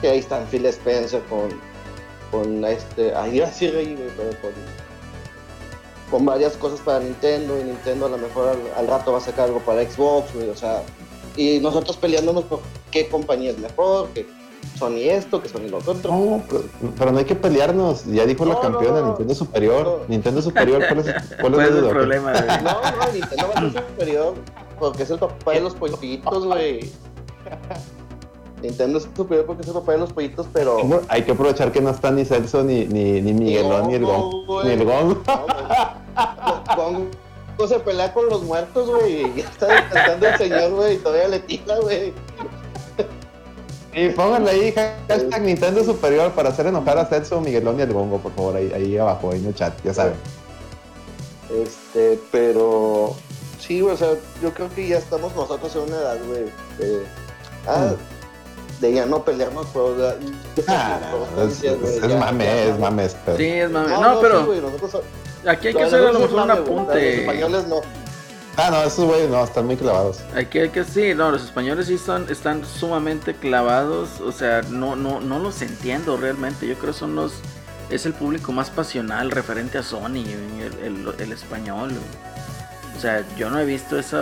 que 0.00 0.08
ahí 0.08 0.20
están 0.20 0.46
Phil 0.46 0.66
Spencer 0.66 1.20
con, 1.24 1.48
con 2.30 2.64
este, 2.64 3.12
ahí 3.16 3.40
así, 3.40 3.68
güey, 3.68 3.96
pero 4.16 4.30
con, 4.40 4.52
con 6.12 6.24
varias 6.24 6.56
cosas 6.56 6.80
para 6.80 7.00
Nintendo 7.00 7.58
y 7.58 7.64
Nintendo 7.64 8.06
a 8.06 8.10
lo 8.10 8.18
mejor 8.18 8.50
al, 8.50 8.60
al 8.76 8.86
rato 8.86 9.10
va 9.10 9.18
a 9.18 9.20
sacar 9.20 9.46
algo 9.46 9.58
para 9.60 9.82
Xbox, 9.82 10.32
güey, 10.32 10.48
o 10.48 10.56
sea, 10.56 10.80
y 11.36 11.58
nosotros 11.58 11.96
peleándonos 11.96 12.44
por 12.44 12.60
qué 12.92 13.08
compañía 13.08 13.50
es 13.50 13.58
mejor, 13.58 14.10
que 14.10 14.37
Sony 14.78 15.08
esto, 15.10 15.42
que 15.42 15.48
Sony 15.48 15.68
lo 15.68 15.78
otro. 15.78 15.94
No, 16.10 16.42
pero, 16.48 16.64
pero 16.96 17.12
no 17.12 17.18
hay 17.18 17.24
que 17.24 17.34
pelearnos. 17.34 18.04
Ya 18.06 18.26
dijo 18.26 18.44
la 18.44 18.60
campeona, 18.60 19.00
no, 19.00 19.06
no. 19.06 19.08
Nintendo 19.08 19.34
Superior. 19.34 19.84
No. 19.84 20.08
Nintendo 20.08 20.42
Superior, 20.42 20.82
¿cuál 20.86 21.00
es, 21.00 21.06
cuál 21.12 21.18
es 21.18 21.38
¿Cuál 21.40 21.56
la 21.56 21.64
es 21.64 21.70
el 21.70 21.88
problema, 21.88 22.32
güey? 22.32 22.46
No, 22.62 22.72
no, 22.72 23.12
Nintendo 23.12 23.48
va 23.48 23.54
a 23.54 23.72
ser 23.72 23.86
superior 23.88 24.34
porque 24.78 25.02
es 25.02 25.10
el 25.10 25.18
papá 25.18 25.52
de 25.52 25.60
los 25.60 25.74
pollitos, 25.74 26.46
güey. 26.46 26.92
Nintendo 28.62 28.98
es 28.98 29.08
superior 29.16 29.46
porque 29.46 29.62
es 29.62 29.68
el 29.68 29.74
papá 29.74 29.92
de 29.92 29.98
los 29.98 30.12
pollitos, 30.12 30.46
pero. 30.52 30.78
Hay 31.08 31.22
que 31.22 31.32
aprovechar 31.32 31.72
que 31.72 31.80
no 31.80 31.90
está 31.90 32.10
ni 32.10 32.24
Celso, 32.24 32.62
ni, 32.64 32.86
ni, 32.86 33.20
ni 33.20 33.32
Miguelón, 33.32 33.88
ni 33.88 33.94
el 33.94 34.04
Gong. 34.04 34.46
güey. 34.46 34.66
Ni 34.66 34.72
el 34.72 34.84
Gong. 34.84 35.16
No, 35.26 35.46
güey. 35.46 35.58
Gongo 36.76 37.68
se 37.68 37.78
pelea 37.80 38.12
con 38.12 38.28
los 38.28 38.42
muertos, 38.42 38.88
güey. 38.88 39.34
Ya 39.34 39.44
está 39.44 39.66
descansando 39.66 40.28
el 40.28 40.38
señor, 40.38 40.70
güey, 40.72 40.94
y 40.94 40.98
todavía 40.98 41.28
le 41.28 41.40
tira, 41.40 41.78
güey. 41.80 42.12
Y 44.00 44.10
pónganle 44.10 44.50
ahí 44.50 44.72
hashtag 45.08 45.42
Nintendo 45.42 45.82
Superior 45.84 46.32
para 46.32 46.50
hacer 46.50 46.66
enojar 46.66 46.98
a 46.98 47.06
Celso, 47.06 47.40
Miguelón 47.40 47.78
y 47.78 47.82
el 47.82 47.92
Gongo, 47.92 48.18
por 48.18 48.32
favor, 48.34 48.56
ahí, 48.56 48.70
ahí 48.74 48.96
abajo, 48.98 49.30
ahí 49.32 49.38
en 49.40 49.46
el 49.46 49.54
chat, 49.54 49.74
ya 49.84 49.92
saben. 49.94 50.14
Este, 51.50 52.20
pero. 52.30 53.14
Sí, 53.58 53.80
güey, 53.80 53.94
o 53.94 53.96
sea, 53.96 54.10
yo 54.42 54.52
creo 54.54 54.68
que 54.74 54.86
ya 54.88 54.98
estamos 54.98 55.34
nosotros 55.34 55.74
en 55.76 55.82
una 55.82 55.96
edad, 55.96 56.16
güey. 56.26 56.44
de- 56.78 57.02
ah, 57.66 57.92
de 58.80 58.92
ya 58.92 59.06
no 59.06 59.24
pelearnos 59.24 59.66
por. 59.68 59.96
la- 59.96 60.14
Ah, 60.68 61.00
es, 61.44 61.60
güey, 61.62 61.96
es, 61.96 62.02
es 62.02 62.18
mame, 62.18 62.44
ya- 62.44 62.64
es 62.64 62.78
mame. 62.78 63.08
pero- 63.24 63.36
Sí, 63.38 63.44
es 63.46 63.70
mame. 63.70 63.88
No, 63.88 64.00
No, 64.00 64.14
no, 64.14 64.20
pero 64.20 64.40
sí, 64.40 64.46
güey, 64.46 64.60
nosotros 64.60 65.02
aquí 65.46 65.68
hay 65.68 65.74
que 65.74 65.82
hacer 65.82 65.98
a 66.00 66.12
lo 66.12 66.12
nosotros 66.18 66.30
mejor 66.32 66.40
un 66.40 66.46
güey, 66.46 66.58
Los 66.58 66.68
apunte. 66.68 67.20
españoles 67.20 67.66
no. 67.66 67.80
Ah, 68.60 68.70
no, 68.72 68.82
esos 68.82 69.04
güeyes 69.04 69.30
no, 69.30 69.42
están 69.44 69.66
muy 69.66 69.76
clavados. 69.76 70.20
Aquí 70.34 70.58
hay 70.58 70.70
que 70.70 70.82
sí, 70.82 71.14
no, 71.14 71.30
los 71.30 71.44
españoles 71.44 71.86
sí 71.86 71.96
son, 71.96 72.28
están 72.28 72.64
sumamente 72.64 73.34
clavados, 73.34 74.20
o 74.20 74.32
sea, 74.32 74.62
no, 74.62 74.96
no, 74.96 75.20
no 75.20 75.38
los 75.38 75.62
entiendo 75.62 76.16
realmente. 76.16 76.66
Yo 76.66 76.74
creo 76.74 76.92
que 76.92 76.98
son 76.98 77.14
los, 77.14 77.34
es 77.88 78.04
el 78.04 78.14
público 78.14 78.50
más 78.50 78.68
pasional 78.70 79.30
referente 79.30 79.78
a 79.78 79.84
Sony, 79.84 80.24
el, 80.82 80.84
el- 80.84 81.14
el 81.20 81.32
español. 81.32 81.92
O 82.96 83.00
sea, 83.00 83.24
yo 83.36 83.48
no 83.48 83.60
he 83.60 83.64
visto 83.64 83.96
ese 83.96 84.16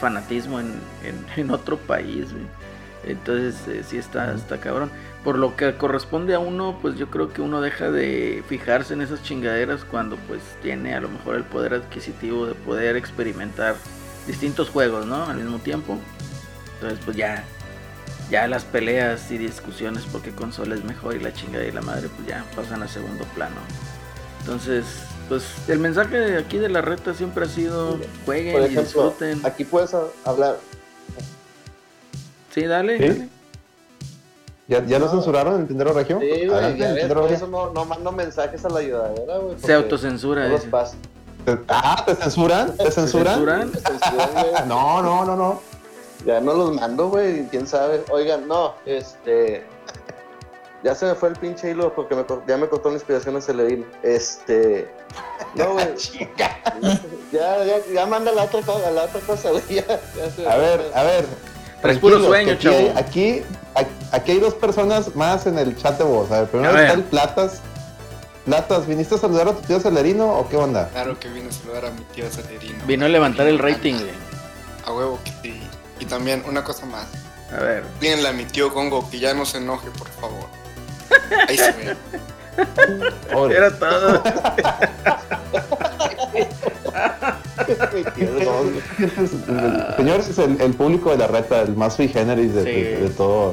fanatismo 0.00 0.60
en, 0.60 0.72
en- 1.02 1.26
en 1.36 1.50
otro 1.50 1.76
país, 1.76 2.32
güey. 2.32 2.44
Entonces, 3.02 3.56
eh, 3.66 3.82
sí 3.84 3.98
está, 3.98 4.32
está 4.34 4.58
cabrón. 4.60 4.92
Por 5.24 5.36
lo 5.38 5.54
que 5.54 5.74
corresponde 5.76 6.34
a 6.34 6.38
uno, 6.38 6.78
pues 6.80 6.96
yo 6.96 7.10
creo 7.10 7.30
que 7.30 7.42
uno 7.42 7.60
deja 7.60 7.90
de 7.90 8.42
fijarse 8.48 8.94
en 8.94 9.02
esas 9.02 9.22
chingaderas 9.22 9.84
cuando 9.84 10.16
pues 10.28 10.40
tiene 10.62 10.94
a 10.94 11.00
lo 11.00 11.10
mejor 11.10 11.36
el 11.36 11.44
poder 11.44 11.74
adquisitivo 11.74 12.46
de 12.46 12.54
poder 12.54 12.96
experimentar 12.96 13.74
distintos 14.26 14.70
juegos, 14.70 15.04
¿no? 15.04 15.24
Al 15.26 15.36
mismo 15.36 15.58
tiempo. 15.58 15.98
Entonces, 16.74 16.98
pues 17.04 17.18
ya, 17.18 17.44
ya 18.30 18.48
las 18.48 18.64
peleas 18.64 19.30
y 19.30 19.36
discusiones 19.36 20.04
por 20.04 20.22
qué 20.22 20.30
consola 20.30 20.74
es 20.74 20.84
mejor 20.84 21.14
y 21.16 21.20
la 21.20 21.34
chingada 21.34 21.66
y 21.66 21.72
la 21.72 21.82
madre, 21.82 22.08
pues 22.16 22.26
ya 22.26 22.42
pasan 22.56 22.82
a 22.82 22.88
segundo 22.88 23.24
plano. 23.34 23.56
Entonces, 24.40 24.86
pues 25.28 25.44
el 25.68 25.78
mensaje 25.80 26.16
de 26.16 26.38
aquí 26.38 26.56
de 26.56 26.70
la 26.70 26.80
reta 26.80 27.12
siempre 27.12 27.44
ha 27.44 27.48
sido 27.48 27.98
jueguen 28.24 28.54
Por 28.54 28.62
y 28.62 28.64
ejemplo, 28.64 28.82
disfruten. 29.10 29.40
aquí 29.44 29.64
puedes 29.66 29.94
hablar. 30.24 30.56
Sí, 32.54 32.64
dale, 32.64 32.96
¿Sí? 32.98 33.04
dale. 33.08 33.28
¿Ya, 34.70 34.82
ya 34.86 34.98
lo 34.98 35.06
No. 35.06 35.10
censuraron 35.12 35.54
en 35.54 35.58
Nintendo 35.68 35.92
Regio? 35.92 36.18
Sí, 36.20 36.26
güey, 36.28 36.48
Adelante, 36.50 36.78
ya 36.78 36.92
ves, 36.94 37.06
por 37.06 37.16
Regio. 37.24 37.36
eso 37.36 37.46
no, 37.48 37.70
no 37.72 37.84
mando 37.84 38.12
mensajes 38.12 38.64
a 38.64 38.68
la 38.70 38.78
ayudadera, 38.78 39.36
güey. 39.38 39.58
Se 39.58 39.74
autocensura. 39.74 40.48
no. 40.48 40.56
Te- 40.58 41.58
Ah, 41.68 42.02
¿te 42.06 42.14
censuran? 42.14 42.76
¿Te 42.76 42.90
censuran? 42.90 43.34
¿Censuran? 43.34 43.70
Me 43.70 43.76
censuran. 43.78 44.68
No, 44.68 45.02
no, 45.02 45.24
no, 45.24 45.36
no. 45.36 45.60
Ya 46.24 46.38
no 46.40 46.52
los 46.54 46.72
mando, 46.74 47.08
güey, 47.08 47.46
quién 47.48 47.66
sabe. 47.66 48.02
Oigan, 48.10 48.46
no, 48.46 48.74
este. 48.86 49.64
Ya 50.84 50.94
se 50.94 51.04
me 51.06 51.14
fue 51.14 51.30
el 51.30 51.36
pinche 51.36 51.70
hilo 51.70 51.92
porque 51.94 52.14
me, 52.14 52.24
ya 52.46 52.56
me 52.56 52.68
cortó 52.68 52.88
la 52.90 52.94
inspiración 52.94 53.36
a 53.36 53.40
Celerín. 53.40 53.84
Este. 54.02 54.88
No, 55.54 55.72
güey. 55.72 55.86
ya, 57.32 57.64
ya, 57.64 57.76
ya 57.92 58.06
manda 58.06 58.32
la 58.32 58.44
otra 58.44 58.60
cosa, 58.62 58.90
la 58.90 59.04
otra 59.04 59.20
cosa, 59.20 59.50
güey. 59.50 59.78
A 60.46 60.56
ver, 60.56 60.90
a 60.94 61.02
ver. 61.02 61.24
Traes 61.82 61.98
puro 61.98 62.22
sueño, 62.22 62.52
aquí, 62.52 62.62
chavo. 62.64 62.92
aquí, 62.96 63.42
aquí 64.12 64.32
hay 64.32 64.38
dos 64.38 64.54
personas 64.54 65.14
más 65.16 65.46
en 65.46 65.58
el 65.58 65.76
chat 65.76 65.96
de 65.98 66.04
voz. 66.04 66.30
A 66.30 66.40
ver, 66.40 66.48
primero 66.50 66.70
A 66.70 66.74
ver. 66.74 66.82
está 66.84 66.94
el 66.94 67.04
Platas. 67.04 67.60
Platas, 68.44 68.86
¿viniste 68.86 69.14
a 69.14 69.18
saludar 69.18 69.48
a 69.48 69.52
tu 69.52 69.60
tío 69.62 69.80
Celerino 69.80 70.28
o 70.30 70.48
qué 70.48 70.56
onda? 70.56 70.88
Claro 70.88 71.18
que 71.18 71.28
vine 71.28 71.48
a 71.48 71.52
saludar 71.52 71.86
a 71.86 71.90
mi 71.90 72.02
tío 72.14 72.28
Celerino. 72.30 72.84
Vino 72.86 73.06
a 73.06 73.08
levantar 73.08 73.46
el 73.46 73.58
rating, 73.58 73.94
güey. 73.94 74.10
A 74.86 74.92
huevo 74.92 75.18
que 75.24 75.30
sí. 75.42 75.60
Y 76.00 76.04
también 76.06 76.42
una 76.48 76.64
cosa 76.64 76.86
más. 76.86 77.06
A 77.56 77.60
ver. 77.62 77.84
Díganle 78.00 78.28
a 78.28 78.32
mi 78.32 78.44
tío 78.44 78.72
Congo 78.72 79.08
que 79.10 79.18
ya 79.18 79.34
no 79.34 79.44
se 79.44 79.58
enoje, 79.58 79.88
por 79.90 80.08
favor. 80.08 80.46
Ahí 81.48 81.56
se 81.56 81.72
ve. 81.72 81.96
Era 83.56 83.78
todo. 83.78 84.22
Señores, 89.96 90.28
es 90.28 90.38
el, 90.38 90.60
el 90.60 90.74
público 90.74 91.10
de 91.10 91.18
la 91.18 91.26
reta, 91.26 91.62
el 91.62 91.76
más 91.76 91.94
sui 91.96 92.08
generis 92.08 92.54
de, 92.54 92.64
Sí. 92.64 92.70
de- 92.70 92.96
de 93.02 93.10
todo, 93.10 93.52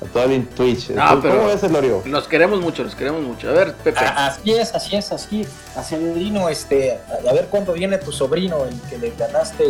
de 0.00 0.08
todo 0.12 0.24
el 0.24 0.46
Twitch. 0.48 0.90
No, 0.90 1.20
¿Cómo, 1.20 1.46
ves 1.46 1.62
el 1.62 1.74
Orio? 1.74 2.02
Los 2.06 2.28
queremos 2.28 2.60
mucho, 2.60 2.84
los 2.84 2.94
queremos 2.94 3.22
mucho. 3.22 3.48
A 3.50 3.52
ver, 3.52 3.74
Pepe. 3.74 3.98
Así 4.00 4.52
es, 4.52 4.74
así 4.74 4.96
es, 4.96 5.12
así. 5.12 5.46
A 5.76 5.82
Celerino, 5.82 6.48
este, 6.48 6.98
a 7.28 7.32
ver 7.32 7.46
cuándo 7.50 7.72
viene 7.72 7.98
tu 7.98 8.12
sobrino, 8.12 8.64
el 8.64 8.80
que 8.88 8.98
le 8.98 9.12
ganaste 9.16 9.64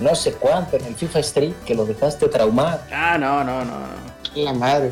no 0.00 0.14
sé 0.16 0.32
cuánto 0.32 0.76
en 0.76 0.84
el 0.86 0.94
FIFA 0.96 1.20
Street, 1.20 1.52
que 1.64 1.74
lo 1.74 1.84
dejaste 1.86 2.28
traumar. 2.28 2.84
Ah, 2.92 3.16
no, 3.18 3.44
no, 3.44 3.64
no. 3.64 3.74
La 4.34 4.52
madre. 4.52 4.90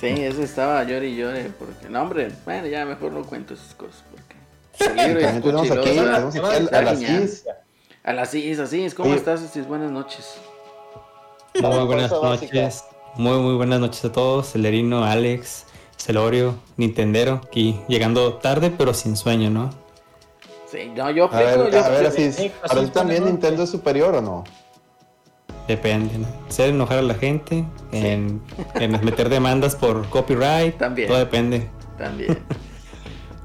Sí, 0.00 0.08
ese 0.08 0.42
estaba 0.42 0.82
llore 0.82 1.06
y 1.08 1.16
llore. 1.16 1.50
Porque, 1.56 1.88
no, 1.88 2.02
hombre, 2.02 2.32
bueno, 2.44 2.66
ya 2.66 2.84
mejor 2.84 3.12
no 3.12 3.22
cuento 3.24 3.54
esas 3.54 3.72
cosas. 3.74 4.02
Y 4.80 4.84
tenemos 4.84 5.70
aquí, 5.70 5.90
tenemos 5.90 6.36
aquí 6.36 6.74
a 6.74 6.78
a 6.78 6.82
las. 6.82 6.98
Cis. 6.98 7.44
A 8.02 8.12
las 8.12 8.34
Is, 8.34 8.58
así 8.58 8.84
es. 8.84 8.94
¿Cómo 8.94 9.14
estás, 9.14 9.40
Cis? 9.52 9.66
Buenas 9.66 9.90
noches. 9.90 10.36
Muy 11.60 11.84
buenas 11.86 12.10
noches. 12.10 12.84
Muy, 13.16 13.38
muy 13.38 13.54
buenas 13.54 13.80
noches 13.80 14.04
a 14.04 14.12
todos. 14.12 14.52
Celerino, 14.52 15.04
Alex, 15.04 15.66
Celorio, 15.96 16.56
Nintendero. 16.76 17.40
Aquí 17.46 17.80
llegando 17.88 18.34
tarde, 18.34 18.70
pero 18.76 18.92
sin 18.92 19.16
sueño, 19.16 19.50
¿no? 19.50 19.70
Sí, 20.66 20.90
no, 20.94 21.10
yo 21.10 21.32
A 21.32 21.38
ver, 21.38 21.70
yo 21.70 21.78
a 21.84 21.88
ver, 21.88 22.06
aplico. 22.06 22.08
así, 22.08 22.32
Sí, 22.32 22.52
¿para 22.60 22.80
así 22.80 22.86
ti 22.86 22.90
también 22.90 23.24
Nintendo 23.24 23.62
es 23.62 23.70
superior 23.70 24.14
o 24.16 24.20
no? 24.20 24.44
Depende, 25.68 26.18
¿no? 26.18 26.26
Hacer 26.48 26.70
enojar 26.70 26.98
a 26.98 27.02
la 27.02 27.14
gente, 27.14 27.64
en, 27.92 28.42
en 28.74 29.04
meter 29.04 29.28
demandas 29.28 29.76
por 29.76 30.06
copyright. 30.10 30.76
También. 30.76 31.08
Todo 31.08 31.18
depende. 31.18 31.70
También. 31.96 32.44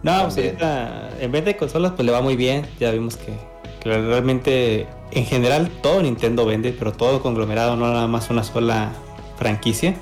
No, 0.03 0.23
pues 0.23 0.37
ahorita 0.37 1.09
en 1.19 1.31
vez 1.31 1.45
de 1.45 1.57
consolas, 1.57 1.91
pues 1.95 2.05
le 2.05 2.11
va 2.11 2.21
muy 2.21 2.35
bien. 2.35 2.65
Ya 2.79 2.91
vimos 2.91 3.17
que 3.17 3.33
que 3.79 3.89
realmente 3.89 4.87
en 5.11 5.25
general 5.25 5.69
todo 5.81 6.01
Nintendo 6.01 6.45
vende, 6.45 6.75
pero 6.77 6.91
todo 6.91 7.21
conglomerado, 7.21 7.77
no 7.77 7.87
nada 7.87 8.07
más 8.07 8.29
una 8.29 8.43
sola 8.43 8.91
franquicia. 9.37 9.95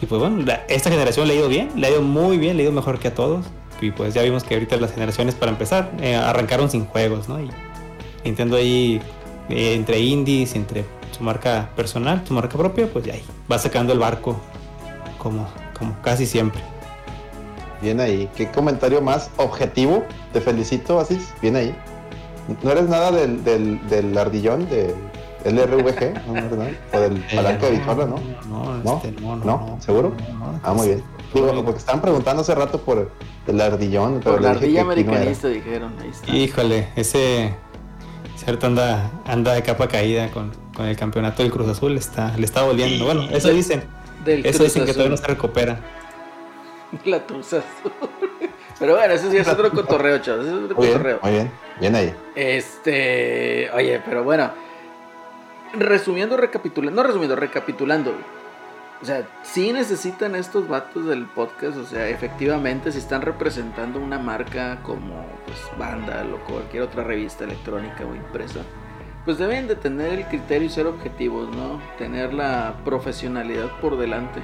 Y 0.00 0.06
pues 0.06 0.20
bueno, 0.20 0.40
la- 0.44 0.62
esta 0.68 0.88
generación 0.88 1.26
le 1.26 1.34
ha 1.34 1.36
ido 1.36 1.48
bien, 1.48 1.70
le 1.74 1.88
ha 1.88 1.90
ido 1.90 2.00
muy 2.02 2.38
bien, 2.38 2.56
le 2.56 2.62
ha 2.62 2.64
ido 2.66 2.72
mejor 2.72 3.00
que 3.00 3.08
a 3.08 3.14
todos. 3.14 3.44
Y 3.80 3.90
pues 3.90 4.14
ya 4.14 4.22
vimos 4.22 4.44
que 4.44 4.54
ahorita 4.54 4.76
las 4.76 4.92
generaciones 4.92 5.34
para 5.34 5.50
empezar 5.50 5.90
eh, 6.00 6.14
arrancaron 6.14 6.70
sin 6.70 6.86
juegos, 6.86 7.28
¿no? 7.28 7.40
Y 7.40 7.50
Nintendo 8.24 8.56
ahí 8.56 9.00
eh, 9.48 9.74
entre 9.74 9.98
indies, 9.98 10.54
entre 10.54 10.84
su 11.10 11.24
marca 11.24 11.70
personal, 11.74 12.22
su 12.26 12.34
marca 12.34 12.56
propia, 12.56 12.86
pues 12.86 13.04
ya 13.04 13.14
ahí 13.14 13.22
va 13.50 13.58
sacando 13.58 13.92
el 13.92 13.98
barco 13.98 14.40
como, 15.18 15.48
como 15.76 16.00
casi 16.02 16.24
siempre. 16.26 16.62
Bien 17.82 18.00
ahí. 18.00 18.30
¿Qué 18.36 18.50
comentario 18.50 19.00
más 19.02 19.30
objetivo? 19.36 20.04
Te 20.32 20.40
felicito, 20.40 20.98
Asis. 21.00 21.34
Bien 21.42 21.56
ahí. 21.56 21.74
¿No 22.62 22.70
eres 22.70 22.88
nada 22.88 23.10
del, 23.10 23.42
del, 23.44 23.86
del 23.88 24.16
ardillón, 24.16 24.68
del 24.68 24.94
LRVG? 25.44 26.26
¿No, 26.26 26.32
no 26.34 26.38
eres 26.38 26.58
nada? 26.58 26.70
¿O 26.94 27.00
del 27.00 27.20
palanca 27.34 27.66
de 27.66 27.72
bichola, 27.72 28.06
no? 28.06 28.16
No, 28.48 28.78
¿No? 28.82 28.96
este, 28.96 29.20
no, 29.20 29.36
no, 29.36 29.44
¿No? 29.44 29.76
¿Seguro? 29.80 30.12
no, 30.32 30.52
no. 30.52 30.60
Ah, 30.62 30.72
muy 30.72 30.86
bien. 30.88 31.02
Digo, 31.34 31.64
porque 31.64 31.78
estaban 31.78 32.00
preguntando 32.02 32.42
hace 32.42 32.54
rato 32.54 32.80
por 32.80 33.10
el 33.46 33.60
ardillón, 33.60 34.20
pero 34.22 34.36
Por 34.36 34.42
la 34.42 34.50
ardilla 34.50 34.82
americanista 34.82 35.48
dijeron, 35.48 35.94
ahí 36.00 36.08
está. 36.10 36.30
Híjole, 36.30 36.88
ese 36.94 37.54
cierto 38.36 38.66
anda, 38.66 39.10
anda 39.24 39.54
de 39.54 39.62
capa 39.62 39.88
caída 39.88 40.30
con, 40.30 40.52
con 40.76 40.86
el 40.86 40.96
campeonato 40.96 41.42
del 41.42 41.50
Cruz 41.50 41.68
Azul, 41.68 41.96
está, 41.96 42.36
le 42.36 42.44
está 42.44 42.62
volviendo. 42.62 43.06
Bueno, 43.06 43.22
eso 43.30 43.48
dicen, 43.48 43.82
Del 44.24 44.44
eso 44.44 44.58
Cruz 44.58 44.74
dicen 44.74 44.84
que 44.84 44.90
Azul. 44.90 44.94
todavía 45.04 45.10
no 45.10 45.16
se 45.16 45.26
recupera. 45.26 45.80
La 47.04 47.20
Cruz 47.24 47.52
Azul. 47.54 47.92
Pero 48.78 48.96
bueno, 48.96 49.14
ese 49.14 49.30
sí 49.30 49.36
es 49.36 49.48
otro 49.48 49.70
cotorreo, 49.70 50.18
chavos. 50.18 50.46
Es 50.46 50.52
otro 50.52 50.76
Muy 50.76 50.86
bien, 50.86 50.98
cotorreo. 50.98 51.18
muy 51.22 51.30
bien. 51.32 51.50
Bien 51.80 51.94
ahí. 51.94 52.14
Este. 52.34 53.70
Oye, 53.72 54.00
pero 54.04 54.24
bueno. 54.24 54.50
Resumiendo, 55.74 56.36
recapitulando. 56.36 57.00
No 57.02 57.06
resumiendo, 57.06 57.36
recapitulando. 57.36 58.12
O 59.00 59.04
sea, 59.04 59.26
sí 59.42 59.72
necesitan 59.72 60.34
estos 60.36 60.68
vatos 60.68 61.06
del 61.06 61.26
podcast. 61.26 61.76
O 61.76 61.84
sea, 61.84 62.08
efectivamente, 62.08 62.92
si 62.92 62.98
están 62.98 63.22
representando 63.22 63.98
una 63.98 64.18
marca 64.18 64.80
como 64.82 65.24
pues 65.46 65.58
Vandal 65.78 66.34
o 66.34 66.38
cualquier 66.44 66.84
otra 66.84 67.02
revista 67.02 67.44
electrónica 67.44 68.04
o 68.04 68.14
impresa, 68.14 68.60
pues 69.24 69.38
deben 69.38 69.66
de 69.66 69.76
tener 69.76 70.12
el 70.18 70.26
criterio 70.26 70.66
y 70.66 70.70
ser 70.70 70.86
objetivos, 70.86 71.48
¿no? 71.54 71.80
Tener 71.98 72.32
la 72.34 72.74
profesionalidad 72.84 73.70
por 73.80 73.96
delante. 73.96 74.40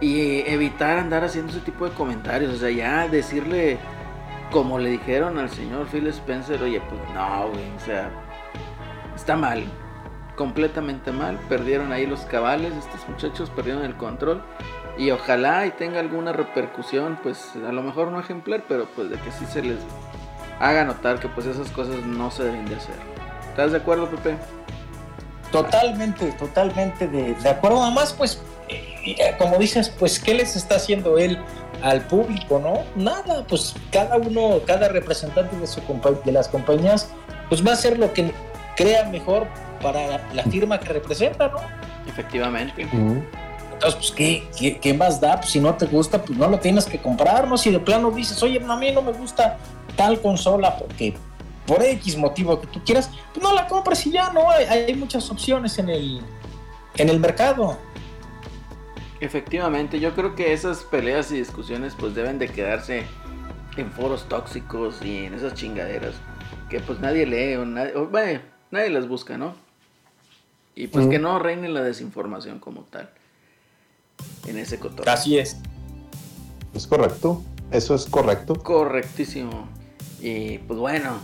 Y 0.00 0.40
evitar 0.48 0.98
andar 0.98 1.24
haciendo 1.24 1.52
ese 1.52 1.60
tipo 1.60 1.88
de 1.88 1.94
comentarios. 1.94 2.54
O 2.54 2.56
sea, 2.56 2.70
ya 2.70 3.08
decirle 3.08 3.78
como 4.50 4.78
le 4.78 4.90
dijeron 4.90 5.38
al 5.38 5.50
señor 5.50 5.88
Phil 5.88 6.06
Spencer, 6.06 6.62
oye, 6.62 6.80
pues 6.80 7.00
no, 7.12 7.48
güey, 7.50 7.70
o 7.76 7.80
sea, 7.80 8.08
está 9.16 9.36
mal, 9.36 9.64
completamente 10.36 11.10
mal, 11.10 11.38
perdieron 11.48 11.92
ahí 11.92 12.06
los 12.06 12.20
cabales, 12.20 12.72
estos 12.74 13.08
muchachos 13.08 13.50
perdieron 13.50 13.84
el 13.84 13.96
control 13.96 14.44
y 14.96 15.10
ojalá 15.10 15.66
y 15.66 15.70
tenga 15.70 15.98
alguna 15.98 16.32
repercusión, 16.32 17.18
pues 17.22 17.52
a 17.66 17.72
lo 17.72 17.82
mejor 17.82 18.12
no 18.12 18.20
ejemplar, 18.20 18.64
pero 18.68 18.86
pues 18.94 19.10
de 19.10 19.18
que 19.18 19.32
sí 19.32 19.44
se 19.46 19.62
les 19.62 19.78
haga 20.60 20.84
notar 20.84 21.18
que 21.18 21.28
pues 21.28 21.46
esas 21.46 21.70
cosas 21.70 22.04
no 22.06 22.30
se 22.30 22.44
deben 22.44 22.66
de 22.66 22.76
hacer. 22.76 22.96
¿Estás 23.48 23.72
de 23.72 23.78
acuerdo, 23.78 24.08
Pepe? 24.08 24.36
Totalmente, 25.50 26.32
totalmente 26.32 27.08
de, 27.08 27.34
de 27.34 27.48
acuerdo. 27.48 27.82
Además, 27.82 28.12
pues, 28.12 28.42
como 29.38 29.58
dices, 29.58 29.88
pues, 29.98 30.18
¿qué 30.18 30.34
les 30.34 30.56
está 30.56 30.76
haciendo 30.76 31.18
él 31.18 31.38
al 31.82 32.02
público, 32.06 32.58
no? 32.58 32.82
Nada, 32.96 33.44
pues 33.48 33.74
cada 33.92 34.16
uno, 34.16 34.60
cada 34.66 34.88
representante 34.88 35.56
de, 35.56 35.66
su 35.66 35.80
compa- 35.82 36.22
de 36.22 36.32
las 36.32 36.48
compañías, 36.48 37.08
pues 37.48 37.64
va 37.66 37.70
a 37.70 37.74
hacer 37.74 37.98
lo 37.98 38.12
que 38.12 38.32
crea 38.76 39.04
mejor 39.04 39.46
para 39.82 40.20
la 40.32 40.42
firma 40.44 40.80
que 40.80 40.92
representa, 40.94 41.48
¿no? 41.48 41.58
Efectivamente. 42.08 42.82
Entonces, 43.72 43.94
pues, 43.96 44.10
¿qué, 44.12 44.48
qué, 44.58 44.78
qué 44.78 44.94
más 44.94 45.20
da? 45.20 45.36
Pues, 45.40 45.50
si 45.50 45.60
no 45.60 45.74
te 45.74 45.86
gusta, 45.86 46.22
pues 46.22 46.38
no 46.38 46.48
lo 46.48 46.58
tienes 46.58 46.86
que 46.86 46.98
comprar, 47.00 47.46
¿no? 47.48 47.56
Si 47.58 47.70
de 47.70 47.80
plano 47.80 48.10
dices, 48.10 48.42
oye, 48.42 48.62
a 48.66 48.76
mí 48.76 48.90
no 48.92 49.02
me 49.02 49.12
gusta 49.12 49.58
tal 49.96 50.20
consola 50.20 50.76
porque 50.76 51.14
por 51.66 51.82
X 51.82 52.16
motivo 52.16 52.60
que 52.60 52.66
tú 52.68 52.80
quieras, 52.84 53.10
pues 53.32 53.42
no 53.42 53.52
la 53.52 53.66
compres 53.66 54.06
y 54.06 54.12
ya, 54.12 54.30
¿no? 54.30 54.50
Hay, 54.50 54.64
hay 54.64 54.94
muchas 54.94 55.30
opciones 55.30 55.78
en 55.78 55.88
el, 55.90 56.20
en 56.96 57.08
el 57.08 57.18
mercado. 57.20 57.76
Efectivamente, 59.20 60.00
yo 60.00 60.14
creo 60.14 60.34
que 60.34 60.52
esas 60.52 60.82
peleas 60.82 61.30
y 61.30 61.36
discusiones 61.36 61.94
pues 61.98 62.14
deben 62.14 62.38
de 62.38 62.48
quedarse 62.48 63.04
en 63.76 63.90
foros 63.92 64.28
tóxicos 64.28 65.02
y 65.02 65.24
en 65.24 65.34
esas 65.34 65.54
chingaderas 65.54 66.14
que 66.68 66.80
pues 66.80 67.00
nadie 67.00 67.26
lee 67.26 67.54
o 67.56 67.64
nadie, 67.64 67.94
o, 67.96 68.06
bueno, 68.06 68.40
nadie 68.70 68.90
las 68.90 69.08
busca, 69.08 69.36
¿no? 69.38 69.54
Y 70.74 70.88
pues 70.88 71.06
Mm. 71.06 71.10
que 71.10 71.18
no 71.18 71.38
reine 71.38 71.68
la 71.68 71.82
desinformación 71.82 72.58
como 72.58 72.82
tal 72.82 73.10
en 74.46 74.58
ese 74.58 74.78
cotorreo. 74.78 75.12
Así 75.12 75.38
es. 75.38 75.56
Es 76.74 76.86
correcto. 76.86 77.42
Eso 77.70 77.94
es 77.94 78.06
correcto. 78.06 78.54
Correctísimo. 78.56 79.68
Y 80.20 80.58
pues 80.58 80.78
bueno, 80.78 81.18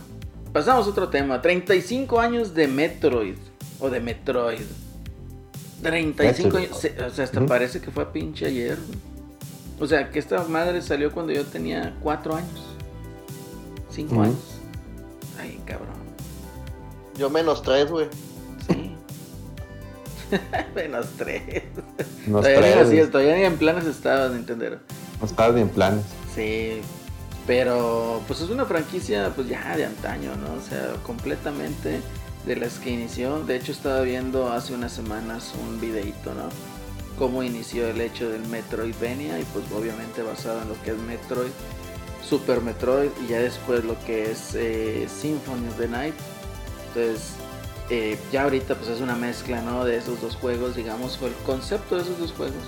pasamos 0.53 0.87
a 0.87 0.89
otro 0.89 1.09
tema. 1.09 1.41
35 1.41 2.19
años 2.19 2.53
de 2.53 2.67
Metroid 2.67 3.35
o 3.79 3.89
de 3.89 3.99
Metroid. 3.99 4.61
35 5.81 6.43
Metroid. 6.49 6.65
años, 6.67 6.79
se- 6.79 7.03
o 7.03 7.09
sea, 7.09 7.25
hasta 7.25 7.39
Ujú. 7.39 7.47
parece 7.47 7.81
que 7.81 7.91
fue 7.91 8.03
a 8.03 8.11
pinche 8.11 8.45
ayer. 8.45 8.77
O 9.79 9.87
sea, 9.87 10.09
que 10.11 10.19
esta 10.19 10.43
madre 10.43 10.81
salió 10.81 11.11
cuando 11.11 11.33
yo 11.33 11.43
tenía 11.45 11.95
4 12.01 12.35
años. 12.35 12.61
5 13.89 14.13
Ujú. 14.13 14.23
años. 14.23 14.35
Ay, 15.39 15.59
cabrón. 15.65 15.89
Yo 17.17 17.29
menos 17.29 17.61
tres, 17.63 17.89
güey. 17.89 18.07
Sí. 18.67 18.95
Menos 20.75 21.07
3. 21.17 21.43
Nos 22.27 22.41
Todavía, 22.43 22.61
ni 22.61 22.67
traes- 22.73 23.01
así, 23.03 23.11
todavía 23.11 23.35
ni 23.35 23.43
en 23.43 23.57
planes 23.57 23.85
estaba 23.85 24.29
Nintendo. 24.29 24.77
no 25.19 25.25
estabas 25.25 25.55
ni 25.55 25.61
en 25.61 25.69
planes. 25.69 26.05
Sí, 26.33 26.79
pero 27.45 28.21
pues 28.27 28.39
es 28.41 28.49
una 28.49 28.63
franquicia 28.65 29.31
pues 29.35 29.49
ya 29.49 29.75
de 29.75 29.85
antaño, 29.85 30.31
¿no? 30.37 30.53
O 30.53 30.61
sea, 30.61 30.93
completamente 31.05 31.99
de 32.45 32.55
las 32.55 32.79
que 32.79 32.91
inició. 32.91 33.43
De 33.43 33.55
hecho 33.55 33.71
estaba 33.71 34.01
viendo 34.01 34.51
hace 34.51 34.73
unas 34.73 34.91
semanas 34.91 35.53
un 35.67 35.79
videito, 35.79 36.33
¿no? 36.33 36.49
Cómo 37.17 37.43
inició 37.43 37.87
el 37.87 38.01
hecho 38.01 38.29
del 38.29 38.43
Metroidvania 38.47 39.39
y 39.39 39.43
pues 39.45 39.65
obviamente 39.71 40.23
basado 40.23 40.61
en 40.61 40.69
lo 40.69 40.81
que 40.81 40.91
es 40.91 40.97
Metroid, 40.97 41.51
Super 42.27 42.61
Metroid 42.61 43.09
y 43.23 43.27
ya 43.27 43.39
después 43.39 43.83
lo 43.83 43.97
que 44.05 44.31
es 44.31 44.55
eh, 44.55 45.07
Symphony 45.07 45.67
of 45.67 45.77
the 45.77 45.87
Night. 45.87 46.15
Entonces 46.87 47.33
eh, 47.89 48.17
ya 48.31 48.43
ahorita 48.43 48.75
pues 48.75 48.89
es 48.89 49.01
una 49.01 49.15
mezcla, 49.15 49.61
¿no? 49.61 49.85
De 49.85 49.97
esos 49.97 50.21
dos 50.21 50.35
juegos, 50.35 50.75
digamos, 50.75 51.17
fue 51.17 51.29
el 51.29 51.35
concepto 51.45 51.97
de 51.97 52.03
esos 52.03 52.17
dos 52.17 52.31
juegos 52.31 52.63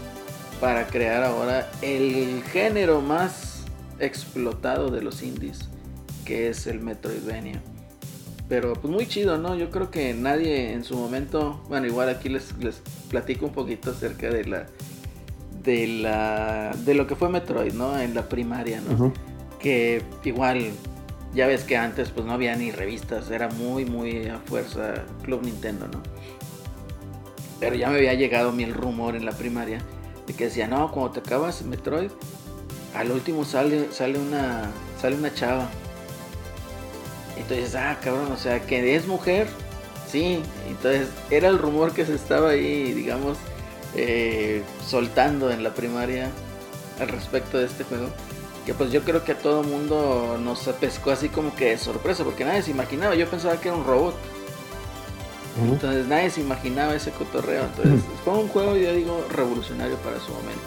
para 0.59 0.87
crear 0.87 1.23
ahora 1.23 1.69
el 1.81 2.43
género 2.43 3.01
más 3.01 3.63
explotado 3.99 4.91
de 4.91 5.01
los 5.01 5.21
indies, 5.21 5.67
que 6.25 6.49
es 6.49 6.67
el 6.67 6.79
Metroidvania. 6.79 7.61
Pero 8.49 8.73
pues 8.73 8.93
muy 8.93 9.07
chido, 9.07 9.37
¿no? 9.37 9.55
Yo 9.55 9.69
creo 9.69 9.89
que 9.89 10.13
nadie 10.13 10.73
en 10.73 10.83
su 10.83 10.97
momento, 10.97 11.61
bueno, 11.69 11.87
igual 11.87 12.09
aquí 12.09 12.29
les, 12.29 12.55
les 12.57 12.81
platico 13.09 13.45
un 13.45 13.53
poquito 13.53 13.91
acerca 13.91 14.29
de 14.29 14.45
la 14.45 14.65
de 15.63 15.87
la 15.87 16.75
de 16.83 16.93
lo 16.93 17.07
que 17.07 17.15
fue 17.15 17.29
Metroid, 17.29 17.73
¿no? 17.73 17.97
En 17.97 18.13
la 18.13 18.27
primaria, 18.27 18.81
¿no? 18.81 19.13
Que 19.59 20.01
igual 20.25 20.71
ya 21.33 21.47
ves 21.47 21.63
que 21.63 21.77
antes 21.77 22.09
pues 22.09 22.25
no 22.25 22.33
había 22.33 22.55
ni 22.55 22.71
revistas, 22.71 23.31
era 23.31 23.47
muy 23.49 23.85
muy 23.85 24.27
a 24.27 24.39
fuerza 24.39 25.05
Club 25.23 25.43
Nintendo, 25.43 25.87
¿no? 25.87 26.03
Pero 27.59 27.75
ya 27.75 27.89
me 27.89 27.95
había 27.95 28.13
llegado 28.13 28.49
a 28.49 28.51
mí 28.51 28.63
el 28.63 28.73
rumor 28.73 29.15
en 29.15 29.25
la 29.25 29.31
primaria 29.31 29.79
de 30.27 30.33
que 30.33 30.45
decía, 30.45 30.67
"No, 30.67 30.91
cuando 30.91 31.13
te 31.13 31.19
acabas 31.21 31.61
Metroid, 31.63 32.11
al 32.93 33.11
último 33.11 33.45
sale 33.45 33.87
sale 33.91 34.19
una 34.19 34.69
sale 34.99 35.15
una 35.15 35.33
chava." 35.33 35.69
Dices, 37.35 37.75
"Ah, 37.75 37.97
cabrón, 38.01 38.31
o 38.31 38.37
sea, 38.37 38.61
que 38.61 38.95
es 38.95 39.07
mujer." 39.07 39.47
Sí, 40.09 40.39
entonces 40.67 41.07
era 41.29 41.47
el 41.47 41.57
rumor 41.57 41.93
que 41.93 42.05
se 42.05 42.13
estaba 42.13 42.51
ahí, 42.51 42.93
digamos, 42.93 43.37
eh, 43.95 44.61
soltando 44.85 45.51
en 45.51 45.63
la 45.63 45.73
primaria 45.73 46.29
al 46.99 47.07
respecto 47.07 47.57
de 47.57 47.65
este 47.65 47.83
juego 47.83 48.09
que 48.65 48.73
pues 48.73 48.91
yo 48.91 49.01
creo 49.01 49.23
que 49.23 49.33
a 49.33 49.37
todo 49.37 49.63
mundo 49.63 50.37
nos 50.41 50.59
pescó 50.79 51.11
así 51.11 51.29
como 51.29 51.53
que 51.55 51.71
de 51.71 51.77
sorpresa, 51.77 52.23
porque 52.23 52.45
nadie 52.45 52.61
se 52.61 52.71
imaginaba, 52.71 53.15
yo 53.15 53.27
pensaba 53.27 53.59
que 53.59 53.67
era 53.67 53.77
un 53.77 53.83
robot, 53.83 54.15
entonces 55.61 56.07
nadie 56.07 56.29
se 56.29 56.41
imaginaba 56.41 56.95
ese 56.95 57.11
cotorreo, 57.11 57.63
entonces 57.63 58.01
fue 58.23 58.33
un 58.33 58.47
juego, 58.47 58.75
yo 58.77 58.93
digo, 58.93 59.25
revolucionario 59.31 59.97
para 59.97 60.19
su 60.19 60.31
momento. 60.31 60.61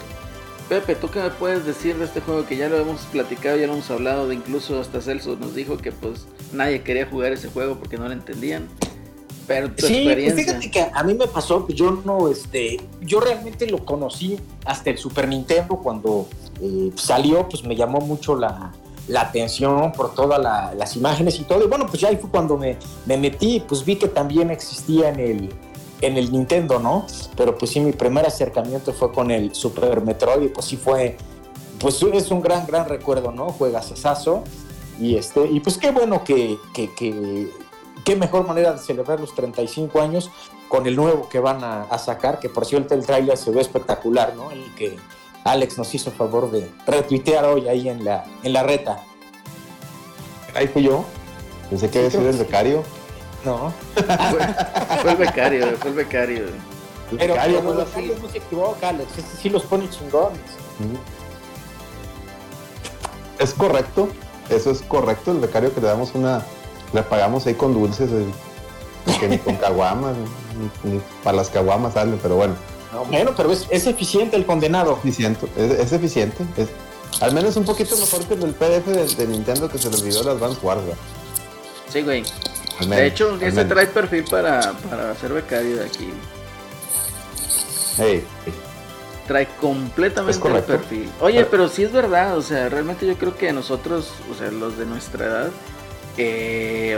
Pepe, 0.69 0.95
¿tú 0.95 1.09
qué 1.09 1.21
me 1.21 1.29
puedes 1.29 1.65
decir 1.65 1.97
de 1.97 2.05
este 2.05 2.21
juego 2.21 2.45
que 2.45 2.57
ya 2.57 2.69
lo 2.69 2.77
hemos 2.77 3.01
platicado, 3.05 3.57
ya 3.57 3.67
lo 3.67 3.73
hemos 3.73 3.89
hablado, 3.89 4.27
de 4.27 4.35
incluso 4.35 4.79
hasta 4.79 5.01
Celso 5.01 5.35
nos 5.37 5.55
dijo 5.55 5.77
que 5.77 5.91
pues 5.91 6.27
nadie 6.53 6.81
quería 6.81 7.05
jugar 7.07 7.33
ese 7.33 7.49
juego 7.49 7.75
porque 7.77 7.97
no 7.97 8.07
lo 8.07 8.13
entendían, 8.13 8.67
pero 9.47 9.71
tu 9.71 9.85
Sí, 9.87 9.93
pues 9.93 10.05
experiencia... 10.05 10.45
fíjate 10.45 10.71
que 10.71 10.87
a 10.93 11.03
mí 11.03 11.13
me 11.13 11.27
pasó, 11.27 11.65
pues 11.65 11.77
yo 11.77 12.01
no, 12.05 12.27
este, 12.27 12.77
yo 13.01 13.19
realmente 13.19 13.67
lo 13.67 13.85
conocí 13.85 14.39
hasta 14.65 14.89
el 14.89 14.97
Super 14.97 15.27
Nintendo 15.27 15.77
cuando 15.77 16.27
eh, 16.61 16.91
salió, 16.95 17.47
pues 17.47 17.63
me 17.63 17.75
llamó 17.75 17.99
mucho 18.01 18.35
la, 18.35 18.71
la 19.07 19.21
atención, 19.21 19.93
por 19.93 20.13
todas 20.13 20.39
las 20.75 20.95
imágenes 20.95 21.39
y 21.39 21.43
todo. 21.43 21.63
Y 21.63 21.67
bueno, 21.67 21.85
pues 21.87 22.01
ya 22.01 22.09
ahí 22.09 22.17
fue 22.17 22.29
cuando 22.29 22.57
me, 22.57 22.77
me 23.05 23.17
metí, 23.17 23.63
pues 23.65 23.85
vi 23.85 23.95
que 23.95 24.07
también 24.09 24.51
existía 24.51 25.09
en 25.09 25.19
el, 25.19 25.49
en 26.01 26.17
el 26.17 26.31
Nintendo, 26.31 26.79
¿no? 26.79 27.05
Pero 27.35 27.57
pues 27.57 27.71
sí, 27.71 27.79
mi 27.79 27.93
primer 27.93 28.25
acercamiento 28.25 28.91
fue 28.93 29.11
con 29.11 29.31
el 29.31 29.55
Super 29.55 30.01
Metroid 30.01 30.43
y 30.43 30.49
pues 30.49 30.65
sí 30.65 30.75
fue, 30.75 31.17
pues 31.79 32.01
es 32.03 32.31
un 32.31 32.41
gran, 32.41 32.67
gran 32.67 32.87
recuerdo, 32.89 33.31
¿no? 33.31 33.49
Juegas 33.49 33.91
asazo 33.91 34.43
y 34.99 35.15
este, 35.15 35.45
y 35.47 35.59
pues 35.59 35.77
qué 35.77 35.91
bueno 35.91 36.23
que, 36.23 36.57
que, 36.73 36.93
que 36.93 37.51
qué 38.03 38.15
mejor 38.15 38.47
manera 38.47 38.73
de 38.73 38.79
celebrar 38.79 39.19
los 39.19 39.35
35 39.35 40.01
años 40.01 40.31
con 40.69 40.87
el 40.87 40.95
nuevo 40.95 41.27
que 41.29 41.39
van 41.39 41.63
a, 41.63 41.97
sacar, 41.97 42.39
que 42.39 42.49
por 42.49 42.65
cierto 42.65 42.93
el 42.93 43.05
trailer 43.05 43.37
se 43.37 43.51
ve 43.51 43.61
espectacular, 43.61 44.35
¿no? 44.35 44.51
El 44.51 44.73
que 44.75 44.97
Alex 45.43 45.77
nos 45.77 45.93
hizo 45.93 46.11
favor 46.11 46.51
de 46.51 46.69
retuitear 46.85 47.45
hoy 47.45 47.67
ahí 47.67 47.89
en 47.89 48.03
la, 48.03 48.25
en 48.43 48.53
la 48.53 48.63
reta. 48.63 49.03
Ahí 50.55 50.67
fui 50.67 50.83
yo. 50.83 51.05
Pensé 51.69 51.89
que 51.89 51.99
había 51.99 52.11
sido 52.11 52.29
el 52.29 52.37
becario. 52.37 52.83
No. 53.45 53.73
fue, 55.01 55.11
el 55.11 55.17
becario, 55.17 55.77
fue 55.77 55.89
el 55.89 55.95
becario. 55.95 56.45
El 57.11 57.17
Pero, 57.17 57.33
becario, 57.33 57.61
no, 57.61 57.73
los 57.73 57.95
no 57.95 58.29
se 58.29 58.37
equivoca, 58.37 58.89
Alex. 58.89 59.17
Este 59.17 59.37
sí 59.37 59.49
los 59.49 59.63
pone 59.63 59.89
chingones. 59.89 60.39
Es 63.39 63.53
correcto. 63.53 64.09
Eso 64.49 64.71
es 64.71 64.81
correcto. 64.81 65.31
El 65.31 65.39
becario 65.39 65.73
que 65.73 65.81
le 65.81 65.87
damos 65.87 66.13
una. 66.13 66.43
Le 66.93 67.03
pagamos 67.03 67.45
ahí 67.47 67.53
con 67.53 67.73
dulces. 67.73 68.09
que 69.19 69.27
ni 69.27 69.37
con 69.37 69.55
caguamas, 69.57 70.15
ni, 70.83 70.99
para 71.23 71.37
las 71.37 71.49
caguamas 71.49 71.93
sale, 71.93 72.17
pero 72.21 72.35
bueno. 72.35 72.55
bueno, 73.09 73.33
pero 73.35 73.51
es, 73.51 73.87
eficiente 73.87 74.35
el 74.35 74.45
condenado. 74.45 74.97
Eficiente, 75.03 75.47
es, 75.57 75.91
eficiente. 75.91 76.45
Es, 76.55 76.69
al 77.21 77.33
menos 77.33 77.55
un 77.57 77.65
poquito 77.65 77.95
mejor 77.97 78.25
que 78.25 78.33
el 78.33 78.53
PDF 78.53 79.17
de, 79.17 79.27
Nintendo 79.27 79.69
que 79.69 79.77
se 79.77 79.89
le 79.89 79.97
olvidó 79.97 80.23
las 80.23 80.39
Vans 80.39 80.61
Guarda. 80.61 80.93
Sí, 81.89 82.01
güey. 82.01 82.23
de 82.87 83.07
hecho, 83.07 83.37
ese 83.41 83.65
trae 83.65 83.87
perfil 83.87 84.25
para, 84.29 84.73
para 84.89 85.15
ser 85.15 85.33
becario 85.33 85.77
de 85.77 85.85
aquí. 85.85 86.09
Hey, 87.97 88.23
Trae 89.27 89.47
completamente 89.59 90.47
el 90.47 90.63
perfil. 90.63 91.09
Oye, 91.19 91.45
pero 91.45 91.67
sí 91.67 91.83
es 91.83 91.91
verdad, 91.91 92.37
o 92.37 92.41
sea, 92.41 92.69
realmente 92.69 93.05
yo 93.05 93.15
creo 93.15 93.35
que 93.35 93.51
nosotros, 93.51 94.13
o 94.31 94.33
sea, 94.33 94.51
los 94.51 94.77
de 94.77 94.85
nuestra 94.85 95.25
edad, 95.25 95.51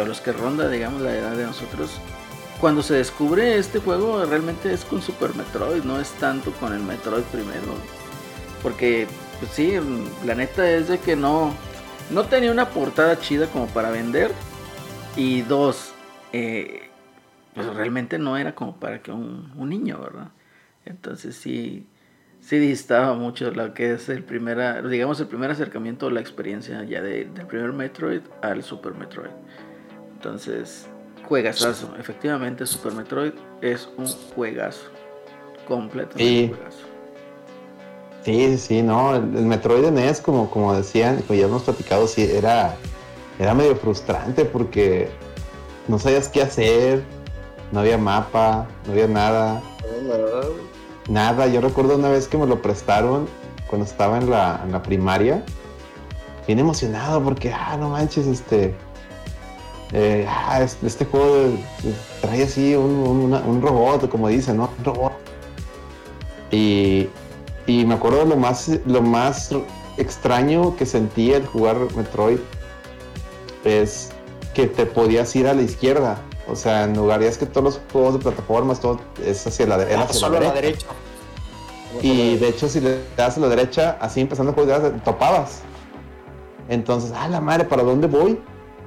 o 0.02 0.06
los 0.06 0.22
que 0.22 0.32
ronda, 0.32 0.70
digamos, 0.70 1.02
la 1.02 1.16
edad 1.16 1.36
de 1.36 1.46
nosotros, 1.46 2.00
cuando 2.62 2.84
se 2.84 2.96
descubre 2.96 3.58
este 3.58 3.80
juego 3.80 4.26
realmente 4.26 4.72
es 4.74 4.86
con 4.86 5.02
Super 5.02 5.34
Metroid, 5.34 5.84
no 5.84 6.00
es 6.00 6.12
tanto 6.14 6.52
con 6.54 6.74
el 6.74 6.82
Metroid 6.82 7.24
primero. 7.24 7.76
Porque, 8.62 9.08
pues 9.40 9.52
sí, 9.52 9.74
la 10.26 10.36
neta 10.36 10.70
es 10.70 10.90
de 10.90 11.00
que 11.00 11.16
no, 11.16 11.54
no 12.12 12.24
tenía 12.26 12.52
una 12.52 12.70
portada 12.70 13.20
chida 13.20 13.48
como 13.48 13.68
para 13.68 13.90
vender. 13.92 14.32
Y 15.16 15.42
dos, 15.42 15.94
eh, 16.34 16.90
pues 17.56 17.66
realmente 17.68 18.20
no 18.20 18.38
era 18.38 18.54
como 18.54 18.76
para 18.76 19.02
que 19.02 19.12
un, 19.12 19.52
un 19.56 19.70
niño, 19.70 20.00
¿verdad? 20.00 20.30
Entonces 20.86 21.36
sí, 21.36 21.88
sí 22.50 22.58
distaba 22.58 23.14
mucho 23.14 23.52
lo 23.52 23.76
que 23.76 23.94
es 23.94 24.10
el 24.10 24.24
primer, 24.24 24.88
digamos, 24.90 25.20
el 25.20 25.28
primer 25.28 25.52
acercamiento 25.52 26.08
a 26.08 26.12
la 26.12 26.20
experiencia 26.20 26.84
ya 26.84 27.00
del 27.00 27.30
primer 27.48 27.74
Metroid 27.74 28.22
al 28.42 28.64
Super 28.64 28.96
Metroid. 28.96 29.30
Entonces, 30.16 30.88
juegazazo. 31.28 31.96
Efectivamente, 32.00 32.66
Super 32.66 32.94
Metroid 32.94 33.34
es 33.62 33.88
un 33.98 34.08
juegazo. 34.34 34.90
Completamente 35.68 36.24
sí. 36.24 36.48
juegazo. 36.48 36.88
Sí, 38.24 38.58
sí, 38.58 38.82
no, 38.82 39.16
el, 39.16 39.22
Metroid 39.22 39.84
de 39.84 39.92
NES, 39.92 40.20
como, 40.20 40.50
como 40.50 40.74
decían, 40.74 41.22
como 41.28 41.40
ya 41.40 41.46
hemos 41.46 41.62
platicado, 41.62 42.08
sí, 42.08 42.24
era, 42.34 42.76
era 43.38 43.54
medio 43.54 43.76
frustrante 43.76 44.44
porque 44.44 45.08
no 45.88 46.00
sabías 46.00 46.28
qué 46.28 46.42
hacer, 46.42 47.04
no 47.72 47.82
había 47.82 48.00
mapa, 48.00 48.68
no 48.88 48.94
había 48.94 49.08
nada. 49.08 49.62
Nada, 51.10 51.48
yo 51.48 51.60
recuerdo 51.60 51.96
una 51.96 52.10
vez 52.10 52.28
que 52.28 52.38
me 52.38 52.46
lo 52.46 52.62
prestaron 52.62 53.28
cuando 53.68 53.86
estaba 53.86 54.20
en 54.20 54.30
la, 54.30 54.62
en 54.64 54.72
la 54.72 54.84
primaria. 54.84 55.44
Bien 56.46 56.60
emocionado 56.60 57.24
porque, 57.24 57.52
ah, 57.52 57.76
no 57.80 57.90
manches, 57.90 58.28
este. 58.28 58.76
Eh, 59.92 60.28
ah, 60.30 60.62
este, 60.62 61.06
juego 61.06 61.58
trae 62.22 62.44
así 62.44 62.76
un, 62.76 63.60
robot, 63.62 64.08
como 64.08 64.28
dicen, 64.28 64.58
¿no? 64.58 64.70
Un 64.78 64.86
robot. 64.86 65.14
Y, 66.52 67.10
y 67.66 67.86
me 67.86 67.96
acuerdo 67.96 68.26
lo 68.26 68.36
más, 68.36 68.70
lo 68.86 69.02
más 69.02 69.52
extraño 69.98 70.76
que 70.76 70.86
sentí 70.86 71.34
al 71.34 71.46
jugar 71.46 71.76
Metroid 71.96 72.40
es 73.64 74.12
que 74.54 74.68
te 74.68 74.86
podías 74.86 75.36
ir 75.36 75.48
a 75.48 75.56
la 75.56 75.64
izquierda. 75.64 76.22
O 76.50 76.56
sea, 76.56 76.84
en 76.84 76.96
lugar, 76.96 77.22
es 77.22 77.38
que 77.38 77.46
todos 77.46 77.64
los 77.64 77.82
juegos 77.92 78.14
de 78.14 78.20
plataformas, 78.20 78.80
todo 78.80 79.00
es 79.24 79.46
hacia 79.46 79.68
la, 79.68 79.82
era 79.84 80.04
hacia 80.04 80.30
la 80.30 80.52
derecha. 80.52 80.88
Y 82.02 82.38
de 82.38 82.50
hecho, 82.50 82.68
si 82.68 82.80
le 82.80 83.00
das 83.18 83.38
a 83.38 83.40
la 83.40 83.50
derecha, 83.50 83.98
así 84.00 84.22
empezando 84.22 84.52
el 84.52 84.56
juego, 84.56 84.92
topabas. 85.04 85.62
Entonces, 86.68 87.12
ah, 87.16 87.28
la 87.28 87.42
madre, 87.42 87.66
¿para 87.66 87.84
dónde 87.84 88.08
voy? 88.08 88.40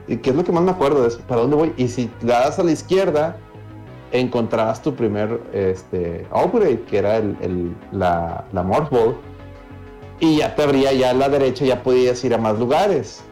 ¿Y 0.07 0.17
qué 0.19 0.31
es 0.31 0.37
lo 0.37 0.45
que 0.45 0.53
más 0.53 0.63
me 0.63 0.71
acuerdo 0.71 1.03
de 1.03 1.09
eso? 1.09 1.21
¿Para 1.27 1.41
dónde 1.43 1.57
voy? 1.57 1.73
Y 1.77 1.89
si 1.89 2.11
le 2.21 2.33
das 2.33 2.59
a 2.59 2.63
la 2.63 2.73
izquierda, 2.73 3.37
encontrabas 4.13 4.83
tu 4.83 4.95
primer 4.95 5.41
este, 5.53 6.27
upgrade, 6.33 6.83
que 6.83 6.99
era 6.99 7.17
el, 7.17 7.75
la, 7.91 8.45
la 8.53 8.63
Morph 8.63 8.91
Ball. 8.91 9.17
Y 10.21 10.39
ya 10.39 10.55
te 10.55 10.63
abría 10.63 10.93
ya 10.93 11.11
a 11.11 11.15
la 11.15 11.29
derecha, 11.29 11.65
ya 11.65 11.83
podías 11.83 12.23
ir 12.25 12.35
a 12.35 12.39
más 12.39 12.59
lugares. 12.59 13.23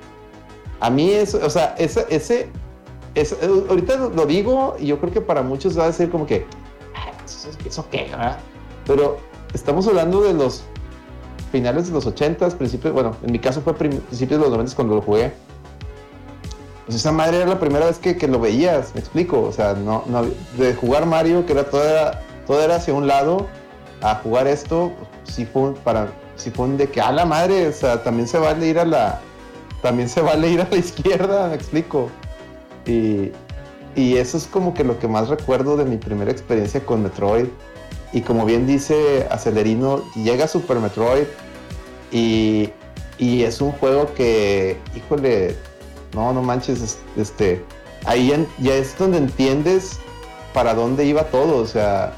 A 0.81 0.91
mí 0.91 1.11
eso, 1.11 1.39
o 1.45 1.51
sea, 1.51 1.75
ese, 1.79 2.07
ese, 2.09 2.49
ese 3.15 3.37
ahorita 3.69 3.97
lo 4.15 4.27
digo 4.27 4.77
y 4.79 4.87
yo 4.87 4.99
creo 5.01 5.13
que 5.13 5.21
para 5.21 5.43
muchos 5.43 5.79
va 5.79 5.85
a 5.85 5.87
decir 5.89 6.11
como 6.11 6.27
que, 6.27 6.47
¿eso, 7.25 7.49
eso 7.65 7.87
qué? 7.91 8.11
Pero 8.87 9.19
estamos 9.53 9.87
hablando 9.89 10.23
de 10.23 10.35
los 10.35 10.63
finales 11.51 11.89
de 11.89 11.93
los 11.93 12.07
80, 12.07 12.49
principios, 12.51 12.93
bueno, 12.93 13.17
en 13.23 13.33
mi 13.33 13.39
caso 13.39 13.61
fue 13.61 13.75
principios 13.75 14.39
de 14.39 14.39
los 14.39 14.51
90 14.51 14.75
cuando 14.75 14.95
lo 14.95 15.03
jugué. 15.03 15.33
Pues 16.87 16.97
esa 16.97 17.13
madre 17.13 17.39
era 17.39 17.47
la 17.47 17.61
primera 17.61 17.87
vez 17.87 17.99
que, 17.99 18.17
que 18.17 18.27
lo 18.27 18.41
veías, 18.41 18.95
me 18.95 19.01
explico. 19.01 19.43
O 19.43 19.53
sea, 19.53 19.75
no, 19.75 20.03
no, 20.07 20.25
de 20.59 20.75
jugar 20.75 21.07
Mario, 21.07 21.47
que 21.47 21.53
era 21.53 21.65
todo, 21.65 21.85
era 21.85 22.21
todo 22.47 22.63
era 22.63 22.77
hacia 22.77 22.95
un 22.95 23.07
lado, 23.07 23.47
a 24.03 24.17
jugar 24.17 24.47
esto, 24.47 24.93
pues, 24.99 25.37
sí 25.37 25.47
fue 25.47 25.75
para, 25.75 26.09
sí 26.37 26.51
fue 26.51 26.67
un 26.67 26.77
de 26.77 26.89
que 26.89 27.01
a 27.01 27.13
la 27.13 27.25
madre, 27.25 27.69
o 27.69 27.73
sea, 27.73 28.03
también 28.03 28.27
se 28.27 28.39
vale 28.39 28.67
ir 28.67 28.79
a 28.79 28.85
la, 28.85 29.21
también 29.83 30.09
se 30.09 30.21
vale 30.21 30.49
ir 30.49 30.61
a 30.61 30.69
la 30.69 30.77
izquierda, 30.77 31.49
me 31.49 31.55
explico. 31.55 32.11
Y, 32.87 33.33
eso 33.97 34.39
es 34.39 34.47
como 34.47 34.73
que 34.73 34.85
lo 34.85 34.99
que 34.99 35.09
más 35.09 35.29
recuerdo 35.29 35.77
de 35.77 35.85
mi 35.85 35.97
primera 35.97 36.31
experiencia 36.31 36.81
con 36.81 37.03
Metroid 37.03 37.47
y 38.13 38.23
como 38.23 38.45
bien 38.45 38.67
dice 38.67 39.27
Acelerino, 39.31 40.03
llega 40.15 40.49
Super 40.49 40.79
Metroid 40.79 41.25
y, 42.11 42.73
es 43.19 43.61
un 43.61 43.73
juego 43.73 44.13
que, 44.15 44.79
híjole, 44.97 45.55
no, 46.15 46.33
no 46.33 46.43
manches, 46.43 46.99
este, 47.17 47.63
ahí 48.05 48.33
ya, 48.59 48.75
es 48.75 48.97
donde 48.99 49.19
entiendes 49.19 49.99
para 50.55 50.75
dónde 50.75 51.05
iba 51.05 51.25
todo. 51.25 51.59
O 51.59 51.67
sea, 51.67 52.15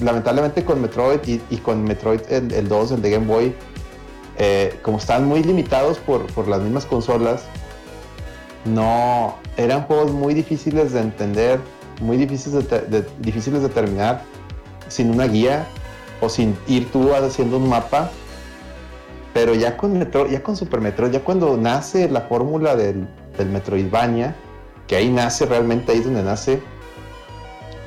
lamentablemente 0.00 0.64
con 0.64 0.80
Metroid 0.80 1.20
y, 1.24 1.56
con 1.58 1.84
Metroid 1.84 2.20
el, 2.30 2.68
2, 2.68 2.92
el 2.92 3.02
de 3.02 3.10
Game 3.10 3.26
Boy, 3.26 3.54
eh, 4.38 4.78
como 4.82 4.98
están 4.98 5.26
muy 5.26 5.42
limitados 5.42 5.98
por, 5.98 6.48
las 6.48 6.60
mismas 6.60 6.86
consolas, 6.86 7.44
no 8.64 9.36
eran 9.56 9.82
juegos 9.82 10.12
muy 10.12 10.34
difíciles 10.34 10.92
de 10.92 11.00
entender, 11.00 11.60
muy 12.00 12.16
difíciles 12.16 12.68
de, 12.68 13.06
difíciles 13.18 13.62
de 13.62 13.68
terminar 13.68 14.22
sin 14.88 15.10
una 15.10 15.26
guía 15.26 15.66
o 16.20 16.28
sin 16.28 16.56
ir 16.66 16.90
tú 16.90 17.14
haciendo 17.14 17.56
un 17.56 17.68
mapa. 17.68 18.10
Pero 19.32 19.54
ya 19.54 19.76
con 19.76 19.96
Metro, 19.96 20.26
ya 20.26 20.42
con 20.42 20.56
Super 20.56 20.80
Metroid, 20.80 21.12
ya 21.12 21.20
cuando 21.20 21.56
nace 21.56 22.08
la 22.08 22.22
fórmula 22.22 22.74
del, 22.74 23.06
del 23.38 23.48
Metroidvania, 23.48 24.34
que 24.88 24.96
ahí 24.96 25.08
nace 25.08 25.46
realmente, 25.46 25.92
ahí 25.92 25.98
es 25.98 26.04
donde 26.04 26.24
nace, 26.24 26.60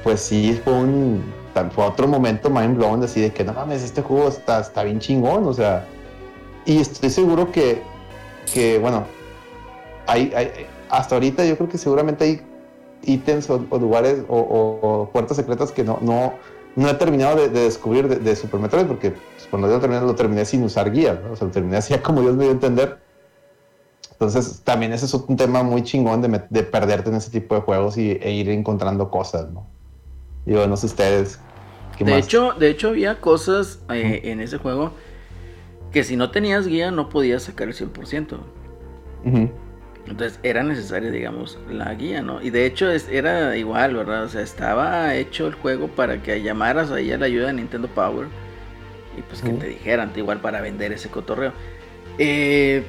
pues 0.04 0.22
sí 0.22 0.60
fue 0.64 0.74
un 0.74 1.22
fue 1.72 1.86
otro 1.86 2.08
momento 2.08 2.50
mind 2.50 2.78
blown, 2.78 3.04
así 3.04 3.22
de 3.22 3.32
que 3.32 3.44
no 3.44 3.54
mames, 3.54 3.84
este 3.84 4.02
juego 4.02 4.28
está, 4.28 4.60
está 4.60 4.84
bien 4.84 5.00
chingón, 5.00 5.48
o 5.48 5.54
sea, 5.54 5.86
y 6.66 6.80
estoy 6.80 7.10
seguro 7.10 7.52
que, 7.52 7.82
que 8.52 8.80
bueno, 8.80 9.06
hay, 10.08 10.34
hasta 10.90 11.16
ahorita 11.16 11.46
yo 11.46 11.58
creo 11.58 11.70
que 11.70 11.78
seguramente 11.78 12.24
hay 12.24 12.42
ítems 13.04 13.50
o, 13.50 13.58
lugares 13.72 14.24
o, 14.28 15.10
puertas 15.12 15.38
secretas 15.38 15.72
que 15.72 15.84
no, 15.84 16.00
no, 16.02 16.34
no 16.76 16.90
he 16.90 16.94
terminado 16.96 17.36
de, 17.36 17.50
descubrir 17.50 18.08
de, 18.08 18.36
Super 18.36 18.60
Metroid 18.60 18.86
porque 18.86 19.12
pues, 19.12 19.48
cuando 19.50 19.68
yo 19.68 19.76
lo 19.76 19.80
terminé, 19.80 20.02
lo 20.02 20.16
terminé 20.16 20.46
sin 20.46 20.64
usar 20.64 20.92
guía, 20.92 21.22
o 21.32 21.36
sea, 21.36 21.48
lo 21.48 21.54
terminé 21.54 21.78
así 21.78 21.94
como 22.04 22.22
Dios 22.22 22.36
me 22.36 22.44
dio 22.44 22.52
a 22.52 22.56
entender. 22.56 23.04
Entonces, 24.12 24.62
también 24.64 24.94
ese 24.94 25.06
es 25.06 25.14
un 25.14 25.36
tema 25.36 25.64
muy 25.64 25.84
chingón 25.84 26.22
de, 26.22 26.64
perderte 26.64 27.10
en 27.10 27.16
ese 27.16 27.32
tipo 27.32 27.56
de 27.56 27.62
juegos 27.62 27.98
y, 27.98 28.12
e 28.12 28.32
ir 28.32 28.50
encontrando 28.50 29.10
cosas, 29.10 29.52
¿no? 29.52 29.68
Digo, 30.46 30.66
no 30.68 30.78
sé 30.78 30.86
ustedes. 30.86 31.40
de, 32.00 32.18
Hecho, 32.20 32.54
de 32.54 32.70
hecho, 32.70 32.90
había 32.90 33.20
cosas 33.20 33.80
eh, 33.90 34.22
en 34.26 34.40
ese 34.40 34.60
juego 34.60 34.92
que 35.92 36.04
si 36.04 36.16
no 36.16 36.32
tenías 36.32 36.68
guía 36.68 36.92
no 36.92 37.10
podías 37.10 37.44
sacar 37.44 37.68
el 37.68 37.76
100%. 37.76 38.38
Ujú. 39.26 39.50
Entonces 40.08 40.40
era 40.44 40.64
necesaria, 40.64 41.12
digamos, 41.12 41.58
la 41.70 41.94
guía, 41.96 42.22
¿no? 42.22 42.42
Y 42.42 42.50
de 42.50 42.66
hecho 42.66 42.90
es- 42.92 43.08
era 43.10 43.56
igual, 43.58 43.96
¿verdad? 43.96 44.26
O 44.26 44.30
sea, 44.30 44.42
estaba 44.42 45.16
hecho 45.16 45.48
el 45.48 45.54
juego 45.56 45.88
para 45.90 46.22
que 46.22 46.42
llamaras 46.42 46.92
ahí 46.92 47.12
a 47.12 47.18
la 47.18 47.26
ayuda 47.28 47.48
de 47.48 47.54
Nintendo 47.54 47.88
Power 47.88 48.28
y 49.18 49.22
pues 49.24 49.42
que 49.42 49.54
te 49.54 49.68
dijeran, 49.68 50.12
igual 50.16 50.42
para 50.42 50.62
vender 50.62 50.92
ese 50.94 51.10
cotorreo. 51.10 51.54
Eh, 52.18 52.86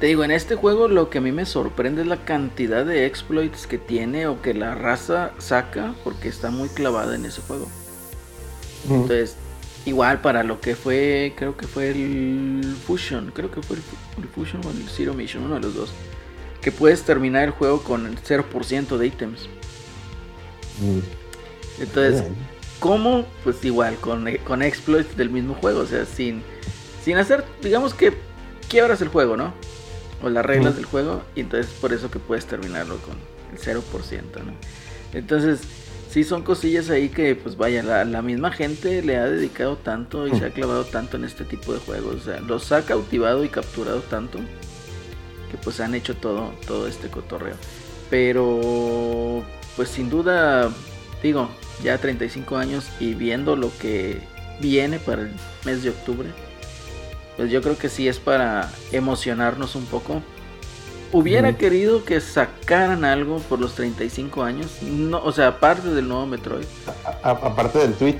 te 0.00 0.06
digo, 0.06 0.24
en 0.24 0.30
este 0.32 0.54
juego 0.56 0.88
lo 0.88 1.10
que 1.10 1.18
a 1.18 1.20
mí 1.20 1.32
me 1.32 1.46
sorprende 1.46 2.02
es 2.02 2.08
la 2.08 2.24
cantidad 2.24 2.84
de 2.86 3.06
exploits 3.06 3.66
que 3.66 3.78
tiene 3.78 4.26
o 4.26 4.42
que 4.42 4.54
la 4.54 4.74
raza 4.74 5.34
saca 5.38 5.94
porque 6.04 6.28
está 6.28 6.50
muy 6.50 6.68
clavada 6.70 7.14
en 7.16 7.24
ese 7.26 7.42
juego. 7.42 7.72
Entonces, 8.82 9.36
igual 9.84 10.20
para 10.20 10.42
lo 10.44 10.60
que 10.60 10.74
fue, 10.76 11.34
creo 11.36 11.56
que 11.56 11.66
fue 11.68 11.90
el 11.90 12.76
Fusion, 12.86 13.30
creo 13.34 13.50
que 13.50 13.62
fue 13.62 13.76
el, 13.76 13.82
el 14.22 14.28
Fusion 14.28 14.64
o 14.66 14.70
el 14.70 14.88
Zero 14.88 15.14
Mission, 15.14 15.44
uno 15.44 15.54
de 15.56 15.60
los 15.60 15.74
dos. 15.74 15.94
Que 16.60 16.72
puedes 16.72 17.02
terminar 17.02 17.44
el 17.44 17.50
juego 17.50 17.82
con 17.82 18.06
el 18.06 18.20
0% 18.22 18.96
de 18.96 19.06
ítems. 19.06 19.48
Mm. 20.80 21.82
Entonces, 21.82 22.22
Bien. 22.22 22.34
¿cómo? 22.78 23.24
Pues 23.44 23.64
igual, 23.64 23.96
con, 23.96 24.26
con 24.44 24.62
exploits 24.62 25.16
del 25.16 25.30
mismo 25.30 25.54
juego, 25.54 25.80
o 25.80 25.86
sea, 25.86 26.04
sin, 26.04 26.42
sin 27.04 27.16
hacer, 27.16 27.44
digamos 27.62 27.94
que 27.94 28.12
quiebras 28.68 29.00
el 29.00 29.08
juego, 29.08 29.36
¿no? 29.36 29.54
O 30.22 30.28
las 30.28 30.44
reglas 30.44 30.76
del 30.76 30.84
juego, 30.84 31.22
y 31.34 31.40
entonces 31.40 31.72
por 31.80 31.92
eso 31.92 32.10
que 32.10 32.18
puedes 32.18 32.44
terminarlo 32.46 32.98
con 32.98 33.16
el 33.52 33.58
0%, 33.58 33.82
¿no? 34.44 34.52
Entonces, 35.12 35.60
sí 36.10 36.24
son 36.24 36.42
cosillas 36.42 36.90
ahí 36.90 37.08
que, 37.08 37.34
pues 37.34 37.56
vaya, 37.56 37.82
la, 37.82 38.04
la 38.04 38.20
misma 38.20 38.52
gente 38.52 39.02
le 39.02 39.16
ha 39.16 39.26
dedicado 39.26 39.76
tanto 39.76 40.28
y 40.28 40.38
se 40.38 40.44
ha 40.44 40.50
clavado 40.50 40.84
tanto 40.84 41.16
en 41.16 41.24
este 41.24 41.44
tipo 41.44 41.72
de 41.72 41.78
juegos, 41.78 42.16
o 42.16 42.20
sea, 42.20 42.40
los 42.40 42.70
ha 42.72 42.84
cautivado 42.84 43.44
y 43.44 43.48
capturado 43.48 44.00
tanto 44.00 44.38
que 45.50 45.56
pues 45.58 45.80
han 45.80 45.94
hecho 45.94 46.16
todo, 46.16 46.52
todo 46.66 46.86
este 46.86 47.08
cotorreo. 47.08 47.56
Pero, 48.08 49.42
pues 49.76 49.88
sin 49.88 50.10
duda, 50.10 50.70
digo, 51.22 51.48
ya 51.82 51.98
35 51.98 52.56
años 52.56 52.86
y 53.00 53.14
viendo 53.14 53.56
lo 53.56 53.70
que 53.78 54.20
viene 54.60 54.98
para 54.98 55.22
el 55.22 55.30
mes 55.64 55.82
de 55.82 55.90
octubre, 55.90 56.28
pues 57.36 57.50
yo 57.50 57.62
creo 57.62 57.78
que 57.78 57.88
sí 57.88 58.08
es 58.08 58.18
para 58.18 58.70
emocionarnos 58.92 59.74
un 59.74 59.86
poco. 59.86 60.22
Hubiera 61.12 61.56
querido 61.56 62.04
que 62.04 62.20
sacaran 62.20 63.04
algo 63.04 63.38
por 63.38 63.58
los 63.58 63.74
35 63.74 64.44
años, 64.44 64.70
no, 64.82 65.18
o 65.24 65.32
sea, 65.32 65.48
aparte 65.48 65.88
del 65.88 66.06
nuevo 66.06 66.26
Metroid. 66.26 66.66
A- 66.86 67.28
a- 67.28 67.32
aparte 67.32 67.78
del 67.80 67.94
tweet. 67.94 68.18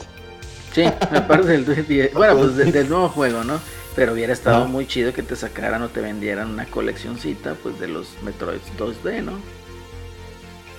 Sí, 0.73 0.83
aparte 0.85 1.47
del 1.59 1.87
y- 1.91 2.09
bueno, 2.15 2.37
pues 2.39 2.57
de- 2.57 2.73
del 2.73 2.89
nuevo 2.89 3.09
juego, 3.09 3.45
¿no? 3.45 3.61
Pero 3.97 4.13
hubiera 4.13 4.33
estado 4.33 4.67
muy 4.67 4.87
chido 4.87 5.13
que 5.13 5.23
te 5.23 5.35
sacaran 5.37 5.83
o 5.83 5.89
te 5.89 6.01
vendieran 6.01 6.51
una 6.51 6.65
coleccioncita 6.67 7.55
pues 7.63 7.79
de 7.81 7.89
los 7.89 8.09
Metroids 8.23 8.63
2D, 8.79 9.23
¿no? 9.25 9.33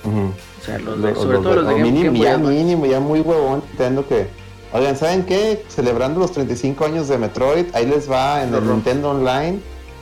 O 0.04 0.66
sea, 0.66 0.80
los 0.80 1.02
de, 1.02 1.10
Los- 1.12 1.20
sobre 1.20 1.34
los 1.36 1.44
todo 1.44 1.56
los 1.58 1.68
de 1.68 1.74
o 1.74 1.78
Game, 1.78 1.92
mínimo, 1.92 2.12
Game 2.14 2.20
ya 2.24 2.38
mínimo, 2.38 2.86
ya 2.86 3.00
muy 3.00 3.20
huevón 3.20 3.64
Nintendo 3.70 4.08
que. 4.08 4.28
Oigan, 4.74 4.96
¿saben 4.98 5.26
qué? 5.26 5.64
Celebrando 5.68 6.20
los 6.22 6.32
35 6.32 6.86
años 6.86 7.08
de 7.10 7.18
Metroid, 7.18 7.66
ahí 7.74 7.86
les 7.86 8.10
va 8.10 8.44
en 8.44 8.54
el. 8.56 8.66
Nintendo 8.66 9.10
Online 9.12 9.60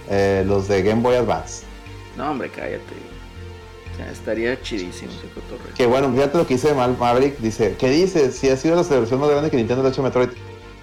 eh, 0.10 0.44
los 0.48 0.68
de 0.68 0.84
Game 0.84 1.02
Boy 1.02 1.16
Advance. 1.16 1.64
No, 2.16 2.32
hombre, 2.32 2.50
cállate. 2.50 2.80
O 3.94 3.98
sea, 3.98 4.12
estaría 4.12 4.62
chidísimo 4.62 5.12
ese 5.12 5.28
cotorreo. 5.34 5.74
Que 5.76 5.86
bueno, 5.88 6.12
fíjate 6.14 6.38
lo 6.38 6.48
que 6.48 6.54
dice 6.54 6.74
Mal 6.74 6.96
Maverick. 6.98 7.38
Dice, 7.40 7.76
¿qué 7.78 7.90
dices? 7.90 8.36
Si 8.36 8.48
ha 8.50 8.56
sido 8.56 8.76
la 8.76 8.84
celebración 8.84 9.20
más 9.20 9.30
grande 9.30 9.50
que 9.50 9.58
Nintendo 9.58 9.86
ha 9.86 9.90
hecho 9.90 10.04
Metroid. 10.04 10.30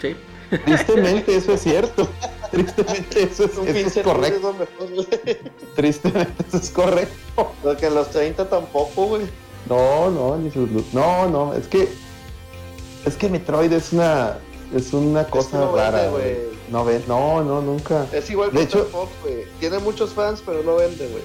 Sí. 0.03 0.17
Tristemente 0.65 1.37
eso 1.37 1.53
es 1.53 1.63
cierto. 1.63 2.09
Tristemente 2.51 3.23
eso 3.25 3.45
es, 3.45 3.57
Un 3.59 3.69
eso 3.69 3.77
es 3.79 3.85
15 3.85 4.03
correcto. 4.03 4.55
es 4.79 4.91
mejor. 4.91 5.07
Tristemente 5.75 6.45
eso 6.49 6.57
es 6.57 6.71
correcto. 6.71 7.53
Porque 7.63 7.87
en 7.87 7.95
los 7.95 8.11
30 8.11 8.49
tampoco, 8.49 9.07
güey. 9.07 9.23
No, 9.69 10.11
no, 10.11 10.37
ni 10.37 10.51
sus 10.51 10.69
No, 10.95 11.29
no, 11.29 11.55
es 11.55 11.67
que. 11.67 11.89
Es 13.05 13.17
que 13.17 13.29
Metroid 13.29 13.73
es 13.73 13.93
una. 13.93 14.39
Es 14.75 14.93
una 14.93 15.25
cosa 15.27 15.59
no 15.59 15.73
vende, 15.73 15.91
rara. 15.91 16.09
güey. 16.11 16.23
güey. 16.35 16.57
No 16.71 16.85
ve, 16.85 17.01
no, 17.07 17.43
no, 17.45 17.63
nunca. 17.63 18.07
Es 18.13 18.29
igual 18.31 18.51
que 18.51 18.59
De 18.59 18.65
hecho- 18.65 18.85
Fox, 18.91 19.11
güey. 19.23 19.45
Tiene 19.61 19.79
muchos 19.79 20.11
fans, 20.11 20.43
pero 20.45 20.63
no 20.65 20.75
vende, 20.77 21.07
güey. 21.09 21.23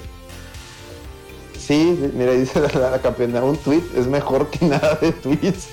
Sí, 1.58 2.10
mira, 2.14 2.32
dice 2.32 2.60
la, 2.60 2.90
la 2.90 3.00
campeona, 3.00 3.42
un 3.44 3.56
tweet 3.56 3.82
es 3.96 4.06
mejor 4.06 4.48
que 4.50 4.64
nada 4.66 4.96
de 5.00 5.12
tweets. 5.12 5.68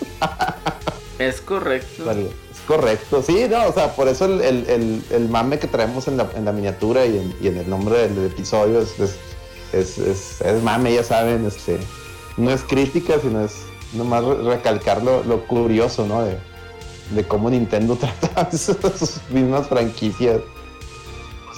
Es 1.20 1.42
correcto. 1.42 2.06
Vale, 2.06 2.30
Es 2.49 2.49
correcto, 2.70 3.24
sí, 3.24 3.48
no, 3.50 3.66
o 3.68 3.74
sea, 3.74 3.96
por 3.96 4.08
eso 4.08 4.26
el, 4.26 4.42
el- 4.42 4.70
el- 4.70 5.04
el 5.10 5.28
mame 5.28 5.58
que 5.58 5.68
traemos 5.68 6.08
en 6.08 6.18
la, 6.18 6.30
en 6.36 6.46
la 6.46 6.52
miniatura 6.52 7.06
y 7.06 7.18
en, 7.18 7.36
y 7.42 7.48
en 7.48 7.58
el 7.58 7.68
nombre 7.70 8.08
del 8.08 8.28
episodio 8.28 8.80
es, 8.80 9.00
es, 9.00 9.16
es, 9.74 9.98
es- 9.98 10.42
es 10.42 10.64
mame, 10.64 10.94
ya 10.94 11.04
saben, 11.04 11.46
este, 11.48 11.80
no 12.38 12.52
es 12.52 12.62
crítica, 12.62 13.16
sino 13.20 13.44
es 13.44 13.54
nomás 13.94 14.24
re- 14.24 14.44
recalcar 14.44 15.02
lo, 15.02 15.24
lo 15.24 15.48
curioso, 15.48 16.06
¿no? 16.06 16.22
De, 16.24 16.38
de 17.16 17.28
cómo 17.28 17.50
Nintendo 17.50 17.96
trata 18.00 18.50
sus 18.56 18.78
mismas 19.32 19.68
franquicias. 19.68 20.40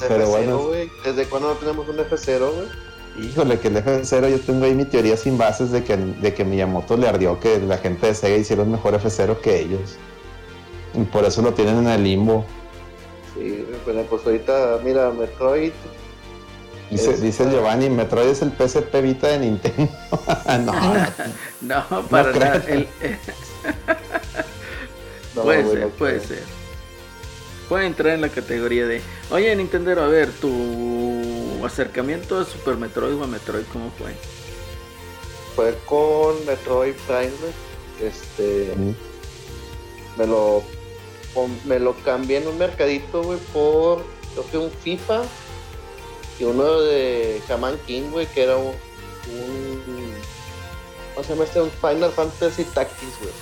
Pero 0.07 0.25
F0, 0.25 0.29
bueno. 0.29 0.69
¿Desde 1.03 1.25
cuándo 1.25 1.49
no 1.49 1.55
tenemos 1.55 1.87
un 1.89 1.97
F0, 1.97 2.39
güey? 2.39 3.27
Híjole, 3.27 3.59
que 3.59 3.67
el 3.67 3.75
F0, 3.75 4.29
yo 4.29 4.39
tengo 4.39 4.63
ahí 4.65 4.73
mi 4.73 4.85
teoría 4.85 5.17
sin 5.17 5.37
bases 5.37 5.71
de 5.71 5.83
que, 5.83 5.97
de 5.97 6.33
que 6.33 6.45
Miyamoto 6.45 6.95
le 6.95 7.09
ardió 7.09 7.37
que 7.41 7.59
la 7.59 7.77
gente 7.77 8.07
de 8.07 8.15
Sega 8.15 8.37
hiciera 8.37 8.63
un 8.63 8.71
mejor 8.71 8.93
F0 8.99 9.41
que 9.41 9.59
ellos. 9.59 9.97
Y 10.93 11.03
por 11.03 11.23
eso 11.25 11.41
lo 11.41 11.53
tienen 11.53 11.77
en 11.79 11.87
el 11.87 12.03
limbo. 12.03 12.45
Sí, 13.33 13.65
bueno, 13.85 14.03
pues 14.09 14.25
ahorita, 14.25 14.79
mira, 14.83 15.09
Metroid. 15.11 15.71
Dice, 16.89 17.11
Es- 17.11 17.21
dice 17.21 17.49
Giovanni, 17.49 17.89
Metroid 17.89 18.27
es 18.27 18.41
el 18.41 18.51
PSP 18.51 19.01
Vita 19.01 19.27
de 19.29 19.39
Nintendo. 19.39 19.89
no, 21.61 21.63
No, 21.89 22.01
para 22.09 22.31
nada. 22.33 22.63
el- 22.67 22.87
No, 25.35 25.43
puede 25.43 25.65
ser, 25.65 25.79
no 25.79 25.87
puede 25.89 26.17
creo. 26.17 26.27
ser. 26.27 26.43
Puede 27.69 27.85
entrar 27.85 28.13
en 28.15 28.21
la 28.21 28.29
categoría 28.29 28.85
de. 28.85 29.01
Oye, 29.29 29.55
Nintendo, 29.55 29.91
a 30.03 30.07
ver, 30.07 30.29
tu 30.31 31.65
acercamiento 31.65 32.37
a 32.37 32.43
Super 32.43 32.75
Metroid 32.75 33.15
o 33.15 33.23
a 33.23 33.27
Metroid, 33.27 33.63
¿cómo 33.71 33.91
fue? 33.97 34.11
Fue 35.55 35.77
con 35.85 36.45
Metroid 36.45 36.95
Prime. 37.07 37.31
Este. 38.01 38.73
Mm. 38.75 38.93
Me 40.17 40.27
lo. 40.27 40.63
Me 41.65 41.79
lo 41.79 41.95
cambié 42.03 42.37
en 42.37 42.47
un 42.47 42.57
mercadito, 42.57 43.23
güey, 43.23 43.39
por. 43.53 44.03
Creo 44.33 44.49
que 44.49 44.57
un 44.57 44.71
FIFA. 44.71 45.23
Y 46.39 46.43
uno 46.43 46.81
de 46.81 47.41
Shaman 47.47 47.77
King, 47.85 48.11
güey, 48.11 48.25
que 48.27 48.43
era 48.43 48.57
un. 48.57 48.67
un 48.67 50.13
¿Cómo 51.13 51.23
se 51.23 51.33
llama 51.33 51.45
este? 51.45 51.61
Un 51.61 51.71
Final 51.71 52.11
Fantasy 52.11 52.63
Tactics, 52.63 53.19
güey. 53.19 53.33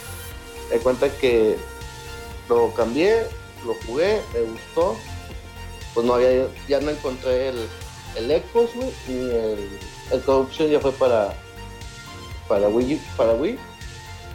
Di 0.72 0.84
cuenta 0.84 1.10
que 1.10 1.58
lo 2.48 2.74
cambié, 2.74 3.24
lo 3.66 3.76
jugué, 3.86 4.22
me 4.34 4.42
gustó. 4.42 4.96
Pues 5.94 6.06
no 6.06 6.16
había, 6.16 6.48
ya 6.68 6.80
no 6.80 6.92
encontré 6.92 7.50
el, 7.50 7.68
el 8.16 8.32
Echoes, 8.32 8.74
güey, 8.76 8.92
ni 9.08 9.32
el, 9.32 9.80
el 10.12 10.22
Corruption 10.22 10.70
ya 10.70 10.80
fue 10.80 10.92
para, 10.92 11.34
para 12.48 12.68
Wii, 12.68 13.02
para 13.18 13.34
Wii. 13.34 13.58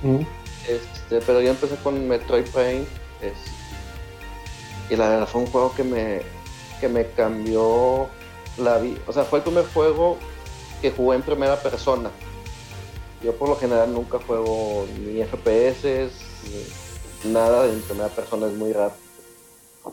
Mm. 0.02 0.20
Este, 0.68 1.20
pero 1.20 1.40
yo 1.40 1.51
empecé 1.51 1.76
con 1.76 2.09
Metroid 2.09 2.44
Prime. 2.47 2.85
Y 4.91 4.97
la 4.97 5.09
verdad 5.09 5.29
fue 5.29 5.43
un 5.43 5.47
juego 5.49 5.73
que 5.75 5.85
me, 5.85 6.21
que 6.81 6.89
me 6.89 7.07
cambió 7.11 8.09
la 8.59 8.79
vida. 8.79 8.99
O 9.07 9.13
sea, 9.13 9.25
fue 9.25 9.39
el 9.39 9.45
primer 9.45 9.67
juego 9.67 10.19
que 10.81 10.91
jugué 10.91 11.17
en 11.17 11.23
primera 11.23 11.57
persona. 11.57 12.11
Yo 13.23 13.35
por 13.35 13.49
lo 13.49 13.57
general 13.57 13.93
nunca 13.93 14.19
juego 14.19 14.87
ni 14.99 15.23
FPS, 15.23 15.85
ni 17.25 17.33
nada 17.33 17.67
en 17.67 17.81
primera 17.81 18.09
persona, 18.09 18.47
es 18.47 18.53
muy 18.53 18.73
raro. 18.73 18.93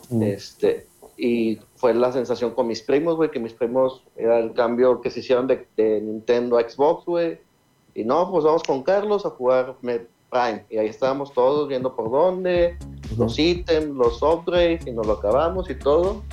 Mm. 0.10 0.24
Este, 0.24 0.88
y 1.18 1.60
fue 1.76 1.94
la 1.94 2.12
sensación 2.12 2.52
con 2.52 2.68
mis 2.68 2.82
primos, 2.82 3.16
güey, 3.16 3.32
que 3.32 3.40
mis 3.40 3.53
primos 3.53 4.03
era 4.16 4.40
el 4.40 4.53
cambio 4.53 5.02
que 5.02 5.10
se 5.10 5.22
hicieron 5.22 5.48
de, 5.48 5.68
de 5.78 6.02
Nintendo 6.02 6.58
a 6.58 6.70
Xbox, 6.70 7.06
güey. 7.06 7.40
Y 7.94 8.03
no, 8.03 8.30
pues 8.32 8.44
vamos 8.44 8.64
con 8.64 8.84
Carlos 8.84 9.26
a 9.26 9.30
jugar 9.30 9.76
Prime. 9.82 10.66
Y 10.70 10.78
ahí 10.78 10.88
estábamos 10.88 11.34
todos 11.34 11.68
viendo 11.68 11.95
por 11.95 12.10
dónde, 12.10 12.78
los 13.17 13.38
ítems, 13.38 13.95
los 13.95 14.21
upgrades, 14.21 14.85
y 14.88 14.91
nos 14.91 15.07
lo 15.07 15.13
acabamos 15.13 15.69
y 15.69 15.75
todo. 15.75 16.23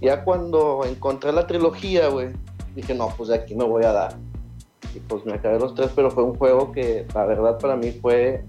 Ya 0.00 0.24
cuando 0.24 0.82
encontré 0.84 1.32
la 1.32 1.46
trilogía, 1.46 2.08
güey, 2.08 2.28
dije, 2.74 2.94
no, 2.94 3.12
pues 3.16 3.28
de 3.28 3.36
aquí 3.36 3.54
me 3.54 3.64
voy 3.64 3.84
a 3.84 3.92
dar. 3.92 4.16
Y 4.94 5.00
pues 5.00 5.24
me 5.24 5.34
acabé 5.34 5.58
los 5.58 5.74
tres, 5.74 5.90
pero 5.94 6.10
fue 6.10 6.24
un 6.24 6.34
juego 6.34 6.72
que 6.72 7.06
la 7.14 7.26
verdad 7.26 7.58
para 7.58 7.76
mí 7.76 7.92
fue 7.92 8.44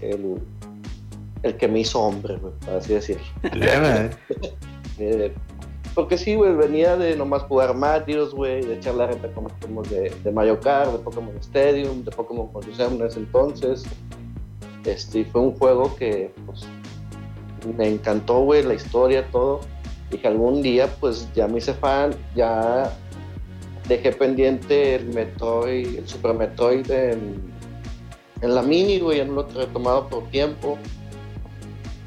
el, 0.00 0.40
el 1.42 1.56
que 1.56 1.68
me 1.68 1.80
hizo 1.80 2.00
hombre, 2.00 2.36
güey, 2.36 2.52
por 2.64 2.74
así 2.74 2.94
decirlo. 2.94 3.24
Bien, 3.52 4.10
Eh, 4.98 5.32
porque 5.94 6.16
sí, 6.16 6.34
güey, 6.34 6.54
venía 6.54 6.96
de 6.96 7.16
nomás 7.16 7.42
jugar 7.42 7.74
Marios, 7.74 8.34
güey, 8.34 8.64
de 8.64 8.74
echar 8.74 8.94
la 8.94 9.06
reta 9.06 9.28
como, 9.32 9.48
como 9.60 9.82
de, 9.82 10.10
de 10.22 10.30
Mario 10.30 10.60
Kart, 10.60 10.92
de 10.92 10.98
Pokémon 10.98 11.36
Stadium, 11.38 12.04
de 12.04 12.10
Pokémon 12.10 12.48
Coliseum 12.48 12.94
en 12.94 13.06
ese 13.06 13.20
entonces. 13.20 13.84
Este, 14.84 15.20
y 15.20 15.24
fue 15.24 15.40
un 15.40 15.52
juego 15.56 15.94
que, 15.96 16.32
pues, 16.46 16.66
me 17.76 17.88
encantó, 17.88 18.40
güey, 18.40 18.62
la 18.62 18.74
historia, 18.74 19.26
todo. 19.30 19.60
Dije, 20.10 20.28
algún 20.28 20.62
día, 20.62 20.88
pues, 21.00 21.28
ya 21.34 21.48
me 21.48 21.58
hice 21.58 21.74
fan, 21.74 22.14
ya 22.34 22.92
dejé 23.88 24.12
pendiente 24.12 24.96
el 24.96 25.06
Metroid, 25.06 25.98
el 25.98 26.08
Super 26.08 26.34
Metroid 26.34 26.90
en, 26.90 27.52
en 28.40 28.54
la 28.54 28.62
mini, 28.62 29.00
güey, 29.00 29.18
ya 29.18 29.24
no 29.24 29.34
lo 29.34 29.48
he 29.48 29.52
retomado 29.66 30.08
por 30.08 30.24
tiempo. 30.28 30.78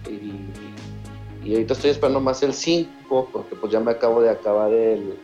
Y, 0.07 1.47
y 1.47 1.53
ahorita 1.53 1.73
estoy 1.73 1.91
esperando 1.91 2.19
más 2.19 2.41
el 2.43 2.53
5, 2.53 3.29
porque 3.31 3.55
pues 3.55 3.71
ya 3.71 3.79
me 3.79 3.91
acabo 3.91 4.21
de 4.21 4.29
acabar 4.29 4.71
el. 4.71 5.17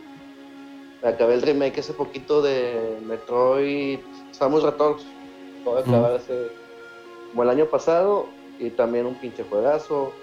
Me 1.02 1.10
acabé 1.10 1.34
el 1.34 1.42
remake 1.42 1.80
hace 1.80 1.94
poquito 1.94 2.44
de 2.44 3.00
Metroid 3.08 4.00
Samus 4.32 4.64
Returns. 4.64 5.04
Lo 5.66 5.72
voy 5.72 5.82
a 5.82 5.84
acabar 5.84 6.14
hace. 6.14 6.52
como 7.32 7.44
el 7.44 7.50
año 7.50 7.66
pasado. 7.66 8.28
Y 8.62 8.70
también 8.70 9.08
un 9.08 9.16
pinche 9.16 9.44
juegazo. 9.44 10.14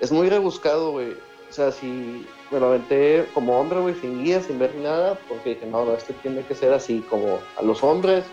Es 0.00 0.10
muy 0.10 0.28
rebuscado, 0.28 0.90
güey. 0.90 1.12
O 1.48 1.52
sea, 1.52 1.70
si 1.70 2.26
me 2.50 2.58
lo 2.60 2.66
aventé 2.66 3.26
como 3.34 3.58
hombre, 3.60 3.80
güey, 3.80 3.94
sin 3.94 4.24
guía, 4.24 4.42
sin 4.42 4.58
ver 4.58 4.74
nada, 4.74 5.18
porque 5.28 5.50
dije, 5.50 5.66
no, 5.66 5.84
no, 5.84 5.94
este 5.94 6.12
tiene 6.14 6.42
que 6.42 6.54
ser 6.54 6.72
así 6.72 7.04
como 7.08 7.38
a 7.56 7.62
los 7.62 7.82
hombres. 7.82 8.24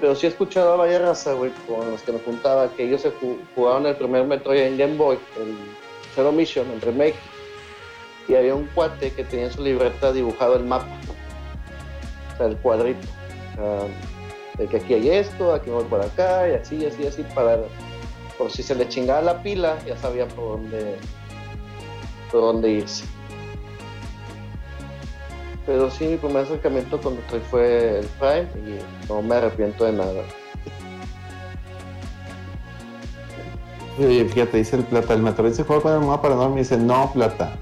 Pero 0.00 0.14
sí 0.14 0.26
he 0.26 0.30
escuchado 0.30 0.72
a 0.72 0.76
varias 0.76 1.02
raza, 1.02 1.34
güey, 1.34 1.52
con 1.68 1.90
los 1.90 2.02
que 2.02 2.12
me 2.12 2.18
juntaba, 2.20 2.68
que 2.74 2.84
ellos 2.84 3.02
se 3.02 3.10
ju- 3.12 3.38
jugaban 3.54 3.86
el 3.86 3.96
primer 3.96 4.24
Metroid 4.24 4.60
en 4.60 4.78
Game 4.78 4.96
Boy, 4.96 5.18
el 5.38 5.56
Zero 6.14 6.32
Mission, 6.32 6.70
el 6.70 6.80
remake. 6.80 7.16
Y 8.28 8.34
había 8.34 8.54
un 8.54 8.66
cuate 8.74 9.12
que 9.12 9.24
tenía 9.24 9.46
en 9.46 9.52
su 9.52 9.62
libreta 9.62 10.12
dibujado 10.12 10.56
el 10.56 10.64
mapa. 10.64 10.86
O 12.34 12.36
sea, 12.38 12.46
el 12.46 12.56
cuadrito. 12.56 13.06
O 13.52 13.56
sea, 13.56 13.88
de 14.56 14.66
que 14.66 14.76
aquí 14.76 14.94
hay 14.94 15.10
esto, 15.10 15.52
aquí 15.52 15.70
voy 15.70 15.84
por 15.84 16.00
acá, 16.00 16.48
y 16.48 16.54
así, 16.54 16.84
así, 16.86 17.06
así, 17.06 17.24
para 17.34 17.58
por 18.40 18.50
si 18.50 18.62
se 18.62 18.74
le 18.74 18.88
chingaba 18.88 19.20
la 19.20 19.42
pila, 19.42 19.76
ya 19.86 19.98
sabía 19.98 20.26
por 20.26 20.52
dónde, 20.52 20.96
por 22.32 22.40
dónde 22.40 22.70
irse. 22.70 23.04
Pero 25.66 25.90
sí, 25.90 26.06
mi 26.06 26.16
primer 26.16 26.44
acercamiento 26.44 26.98
con 26.98 27.16
Metroid 27.16 27.42
fue 27.50 27.98
el 27.98 28.06
Prime 28.18 28.48
y 28.66 29.08
no 29.10 29.20
me 29.20 29.34
arrepiento 29.34 29.84
de 29.84 29.92
nada. 29.92 30.22
Oye, 33.98 34.24
fíjate, 34.24 34.56
dice 34.56 34.76
el 34.76 34.84
Plata, 34.84 35.12
el 35.12 35.22
Metroid 35.22 35.52
se 35.52 35.62
juega 35.64 35.82
con 35.82 35.92
almohada 35.92 36.22
para 36.22 36.34
dormir. 36.34 36.60
Dice, 36.60 36.78
no, 36.78 37.12
Plata. 37.12 37.52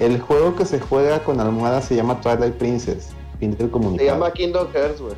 El 0.00 0.20
juego 0.20 0.54
que 0.54 0.66
se 0.66 0.80
juega 0.80 1.24
con 1.24 1.40
almohada 1.40 1.80
se 1.80 1.96
llama 1.96 2.20
Twilight 2.20 2.56
Princess. 2.56 3.08
Pinta 3.38 3.62
el 3.62 3.70
Se 3.70 3.72
comunicado. 3.72 4.10
llama 4.10 4.30
Kingdom 4.34 4.70
Hearts, 4.70 5.00
güey. 5.00 5.14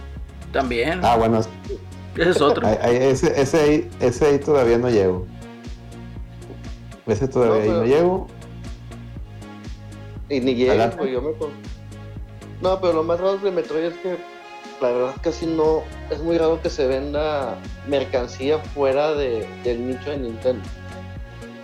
También. 0.53 1.01
Ah, 1.03 1.17
bueno, 1.17 1.41
Ese 2.17 2.31
es 2.31 2.41
otro. 2.41 2.67
ese, 2.69 3.41
ese, 3.41 3.61
ahí, 3.61 3.91
ese 4.01 4.27
ahí 4.27 4.39
todavía 4.39 4.79
no 4.79 4.91
llego. 4.91 5.27
Ese 7.07 7.27
todavía 7.29 7.65
No, 7.65 7.73
ahí 7.73 7.79
no 7.81 7.85
llego. 7.85 8.27
Y 10.29 10.41
ni 10.41 10.55
llega, 10.55 10.73
Adelante. 10.73 10.97
güey, 10.99 11.13
yo 11.13 11.23
me 11.23 11.33
No, 12.61 12.81
pero 12.81 12.93
lo 12.95 13.03
más 13.03 13.19
raro 13.21 13.39
de 13.39 13.51
Metroid 13.51 13.85
es 13.85 13.95
que 13.99 14.17
la 14.81 14.91
verdad 14.91 15.15
casi 15.23 15.47
no, 15.47 15.83
es 16.11 16.21
muy 16.23 16.39
raro 16.39 16.61
que 16.61 16.69
se 16.69 16.87
venda 16.87 17.57
mercancía 17.87 18.59
fuera 18.59 19.15
de, 19.15 19.47
del 19.63 19.87
nicho 19.89 20.11
de 20.11 20.19
Nintendo. 20.19 20.63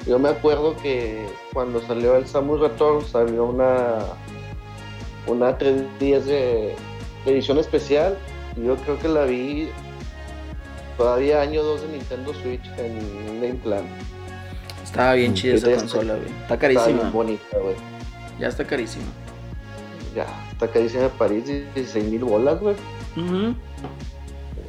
Yo 0.06 0.18
me 0.18 0.28
acuerdo 0.28 0.76
que 0.76 1.26
cuando 1.52 1.80
salió 1.82 2.16
el 2.16 2.26
Samus 2.26 2.60
Return 2.60 3.04
salió 3.04 3.44
una 3.44 3.98
una 5.26 5.58
310 5.58 6.26
de, 6.26 6.74
de 7.24 7.30
edición 7.32 7.58
especial 7.58 8.16
y 8.56 8.64
yo 8.66 8.76
creo 8.76 8.98
que 8.98 9.08
la 9.08 9.24
vi 9.24 9.68
todavía 10.98 11.40
año 11.40 11.62
2 11.62 11.80
de 11.82 11.88
Nintendo 11.88 12.34
Switch 12.34 12.66
en 12.76 12.98
un 13.30 13.40
game 13.40 13.54
plan. 13.54 13.84
Estaba 14.84 15.14
bien 15.14 15.32
chida 15.34 15.54
esa 15.54 15.68
está- 15.70 15.80
consola, 15.80 16.14
güey. 16.14 16.26
Está 16.26 16.42
Está 16.42 16.58
carísima. 16.58 17.10
bonita, 17.10 17.58
güey. 17.62 17.74
Ya 18.38 18.48
está 18.48 18.64
carísima. 18.66 19.04
Ya, 20.14 20.26
está 20.52 20.68
carísima 20.68 21.04
de 21.04 21.08
París, 21.10 21.44
16 21.46 22.04
mil 22.06 22.24
bolas, 22.24 22.60
güey. 22.60 22.74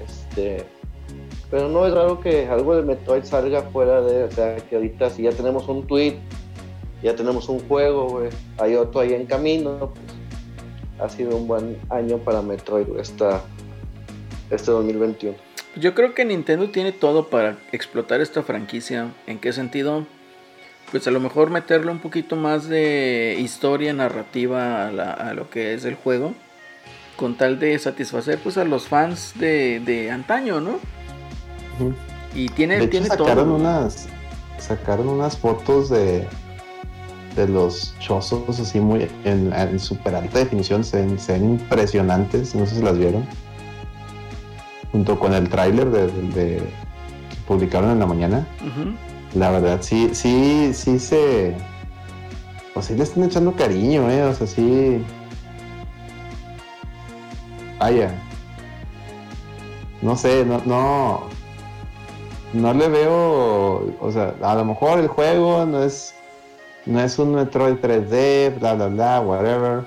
Este, 0.08 0.66
pero 1.50 1.68
no 1.70 1.86
es 1.86 1.94
raro 1.94 2.20
que 2.20 2.48
algo 2.48 2.76
de 2.76 2.84
Metroid 2.84 3.24
salga 3.24 3.64
fuera 3.64 4.02
de, 4.02 4.24
o 4.26 4.32
sea, 4.32 4.56
que 4.58 4.76
ahorita 4.76 5.10
si 5.10 5.24
ya 5.24 5.32
tenemos 5.32 5.68
un 5.68 5.88
tweet, 5.88 6.18
ya 7.02 7.16
tenemos 7.16 7.50
un 7.50 7.60
juego, 7.68 8.08
güey, 8.10 8.30
hay 8.58 8.76
otro 8.76 9.02
ahí 9.02 9.14
en 9.14 9.26
camino, 9.26 9.92
pues 9.94 11.00
ha 11.00 11.10
sido 11.10 11.36
un 11.38 11.48
buen 11.48 11.78
año 11.90 12.18
para 12.18 12.42
Metroid 12.42 12.88
güey, 12.88 13.02
esta, 13.02 13.42
este 14.52 14.72
2021. 14.72 15.36
Yo 15.76 15.94
creo 15.94 16.14
que 16.16 16.26
Nintendo 16.26 16.70
tiene 16.70 16.92
todo 16.92 17.28
para 17.30 17.58
explotar 17.72 18.22
esta 18.22 18.44
franquicia. 18.44 19.10
¿En 19.28 19.40
qué 19.40 19.54
sentido? 19.54 20.06
Pues 20.92 21.08
a 21.08 21.12
lo 21.12 21.20
mejor 21.20 21.52
meterle 21.52 21.92
un 21.92 22.00
poquito 22.00 22.36
más 22.36 22.68
de 22.68 23.38
historia 23.40 23.94
narrativa 23.94 24.88
a, 24.88 24.92
la- 24.92 25.12
a 25.14 25.34
lo 25.34 25.50
que 25.50 25.74
es 25.74 25.86
el 25.86 25.96
juego. 25.96 26.34
Con 27.16 27.36
tal 27.36 27.60
de 27.60 27.78
satisfacer 27.78 28.40
pues 28.40 28.58
a 28.58 28.64
los 28.64 28.88
fans 28.88 29.34
de, 29.36 29.80
de 29.82 30.10
antaño, 30.10 30.60
¿no? 30.62 30.80
Y 32.34 32.48
tiene, 32.50 32.76
De 32.78 32.84
hecho, 32.84 32.92
tiene 32.92 33.08
sacaron 33.08 33.46
todo. 33.46 33.56
unas 33.56 34.08
sacaron 34.58 35.08
unas 35.10 35.38
fotos 35.38 35.90
de 35.90 36.28
de 37.36 37.48
los 37.48 37.94
chozos 38.00 38.60
así 38.60 38.80
muy 38.80 39.08
en, 39.24 39.54
en 39.54 39.80
super 39.80 40.16
alta 40.16 40.40
definición 40.40 40.84
se 40.84 40.98
ven, 40.98 41.18
se 41.20 41.34
ven 41.34 41.52
impresionantes 41.52 42.56
no 42.56 42.66
sé 42.66 42.76
si 42.76 42.82
las 42.82 42.98
vieron 42.98 43.26
junto 44.92 45.20
con 45.20 45.34
el 45.34 45.50
tráiler 45.50 45.90
de, 45.90 46.08
de- 46.08 46.22
de- 46.34 46.58
que 46.58 47.36
publicaron 47.48 47.92
en 47.92 48.00
la 48.00 48.06
mañana 48.06 48.48
la 49.36 49.52
verdad 49.52 49.80
sí 49.82 50.10
sí 50.14 50.72
sí 50.74 50.98
se 51.00 51.54
o 52.76 52.82
sí 52.82 52.96
le 52.96 53.04
están 53.04 53.24
echando 53.24 53.54
cariño 53.56 54.10
eh 54.10 54.24
o 54.24 54.34
sea 54.34 54.48
sí. 54.48 55.04
Vaya. 57.80 58.12
No 60.02 60.16
sé 60.16 60.46
no 60.46 60.62
no 60.66 61.24
no 62.52 62.74
le 62.74 62.88
veo, 62.90 63.94
o 64.02 64.12
sea, 64.12 64.34
a 64.42 64.56
lo 64.56 64.66
mejor 64.66 64.98
el 64.98 65.08
juego 65.08 65.68
no 65.68 65.84
es, 65.84 66.16
no 66.88 67.00
es 67.00 67.20
un 67.20 67.36
Metroid 67.36 67.76
3D, 67.76 68.58
bla, 68.60 68.74
bla, 68.74 68.88
bla, 68.88 69.22
whatever, 69.22 69.84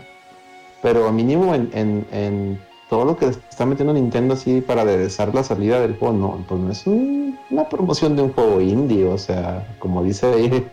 pero 0.80 1.10
mínimo 1.10 1.56
en, 1.56 1.68
en, 1.74 2.06
en 2.12 2.60
todo 2.92 3.06
lo 3.06 3.16
que 3.16 3.24
está 3.24 3.64
metiendo 3.64 3.94
Nintendo 3.94 4.34
así 4.34 4.60
para 4.60 4.82
aderezar 4.82 5.34
la 5.34 5.42
salida 5.42 5.80
del 5.80 5.96
juego, 5.96 6.12
no, 6.12 6.44
pues 6.46 6.60
no 6.60 6.70
es 6.70 6.86
un- 6.86 7.38
una 7.48 7.66
promoción 7.66 8.14
de 8.16 8.20
un 8.20 8.32
juego 8.34 8.60
indie, 8.60 9.06
o 9.06 9.16
sea, 9.16 9.66
como 9.78 10.04
dice 10.04 10.26
ahí 10.26 10.68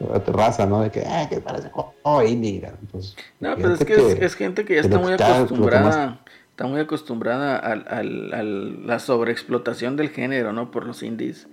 la 0.00 0.24
terraza, 0.24 0.64
¿no? 0.64 0.80
De 0.80 0.90
que, 0.90 1.04
ah, 1.06 1.26
que 1.28 1.42
parece 1.42 1.68
juego 1.68 1.92
indie, 2.26 2.66
pues, 2.90 3.14
No, 3.38 3.54
pues 3.58 3.82
es 3.82 3.86
que, 3.86 3.94
es, 3.96 4.18
es 4.22 4.34
gente 4.34 4.64
que 4.64 4.76
ya 4.76 4.80
está 4.80 4.98
muy 4.98 5.12
está- 5.12 5.36
acostumbrada, 5.40 6.20
está 6.52 6.66
muy 6.66 6.80
acostumbrada 6.80 7.58
al- 7.58 8.86
la 8.86 8.98
sobreexplotación 8.98 9.94
del 9.98 10.08
género, 10.08 10.54
¿no? 10.54 10.70
Por 10.70 10.86
los 10.86 11.02
indies. 11.02 11.48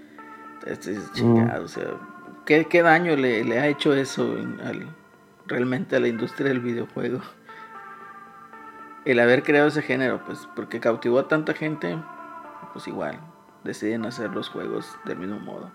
Este 0.66 0.94
es 0.94 1.12
chingado, 1.12 1.66
o 1.66 1.68
sea, 1.68 1.84
¿qué, 2.46 2.68
qué 2.70 2.84
daño 2.84 3.18
le, 3.18 3.44
le 3.44 3.60
ha 3.60 3.68
hecho 3.68 3.94
eso 3.94 4.38
en- 4.38 4.62
al- 4.62 4.96
realmente 5.46 5.98
a 5.98 6.00
la 6.00 6.08
industria 6.08 6.48
del 6.48 6.62
videojuego? 6.62 7.20
El 9.10 9.20
haber 9.20 9.42
creado 9.42 9.70
ese 9.70 9.82
género, 9.82 10.24
pues, 10.24 10.48
porque 10.56 10.80
cautivó 10.80 11.18
a 11.18 11.28
tanta 11.28 11.56
gente, 11.56 11.98
pues 12.74 12.88
igual, 12.88 13.20
deciden 13.64 14.06
hacer 14.06 14.30
los 14.30 14.50
juegos 14.50 15.00
del 15.04 15.18
mismo 15.18 15.40
modo. 15.40 15.72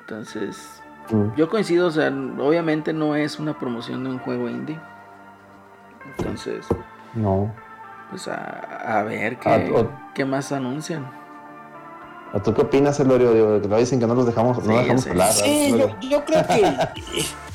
Entonces, 0.00 0.82
mm, 1.10 1.34
yo 1.36 1.50
coincido, 1.50 1.88
o 1.88 1.90
sea, 1.90 2.08
obviamente 2.08 2.94
no 2.94 3.16
es 3.16 3.38
una 3.38 3.58
promoción 3.58 4.02
de 4.02 4.08
un 4.08 4.18
juego 4.20 4.48
indie. 4.48 4.80
Entonces, 6.16 6.66
no. 7.12 7.54
pues 8.08 8.26
a, 8.28 8.98
a 8.98 9.02
ver 9.02 9.38
qué, 9.38 9.86
qué 10.14 10.24
más 10.24 10.50
anuncian. 10.50 11.17
¿O 12.32 12.40
tú 12.40 12.52
qué 12.54 12.62
opinas, 12.62 13.00
Elorio? 13.00 13.32
Digo, 13.32 13.60
que 13.60 13.68
lo 13.68 13.76
dicen 13.78 13.98
que 13.98 14.06
no 14.06 14.14
los 14.14 14.26
dejamos, 14.26 14.58
Sí, 14.58 14.68
no 14.68 14.78
dejamos 14.78 15.02
sí. 15.02 15.10
hablar. 15.10 15.32
Sí, 15.32 15.74
yo, 15.76 15.88
yo 16.00 16.24
creo 16.24 16.46
que 16.46 16.76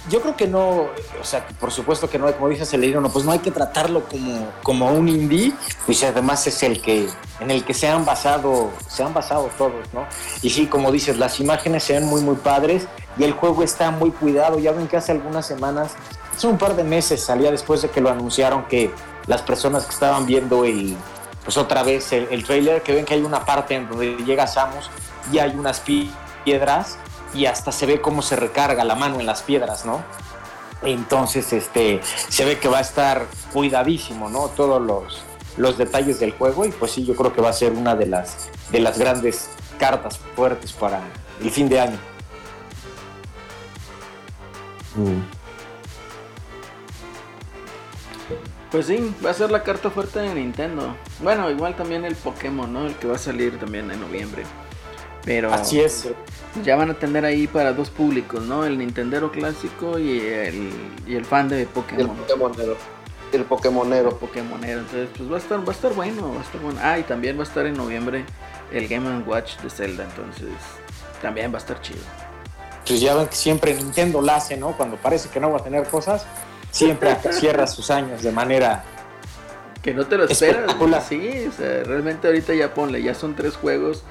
yo 0.09 0.21
creo 0.21 0.35
que 0.35 0.47
no, 0.47 0.67
o 0.67 1.23
sea, 1.23 1.47
por 1.59 1.71
supuesto 1.71 2.09
que 2.09 2.19
no, 2.19 2.29
como 2.33 2.49
dice 2.49 2.65
Celerino, 2.65 2.99
no, 2.99 3.09
pues 3.09 3.23
no 3.23 3.31
hay 3.31 3.39
que 3.39 3.51
tratarlo 3.51 4.03
como, 4.03 4.47
como 4.61 4.91
un 4.91 5.07
indie, 5.07 5.53
pues 5.85 6.03
además 6.03 6.45
es 6.45 6.61
el 6.63 6.81
que, 6.81 7.07
en 7.39 7.51
el 7.51 7.63
que 7.63 7.73
se 7.73 7.87
han 7.87 8.03
basado, 8.03 8.71
se 8.87 9.01
han 9.03 9.13
basado 9.13 9.49
todos, 9.57 9.93
¿no? 9.93 10.05
Y 10.41 10.49
sí, 10.49 10.67
como 10.67 10.91
dices, 10.91 11.17
las 11.17 11.39
imágenes 11.39 11.83
se 11.83 11.93
ven 11.93 12.05
muy 12.05 12.21
muy 12.21 12.35
padres 12.35 12.87
y 13.17 13.23
el 13.23 13.31
juego 13.31 13.63
está 13.63 13.91
muy 13.91 14.11
cuidado. 14.11 14.59
Ya 14.59 14.73
ven 14.73 14.87
que 14.87 14.97
hace 14.97 15.13
algunas 15.13 15.45
semanas, 15.45 15.93
hace 16.35 16.47
un 16.47 16.57
par 16.57 16.75
de 16.75 16.83
meses 16.83 17.23
salía 17.23 17.49
después 17.49 17.81
de 17.81 17.89
que 17.89 18.01
lo 18.01 18.09
anunciaron 18.09 18.65
que 18.65 18.91
las 19.27 19.41
personas 19.41 19.85
que 19.85 19.93
estaban 19.93 20.25
viendo 20.25 20.65
el, 20.65 20.97
pues 21.43 21.57
otra 21.57 21.83
vez 21.83 22.11
el, 22.13 22.43
trailer, 22.43 22.81
que 22.83 22.93
ven 22.93 23.05
que 23.05 23.13
hay 23.15 23.21
una 23.21 23.45
parte 23.45 23.75
en 23.75 23.89
donde 23.89 24.15
llega 24.17 24.47
Samus 24.47 24.89
y 25.31 25.39
hay 25.39 25.51
unas 25.55 25.79
pi- 25.81 26.11
piedras 26.45 26.97
y 27.33 27.45
hasta 27.45 27.71
se 27.71 27.85
ve 27.85 28.01
cómo 28.01 28.21
se 28.21 28.35
recarga 28.35 28.83
la 28.83 28.95
mano 28.95 29.19
en 29.19 29.25
las 29.25 29.41
piedras, 29.41 29.85
¿no? 29.85 30.01
Entonces, 30.83 31.51
este, 31.53 32.01
se 32.29 32.45
ve 32.45 32.59
que 32.59 32.67
va 32.67 32.79
a 32.79 32.81
estar 32.81 33.25
cuidadísimo, 33.53 34.29
¿no? 34.29 34.49
Todos 34.49 34.81
los, 34.81 35.23
los 35.57 35.77
detalles 35.77 36.19
del 36.19 36.31
juego 36.31 36.65
y 36.65 36.71
pues 36.71 36.91
sí, 36.91 37.05
yo 37.05 37.15
creo 37.15 37.33
que 37.33 37.41
va 37.41 37.49
a 37.49 37.53
ser 37.53 37.71
una 37.71 37.95
de 37.95 38.05
las, 38.05 38.49
de 38.71 38.79
las 38.79 38.97
grandes 38.97 39.49
cartas 39.79 40.19
fuertes 40.35 40.71
para 40.73 41.01
el 41.41 41.49
fin 41.51 41.69
de 41.69 41.79
año. 41.79 41.97
Mm. 44.95 45.21
Pues 48.73 48.87
sí, 48.87 49.15
va 49.23 49.29
a 49.29 49.33
ser 49.35 49.51
la 49.51 49.61
carta 49.61 49.91
fuerte 49.91 50.17
de 50.17 50.33
Nintendo. 50.33 50.95
Bueno, 51.21 51.47
igual 51.51 51.75
también 51.75 52.05
el 52.05 52.15
Pokémon, 52.15 52.73
¿no? 52.73 52.87
El 52.87 52.95
que 52.95 53.05
va 53.05 53.17
a 53.17 53.19
salir 53.19 53.59
también 53.59 53.91
en 53.91 54.01
noviembre. 54.01 54.41
Pero 55.23 55.53
Así 55.53 55.79
es. 55.79 56.09
ya 56.63 56.75
van 56.75 56.89
a 56.89 56.95
tener 56.95 57.23
ahí 57.23 57.45
para 57.45 57.71
dos 57.73 57.91
públicos, 57.91 58.41
¿no? 58.41 58.65
El 58.65 58.79
Nintendero 58.79 59.31
clásico 59.31 59.99
y 59.99 60.21
el, 60.21 60.71
y 61.05 61.13
el 61.13 61.23
fan 61.23 61.49
de 61.49 61.59
Y 61.59 61.61
el 61.61 61.67
Pokémon. 61.67 62.17
Pokémonero. 62.17 62.77
El 63.31 63.45
Pokémonero. 63.45 64.17
Pokémonero. 64.17 64.79
Entonces, 64.79 65.09
pues 65.15 65.31
va 65.31 65.35
a 65.35 65.39
estar, 65.39 65.59
va 65.59 65.71
a 65.71 65.75
estar 65.75 65.93
bueno, 65.93 66.33
va 66.33 66.39
a 66.39 66.43
estar 66.43 66.59
bueno. 66.59 66.79
Ah, 66.81 66.97
y 66.97 67.03
también 67.03 67.37
va 67.37 67.41
a 67.41 67.45
estar 67.45 67.67
en 67.67 67.75
noviembre 67.75 68.25
el 68.71 68.87
Game 68.87 69.19
Watch 69.19 69.57
de 69.59 69.69
Zelda. 69.69 70.03
Entonces, 70.03 70.49
también 71.21 71.51
va 71.53 71.57
a 71.57 71.61
estar 71.61 71.79
chido. 71.79 72.01
Pues 72.87 72.99
ya 72.99 73.13
ven 73.13 73.27
que 73.27 73.35
siempre 73.35 73.75
Nintendo 73.75 74.19
la 74.19 74.37
hace, 74.37 74.57
¿no? 74.57 74.75
Cuando 74.75 74.97
parece 74.97 75.29
que 75.29 75.39
no 75.39 75.51
va 75.51 75.59
a 75.59 75.63
tener 75.63 75.87
cosas, 75.87 76.25
siempre 76.73 77.15
cierra 77.31 77.67
sus 77.67 77.89
años 77.91 78.23
de 78.23 78.31
manera. 78.31 78.83
Que 79.81 79.93
no 79.93 80.05
te 80.05 80.17
lo 80.17 80.25
esperas. 80.25 80.73
Sí, 81.07 81.45
o 81.47 81.51
sea, 81.51 81.83
realmente 81.83 82.27
ahorita 82.27 82.53
ya 82.53 82.73
ponle, 82.73 83.01
ya 83.03 83.13
son 83.13 83.35
tres 83.35 83.55
juegos. 83.55 84.03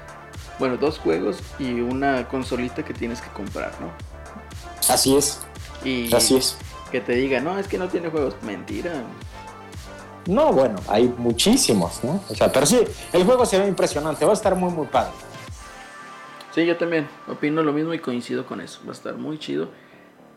Bueno, 0.58 0.76
dos 0.76 0.98
juegos 0.98 1.38
y 1.58 1.80
una 1.80 2.28
consolita 2.28 2.84
que 2.84 2.94
tienes 2.94 3.20
que 3.20 3.30
comprar, 3.30 3.72
¿no? 3.80 3.90
Así 4.88 5.16
es, 5.16 5.40
Y 5.82 6.14
así 6.14 6.36
es. 6.36 6.56
que 6.90 7.00
te 7.00 7.12
diga, 7.14 7.40
no, 7.40 7.58
es 7.58 7.66
que 7.66 7.78
no 7.78 7.88
tiene 7.88 8.10
juegos. 8.10 8.34
Mentira. 8.42 8.92
No, 10.26 10.52
bueno, 10.52 10.78
hay 10.88 11.12
muchísimos, 11.16 12.04
¿no? 12.04 12.22
O 12.28 12.34
sea, 12.34 12.52
pero 12.52 12.64
sí, 12.66 12.80
el 13.12 13.24
juego 13.24 13.44
se 13.44 13.58
ve 13.58 13.66
impresionante, 13.66 14.24
va 14.24 14.32
a 14.32 14.34
estar 14.34 14.54
muy, 14.54 14.70
muy 14.70 14.86
padre. 14.86 15.10
Sí, 16.54 16.66
yo 16.66 16.76
también 16.76 17.08
opino 17.28 17.62
lo 17.62 17.72
mismo 17.72 17.94
y 17.94 17.98
coincido 17.98 18.44
con 18.46 18.60
eso. 18.60 18.80
Va 18.86 18.90
a 18.90 18.92
estar 18.92 19.14
muy 19.14 19.38
chido. 19.38 19.70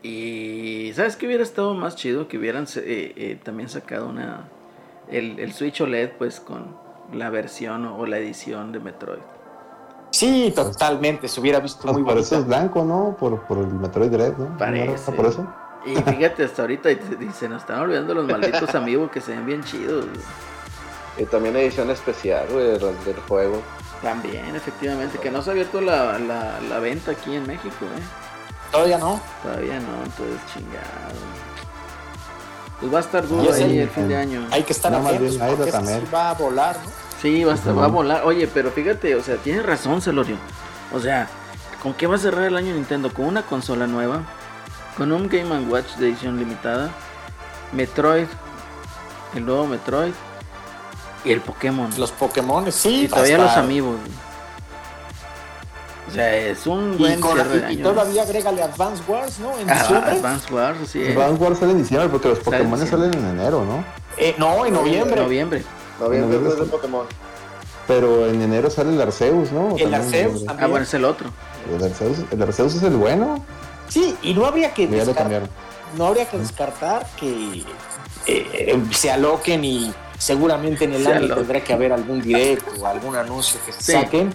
Y 0.08 0.94
¿sabes 0.94 1.16
qué 1.16 1.26
hubiera 1.26 1.42
estado 1.42 1.74
más 1.74 1.96
chido? 1.96 2.28
Que 2.28 2.38
hubieran 2.38 2.66
eh, 2.76 3.14
eh, 3.16 3.40
también 3.44 3.70
sacado 3.70 4.08
una 4.08 4.48
el, 5.10 5.40
el 5.40 5.52
Switch 5.52 5.82
OLED 5.82 6.12
pues 6.18 6.40
con 6.40 6.78
la 7.12 7.32
versión 7.32 7.86
o, 7.88 7.98
o 7.98 8.06
la 8.06 8.20
edición 8.20 8.72
de 8.72 8.80
Metroid. 8.80 9.24
Sí, 10.12 10.54
totalmente, 10.56 11.28
se 11.28 11.42
hubiera 11.42 11.60
visto 11.60 11.92
muy 11.92 12.04
por 12.04 12.18
eso 12.20 12.36
es 12.36 12.46
bonito. 12.46 12.48
blanco, 12.48 12.86
¿no? 12.86 13.18
Por, 13.20 13.42
por 13.48 13.58
el 13.58 13.68
Metroid 13.68 14.12
Dread, 14.12 14.38
¿no? 14.38 14.50
¿No 14.50 14.58
Parece. 14.58 15.12
¿Por 15.12 15.26
eso? 15.26 15.48
Y 15.86 15.96
fíjate, 15.96 16.44
hasta 16.44 16.62
ahorita 16.62 16.92
y 16.92 17.00
se 17.34 17.50
nos 17.50 17.64
están 17.64 17.80
olvidando 17.80 18.14
los 18.14 18.26
malditos 18.28 18.74
amigos 18.76 19.10
que 19.12 19.22
se 19.22 19.32
ven 19.32 19.46
bien 19.46 19.64
chidos. 19.64 20.06
Y 21.18 21.26
también 21.26 21.56
edición 21.56 21.90
especial, 21.90 22.48
güey, 22.52 22.64
del, 22.64 22.80
del 22.80 23.20
juego. 23.28 23.62
También, 24.02 24.56
efectivamente, 24.56 25.18
que 25.18 25.32
no 25.32 25.42
se 25.42 25.50
ha 25.50 25.54
abierto 25.54 25.82
la, 25.82 26.20
la, 26.20 26.60
la 26.62 26.80
venta 26.80 27.12
aquí 27.12 27.34
en 27.36 27.48
México, 27.48 27.86
¿eh? 27.86 28.25
Todavía 28.76 28.98
no. 28.98 29.20
Todavía 29.44 29.80
no, 29.80 30.04
entonces 30.04 30.40
chingado. 30.54 31.16
Pues 32.80 32.94
va 32.94 32.98
a 32.98 33.02
estar 33.02 33.28
duro 33.28 33.54
ahí 33.54 33.80
el 33.80 33.90
fin 33.90 34.08
de 34.08 34.18
año. 34.18 34.48
Hay 34.52 34.64
que 34.64 34.74
estar 34.74 34.92
No, 34.92 35.00
más 35.00 35.14
atentos 35.14 35.36
bien, 35.38 35.48
porque 35.48 35.64
ese 35.64 35.72
también. 35.72 36.02
sí 36.02 36.08
va 36.14 36.30
a 36.30 36.34
volar, 36.34 36.76
¿no? 36.84 36.92
Sí, 37.22 37.44
va 37.44 37.54
a, 37.54 37.56
estar- 37.56 37.78
va 37.78 37.86
a 37.86 37.88
volar. 37.88 38.24
Oye, 38.26 38.48
pero 38.48 38.70
fíjate, 38.72 39.16
o 39.16 39.24
sea, 39.24 39.38
tienes 39.38 39.66
razón, 39.66 40.02
Celorio. 40.02 40.36
O 40.94 41.00
sea, 41.00 41.28
¿con 41.82 41.94
qué 41.94 42.06
va 42.06 42.16
a 42.16 42.18
cerrar 42.20 42.44
el 42.46 42.56
año 42.58 42.74
Nintendo? 42.74 43.12
¿Con 43.14 43.26
una 43.26 43.44
consola 43.44 43.88
nueva? 43.88 44.22
¿Con 44.98 45.12
un 45.12 45.28
Game 45.30 45.58
Watch 45.70 45.96
de 45.96 46.10
edición 46.10 46.38
limitada? 46.38 46.90
¿Metroid? 47.72 48.28
¿El 49.34 49.46
nuevo 49.46 49.66
Metroid? 49.68 50.14
Y 51.24 51.32
el 51.32 51.42
Pokémon. 51.42 51.90
Los 51.98 52.12
Pokémon, 52.12 52.72
sí. 52.72 53.06
y 53.06 53.08
todavía 53.08 53.38
los 53.38 53.52
amigos. 53.52 53.96
O 56.16 56.18
sea, 56.18 56.36
es 56.38 56.66
un 56.66 56.94
Y, 56.94 56.98
buen 56.98 57.20
con- 57.20 57.34
cierre 57.34 57.60
de 57.60 57.74
y- 57.74 57.76
y 57.76 57.84
todavía 57.84 58.22
agrégale 58.24 58.64
Advance 58.64 59.04
Wars, 59.06 59.40
¿no? 59.40 59.58
En 59.60 59.70
Ah, 59.70 59.74
diciembre. 59.82 60.12
Advance 60.12 60.54
Wars, 60.54 60.78
sí. 60.90 61.04
Advance 61.08 61.44
Wars 61.44 61.60
sale 61.60 61.72
en 61.74 61.78
diciembre 61.80 62.10
porque 62.10 62.30
los 62.30 62.38
Sale 62.40 62.58
Pokémon 62.60 62.88
salen 62.88 63.14
en 63.14 63.26
enero, 63.26 63.66
¿no? 63.66 63.84
Eh, 64.18 64.34
no, 64.38 64.66
en 64.66 64.74
noviembre. 64.74 65.22
Noviembre. 65.22 65.64
Noviembre 66.00 66.22
Noviembre 66.38 66.54
es 66.54 66.60
de 66.60 66.66
sí. 66.66 66.72
Pokémon. 66.72 67.06
Pero 67.88 68.28
en 68.28 68.42
enero 68.42 68.70
sale 68.70 68.94
el 68.94 69.02
Arceus, 69.02 69.52
¿no? 69.52 69.76
El 69.78 69.94
Arceus 69.94 70.46
también. 70.46 70.64
Ah, 70.64 70.68
bueno, 70.68 70.84
es 70.86 70.94
el 70.94 71.04
otro. 71.06 71.30
El 71.78 71.84
Arceus, 71.84 72.20
el 72.32 72.42
Arceus 72.42 72.76
es 72.76 72.84
el 72.84 72.96
bueno. 72.96 73.46
Sí, 73.90 74.16
y 74.24 74.34
no 74.34 74.46
habría 74.46 74.74
que 74.74 74.88
Ya 74.88 75.14
cambiaron. 75.14 75.50
no 75.98 76.08
habría 76.08 76.26
que 76.30 76.38
descartar 76.38 77.06
que 77.20 77.64
eh, 78.26 78.82
se 78.92 79.12
aloquen 79.12 79.64
y 79.66 79.94
seguramente 80.18 80.86
en 80.86 80.94
el 80.94 81.06
año 81.08 81.36
tendrá 81.36 81.62
que 81.64 81.74
haber 81.74 81.92
algún 81.94 82.22
directo 82.22 82.72
o 82.82 82.86
algún 82.86 83.16
anuncio 83.16 83.60
que 83.66 83.72
se 83.72 83.82
Sí. 83.84 83.92
saquen 83.92 84.34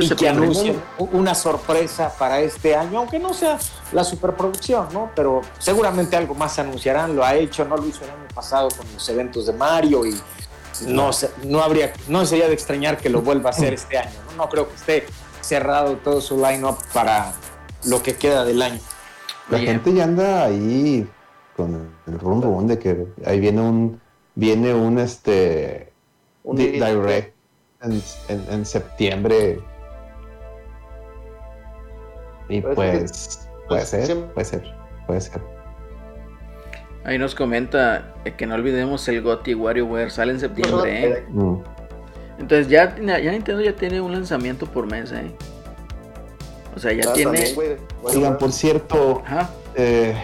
y 0.00 0.10
que 0.14 0.28
anuncien 0.28 0.80
una 0.98 1.34
sorpresa 1.34 2.12
para 2.18 2.40
este 2.40 2.74
año, 2.76 3.00
aunque 3.00 3.18
no 3.18 3.34
sea 3.34 3.58
la 3.92 4.04
superproducción, 4.04 4.88
¿no? 4.92 5.10
Pero 5.14 5.42
seguramente 5.58 6.16
algo 6.16 6.34
más 6.34 6.58
anunciarán, 6.58 7.14
lo 7.16 7.24
ha 7.24 7.34
hecho, 7.34 7.64
no 7.64 7.76
lo 7.76 7.86
hizo 7.86 8.04
el 8.04 8.10
año 8.10 8.28
pasado 8.34 8.68
con 8.76 8.86
los 8.92 9.08
eventos 9.08 9.46
de 9.46 9.52
Mario 9.52 10.06
y 10.06 10.16
no 10.86 11.12
se- 11.12 11.30
no 11.44 11.62
habría 11.62 11.92
no 12.08 12.24
sería 12.26 12.48
de 12.48 12.54
extrañar 12.54 12.98
que 12.98 13.08
lo 13.08 13.22
vuelva 13.22 13.50
a 13.50 13.52
hacer 13.52 13.72
este 13.74 13.98
año, 13.98 14.10
¿no? 14.30 14.44
No 14.44 14.48
creo 14.48 14.68
que 14.68 14.74
esté 14.74 15.06
cerrado 15.40 15.96
todo 15.96 16.20
su 16.20 16.36
line-up 16.38 16.76
para 16.92 17.32
lo 17.84 18.02
que 18.02 18.16
queda 18.16 18.44
del 18.44 18.60
año. 18.62 18.80
La 19.48 19.58
gente 19.58 19.92
ya 19.94 20.04
anda 20.04 20.44
ahí 20.44 21.08
con 21.56 21.88
el 22.06 22.18
rum 22.18 22.42
rum 22.42 22.66
de 22.66 22.78
que 22.78 23.06
ahí 23.24 23.38
viene 23.40 23.60
un 23.60 24.00
viene 24.36 24.72
un 24.74 24.98
este 25.00 25.90
Un 26.44 26.56
di- 26.56 26.68
direct. 26.72 27.34
en, 27.82 28.00
en- 28.28 28.46
en 28.52 28.64
septiembre 28.64 29.58
y 32.48 32.60
pues 32.60 32.74
puede 33.68 33.84
ser 33.84 34.26
puede 34.32 34.44
ser 34.44 34.74
puede 35.06 35.20
ser 35.20 35.40
Ahí 37.04 37.18
nos 37.18 37.36
comenta 37.36 38.14
que 38.36 38.46
no 38.46 38.56
olvidemos 38.56 39.06
el 39.06 39.22
GOTY 39.22 39.54
WarioWare. 39.54 40.10
Sale 40.10 40.32
en 40.32 40.40
septiembre, 40.40 41.04
¿eh? 41.18 41.24
Mm. 41.28 41.54
Entonces 42.40 42.66
ya, 42.66 42.96
ya 42.98 43.30
Nintendo 43.30 43.60
ya 43.62 43.76
tiene 43.76 44.00
un 44.00 44.10
lanzamiento 44.10 44.66
por 44.66 44.90
mes, 44.90 45.12
¿eh? 45.12 45.30
O 46.74 46.80
sea, 46.80 46.92
ya 46.92 47.04
Ah, 47.08 47.12
tiene... 47.12 47.30
también, 47.38 47.54
güey. 47.54 47.68
Bueno, 48.02 48.18
oigan 48.18 48.38
por 48.38 48.50
cierto 48.50 49.22
eh, 49.76 50.16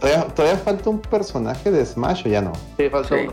¿todavía, 0.00 0.24
todavía 0.28 0.58
falta 0.58 0.90
un 0.90 0.98
personaje 1.00 1.70
de 1.70 1.84
Smash 1.86 2.26
o 2.26 2.28
ya 2.28 2.40
no 2.40 2.52
sí, 2.76 2.88
falta 2.88 3.08
Sí. 3.08 3.14
uno. 3.24 3.32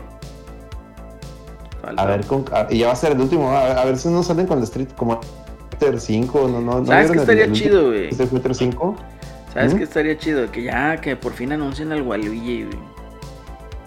Falta. 1.82 2.02
a 2.02 2.06
ver 2.06 2.26
con, 2.26 2.44
a- 2.52 2.66
y 2.70 2.78
ya 2.78 2.88
va 2.88 2.92
a 2.92 2.96
ser 2.96 3.12
el 3.12 3.20
último 3.20 3.50
a, 3.50 3.80
a 3.80 3.84
ver 3.84 3.96
si 3.98 4.08
no 4.08 4.22
salen 4.22 4.46
con 4.46 4.58
el 4.58 4.64
Street 4.64 4.88
como 4.96 5.20
Fighter 5.70 6.00
5 6.00 6.48
no 6.48 6.60
no 6.60 6.80
no 6.80 6.86
¿Sabes 6.86 7.06
qué 7.06 7.12
el- 7.14 7.20
estaría 7.20 7.44
el 7.44 7.52
chido, 7.52 7.86
güey? 7.88 8.08
Street 8.08 8.28
Fighter 8.30 8.54
5 8.54 8.96
¿Sabes 9.54 9.74
¿Mm? 9.74 9.78
qué 9.78 9.84
estaría 9.84 10.18
chido? 10.18 10.50
Que 10.52 10.62
ya, 10.64 11.00
que 11.00 11.16
por 11.16 11.32
fin 11.32 11.52
anuncien 11.52 11.90
al 11.92 12.02
Waluigi, 12.02 12.64
güey. 12.64 12.78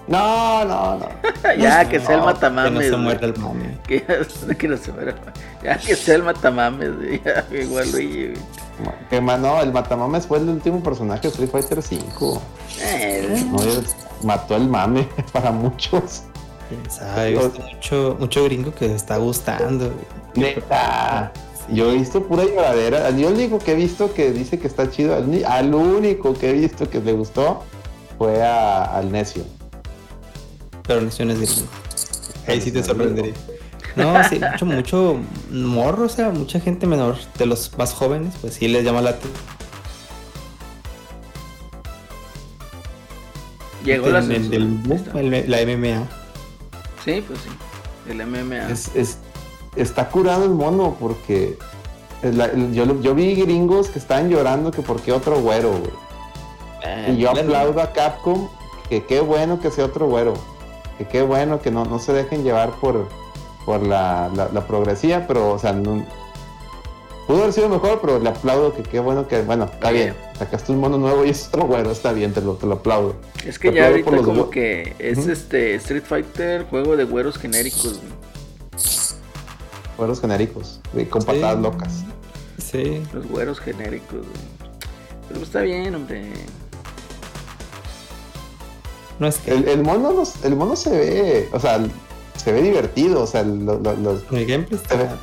no 0.08 0.66
no 0.66 0.98
no 0.98 1.08
ya, 1.60 1.88
que 1.88 2.00
sea 2.00 2.16
el 2.16 2.20
No, 2.22 2.26
matamames, 2.26 2.72
Que 2.82 2.90
no 2.90 2.98
se 2.98 3.04
muera 3.04 3.26
el 3.28 3.38
mame. 3.38 3.78
Que 3.88 4.06
ya, 4.48 4.56
que 4.56 4.68
no 4.68 4.78
se 4.78 4.92
muera. 4.92 5.16
Ya 5.64 5.78
que 5.78 5.96
sea 5.96 6.16
el 6.16 6.24
matamames, 6.24 6.96
güey. 6.98 7.22
Ya, 7.24 7.46
güey, 7.50 7.68
Waluigi, 7.68 8.26
güey. 8.28 8.38
Que 9.10 9.22
ma- 9.22 9.38
no, 9.38 9.62
el 9.62 9.72
Matamames 9.72 10.26
fue 10.28 10.38
el 10.40 10.50
último 10.50 10.82
personaje 10.82 11.22
de 11.24 11.28
Street 11.30 11.50
Fighter 11.50 11.82
5. 11.82 12.42
Eh, 12.82 13.46
No, 13.52 13.58
mató 14.24 14.56
el 14.56 14.68
mame 14.68 15.08
para 15.34 15.52
muchos. 15.52 16.24
Sabe, 16.90 17.36
mucho, 17.36 18.16
mucho 18.20 18.44
gringo 18.46 18.74
que 18.74 18.88
le 18.88 18.96
está 18.96 19.18
gustando. 19.18 19.92
Neta. 20.36 21.32
Yo 21.70 21.92
he 21.92 21.96
visto 21.96 22.24
pura 22.24 22.44
lloradera. 22.46 23.10
Yo 23.12 23.28
el 23.30 23.36
único 23.36 23.60
que 23.60 23.74
he 23.74 23.76
visto 23.76 24.14
que 24.14 24.32
dice 24.32 24.58
que 24.58 24.68
está 24.68 24.90
chido, 24.90 25.16
al, 25.16 25.76
único 25.76 26.34
que 26.34 26.50
he 26.50 26.54
visto 26.54 26.90
que 26.90 27.00
le 27.02 27.14
gustó 27.14 27.64
fue 28.18 28.42
a- 28.42 28.84
al 28.86 29.12
necio. 29.12 29.44
Pero 30.88 31.02
no 31.02 31.08
es 31.08 31.40
gringo. 31.40 31.68
Ahí 32.48 32.60
sí 32.62 32.72
te 32.72 32.84
sorprendería. 32.84 33.34
No, 33.96 34.24
sí, 34.30 34.40
mucho, 34.40 34.66
mucho 34.66 35.20
morro, 35.52 36.06
o 36.06 36.10
sea, 36.10 36.30
mucha 36.30 36.60
gente 36.60 36.88
menor 36.88 37.18
de 37.38 37.46
los 37.46 37.78
más 37.78 37.94
jóvenes, 37.94 38.34
pues 38.42 38.54
sí 38.56 38.68
les 38.68 38.84
llama 38.84 39.02
la 39.02 39.12
atención. 39.12 39.34
llegó 43.84 44.10
la 44.10 44.20
el, 44.20 45.46
la 45.50 45.58
MMA. 45.66 46.08
Sí, 47.04 47.24
pues 47.26 47.40
sí. 47.40 47.50
El 48.10 48.26
MMA. 48.26 48.70
Es, 48.70 48.96
es- 48.96 49.18
está 49.76 50.10
curado 50.10 50.44
el 50.46 50.52
mono 50.52 50.96
porque 51.00 51.58
yo, 52.72 53.16
vi 53.16 53.36
gringos 53.36 53.88
que 53.90 54.00
estaban 54.00 54.30
llorando 54.30 54.72
que 54.72 54.82
porque 54.82 55.12
otro 55.12 55.40
güero, 55.40 55.72
güey. 55.72 55.92
Y 57.12 57.18
yo 57.18 57.32
aplaudo 57.32 57.82
a 57.82 57.92
Capcom 57.94 58.50
que 58.90 59.06
qué 59.06 59.22
bueno 59.22 59.60
que 59.60 59.72
sea 59.72 59.86
otro 59.86 60.08
güero. 60.08 60.34
Que 60.98 61.08
qué 61.08 61.22
bueno 61.22 61.62
que 61.62 61.72
no, 61.72 61.86
no 61.86 62.00
se 62.00 62.12
dejen 62.14 62.44
llevar 62.44 62.72
por, 62.80 63.08
por 63.66 63.82
la, 63.86 64.30
la, 64.36 64.50
la 64.52 64.68
progresía, 64.68 65.28
pero, 65.28 65.52
o 65.52 65.60
sea, 65.60 65.74
no- 65.74 66.06
pudo 67.28 67.42
haber 67.42 67.54
sido 67.54 67.70
mejor, 67.70 68.00
pero 68.02 68.20
le 68.20 68.30
aplaudo 68.30 68.74
que 68.76 68.84
qué 68.84 69.00
bueno 69.00 69.28
que, 69.28 69.42
bueno, 69.44 69.66
está 69.66 69.92
bien. 69.92 70.16
Sacaste 70.38 70.72
un 70.72 70.80
mono 70.80 70.98
nuevo 70.98 71.24
y 71.24 71.30
es 71.30 71.48
otro 71.48 71.66
güero, 71.68 71.92
está 71.92 72.12
bien, 72.14 72.34
te 72.34 72.42
lo, 72.42 72.56
te 72.56 72.66
lo 72.66 72.74
aplaudo. 72.76 73.16
Es 73.46 73.60
que 73.60 73.70
Te 73.70 73.78
ya 73.78 73.88
ahorita 73.88 74.12
los 74.12 74.26
como 74.26 74.50
que 74.50 74.96
es 75.00 75.28
este 75.28 75.76
Street 75.76 76.04
Fighter, 76.04 76.66
juego 76.70 76.98
de 76.98 77.04
güeros 77.06 77.38
genéricos. 77.38 78.00
güey. 78.00 78.12
Güeros 79.98 80.20
genéricos, 80.20 80.80
de- 80.94 81.08
con 81.08 81.22
Sí. 81.22 81.28
patadas 81.28 81.60
locas. 81.60 82.04
Sí. 82.58 83.04
Los 83.14 83.28
güeros 83.28 83.60
genéricos. 83.60 84.20
güey. 84.20 84.72
Pero 85.30 85.42
está 85.44 85.62
bien, 85.62 85.94
hombre. 85.96 86.32
no 89.20 89.28
es 89.28 89.38
que 89.38 89.52
El, 89.52 89.68
el 89.68 89.84
mono 89.84 90.12
no- 90.12 90.24
el 90.48 90.56
mono 90.56 90.76
se 90.76 90.90
ve, 90.90 91.50
o 91.54 91.60
sea, 91.60 91.80
se 92.42 92.52
ve 92.52 92.62
divertido, 92.62 93.22
o 93.24 93.28
sea, 93.28 93.44
lo- 93.44 93.80
lo- 93.80 93.94
los- 93.96 94.22
el 94.32 94.46
gameplay 94.46 94.80
se 94.88 94.96
ve, 94.98 95.04
está. 95.04 95.18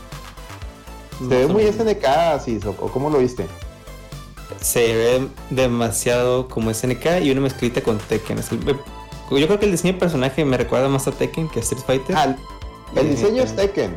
se 1.18 1.26
ve 1.26 1.46
muy 1.48 1.64
SNK 1.64 2.04
así, 2.34 2.60
o, 2.64 2.70
o 2.70 2.88
cómo 2.90 3.10
lo 3.10 3.18
viste. 3.18 3.46
Se 4.60 4.94
ve 4.94 5.28
demasiado 5.50 6.48
como 6.48 6.70
SNK 6.72 7.20
y 7.22 7.30
una 7.30 7.42
mezclita 7.42 7.80
con 7.82 7.98
Tekken. 7.98 8.38
Es 8.38 8.50
el- 8.52 8.64
yo 8.64 9.46
creo 9.46 9.58
que 9.58 9.66
el 9.66 9.72
diseño 9.72 9.94
de 9.94 10.00
personaje 10.00 10.44
me 10.44 10.56
recuerda 10.56 10.88
más 10.88 11.06
a 11.06 11.12
Tekken 11.12 11.48
que 11.48 11.58
a 11.60 11.62
Street 11.62 11.82
Fighter. 11.86 12.16
Ah, 12.16 12.34
el, 12.96 13.06
Y 13.06 13.10
diseño 13.10 13.42
es 13.42 13.54
Tekken, 13.54 13.96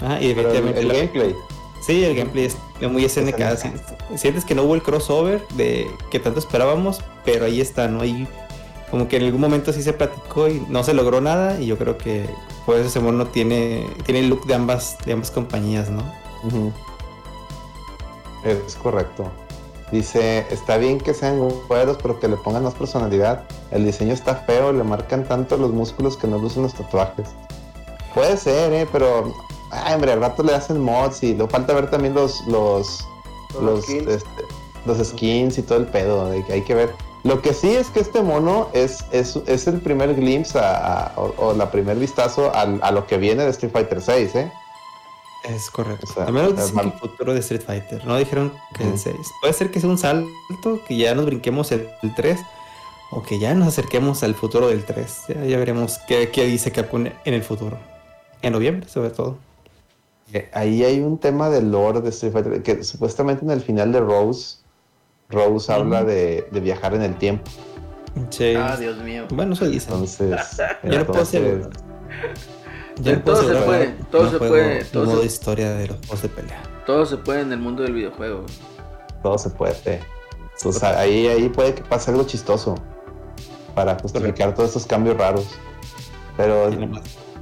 Ajá, 0.00 0.20
y 0.20 0.30
el, 0.30 0.36
definitivamente 0.36 0.80
el 0.80 0.88
la- 0.88 0.94
gameplay. 0.94 1.34
Sí, 1.86 2.02
el 2.04 2.16
gameplay 2.16 2.46
es 2.46 2.56
muy 2.90 3.04
SNK. 3.08 3.38
SNK. 3.38 4.18
Sientes 4.18 4.44
que 4.44 4.54
no 4.56 4.64
hubo 4.64 4.74
el 4.74 4.82
crossover 4.82 5.46
de 5.56 5.86
que 6.10 6.18
tanto 6.18 6.40
esperábamos, 6.40 7.00
pero 7.24 7.44
ahí 7.44 7.60
está, 7.60 7.86
¿no? 7.86 8.00
Ahí 8.00 8.26
como 8.90 9.08
que 9.08 9.16
en 9.16 9.24
algún 9.24 9.40
momento 9.40 9.72
sí 9.72 9.82
se 9.82 9.92
platicó 9.92 10.48
y 10.48 10.64
no 10.68 10.82
se 10.84 10.94
logró 10.94 11.20
nada 11.20 11.60
y 11.60 11.66
yo 11.66 11.76
creo 11.78 11.98
que 11.98 12.28
por 12.64 12.76
eso 12.76 12.86
ese 12.86 13.00
mono 13.00 13.26
tiene, 13.26 13.86
tiene 14.04 14.20
el 14.20 14.28
look 14.28 14.46
de 14.46 14.54
ambas, 14.54 14.96
de 15.04 15.12
ambas 15.12 15.30
compañías, 15.30 15.90
¿no? 15.90 16.02
Es 18.44 18.76
correcto. 18.76 19.30
Dice, 19.92 20.44
está 20.50 20.76
bien 20.78 20.98
que 20.98 21.14
sean 21.14 21.38
güeros, 21.68 21.96
pero 22.02 22.18
que 22.18 22.26
le 22.28 22.36
pongan 22.36 22.64
más 22.64 22.74
personalidad. 22.74 23.44
El 23.70 23.84
diseño 23.84 24.12
está 24.14 24.34
feo, 24.34 24.72
le 24.72 24.82
marcan 24.82 25.24
tanto 25.24 25.56
los 25.56 25.72
músculos 25.72 26.16
que 26.16 26.26
no 26.26 26.38
lucen 26.38 26.62
los 26.64 26.74
tatuajes. 26.74 27.28
Puede 28.14 28.36
ser, 28.36 28.72
eh, 28.72 28.88
pero... 28.90 29.32
Ay, 29.70 29.94
hombre, 29.94 30.12
al 30.12 30.20
rato 30.20 30.42
le 30.42 30.54
hacen 30.54 30.80
mods 30.80 31.22
y 31.22 31.34
le 31.34 31.46
falta 31.48 31.72
ver 31.72 31.90
también 31.90 32.14
los... 32.14 32.44
Los, 32.46 33.06
Los 33.54 33.62
los, 33.62 33.84
skins. 33.84 34.08
este, 34.08 34.42
los 34.86 34.98
skins 34.98 35.58
y 35.58 35.62
todo 35.62 35.78
el 35.78 35.86
pedo, 35.86 36.30
de 36.30 36.44
que 36.44 36.52
hay 36.54 36.62
que 36.62 36.74
ver. 36.74 36.92
Lo 37.26 37.42
que 37.42 37.52
sí 37.54 37.74
es 37.74 37.88
que 37.88 38.00
este 38.00 38.22
mono 38.22 38.68
es, 38.72 39.04
es, 39.10 39.36
es 39.46 39.66
el 39.66 39.80
primer 39.80 40.14
glimpse 40.14 40.58
a- 40.58 41.06
a- 41.08 41.12
o, 41.16 41.34
o 41.38 41.54
la 41.54 41.70
primer 41.70 41.96
vistazo 41.98 42.54
al- 42.54 42.78
a, 42.82 42.92
lo 42.92 43.06
que 43.06 43.16
viene 43.18 43.42
de 43.44 43.50
Street 43.50 43.72
Fighter 43.72 44.00
6, 44.00 44.34
¿eh? 44.36 44.52
Es 45.44 45.70
correcto. 45.70 46.06
O 46.10 46.12
sea, 46.14 46.24
Al 46.24 46.32
menos 46.32 46.52
es 46.52 46.56
dicen 46.72 46.76
que 46.78 46.86
el 46.86 46.92
futuro 47.00 47.32
de 47.34 47.40
Street 47.40 47.62
Fighter. 47.64 48.04
No 48.06 48.16
dijeron 48.16 48.52
que 48.74 48.84
Ujú. 48.84 48.92
el 48.94 48.98
6. 48.98 49.16
Puede 49.40 49.52
ser 49.54 49.70
que 49.70 49.80
sea 49.80 49.88
un 49.90 49.98
salto, 49.98 50.80
que 50.86 50.96
ya 50.96 51.14
nos 51.14 51.26
brinquemos 51.26 51.70
el, 51.72 51.88
el 52.02 52.14
3, 52.14 52.38
o 53.10 53.22
que 53.22 53.38
ya 53.38 53.54
nos 53.54 53.68
acerquemos 53.68 54.22
al 54.22 54.34
futuro 54.34 54.68
del 54.68 54.84
3. 54.84 55.22
Ya, 55.28 55.44
ya 55.44 55.58
veremos 55.58 55.98
qué, 56.08 56.30
qué 56.30 56.44
dice 56.44 56.70
Capcom 56.72 57.06
en 57.06 57.34
el 57.34 57.42
futuro. 57.42 57.78
En 58.42 58.52
noviembre, 58.52 58.88
sobre 58.88 59.10
todo. 59.10 59.36
Eh, 60.32 60.50
Ahí 60.52 60.82
hay 60.84 61.00
un 61.00 61.18
tema 61.18 61.48
de 61.50 61.62
lore 61.62 62.00
de 62.00 62.10
Street 62.10 62.32
Fighter, 62.32 62.62
que 62.62 62.82
supuestamente 62.84 63.44
en 63.44 63.50
el 63.52 63.60
final 63.60 63.92
de 63.92 64.00
Rose, 64.00 64.58
Rose 65.30 65.72
habla 65.72 66.04
de, 66.04 66.48
de 66.50 66.60
viajar 66.60 66.94
en 66.94 67.02
el 67.02 67.16
tiempo. 67.16 67.50
Sí. 68.30 68.54
Ah, 68.56 68.76
Dios 68.76 68.96
mío. 68.98 69.26
Bueno, 69.30 69.54
eso 69.54 69.66
dice. 69.68 69.90
Entonces, 69.92 70.30
Yo 70.82 70.98
no 70.98 71.06
puedo 71.06 71.20
entonces, 71.20 71.40
hacer- 71.40 71.70
Ya 72.96 73.10
Sí, 73.12 73.16
no 73.18 73.24
puedo 73.24 73.38
todo 73.40 73.48
se 73.58 73.64
puede, 73.66 73.86
todo 74.10 74.22
no 74.24 74.30
se 74.30 74.38
juego 74.38 74.54
puede, 74.54 74.84
todo 74.86 75.04
modo 75.04 75.20
se- 75.20 75.26
historia 75.26 75.70
de 75.74 75.86
los 75.88 75.96
juegos 75.98 76.22
de 76.22 76.28
pelea. 76.28 76.62
Todo 76.86 77.04
se 77.06 77.16
puede 77.18 77.40
en 77.42 77.52
el 77.52 77.58
mundo 77.58 77.82
del 77.82 77.92
videojuego. 77.92 78.44
todo 79.22 79.36
se 79.38 79.50
puede. 79.50 80.00
O 80.64 80.72
sea, 80.72 80.98
ahí, 81.00 81.26
ahí 81.26 81.48
puede 81.50 81.74
que 81.74 81.82
pase 81.82 82.10
algo 82.10 82.24
chistoso 82.24 82.76
para 83.74 83.98
justificar 83.98 84.54
todos 84.54 84.70
esos 84.70 84.86
cambios 84.86 85.18
raros. 85.18 85.46
Pero, 86.38 86.70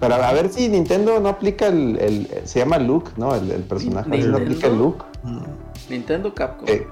pero 0.01 0.15
a 0.15 0.33
ver 0.33 0.49
si 0.53 0.69
Nintendo 0.69 1.21
no 1.21 1.29
aplica 1.29 1.67
el, 1.69 1.99
el- 2.01 2.29
se 2.49 2.59
llama 2.61 2.79
Luke, 2.79 3.13
¿no? 3.17 3.35
El, 3.37 3.51
el 3.53 3.63
personaje, 3.63 4.11
si 4.23 4.27
no 4.29 4.37
aplica 4.39 4.67
el 4.67 4.73
¿Nintendo? 4.79 4.85
Luke. 4.85 5.05
Mm, 5.23 5.91
Nintendo 5.91 6.35
Capcom. 6.35 6.67
Eh, 6.69 6.87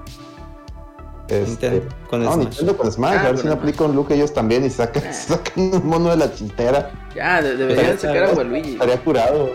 este, 1.41 1.69
Nintendo 1.71 1.95
con 2.09 2.23
no, 2.23 2.33
Smash. 2.33 2.45
Nintendo 2.47 2.77
con 2.77 2.91
Smash, 2.91 3.13
Ah, 3.17 3.21
a 3.21 3.23
ver 3.31 3.37
si 3.39 3.47
no 3.47 3.53
aplica 3.53 3.83
un 3.83 3.95
Luke 3.95 4.13
ellos 4.13 4.33
también 4.33 4.63
y 4.65 4.69
sacan, 4.69 5.03
Ah. 5.07 5.13
sacan 5.27 5.63
un 5.73 5.87
mono 5.87 6.09
de 6.11 6.17
la 6.17 6.33
chintera. 6.33 6.91
Ya, 7.15 7.41
de- 7.41 7.55
deberían 7.57 7.97
sacar 7.99 8.23
a 8.25 8.33
Waluigi. 8.33 8.73
Estaría 8.73 8.97
curado. 9.03 9.51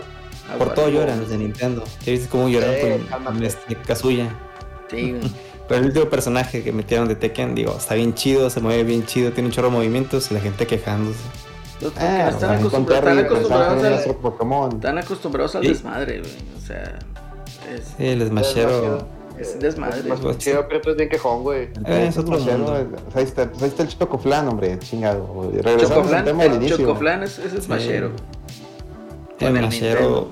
Por 0.57 0.73
todo 0.73 0.89
lloran 0.89 1.19
los 1.19 1.29
de 1.29 1.37
Nintendo. 1.37 1.83
¿Ya 2.03 2.11
viste 2.11 2.27
cómo 2.27 2.49
lloraron 2.49 2.75
Eh, 2.75 3.05
con, 3.23 3.43
este 3.43 3.75
Kazuya? 3.75 4.29
Sí, 4.89 5.11
güey. 5.11 5.31
Pero 5.67 5.81
el 5.81 5.85
último 5.87 6.05
personaje 6.05 6.63
que 6.63 6.71
metieron 6.71 7.07
de 7.07 7.13
Tekken, 7.15 7.53
digo, 7.53 7.75
está 7.77 7.93
bien 7.93 8.15
chido, 8.15 8.49
se 8.49 8.59
mueve 8.59 8.83
bien 8.83 9.05
chido, 9.05 9.31
tiene 9.31 9.49
un 9.49 9.53
chorro 9.53 9.67
de 9.69 9.75
movimientos 9.75 10.31
y 10.31 10.33
la 10.33 10.39
gente 10.39 10.65
quejándose. 10.65 11.19
Ah, 11.99 12.29
están, 12.31 12.55
acostumbrados, 12.57 13.07
están, 13.07 13.25
acostumbrados 13.25 13.83
al, 13.83 14.73
están 14.73 14.97
acostumbrados 14.97 15.55
al 15.55 15.61
Sí. 15.61 15.67
desmadre, 15.69 16.19
güey. 16.21 16.31
O 16.57 16.65
sea, 16.65 16.99
es, 17.71 17.83
Sí, 17.95 18.07
el 18.07 18.27
Smashero. 18.27 19.07
Es 19.39 19.59
desmadre. 19.59 20.03
Más 20.03 20.19
Pues, 20.19 20.37
chido, 20.37 20.67
pero 20.67 20.81
tú 20.81 20.89
es 20.91 20.97
bien 20.97 21.09
quejón, 21.09 21.43
güey. 21.43 21.63
Eh, 21.85 22.05
es 22.09 22.17
otro 22.17 22.37
Machero, 22.37 22.57
mundo. 22.57 22.77
eh, 22.79 22.87
ahí, 23.15 23.23
está, 23.23 23.49
pues 23.49 23.61
ahí 23.63 23.69
está 23.69 23.83
el 23.83 23.89
Chocoflan, 23.89 24.47
hombre, 24.47 24.77
chingado. 24.79 25.51
Regresamos 25.61 26.11
al 26.11 26.23
tema 26.25 26.43
del 26.43 26.51
el 26.53 26.57
inicio. 26.59 26.77
Chocoflan 26.77 27.23
es, 27.23 27.39
es 27.39 27.63
smashero. 27.63 28.11
El 29.39 29.55
Smashero. 29.57 30.29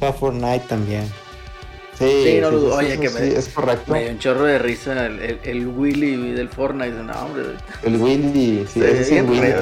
Para 0.00 0.12
Fortnite 0.12 0.64
también. 0.68 1.04
Sí, 1.98 2.06
Sí, 2.24 2.38
no 2.40 2.48
sí, 2.50 2.54
dudo. 2.56 2.70
sí, 2.80 2.86
Oye, 2.86 2.98
que 2.98 3.08
sí, 3.08 3.18
me- 3.20 3.28
es 3.36 3.48
correcto. 3.50 3.92
Me 3.92 4.02
dio 4.02 4.10
un 4.12 4.18
chorro 4.18 4.44
de 4.44 4.58
risa 4.58 5.06
el, 5.06 5.20
el, 5.20 5.38
el 5.44 5.66
Willy 5.68 6.32
del 6.32 6.48
Fortnite. 6.48 6.90
No, 7.04 7.12
hombre, 7.24 7.44
El 7.84 7.96
Willy, 8.02 8.66
sí, 8.66 8.80
ese 8.80 9.00
es 9.02 9.10
el 9.12 9.30
Willy. 9.30 9.52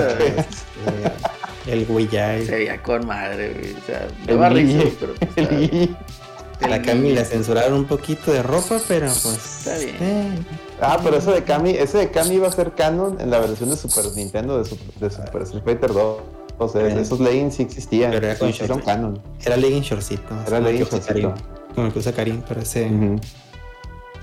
el 1.67 1.87
Guillay. 1.87 2.47
se 2.47 2.53
veía 2.57 2.83
con 2.83 3.07
madre, 3.07 3.53
güey. 3.53 3.75
O 3.75 3.87
sea, 3.87 4.09
me 4.27 4.33
El 4.33 4.39
daba 4.39 4.49
risa, 4.49 4.83
pero 4.99 5.15
pues, 5.15 5.31
El 5.37 5.97
A 6.63 6.69
la 6.69 6.83
Cami 6.83 7.13
la 7.13 7.25
censuraron 7.25 7.73
un 7.75 7.85
poquito 7.87 8.33
de 8.33 8.43
ropa, 8.43 8.79
pero 8.89 9.07
pues. 9.07 9.27
Está 9.67 9.79
bien. 9.79 9.97
eh, 10.01 10.39
Ah, 10.81 10.99
pero 11.03 11.17
ese 11.19 11.31
de 11.31 11.45
Kami, 11.45 11.71
ese 11.71 11.99
de 11.99 12.11
Kami 12.11 12.35
iba 12.35 12.49
a 12.49 12.53
ser 12.53 12.73
canon 12.75 13.21
en 13.21 13.31
la 13.31 13.39
versión 13.39 13.71
de 13.71 13.77
Super 13.77 14.05
Nintendo 14.17 14.59
de 14.59 14.65
Super, 14.65 14.87
de 14.99 15.11
Super 15.11 15.43
Street 15.43 15.63
Fighter 15.65 15.93
2. 15.93 16.17
O 16.59 16.69
sea, 16.69 16.87
Eh. 16.87 17.01
esos 17.01 17.21
leggings 17.21 17.55
sí 17.55 17.63
existían, 17.63 18.11
Pero 18.11 18.27
era 18.27 18.51
shorts. 18.51 18.85
canon. 18.85 19.21
era 19.45 19.57
legging 19.57 19.83
shortcito. 19.83 20.35
Era 20.47 20.61
legging 20.61 20.85
que 20.87 20.91
shortcito. 20.91 21.35
Como 21.75 21.87
el 21.87 21.93
que 21.93 21.99
usa 22.01 22.13
Karim, 22.13 22.43
pero 22.47 22.61
ese. 22.61 22.87
Ujú. 22.87 23.17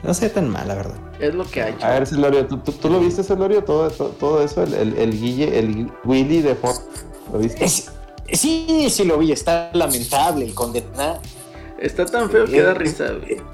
No 0.04 0.14
sé 0.14 0.30
tan 0.30 0.48
mal, 0.50 0.68
la 0.68 0.76
verdad. 0.76 0.96
Es 1.20 1.34
lo 1.34 1.44
que 1.46 1.62
ha 1.62 1.70
hecho. 1.70 1.86
A 1.86 1.90
ver, 1.92 2.08
Celorio, 2.08 2.46
¿tú, 2.48 2.58
tú, 2.60 2.72
tú 2.74 2.90
lo 2.90 3.00
viste, 3.02 3.24
Celorio? 3.24 3.64
Todo, 3.64 3.90
todo, 3.90 4.10
todo 4.10 4.44
eso, 4.44 4.64
el, 4.64 4.74
el, 4.74 4.98
el 4.98 5.12
Guille, 5.20 5.60
el 5.60 5.92
Willy 6.06 6.42
de 6.42 6.56
Ford, 6.56 6.78
¿lo 7.34 7.40
viste? 7.40 7.66
Es- 7.66 7.92
sí, 8.32 8.88
sí 8.90 9.04
lo 9.04 9.18
vi, 9.18 9.32
está 9.34 9.70
lamentable 9.74 10.46
el 10.46 10.54
condenado. 10.54 11.20
Está 11.82 12.06
tan 12.06 12.30
feo 12.30 12.46
que 12.46 12.62
da 12.62 12.74
risa, 12.74 13.14
güey. 13.14 13.42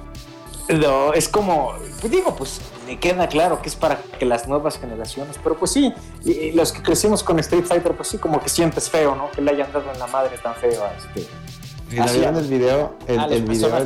No, 0.68 1.14
es 1.14 1.30
como, 1.30 1.74
pues 2.02 2.12
digo, 2.12 2.36
pues 2.36 2.60
me 2.88 2.98
queda 3.00 3.28
claro 3.28 3.62
que 3.62 3.70
es 3.70 3.76
para 3.76 4.00
que 4.18 4.26
las 4.26 4.48
nuevas 4.48 4.80
generaciones, 4.80 5.40
pero 5.44 5.56
pues 5.56 5.70
sí, 5.70 5.94
y- 6.24 6.32
y 6.32 6.52
los 6.54 6.72
que 6.72 6.82
crecimos 6.82 7.22
con 7.22 7.38
Street 7.38 7.66
Fighter, 7.66 7.92
pues 7.96 8.08
sí, 8.08 8.18
como 8.18 8.42
que 8.42 8.50
sientes 8.50 8.90
feo, 8.90 9.14
¿no? 9.16 9.30
Que 9.30 9.42
le 9.44 9.52
hayan 9.52 9.72
dado 9.72 9.92
en 9.92 10.00
la 10.00 10.08
madre 10.08 10.40
tan 10.42 10.56
feo 10.56 10.84
a 10.84 10.92
este. 10.98 11.30
¿No 11.96 12.04
Así 12.04 12.18
vieron 12.18 12.36
a- 12.36 12.40
el 12.40 12.48
video, 12.48 12.96
el, 13.06 13.44
video, 13.44 13.78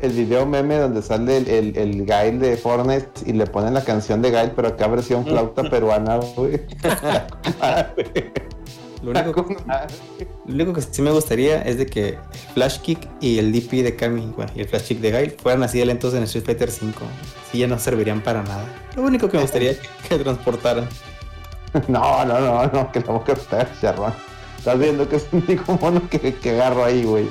el, 0.00 0.12
video 0.12 0.46
meme 0.46 0.78
donde 0.78 1.02
sale 1.02 1.38
el, 1.38 1.48
el, 1.48 1.76
el 1.76 2.06
Gail 2.06 2.38
de 2.38 2.56
Fortnite 2.56 3.08
y 3.26 3.32
le 3.32 3.48
ponen 3.48 3.74
la 3.74 3.82
canción 3.82 4.22
de 4.22 4.30
Gail, 4.30 4.52
pero 4.54 4.68
acá 4.68 4.86
versión 4.86 5.26
flauta 5.26 5.64
peruana, 5.68 6.20
güey. 6.36 6.60
Lo 9.02 9.12
único, 9.12 9.46
lo 10.46 10.54
único 10.54 10.72
que 10.74 10.82
sí 10.82 11.00
me 11.00 11.10
gustaría 11.10 11.62
es 11.62 11.78
de 11.78 11.86
que 11.86 12.08
el 12.10 12.18
Flash 12.54 12.80
Kick 12.80 13.08
y 13.20 13.38
el 13.38 13.50
DP 13.52 13.82
de 13.82 13.96
Kami 13.96 14.32
bueno, 14.36 14.52
y 14.54 14.60
el 14.60 14.68
Flash 14.68 14.88
Kick 14.88 15.00
de 15.00 15.10
Gail 15.10 15.30
fueran 15.42 15.62
así 15.62 15.78
de 15.78 15.86
lentos 15.86 16.12
en 16.14 16.22
Street 16.24 16.44
Fighter 16.44 16.70
5. 16.70 17.00
Sí, 17.50 17.58
ya 17.58 17.66
no 17.66 17.78
servirían 17.78 18.20
para 18.20 18.42
nada. 18.42 18.64
Lo 18.96 19.02
único 19.02 19.28
que 19.28 19.38
me 19.38 19.42
gustaría 19.44 19.72
que, 19.78 19.88
que 20.08 20.18
transportaran. 20.18 20.88
No, 21.86 22.24
no, 22.24 22.40
no, 22.40 22.66
no, 22.66 22.90
que 22.90 22.98
la 22.98 23.06
boca 23.12 23.32
está 23.32 23.68
charrón. 23.80 24.12
Estás 24.58 24.76
viendo 24.76 25.08
que 25.08 25.16
es 25.16 25.26
un 25.30 25.44
único 25.48 25.78
mono 25.80 26.02
que, 26.10 26.34
que 26.34 26.50
agarro 26.50 26.84
ahí, 26.84 27.04
güey. 27.04 27.28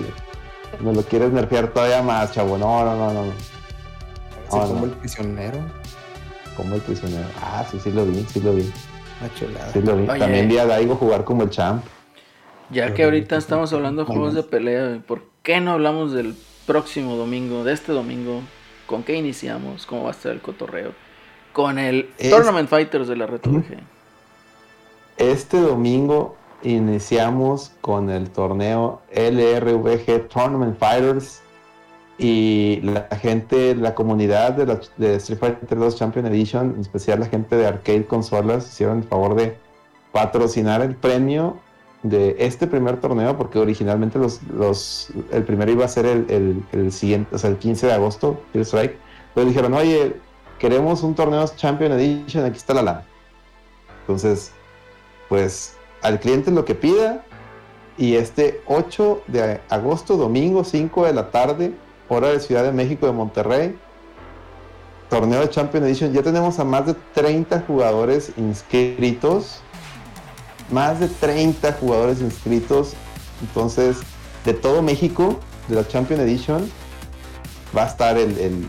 Me 0.79 0.93
lo 0.93 1.03
quieres 1.03 1.33
nerfear 1.33 1.73
todavía 1.73 2.01
más, 2.01 2.31
chavo. 2.31 2.57
No, 2.57 2.85
no, 2.85 2.95
no, 2.95 3.13
no. 3.13 3.25
no. 3.25 3.31
Así 4.47 4.57
No, 4.57 4.61
como 4.67 4.79
no. 4.79 4.85
el 4.85 4.91
prisionero. 4.91 5.57
Como 6.55 6.73
el 6.75 6.79
prisionero. 6.81 7.27
Ah, 7.41 7.65
sí, 7.69 7.81
sí 7.83 7.91
lo 7.91 8.05
vi, 8.05 8.25
sí 8.31 8.39
lo 8.39 8.53
vi. 8.53 8.71
Una 9.19 9.33
chulada. 9.35 9.71
Sí 9.73 9.81
lo 9.81 9.95
vi. 9.97 10.07
Oye. 10.09 10.19
También 10.19 10.47
vi 10.47 10.57
a 10.57 10.65
Daigo 10.65 10.95
jugar 10.95 11.23
como 11.23 11.43
el 11.43 11.49
champ. 11.49 11.83
Ya 12.69 12.93
que 12.93 13.03
ahorita 13.03 13.35
estamos 13.37 13.73
hablando 13.73 14.03
de 14.03 14.07
juegos 14.07 14.35
de 14.35 14.43
pelea, 14.43 15.01
¿por 15.07 15.23
qué 15.41 15.59
no 15.59 15.71
hablamos 15.71 16.11
del 16.13 16.35
próximo 16.67 17.15
domingo, 17.15 17.63
de 17.63 17.73
este 17.73 17.91
domingo? 17.93 18.41
¿Con 18.85 19.03
qué 19.03 19.15
iniciamos? 19.15 19.85
¿Cómo 19.87 20.03
va 20.03 20.09
a 20.09 20.11
estar 20.11 20.31
el 20.31 20.39
cotorreo? 20.41 20.91
Con 21.51 21.79
el 21.79 22.09
Es- 22.19 22.29
Tournament 22.29 22.69
Fighters 22.69 23.07
de 23.07 23.15
la 23.15 23.25
Ujú. 23.25 23.39
VG. 23.59 23.79
Este 25.17 25.59
domingo 25.59 26.37
iniciamos 26.61 27.71
con 27.81 28.09
el 28.09 28.29
torneo 28.29 29.01
LRVG 29.11 30.27
Tournament 30.29 30.77
Fighters 30.77 31.41
y 32.19 32.81
la 32.83 33.07
gente, 33.21 33.73
la 33.75 33.95
comunidad 33.95 34.51
de, 34.51 34.65
la, 34.65 34.79
de 34.97 35.15
Street 35.15 35.39
Fighter 35.39 35.77
2 35.79 35.95
Champion 35.95 36.25
Edition, 36.25 36.73
en 36.75 36.81
especial 36.81 37.21
la 37.21 37.27
gente 37.27 37.55
de 37.55 37.65
Arcade 37.65 38.05
Consolas, 38.05 38.67
hicieron 38.67 38.97
el 38.99 39.03
favor 39.05 39.35
de 39.35 39.55
patrocinar 40.11 40.81
el 40.81 40.95
premio 40.95 41.57
de 42.03 42.35
este 42.39 42.67
primer 42.67 42.97
torneo 42.99 43.37
porque 43.37 43.59
originalmente 43.59 44.19
los, 44.19 44.41
los 44.43 45.09
el 45.31 45.43
primero 45.43 45.71
iba 45.71 45.85
a 45.85 45.87
ser 45.87 46.05
el, 46.05 46.25
el- 46.29 46.63
el 46.71 46.91
siguiente, 46.91 47.35
o 47.35 47.37
sea, 47.39 47.49
el 47.49 47.57
15 47.57 47.87
de 47.87 47.93
agosto, 47.93 48.41
Field 48.51 48.65
Strike. 48.65 48.97
Pero 49.33 49.47
dijeron, 49.47 49.73
oye, 49.73 50.15
queremos 50.59 51.03
un 51.03 51.15
torneo 51.15 51.45
Champion 51.55 51.91
Edition, 51.93 52.43
aquí 52.45 52.57
está 52.57 52.73
la 52.73 52.81
lana. 52.83 53.05
Entonces, 54.01 54.51
pues 55.29 55.75
al 56.01 56.19
cliente 56.19 56.51
lo 56.51 56.65
que 56.65 56.75
pida. 56.75 57.23
Y 57.97 58.15
este 58.15 58.61
8 58.65 59.23
de 59.27 59.59
agosto, 59.69 60.15
domingo, 60.15 60.63
5 60.63 61.05
de 61.05 61.13
la 61.13 61.31
tarde, 61.31 61.73
hora 62.09 62.29
de 62.29 62.39
Ciudad 62.39 62.63
de 62.63 62.71
México 62.71 63.05
de 63.05 63.13
Monterrey, 63.13 63.77
torneo 65.09 65.41
de 65.41 65.49
Champion 65.49 65.83
Edition. 65.85 66.13
Ya 66.13 66.23
tenemos 66.23 66.59
a 66.59 66.63
más 66.63 66.85
de 66.85 66.95
30 67.13 67.63
jugadores 67.67 68.31
inscritos. 68.37 69.61
Más 70.71 70.99
de 70.99 71.07
30 71.07 71.73
jugadores 71.73 72.21
inscritos. 72.21 72.93
Entonces, 73.41 73.97
de 74.45 74.53
todo 74.53 74.81
México, 74.81 75.39
de 75.67 75.75
la 75.75 75.87
Champion 75.87 76.19
Edition, 76.19 76.69
va 77.75 77.83
a 77.83 77.87
estar 77.87 78.17
el, 78.17 78.37
el, 78.37 78.65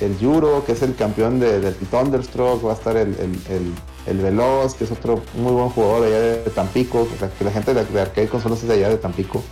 el 0.00 0.18
Yuro, 0.18 0.64
que 0.64 0.72
es 0.72 0.82
el 0.82 0.94
campeón 0.94 1.40
de, 1.40 1.60
del 1.60 1.74
Thunderstruck, 1.74 2.64
va 2.64 2.72
a 2.72 2.74
estar 2.74 2.96
el, 2.96 3.14
el, 3.48 3.72
el, 4.06 4.18
Veloz, 4.18 4.74
que 4.74 4.84
es 4.84 4.92
otro 4.92 5.22
muy 5.34 5.52
buen 5.52 5.68
jugador 5.70 6.06
allá 6.06 6.20
de 6.20 6.50
Tampico, 6.54 7.06
que 7.38 7.44
la, 7.44 7.50
gente 7.50 7.74
de, 7.74 7.84
de 7.84 8.00
Arcade 8.00 8.28
Consolas 8.28 8.62
es 8.62 8.68
de 8.68 8.74
allá 8.74 8.88
de 8.88 8.98
Tampico. 8.98 9.42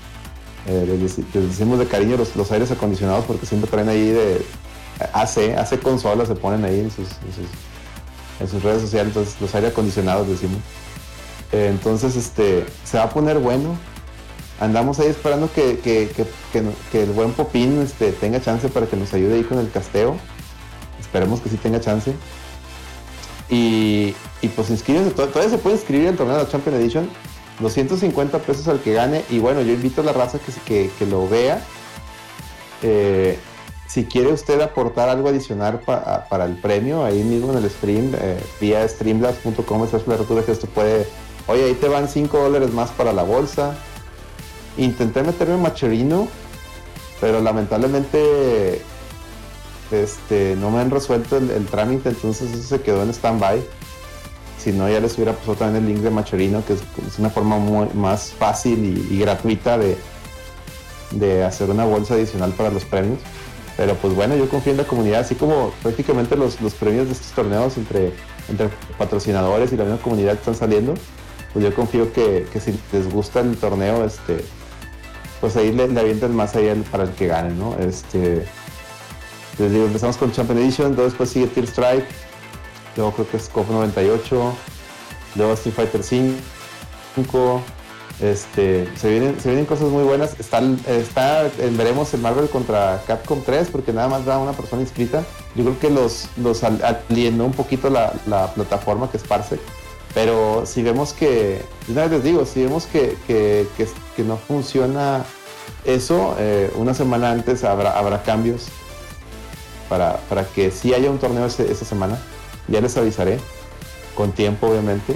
Eh, 0.67 0.99
les, 1.01 1.17
decimos 1.33 1.79
de 1.79 1.87
cariño 1.87 2.17
los, 2.17 2.37
los 2.37 2.53
aires 2.53 2.71
acondicionados 2.71 3.25
porque 3.25 3.47
siempre 3.47 3.69
traen 3.69 3.89
ahí 3.89 4.11
de, 4.11 4.45
AC, 5.13 5.57
AC 5.59 5.81
consolas 5.81 6.29
se 6.29 6.35
ponen 6.35 6.65
ahí 6.65 6.81
en 6.81 6.91
sus, 6.91 7.09
en 8.41 8.49
sus, 8.49 8.63
redes 8.63 8.83
sociales, 8.83 9.09
entonces 9.09 9.41
los 9.41 9.55
aire 9.55 9.69
acondicionados 9.69 10.29
decimos. 10.29 10.59
Eh, 11.53 11.69
entonces 11.71 12.17
este 12.17 12.67
se 12.85 12.99
va 12.99 13.05
a 13.05 13.11
poner 13.11 13.39
bueno. 13.39 13.77
Andamos 14.61 15.01
ahí 15.01 15.09
esperando 15.09 15.51
que, 15.53 15.79
que, 15.81 17.03
el 17.03 17.11
buen 17.11 17.33
Popín 17.33 17.81
este, 17.83 18.13
tenga 18.13 18.41
chance 18.41 18.69
para 18.69 18.87
que 18.87 18.97
nos 18.97 19.13
ayude 19.13 19.35
ahí 19.35 19.43
con 19.43 19.59
el 19.59 19.71
casteo. 19.71 20.17
Esperemos 21.01 21.41
que 21.41 21.49
sí 21.49 21.57
tenga 21.57 21.81
chance. 21.81 22.15
Y, 23.51 24.15
y 24.41 24.49
pues 24.49 24.71
inscríbanse, 24.71 25.11
todavía 25.11 25.51
se 25.51 25.59
puede 25.59 25.77
inscribir 25.77 26.09
el 26.09 26.17
torneo 26.17 26.37
de 26.37 26.45
la 26.45 26.49
Champion 26.49 26.77
Edition. 26.77 27.11
250 27.61 28.39
pesos 28.41 28.69
al 28.69 28.81
que 28.81 28.93
gane. 28.93 29.24
Y 29.31 29.39
bueno, 29.39 29.62
yo 29.62 29.73
invito 29.73 30.01
a 30.01 30.05
la 30.05 30.12
raza 30.12 30.39
que, 30.66 30.91
que, 30.99 31.07
lo 31.07 31.29
vea. 31.29 31.62
Eh, 32.83 33.39
si 33.93 34.05
quiere 34.05 34.33
usted 34.33 34.61
aportar 34.62 35.11
algo 35.11 35.29
adicional 35.29 35.81
para 35.81 36.45
el 36.47 36.57
premio, 36.57 37.05
ahí 37.05 37.23
mismo 37.23 37.53
en 37.53 37.59
el 37.59 37.69
stream, 37.69 38.15
eh, 38.15 38.43
vía 38.59 38.89
streamlabs.com, 38.89 39.85
es 39.85 39.93
la 39.93 40.43
que 40.43 40.53
esto 40.53 40.66
puede, 40.66 41.07
oye, 41.47 41.65
ahí 41.65 41.74
te 41.74 41.89
van 41.89 42.09
5 42.09 42.39
dólares 42.39 42.73
más 42.73 42.91
para 42.91 43.12
la 43.12 43.23
bolsa. 43.23 43.77
Intenté 44.79 45.23
meterme 45.23 45.59
Macherino, 45.59 46.27
pero 47.20 47.43
lamentablemente 47.43 48.81
este, 49.91 50.57
no 50.57 50.70
me 50.70 50.81
han 50.81 50.91
resuelto 50.91 51.37
el, 51.37 51.66
trámite, 51.66 52.09
entonces 52.09 52.51
eso 52.51 52.62
se 52.62 52.81
quedó 52.81 53.03
en 53.03 53.11
stand-by. 53.11 53.62
Si 54.63 54.71
no, 54.71 54.89
ya 54.89 55.01
les 55.01 55.15
hubiera 55.17 55.33
puesto 55.33 55.57
también 55.57 55.85
el 55.85 55.93
link 55.93 56.03
de 56.03 56.11
Macherino, 56.11 56.65
que 56.65 56.75
es, 56.75 57.19
una 57.19 57.31
forma 57.31 57.59
muy, 57.59 57.89
más 57.95 58.33
fácil 58.33 59.07
y, 59.11 59.19
gratuita 59.19 59.77
de, 59.77 59.97
de 61.11 61.45
hacer 61.45 61.69
una 61.69 61.85
bolsa 61.85 62.15
adicional 62.15 62.53
para 62.53 62.71
los 62.71 62.85
premios. 62.85 63.19
Pero 63.77 63.97
pues 63.97 64.15
bueno, 64.15 64.37
yo 64.37 64.49
confío 64.49 64.73
en 64.73 64.79
la 64.79 64.85
comunidad, 64.85 65.21
así 65.21 65.35
como 65.35 65.73
prácticamente 65.83 66.37
los, 66.37 66.57
premios 66.79 67.07
de 67.07 67.13
estos 67.13 67.33
torneos 67.33 67.77
entre, 67.77 68.13
entre 68.49 68.69
patrocinadores 68.99 69.73
y 69.73 69.77
la 69.77 69.85
misma 69.85 70.01
comunidad 70.01 70.35
están 70.35 70.55
saliendo, 70.55 70.95
pues 71.53 71.65
yo 71.65 71.75
confío 71.75 72.13
que, 72.13 72.47
si 72.61 72.79
les 72.93 73.11
gusta 73.13 73.41
el 73.41 73.57
torneo, 73.57 74.05
este, 74.05 74.45
pues 75.41 75.57
ahí 75.57 75.73
le, 75.73 75.85
avientan 75.85 76.37
más 76.37 76.55
ahí 76.55 76.71
para 76.91 77.05
el 77.05 77.11
que 77.11 77.27
gane, 77.27 77.55
¿no? 77.55 77.77
Este, 77.79 78.45
les 79.59 79.73
digo, 79.73 79.87
empezamos 79.87 80.17
con 80.19 80.31
Champion 80.33 80.59
Edition, 80.59 80.89
luego 80.89 81.05
después 81.05 81.31
sigue 81.31 81.47
Tear 81.47 81.67
Strike, 81.67 82.07
luego 82.97 83.12
creo 83.12 83.31
que 83.31 83.36
es 83.36 83.48
COP 83.48 83.70
98, 83.70 84.55
luego 85.36 85.52
Street 85.52 85.74
Fighter 85.74 86.02
5, 86.02 87.62
este, 88.20 88.89
se 88.97 89.10
vienen, 89.10 89.40
se 89.40 89.48
vienen 89.48 89.66
cosas 89.66 89.89
muy 89.89 90.05
buenas. 90.05 90.39
Está, 90.39 90.62
está, 90.86 91.51
veremos 91.73 92.14
el 92.14 92.20
Marvel 92.20 92.48
contra 92.48 93.02
Capcom 93.06 93.43
3 93.44 93.69
porque 93.70 93.93
nada 93.93 94.09
más 94.09 94.24
da 94.24 94.39
una 94.39 94.52
persona 94.52 94.82
inscrita. 94.82 95.24
Yo 95.55 95.64
creo 95.64 95.78
que 95.81 95.90
los, 95.90 96.28
los 96.36 96.62
alienó 96.62 97.47
un 97.47 97.52
poquito 97.52 97.90
la, 97.90 98.12
plataforma 98.55 99.10
que 99.10 99.16
es 99.16 99.24
Parsec. 99.24 99.60
Pero 100.14 100.66
si 100.66 100.82
vemos 100.82 101.12
que, 101.14 101.62
una 101.89 102.02
vez 102.02 102.10
les 102.10 102.24
digo, 102.24 102.44
si 102.44 102.62
vemos 102.62 102.86
que, 102.86 103.16
que, 103.27 104.23
no 104.23 104.36
funciona 104.36 105.24
eso, 105.85 106.36
eh, 106.39 106.70
una 106.77 106.93
semana 106.93 107.32
antes 107.32 107.64
habrá, 107.64 107.98
habrá 107.98 108.23
cambios 108.23 108.66
para, 109.89 110.19
para 110.28 110.44
que 110.44 110.70
si 110.70 110.93
haya 110.93 111.10
un 111.10 111.19
torneo 111.19 111.47
esa 111.47 111.85
semana. 111.85 112.19
Ya 112.73 112.81
les 112.81 112.97
avisaré, 112.97 113.39
con 114.15 114.32
tiempo 114.32 114.69
obviamente. 114.69 115.15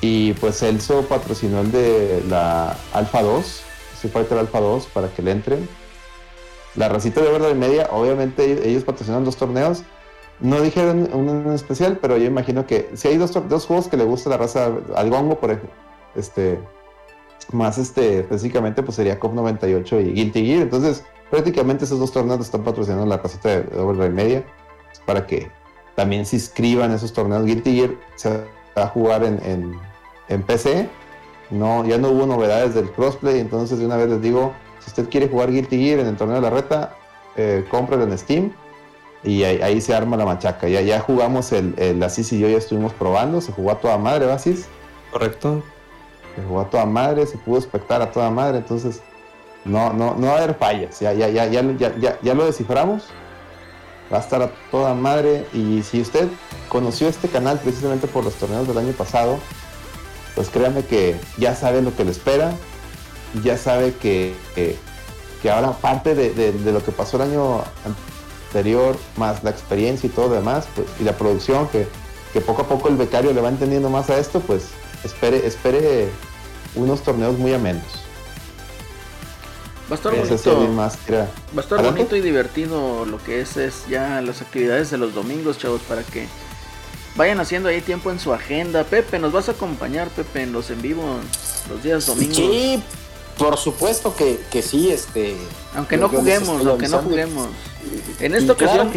Y 0.00 0.34
pues 0.34 0.58
Celso 0.60 1.02
patrocinó 1.02 1.62
el 1.62 1.72
de 1.72 2.22
la 2.28 2.76
Alfa 2.92 3.22
2, 3.22 3.62
Street 3.94 4.12
Fighter 4.12 4.38
Alpha 4.38 4.60
2, 4.60 4.86
para 4.86 5.08
que 5.08 5.20
le 5.20 5.32
entren. 5.32 5.68
La 6.76 6.88
racita 6.88 7.20
de 7.22 7.32
verdad 7.32 7.50
y 7.50 7.54
media, 7.54 7.88
obviamente 7.90 8.68
ellos 8.68 8.84
patrocinan 8.84 9.24
dos 9.24 9.36
torneos. 9.36 9.82
No 10.38 10.60
dijeron 10.60 11.10
uno 11.12 11.32
en 11.32 11.52
especial, 11.52 11.98
pero 12.00 12.16
yo 12.16 12.26
imagino 12.26 12.64
que 12.66 12.88
si 12.94 13.08
hay 13.08 13.16
dos, 13.16 13.32
dos 13.48 13.66
juegos 13.66 13.88
que 13.88 13.96
le 13.96 14.04
gusta 14.04 14.30
la 14.30 14.36
raza 14.36 14.70
al 14.94 15.10
Gongo, 15.10 15.40
por 15.40 15.50
ejemplo, 15.50 15.70
este, 16.14 16.60
más 17.50 17.78
este, 17.78 18.20
específicamente, 18.20 18.84
pues 18.84 18.94
sería 18.94 19.18
COP 19.18 19.34
98 19.34 20.00
y 20.02 20.12
Guilty 20.12 20.46
Gear. 20.46 20.62
Entonces, 20.62 21.04
prácticamente 21.30 21.84
esos 21.84 21.98
dos 21.98 22.12
torneos 22.12 22.40
están 22.40 22.62
patrocinando 22.62 23.06
la 23.06 23.16
racita 23.16 23.48
de 23.48 23.62
doble 23.64 24.06
y 24.06 24.10
media, 24.10 24.44
para 25.04 25.26
que 25.26 25.50
también 26.00 26.24
se 26.24 26.36
inscriban 26.36 26.92
esos 26.92 27.12
torneos. 27.12 27.44
Guilty 27.44 27.76
Gear 27.76 27.90
se 28.16 28.30
va 28.76 28.84
a 28.84 28.86
jugar 28.88 29.22
en 29.22 29.78
en 30.30 30.42
PC. 30.42 30.88
No, 31.50 31.84
ya 31.84 31.98
no 31.98 32.08
hubo 32.08 32.26
novedades 32.26 32.74
del 32.74 32.90
crossplay, 32.92 33.40
entonces 33.40 33.78
de 33.78 33.84
una 33.84 33.96
vez 33.96 34.08
les 34.08 34.22
digo, 34.22 34.54
si 34.78 34.88
usted 34.88 35.08
quiere 35.10 35.28
jugar 35.28 35.50
Guilty 35.50 35.84
Gear 35.84 35.98
en 35.98 36.06
el 36.06 36.16
torneo 36.16 36.36
de 36.36 36.42
la 36.42 36.50
reta, 36.50 36.94
eh, 37.36 37.66
cómprelo 37.70 38.04
en 38.04 38.16
Steam 38.16 38.52
y 39.24 39.42
ahí, 39.42 39.80
se 39.80 39.92
arma 39.92 40.16
la 40.16 40.24
machaca. 40.24 40.68
Ya, 40.68 40.80
ya 40.80 41.00
jugamos 41.00 41.52
el, 41.52 41.74
el 41.76 42.02
Asís 42.02 42.32
y 42.32 42.38
yo 42.38 42.48
ya 42.48 42.56
estuvimos 42.56 42.94
probando, 42.94 43.40
se 43.40 43.52
jugó 43.52 43.72
a 43.72 43.80
toda 43.80 43.98
madre, 43.98 44.26
Basis. 44.26 44.66
Correcto. 45.10 45.62
Se 46.36 46.42
jugó 46.42 46.60
a 46.60 46.70
toda 46.70 46.86
madre, 46.86 47.26
se 47.26 47.36
pudo 47.36 47.58
espectar 47.58 48.00
a 48.00 48.12
toda 48.12 48.30
madre, 48.30 48.58
entonces 48.58 49.02
no, 49.64 49.92
no, 49.92 50.14
no 50.14 50.28
va 50.28 50.34
a 50.34 50.38
haber 50.38 50.54
fallas, 50.54 51.00
ya, 51.00 51.12
ya, 51.12 51.28
ya, 51.28 51.46
ya, 51.46 51.96
ya, 51.98 52.18
ya 52.22 52.34
lo 52.34 52.46
desciframos. 52.46 53.08
Va 54.12 54.18
a 54.18 54.20
estar 54.20 54.42
a 54.42 54.50
toda 54.70 54.94
madre. 54.94 55.46
Y 55.52 55.82
si 55.82 56.00
usted 56.00 56.28
conoció 56.68 57.08
este 57.08 57.28
canal 57.28 57.58
precisamente 57.58 58.06
por 58.06 58.24
los 58.24 58.34
torneos 58.34 58.66
del 58.66 58.78
año 58.78 58.92
pasado, 58.92 59.38
pues 60.34 60.48
créanme 60.48 60.84
que 60.84 61.16
ya 61.36 61.54
sabe 61.54 61.82
lo 61.82 61.94
que 61.94 62.04
le 62.04 62.10
espera, 62.10 62.52
ya 63.42 63.56
sabe 63.56 63.94
que, 63.94 64.34
que, 64.54 65.50
ahora 65.50 65.72
parte 65.72 66.14
de, 66.14 66.52
lo 66.72 66.84
que 66.84 66.92
pasó 66.92 67.16
el 67.16 67.30
año 67.30 67.62
anterior, 68.48 68.96
más 69.16 69.42
la 69.44 69.50
experiencia 69.50 70.06
y 70.06 70.10
todo 70.10 70.28
lo 70.28 70.34
demás, 70.34 70.66
pues, 70.74 70.86
y 71.00 71.04
la 71.04 71.16
producción, 71.16 71.68
que, 71.68 71.86
poco 72.40 72.62
a 72.62 72.68
poco 72.68 72.88
el 72.88 72.96
becario 72.96 73.32
le 73.32 73.40
va 73.40 73.48
entendiendo 73.48 73.90
más 73.90 74.10
a 74.10 74.18
esto, 74.18 74.40
pues 74.40 74.68
espere, 75.04 75.46
espere 75.46 76.08
unos 76.74 77.02
torneos 77.02 77.38
muy 77.38 77.52
amenos. 77.52 78.09
Va 79.90 79.94
a 79.94 79.96
estar 79.96 80.12
bonito. 80.14 80.76
va 80.76 81.60
a 81.60 81.60
estar 81.60 81.82
bonito 81.82 82.14
y 82.14 82.20
divertido 82.20 83.04
lo 83.06 83.18
que 83.18 83.40
es, 83.40 83.56
es 83.56 83.86
ya 83.88 84.22
las 84.22 84.40
actividades 84.40 84.90
de 84.90 84.98
los 84.98 85.14
domingos, 85.14 85.58
chavos, 85.58 85.80
para 85.82 86.02
que 86.04 86.28
vayan 87.16 87.40
haciendo 87.40 87.68
ahí 87.68 87.80
tiempo 87.80 88.12
en 88.12 88.20
su 88.20 88.32
agenda. 88.32 88.84
Pepe, 88.84 89.18
¿nos 89.18 89.32
vas 89.32 89.48
a 89.48 89.52
acompañar, 89.52 90.08
Pepe, 90.08 90.42
en 90.42 90.52
los 90.52 90.70
en 90.70 90.80
vivo 90.80 91.02
los 91.68 91.82
días 91.82 92.06
domingos? 92.06 92.36
Sí, 92.36 92.80
por 93.36 93.56
supuesto 93.56 94.14
que, 94.14 94.38
que 94.52 94.62
sí, 94.62 94.90
este. 94.90 95.36
Aunque 95.74 95.96
no 95.96 96.08
juguemos, 96.08 96.64
aunque 96.64 96.86
no 96.86 96.98
juguemos. 96.98 97.48
En 98.20 98.34
esta 98.34 98.52
ocasión, 98.52 98.92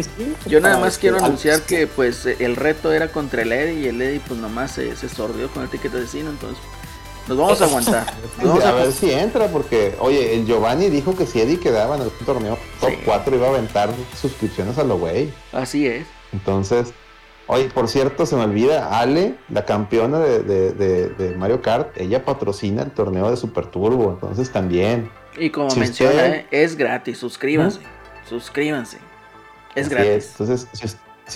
yo 0.46 0.60
nada 0.60 0.78
más 0.78 0.98
quiero 0.98 1.16
anunciar 1.16 1.62
que 1.62 1.88
pues 1.88 2.26
el 2.26 2.54
reto 2.54 2.92
era 2.92 3.08
contra 3.08 3.42
el 3.42 3.50
Eddie 3.50 3.80
y 3.80 3.86
el 3.88 4.00
Eddie 4.00 4.20
pues 4.20 4.38
nomás 4.38 4.72
se, 4.72 4.94
se 4.94 5.08
sordió 5.08 5.48
con 5.48 5.62
el 5.62 5.70
ticket 5.70 5.90
de 5.90 6.00
vecino, 6.00 6.30
entonces 6.30 6.62
nos 7.28 7.38
vamos 7.38 7.60
a 7.60 7.64
aguantar. 7.64 8.06
a, 8.64 8.72
ver 8.72 8.92
si 8.92 9.10
entra, 9.10 9.48
porque, 9.48 9.94
oye, 9.98 10.34
el 10.34 10.46
Giovanni 10.46 10.88
dijo 10.90 11.16
que 11.16 11.26
si 11.26 11.40
Eddie 11.40 11.58
quedaba 11.58 11.96
en 11.96 12.02
el 12.02 12.10
torneo 12.24 12.58
top 12.80 12.92
4 13.04 13.36
iba 13.36 13.46
a 13.46 13.50
aventar 13.50 13.90
suscripciones 14.20 14.78
a 14.78 14.84
lo 14.84 14.98
güey. 14.98 15.32
Así 15.52 15.86
es. 15.86 16.06
Entonces, 16.32 16.92
Oye, 17.46 17.68
por 17.68 17.88
cierto, 17.88 18.24
se 18.24 18.36
me 18.36 18.44
olvida, 18.44 18.98
Ale, 18.98 19.34
la 19.50 19.66
campeona 19.66 20.18
de, 20.18 21.34
Mario 21.36 21.60
Kart, 21.60 21.94
ella 21.98 22.24
patrocina 22.24 22.82
el 22.82 22.90
torneo 22.90 23.30
de 23.30 23.36
Super 23.36 23.66
Turbo, 23.66 24.12
entonces 24.12 24.50
también. 24.50 25.10
Y 25.36 25.50
como 25.50 25.74
menciona, 25.76 26.46
es 26.50 26.76
gratis, 26.76 27.18
suscríbanse, 27.18 27.80
suscríbanse. 28.28 28.98
Es 29.74 29.90
gratis. 29.90 30.30
Entonces, 30.38 30.68
si, 30.72 30.86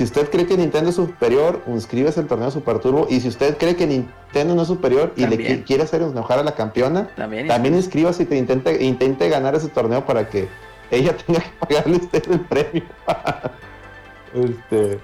usted 0.05 0.31
cree 0.31 0.47
que 0.47 0.57
Nintendo 0.57 0.91
es 0.91 0.97
superior, 0.97 1.63
inscríbase 1.67 2.21
al 2.21 2.27
torneo 2.27 2.51
Super 2.51 2.79
Turbo. 2.79 3.07
Y 3.09 3.21
si 3.21 3.29
usted 3.29 3.57
cree 3.57 3.75
que 3.75 3.87
Nintendo 3.87 4.55
no 4.55 4.63
es 4.63 4.69
superior 4.69 5.13
y 5.17 5.27
le 5.27 5.63
quiere 5.65 5.83
hacer 5.83 6.03
enojar 6.03 6.39
a 6.39 6.43
la 6.43 6.55
campeona, 6.55 7.09
también, 7.17 7.49
también 7.49 7.75
inscríbase 7.75 8.27
y 8.31 8.35
intente, 8.35 8.85
intente 8.85 9.29
ganar 9.29 9.55
ese 9.55 9.69
torneo 9.69 10.05
para 10.05 10.29
que 10.29 10.49
ella 10.91 11.17
tenga 11.27 11.41
que 11.41 11.51
pagarle 11.67 11.97
a 11.97 12.01
usted 12.01 12.31
el 12.31 12.41
premio. 12.41 12.83
este. 14.35 15.01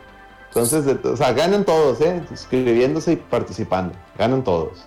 Entonces, 0.48 0.86
o 1.05 1.16
sea, 1.16 1.32
ganan 1.32 1.65
todos, 1.65 2.01
¿eh? 2.01 2.23
Inscribiéndose 2.31 3.12
y 3.12 3.16
participando. 3.16 3.93
Ganan 4.16 4.44
todos. 4.44 4.86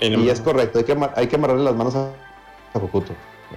Y 0.00 0.28
es 0.28 0.40
correcto, 0.40 0.78
hay 0.78 0.84
que, 0.84 0.96
hay 1.16 1.26
que 1.26 1.36
amarrarle 1.36 1.64
las 1.64 1.74
manos 1.74 1.96
a, 1.96 2.10
a 2.74 2.78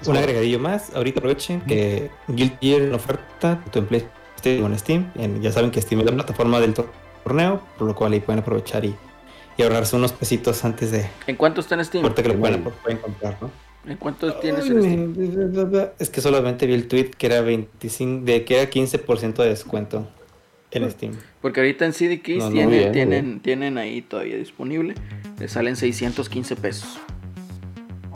Un 0.07 0.17
agregadillo 0.17 0.57
más, 0.57 0.95
ahorita 0.95 1.19
aprovechen 1.19 1.61
que 1.61 2.09
Guild 2.27 2.57
Gear 2.59 2.81
en 2.81 2.93
oferta, 2.93 3.59
tanto 3.61 3.79
en 3.79 3.87
En 4.45 4.77
Steam. 4.79 5.11
En- 5.15 5.41
ya 5.41 5.51
saben 5.51 5.71
que 5.71 5.81
Steam 5.81 6.01
es 6.01 6.05
la 6.07 6.11
plataforma 6.13 6.59
del 6.59 6.73
tor- 6.73 6.89
torneo, 7.23 7.61
por 7.77 7.87
lo 7.87 7.95
cual 7.95 8.13
ahí 8.13 8.19
pueden 8.19 8.39
aprovechar 8.39 8.83
y, 8.85 8.95
y 9.57 9.61
ahorrarse 9.63 9.95
unos 9.95 10.11
pesitos 10.11 10.63
antes 10.65 10.91
de 10.91 11.05
¿En 11.27 11.35
cuánto 11.35 11.61
está 11.61 11.75
en 11.75 11.85
Steam? 11.85 12.03
ahorita 12.03 12.23
que 12.23 12.29
lo 12.29 12.39
pueden, 12.39 12.63
comprar, 13.01 13.37
¿no? 13.41 13.51
¿En 13.85 13.97
cuánto 13.97 14.33
tienes 14.35 14.69
en 14.69 14.81
Steam? 14.81 15.89
Es 15.99 16.09
que 16.09 16.21
solamente 16.21 16.65
vi 16.67 16.73
el 16.73 16.87
tweet 16.87 17.11
que 17.17 17.25
era 17.27 17.41
25, 17.41 18.25
de 18.25 18.45
que 18.45 18.59
era 18.61 18.69
15% 18.69 19.35
de 19.43 19.49
descuento 19.49 20.07
en 20.71 20.89
Steam. 20.91 21.13
Porque 21.41 21.59
ahorita 21.61 21.85
en 21.85 21.93
CD 21.93 22.21
Keys 22.21 22.39
No, 22.39 22.45
no, 22.49 22.51
tienen, 22.53 22.93
bien, 22.93 23.39
tienen, 23.41 23.77
ahí 23.77 24.01
todavía 24.03 24.37
disponible. 24.37 24.93
Le 25.39 25.47
salen 25.47 25.75
615 25.75 26.55
pesos. 26.55 26.99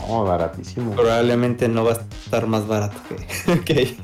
No, 0.07 0.23
baratísimo. 0.23 0.91
Probablemente 0.91 1.67
no 1.67 1.83
va 1.83 1.93
a 1.93 2.01
estar 2.23 2.45
más 2.47 2.67
barato 2.67 2.97
que, 3.09 3.59
que 3.65 3.95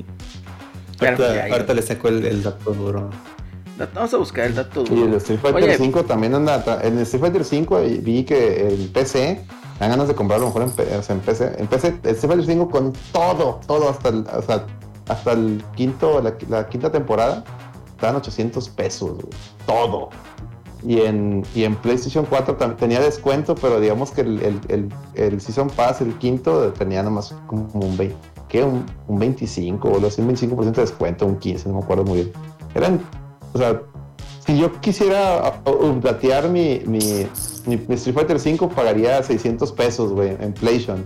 Ahorita, 1.02 1.46
ahorita 1.52 1.74
le 1.74 1.82
saco 1.82 2.08
el, 2.08 2.26
el 2.26 2.44
dato 2.44 2.74
duro. 2.74 3.10
Vamos 3.96 4.14
a 4.14 4.18
buscar 4.18 4.46
el 4.46 4.56
dato 4.56 4.84
Y 4.84 4.90
duro. 4.90 5.06
el 5.08 5.14
Street 5.16 5.40
Fighter 5.42 5.64
Oye, 5.64 5.78
5 5.78 6.04
también 6.04 6.36
anda. 6.36 6.64
En 6.84 6.98
el 6.98 7.04
Street 7.04 7.22
Fighter 7.22 7.44
5 7.44 7.82
vi 8.02 8.24
que 8.24 8.68
el 8.68 8.90
PC. 8.94 9.44
Dan 9.80 9.90
ganas 9.90 10.08
de 10.08 10.14
comprarlo 10.14 10.46
mejor 10.46 10.62
en, 10.62 10.70
o 10.70 11.02
sea, 11.02 11.16
en 11.16 11.22
PC. 11.22 11.56
En 11.58 11.66
PC, 11.68 11.88
el 12.04 12.10
Street 12.16 12.32
Fighter 12.34 12.46
5 12.46 12.70
con 12.70 12.94
todo, 13.12 13.60
todo 13.66 13.90
hasta 13.90 14.10
el, 14.10 14.26
hasta 15.08 15.32
el 15.34 15.64
quinto, 15.76 16.22
la, 16.22 16.36
la 16.50 16.70
quinta 16.70 16.92
temporada, 16.92 17.44
estaban 17.90 18.16
800 18.18 18.70
pesos, 18.70 19.12
güey. 19.14 19.30
Todo. 19.66 20.10
Y 20.84 21.02
en, 21.02 21.44
y 21.56 21.64
en 21.64 21.76
PlayStation 21.76 22.26
4 22.26 22.56
también 22.56 22.78
tenía 22.78 23.00
descuento, 23.00 23.56
pero 23.56 23.80
digamos 23.80 24.12
que 24.12 24.22
el, 24.22 24.40
el, 24.42 24.60
el, 24.70 24.94
el 25.16 25.42
Season 25.42 25.70
Pass, 25.70 26.02
el 26.02 26.16
quinto, 26.18 26.72
tenía 26.74 27.04
nomás 27.04 27.34
como 27.48 27.68
un 27.74 27.98
20, 27.98 28.16
¿qué? 28.52 28.64
Un, 28.66 28.86
un 29.08 29.18
25 29.18 29.88
o 29.90 30.06
así, 30.06 30.22
un 30.22 30.30
25% 30.36 30.72
de 30.72 30.82
descuento, 30.82 31.26
un 31.26 31.38
15, 31.38 31.70
no 31.70 31.76
me 31.76 31.84
acuerdo 31.84 32.04
muy 32.04 32.16
bien. 32.18 32.32
Eran, 32.76 33.00
o 33.54 33.58
sea, 33.58 33.82
si 34.46 34.58
yo 34.60 34.74
quisiera 34.82 35.62
updatear 35.66 36.50
mi, 36.50 36.82
mi, 36.86 37.00
mi, 37.66 37.78
mi 37.78 37.96
Street 37.96 38.14
Fighter 38.16 38.40
5, 38.40 38.68
pagaría 38.70 39.24
600 39.24 39.72
pesos, 39.72 40.12
güey, 40.12 40.36
en 40.42 40.54
PlayStation. 40.54 41.06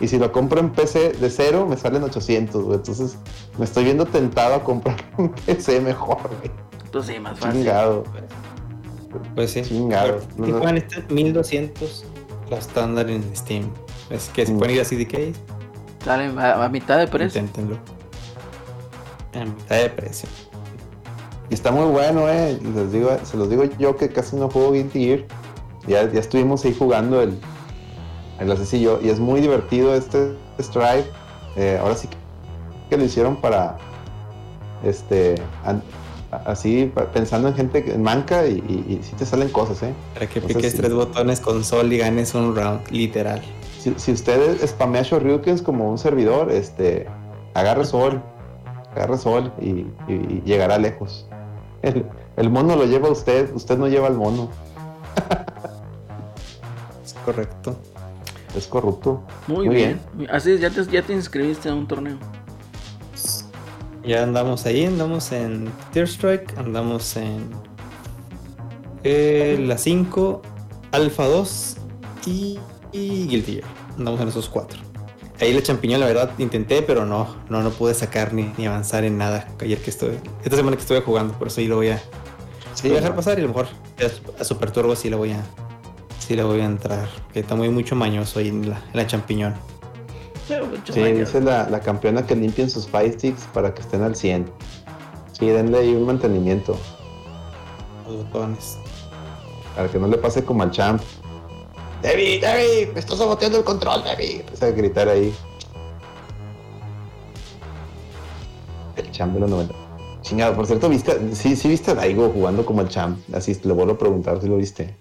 Y 0.00 0.08
si 0.08 0.18
lo 0.18 0.30
compro 0.32 0.58
en 0.60 0.70
PC 0.70 1.12
de 1.14 1.30
cero, 1.30 1.66
me 1.68 1.76
salen 1.76 2.02
800, 2.02 2.64
güey. 2.64 2.76
Entonces, 2.76 3.16
me 3.58 3.64
estoy 3.66 3.84
viendo 3.84 4.04
tentado 4.06 4.54
a 4.54 4.64
comprar 4.64 4.96
un 5.18 5.28
PC 5.30 5.80
mejor, 5.80 6.18
güey. 6.38 6.50
Pues 6.92 7.06
sí, 7.06 7.18
más 7.20 7.38
fácil. 7.38 7.60
Chingado. 7.60 8.04
Pues 9.34 9.50
sí. 9.52 9.62
Chingado. 9.62 10.20
Si 10.44 10.50
juegan 10.52 10.76
este 10.76 11.02
1200, 11.12 12.04
la 12.50 12.58
estándar 12.58 13.08
en 13.10 13.24
Steam. 13.34 13.70
Es 14.10 14.28
que 14.28 14.46
si 14.46 14.52
Mm. 14.52 14.58
pueden 14.58 14.74
ir 14.76 14.80
a 14.82 14.84
CDK, 14.84 15.34
Salen 16.06 16.38
a, 16.38 16.64
a 16.64 16.68
mitad 16.68 16.98
de 16.98 17.08
precio. 17.08 17.40
inténtenlo. 17.40 17.78
A 19.34 19.44
mitad 19.44 19.76
de 19.76 19.90
precio. 19.90 20.28
Y 21.50 21.54
está 21.54 21.72
muy 21.72 21.86
bueno, 21.90 22.28
eh. 22.28 22.58
Les 22.74 22.92
digo, 22.92 23.10
se 23.24 23.36
los 23.36 23.50
digo 23.50 23.64
yo 23.78 23.96
que 23.96 24.08
casi 24.08 24.36
no 24.36 24.48
juego 24.48 24.70
Guilty 24.72 25.04
Gear. 25.04 25.20
Ya, 25.88 26.10
ya 26.10 26.20
estuvimos 26.20 26.64
ahí 26.64 26.74
jugando 26.78 27.20
el, 27.20 27.36
el 28.38 28.52
asesino 28.52 28.98
y 29.02 29.08
es 29.08 29.18
muy 29.18 29.40
divertido 29.40 29.94
este 29.96 30.34
Strive. 30.60 31.04
Eh, 31.56 31.76
ahora 31.82 31.96
sí 31.96 32.08
que 32.88 32.96
lo 32.96 33.04
hicieron 33.04 33.40
para 33.40 33.76
este 34.84 35.34
an- 35.64 35.82
así 36.44 36.92
pensando 37.12 37.48
en 37.48 37.54
gente 37.54 37.82
que- 37.84 37.94
en 37.94 38.02
manca 38.02 38.46
y, 38.46 38.54
y, 38.68 38.94
y 38.94 39.02
sí 39.02 39.14
te 39.16 39.26
salen 39.26 39.48
cosas, 39.48 39.82
eh. 39.82 39.92
Para 40.14 40.26
que 40.28 40.38
Entonces, 40.38 40.56
piques 40.56 40.72
sí. 40.72 40.78
tres 40.78 40.92
botones 40.94 41.40
con 41.40 41.64
sol 41.64 41.92
y 41.92 41.98
ganes 41.98 42.32
un 42.34 42.54
round, 42.54 42.88
literal. 42.90 43.42
Si, 43.86 43.94
si 43.98 44.12
usted 44.12 44.66
spamea 44.66 45.02
Shoryukens 45.02 45.62
como 45.62 45.88
un 45.88 45.96
servidor, 45.96 46.50
este 46.50 47.06
agarre 47.54 47.84
sol, 47.84 48.20
agarre 48.92 49.16
sol 49.16 49.52
y, 49.60 49.68
y- 49.70 49.86
y 50.08 50.42
llegará 50.44 50.76
lejos. 50.76 51.28
El, 51.82 52.04
el 52.36 52.50
mono 52.50 52.74
lo 52.74 52.84
lleva 52.84 53.08
usted, 53.08 53.54
usted 53.54 53.78
no 53.78 53.86
lleva 53.86 54.08
al 54.08 54.14
mono. 54.16 54.48
Es 57.04 57.14
correcto. 57.24 57.76
Es 58.56 58.66
corrupto. 58.66 59.22
Muy, 59.46 59.66
Muy 59.66 59.76
bien. 59.76 60.00
Así 60.32 60.50
es, 60.50 60.60
ya 60.60 60.70
te, 60.70 60.84
ya 60.86 61.02
te 61.02 61.12
inscribiste 61.12 61.68
a 61.68 61.74
un 61.74 61.86
torneo. 61.86 62.18
Ya 64.04 64.24
andamos 64.24 64.66
ahí, 64.66 64.84
andamos 64.84 65.30
en 65.30 65.70
Tear 65.92 66.06
Strike, 66.08 66.58
andamos 66.58 67.16
en 67.16 67.50
eh, 69.04 69.58
la 69.60 69.78
5, 69.78 70.42
Alpha 70.90 71.26
2 71.26 71.76
y, 72.26 72.58
y 72.96 73.26
Guilty 73.28 73.52
Gear. 73.54 73.64
Andamos 73.98 74.20
en 74.20 74.28
esos 74.28 74.48
cuatro. 74.48 74.78
Ahí 75.40 75.52
la 75.52 75.62
champiñón, 75.62 76.00
la 76.00 76.06
verdad, 76.06 76.30
intenté, 76.38 76.80
pero 76.82 77.04
no, 77.04 77.36
no, 77.50 77.62
no 77.62 77.70
pude 77.70 77.92
sacar 77.92 78.32
ni, 78.32 78.50
ni 78.56 78.66
avanzar 78.66 79.04
en 79.04 79.18
nada 79.18 79.46
ayer 79.60 79.78
que 79.78 79.90
estuve. 79.90 80.18
Esta 80.42 80.56
semana 80.56 80.76
que 80.76 80.82
estuve 80.82 81.02
jugando, 81.02 81.34
por 81.34 81.48
eso 81.48 81.60
ahí 81.60 81.66
lo 81.66 81.76
voy 81.76 81.88
a, 81.90 82.02
Sí, 82.74 82.88
voy 82.88 82.96
a 82.98 83.00
dejar 83.00 83.14
pasar 83.16 83.38
y 83.38 83.40
a 83.40 83.42
lo 83.42 83.48
mejor 83.48 83.66
a, 83.68 84.40
a 84.40 84.44
Super 84.44 84.70
Turbo 84.70 84.94
sí 84.96 85.08
le 85.10 85.16
voy 85.16 85.32
a, 85.32 85.42
sí 86.18 86.34
le 86.36 86.42
voy 86.42 86.60
a 86.60 86.64
entrar. 86.64 87.06
Que 87.32 87.40
está 87.40 87.54
muy 87.54 87.68
mucho 87.68 87.94
mañoso 87.96 88.38
ahí 88.38 88.48
en 88.48 88.68
la, 88.70 88.76
en 88.78 88.96
la 88.96 89.06
champiñón. 89.06 89.54
Sí, 90.92 91.02
dice 91.12 91.40
la, 91.40 91.68
la 91.68 91.80
campeona 91.80 92.24
que 92.26 92.36
limpien 92.36 92.70
sus 92.70 92.86
Fight 92.86 93.14
Sticks 93.14 93.48
para 93.52 93.74
que 93.74 93.80
estén 93.82 94.02
al 94.02 94.14
100. 94.14 94.46
Sí, 95.32 95.46
denle 95.48 95.78
ahí 95.78 95.94
un 95.94 96.06
mantenimiento 96.06 96.78
Los 98.06 98.16
botones. 98.24 98.78
para 99.74 99.88
que 99.88 99.98
no 99.98 100.06
le 100.06 100.16
pase 100.18 100.44
como 100.44 100.62
al 100.62 100.70
champ. 100.70 101.02
Debbie, 102.02 102.40
Debbie, 102.40 102.92
me 102.92 103.00
estás 103.00 103.18
saboteando 103.18 103.58
el 103.58 103.64
control, 103.64 104.04
Debbie. 104.04 104.40
Empieza 104.40 104.66
a 104.66 104.70
gritar 104.70 105.08
ahí. 105.08 105.34
El 108.96 109.10
champ 109.10 109.34
de 109.34 109.40
los 109.40 109.50
90. 109.50 109.74
Chingado, 110.22 110.54
por 110.54 110.66
cierto, 110.66 110.88
¿viste? 110.88 111.34
Sí, 111.34 111.56
sí 111.56 111.68
viste 111.68 111.92
a 111.92 111.94
Daigo 111.94 112.30
jugando 112.30 112.66
como 112.66 112.80
el 112.80 112.88
champ. 112.88 113.18
Así 113.34 113.56
le 113.62 113.72
vuelvo 113.72 113.92
a 113.92 113.98
preguntar 113.98 114.40
si 114.40 114.48
lo 114.48 114.56
viste. 114.56 114.94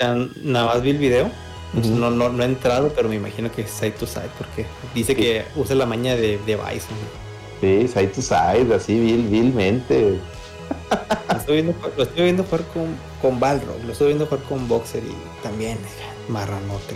Nada 0.00 0.66
más 0.66 0.82
vi 0.82 0.90
el 0.90 0.98
video. 0.98 1.30
Ujú. 1.74 1.88
no, 1.88 2.10
no, 2.10 2.28
no 2.28 2.42
he 2.42 2.46
entrado, 2.46 2.92
pero 2.94 3.08
me 3.08 3.14
imagino 3.14 3.50
que 3.50 3.62
es 3.62 3.70
side 3.70 3.92
to 3.92 4.06
side 4.06 4.28
porque 4.36 4.66
dice 4.94 5.16
que 5.16 5.42
usa 5.56 5.74
la 5.74 5.86
maña 5.86 6.14
de, 6.14 6.38
de 6.44 6.56
Bison. 6.56 6.96
Sí, 7.62 7.88
side 7.88 8.08
to 8.08 8.20
side, 8.20 8.74
así 8.74 8.98
vil, 8.98 9.26
vilmente. 9.28 10.18
Lo 11.28 11.36
estoy 11.38 11.54
viendo, 11.62 11.72
jugar- 11.74 11.92
lo 11.96 12.02
estoy 12.04 12.22
viendo 12.24 12.44
jugar 12.44 12.62
con, 12.72 12.96
con 13.20 13.40
Balrog, 13.40 13.84
lo 13.84 13.92
estoy 13.92 14.08
viendo 14.08 14.26
jugar 14.26 14.44
con 14.44 14.68
Boxer 14.68 15.02
y 15.04 15.16
también 15.42 15.78
eh, 15.78 16.30
marranote. 16.30 16.94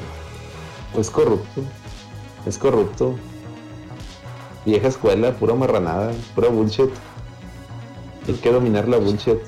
Es 0.98 1.10
corrupto. 1.10 1.62
Es 2.46 2.58
corrupto. 2.58 3.14
Vieja 4.64 4.88
escuela, 4.88 5.32
pura 5.32 5.54
marranada, 5.54 6.12
pura 6.34 6.48
bullshit. 6.48 6.90
Hay 8.28 8.34
que 8.34 8.50
dominar 8.52 8.88
la 8.88 8.98
bullshit. 8.98 9.38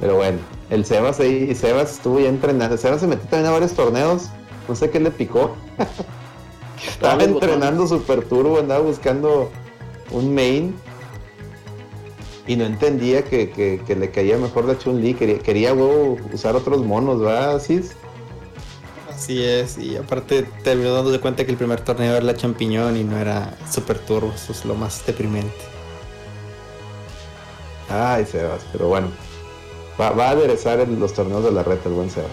Pero 0.00 0.16
bueno, 0.16 0.38
el 0.70 0.84
Sebas 0.84 1.20
ahí, 1.20 1.54
Sebas 1.54 1.92
estuvo 1.92 2.20
ya 2.20 2.28
entrenando. 2.28 2.76
Sebas 2.76 3.00
se 3.00 3.06
metió 3.06 3.26
también 3.28 3.48
a 3.48 3.52
varios 3.52 3.72
torneos. 3.72 4.24
No 4.68 4.74
sé 4.74 4.90
qué 4.90 5.00
le 5.00 5.10
picó. 5.10 5.54
Estaba 6.86 7.22
entrenando 7.22 7.86
super 7.86 8.24
turbo, 8.24 8.58
andaba 8.58 8.80
buscando 8.80 9.50
un 10.10 10.34
main. 10.34 10.74
Y 12.46 12.56
no 12.56 12.64
entendía 12.64 13.24
que, 13.24 13.50
que- 13.50 13.80
que 13.86 13.96
le 13.96 14.10
caía 14.10 14.38
mejor 14.38 14.66
la 14.66 14.78
Chun-Li. 14.78 15.14
Quería, 15.14 15.38
quería 15.40 15.74
usar 15.74 16.54
otros 16.56 16.84
monos, 16.84 17.20
¿verdad? 17.20 17.60
Cis? 17.60 17.92
Así 19.12 19.42
es, 19.42 19.78
y 19.78 19.96
aparte 19.96 20.42
terminó 20.62 20.92
dándose 20.92 21.18
cuenta 21.20 21.44
que 21.44 21.50
el 21.50 21.56
primer 21.56 21.80
torneo 21.80 22.12
era 22.16 22.24
la 22.24 22.36
champiñón 22.36 22.96
y 22.98 23.02
no 23.02 23.16
era 23.16 23.56
Super 23.70 23.98
Turbo, 23.98 24.30
eso 24.34 24.52
es 24.52 24.64
lo 24.66 24.74
más 24.74 25.04
deprimente. 25.06 25.54
Ay, 27.88 28.26
Sebas, 28.26 28.60
pero 28.72 28.88
bueno. 28.88 29.08
Va, 30.00 30.10
va 30.10 30.28
a 30.28 30.30
aderezar 30.30 30.80
el- 30.80 31.00
los 31.00 31.14
torneos 31.14 31.42
de 31.44 31.50
la 31.52 31.62
reta 31.62 31.88
el 31.88 31.94
buen 31.94 32.10
Sebas. 32.10 32.30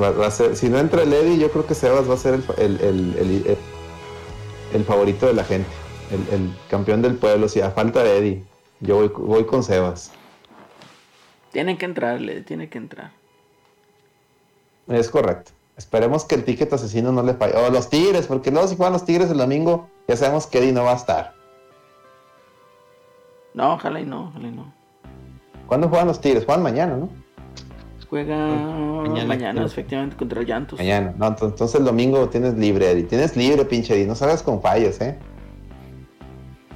Va- 0.00 0.10
va 0.10 0.26
a 0.26 0.30
ser- 0.30 0.54
si 0.54 0.68
no 0.68 0.78
entra 0.78 1.02
el 1.02 1.12
Eddie, 1.12 1.38
yo 1.38 1.50
creo 1.50 1.66
que 1.66 1.74
Sebas 1.74 2.08
va 2.08 2.14
a 2.14 2.18
ser 2.18 2.34
el- 2.58 2.80
el- 2.80 3.16
el- 3.18 3.56
el 4.74 4.84
favorito 4.84 5.26
de 5.26 5.32
la 5.34 5.44
gente. 5.44 5.70
El, 6.10 6.34
el 6.34 6.50
campeón 6.70 7.02
del 7.02 7.16
pueblo. 7.16 7.48
Si 7.48 7.60
a 7.60 7.70
falta 7.70 8.02
de 8.02 8.18
Eddie, 8.18 8.44
yo 8.80 8.96
voy, 8.96 9.08
voy 9.08 9.44
con 9.46 9.62
Sebas. 9.62 10.12
Tienen 11.52 11.76
que 11.78 11.86
entrarle, 11.86 12.42
tiene 12.42 12.68
que 12.68 12.78
entrar. 12.78 13.10
Es 14.88 15.08
correcto. 15.10 15.52
Esperemos 15.76 16.24
que 16.24 16.34
el 16.34 16.44
ticket 16.44 16.72
asesino 16.72 17.12
no 17.12 17.22
le 17.22 17.34
falle. 17.34 17.54
O 17.56 17.70
los 17.70 17.88
Tigres, 17.88 18.26
porque 18.26 18.50
luego 18.50 18.66
si 18.68 18.76
juegan 18.76 18.92
los 18.94 19.04
Tigres 19.04 19.30
el 19.30 19.38
domingo, 19.38 19.88
ya 20.08 20.16
sabemos 20.16 20.46
que 20.46 20.58
Eddie 20.58 20.72
no 20.72 20.84
va 20.84 20.92
a 20.92 20.96
estar. 20.96 21.34
No, 23.54 23.74
ojalá 23.74 24.00
y 24.00 24.04
no, 24.04 24.28
ojalá 24.28 24.48
y 24.48 24.52
no. 24.52 24.72
¿Cuándo 25.66 25.88
juegan 25.88 26.08
los 26.08 26.20
Tigres? 26.20 26.44
Juegan 26.44 26.62
mañana, 26.62 26.96
¿no? 26.96 27.08
Juega 28.08 28.34
mañana, 28.36 29.26
Mañana. 29.26 29.64
efectivamente, 29.66 30.16
contra 30.16 30.40
el 30.40 30.46
Llantos. 30.46 30.78
Mañana. 30.78 31.12
No, 31.18 31.26
ent- 31.26 31.44
entonces 31.44 31.78
el 31.78 31.84
domingo 31.84 32.26
tienes 32.30 32.54
libre, 32.54 32.90
Eddie. 32.90 33.02
Tienes 33.04 33.36
libre, 33.36 33.64
pinche 33.66 33.94
Eddie. 33.94 34.06
No 34.06 34.14
salgas 34.14 34.42
con 34.42 34.62
fallas, 34.62 34.98
¿eh? 35.02 35.18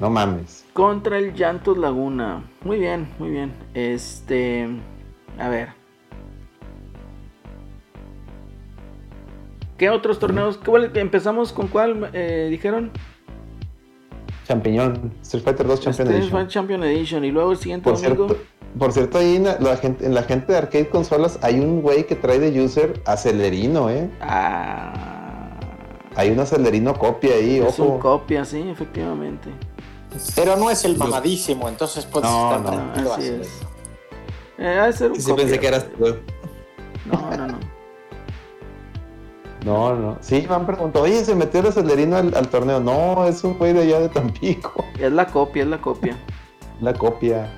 No 0.02 0.10
mames. 0.10 0.64
Contra 0.72 1.16
el 1.16 1.32
Llantos 1.32 1.78
Laguna. 1.78 2.42
Muy 2.64 2.80
bien, 2.80 3.06
muy 3.20 3.30
bien. 3.30 3.52
Este. 3.72 4.66
A 5.38 5.48
ver. 5.48 5.68
¿Qué 9.78 9.90
otros 9.90 10.18
torneos? 10.18 10.58
¿Cuál- 10.58 10.90
empezamos 10.96 11.52
con 11.52 11.68
cuál 11.68 12.10
eh, 12.14 12.48
dijeron? 12.50 12.90
Champiñón, 14.44 15.12
Street 15.22 15.44
Fighter 15.44 15.68
2 15.68 15.80
Champion 15.80 15.92
Street 15.92 16.10
Edition. 16.10 16.30
Fighter 16.32 16.48
Champion 16.48 16.82
Edition. 16.82 17.24
Y 17.24 17.30
luego 17.30 17.52
el 17.52 17.58
siguiente 17.58 17.84
Por 17.84 17.94
domingo. 18.00 18.26
cierto, 18.26 18.44
por 18.76 18.92
cierto, 18.92 19.18
ahí 19.18 19.36
en 19.36 19.44
la, 19.44 19.56
la 19.60 19.76
gente, 19.76 20.04
en 20.04 20.14
la 20.14 20.24
gente 20.24 20.50
de 20.52 20.58
arcade 20.58 20.88
consolas 20.88 21.38
hay 21.42 21.60
un 21.60 21.80
güey 21.80 22.08
que 22.08 22.16
trae 22.16 22.40
de 22.40 22.60
user 22.60 23.00
acelerino, 23.06 23.88
¿eh? 23.88 24.10
Ah, 24.20 25.60
Hay 26.16 26.30
un 26.30 26.40
acelerino 26.40 26.94
copia 26.94 27.34
ahí, 27.36 27.58
es 27.58 27.78
un 27.78 27.86
ojo. 27.86 27.98
copia, 28.00 28.44
sí, 28.44 28.68
efectivamente. 28.68 29.48
Pero 30.34 30.56
no 30.56 30.70
es 30.70 30.84
el 30.84 30.96
mamadísimo, 30.96 31.68
entonces 31.68 32.04
puedes 32.06 32.28
No, 32.30 32.54
estar 32.54 32.60
no, 32.60 32.70
tranquilo. 32.70 33.14
así 33.14 33.22
así. 33.28 33.38
es. 33.42 33.48
Eh, 34.58 34.78
ha 34.78 34.86
de 34.86 34.92
ser 34.92 35.10
un 35.10 35.16
Sí, 35.20 35.30
copia, 35.30 35.44
pensé 35.44 35.58
que 35.60 35.66
eras 35.68 35.86
tú. 35.98 36.16
No, 37.06 37.36
no, 37.36 37.46
no. 37.48 37.58
No, 39.64 39.94
no. 39.94 40.18
Sí, 40.20 40.44
me 40.48 40.54
han 40.56 40.66
preguntado, 40.66 41.04
oye, 41.04 41.24
¿se 41.24 41.34
metió 41.34 41.60
el 41.60 41.66
acelerino 41.68 42.16
al, 42.16 42.34
al 42.34 42.48
torneo? 42.48 42.80
No, 42.80 43.26
es 43.26 43.42
un 43.44 43.56
güey 43.58 43.72
de 43.72 43.82
allá 43.82 44.00
de 44.00 44.08
Tampico. 44.08 44.84
Es 44.98 45.12
la 45.12 45.26
copia, 45.26 45.62
es 45.62 45.68
la 45.68 45.80
copia. 45.80 46.16
La 46.80 46.92
copia. 46.94 47.48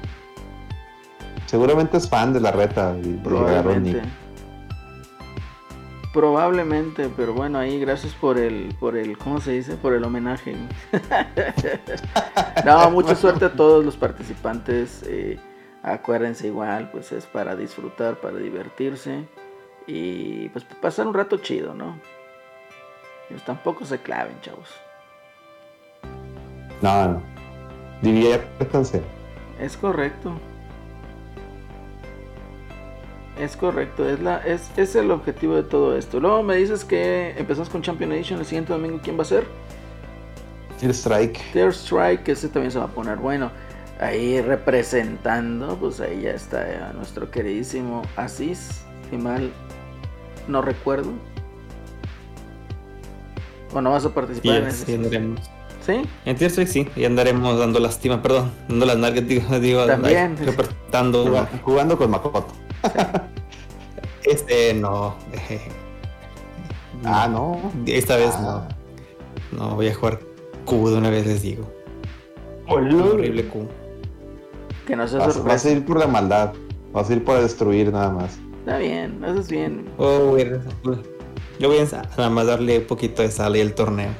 Seguramente 1.46 1.96
es 1.96 2.08
fan 2.08 2.32
de 2.34 2.40
la 2.40 2.50
reta. 2.50 2.94
Y, 3.02 3.08
y 3.08 3.20
Probablemente. 3.22 3.92
nick. 3.94 4.04
Probablemente, 6.14 7.10
pero 7.16 7.34
bueno, 7.34 7.58
ahí 7.58 7.80
gracias 7.80 8.14
por 8.14 8.38
el, 8.38 8.72
por 8.78 8.96
el, 8.96 9.18
¿cómo 9.18 9.40
se 9.40 9.50
dice? 9.50 9.74
Por 9.74 9.94
el 9.94 10.04
homenaje. 10.04 10.54
no, 12.64 12.88
mucha 12.92 13.16
suerte 13.16 13.46
a 13.46 13.52
todos 13.52 13.84
los 13.84 13.96
participantes. 13.96 15.02
eh, 15.08 15.40
acuérdense 15.82 16.46
igual, 16.46 16.88
pues 16.92 17.10
es 17.10 17.26
para 17.26 17.56
disfrutar, 17.56 18.20
para 18.20 18.36
divertirse 18.36 19.26
y 19.88 20.48
pues 20.50 20.64
pasar 20.80 21.08
un 21.08 21.14
rato 21.14 21.38
chido, 21.38 21.74
¿no? 21.74 21.98
Pues 23.28 23.44
tampoco 23.44 23.84
se 23.84 23.98
claven, 23.98 24.40
chavos. 24.40 24.68
No, 26.80 27.08
no. 27.08 27.22
Diviértanse. 28.02 29.02
Es 29.58 29.76
correcto. 29.76 30.32
Es 33.38 33.56
correcto, 33.56 34.08
es, 34.08 34.20
la, 34.20 34.38
es, 34.38 34.70
es 34.76 34.94
el 34.94 35.10
objetivo 35.10 35.56
de 35.56 35.64
todo 35.64 35.96
esto. 35.96 36.20
Luego 36.20 36.42
me 36.44 36.56
dices 36.56 36.84
que 36.84 37.34
empezamos 37.36 37.68
con 37.68 37.82
Champion 37.82 38.12
Edition 38.12 38.38
el 38.38 38.46
siguiente 38.46 38.72
domingo. 38.72 39.00
¿Quién 39.02 39.18
va 39.18 39.22
a 39.22 39.26
ser? 39.26 39.44
Tier 40.78 40.92
Strike. 40.92 41.40
Third 41.52 41.72
Strike, 41.72 42.28
ese 42.28 42.48
también 42.48 42.70
se 42.70 42.78
va 42.78 42.84
a 42.84 42.88
poner 42.88 43.16
bueno. 43.16 43.50
Ahí 44.00 44.40
representando, 44.40 45.76
pues 45.76 46.00
ahí 46.00 46.22
ya 46.22 46.30
está 46.30 46.68
eh, 46.70 46.78
nuestro 46.94 47.30
queridísimo 47.30 48.02
Asís, 48.16 48.82
si 49.10 49.16
mal 49.16 49.50
no 50.46 50.62
recuerdo. 50.62 51.10
¿O 53.72 53.80
no 53.80 53.90
vas 53.90 54.04
a 54.04 54.14
participar 54.14 54.56
en 54.58 54.70
Sí, 54.70 54.76
ese? 54.82 54.86
sí, 54.86 54.94
andaremos. 54.94 55.40
¿Sí? 55.84 56.02
En 56.24 56.36
Tier 56.36 56.50
Strike 56.50 56.68
sí, 56.70 56.88
y 56.96 57.04
andaremos 57.04 57.58
dando 57.58 57.78
lástima, 57.80 58.22
perdón, 58.22 58.50
dando 58.68 58.86
las 58.86 58.96
nalgas, 58.96 59.26
digo, 59.26 59.58
digo 59.58 59.84
También. 59.86 60.36
reportando. 60.38 61.24
Jugando, 61.24 61.48
jugando 61.62 61.98
con 61.98 62.10
Makoto. 62.10 62.46
Este 64.24 64.74
no. 64.74 65.14
Ah, 67.06 67.28
no. 67.28 67.60
Esta 67.86 68.16
vez 68.16 68.30
Ah. 68.36 68.66
no. 69.52 69.58
No, 69.58 69.74
voy 69.74 69.88
a 69.88 69.94
jugar 69.94 70.20
Q 70.64 70.88
de 70.88 70.96
una 70.96 71.10
vez, 71.10 71.26
les 71.26 71.42
digo. 71.42 71.70
Hola. 72.66 72.94
Un 72.94 73.02
horrible 73.02 73.46
Q. 73.48 73.66
Que 74.86 74.96
no 74.96 75.06
se 75.06 75.18
Vas, 75.18 75.42
vas 75.44 75.64
a 75.66 75.70
ir 75.70 75.84
por 75.84 75.98
la 75.98 76.06
maldad. 76.06 76.54
Vas 76.92 77.10
a 77.10 77.12
ir 77.12 77.22
por 77.24 77.40
destruir 77.40 77.92
nada 77.92 78.10
más. 78.10 78.38
Está 78.60 78.78
bien, 78.78 79.22
eso 79.22 79.40
es 79.40 79.50
bien. 79.50 79.84
Oh, 79.98 80.30
güey, 80.30 80.46
Yo 81.58 81.68
voy 81.68 81.78
a 81.78 81.84
nada 82.16 82.30
más 82.30 82.46
darle 82.46 82.78
un 82.78 82.86
poquito 82.86 83.20
de 83.20 83.30
sal 83.30 83.56
y 83.56 83.60
el 83.60 83.74
torneo. 83.74 84.12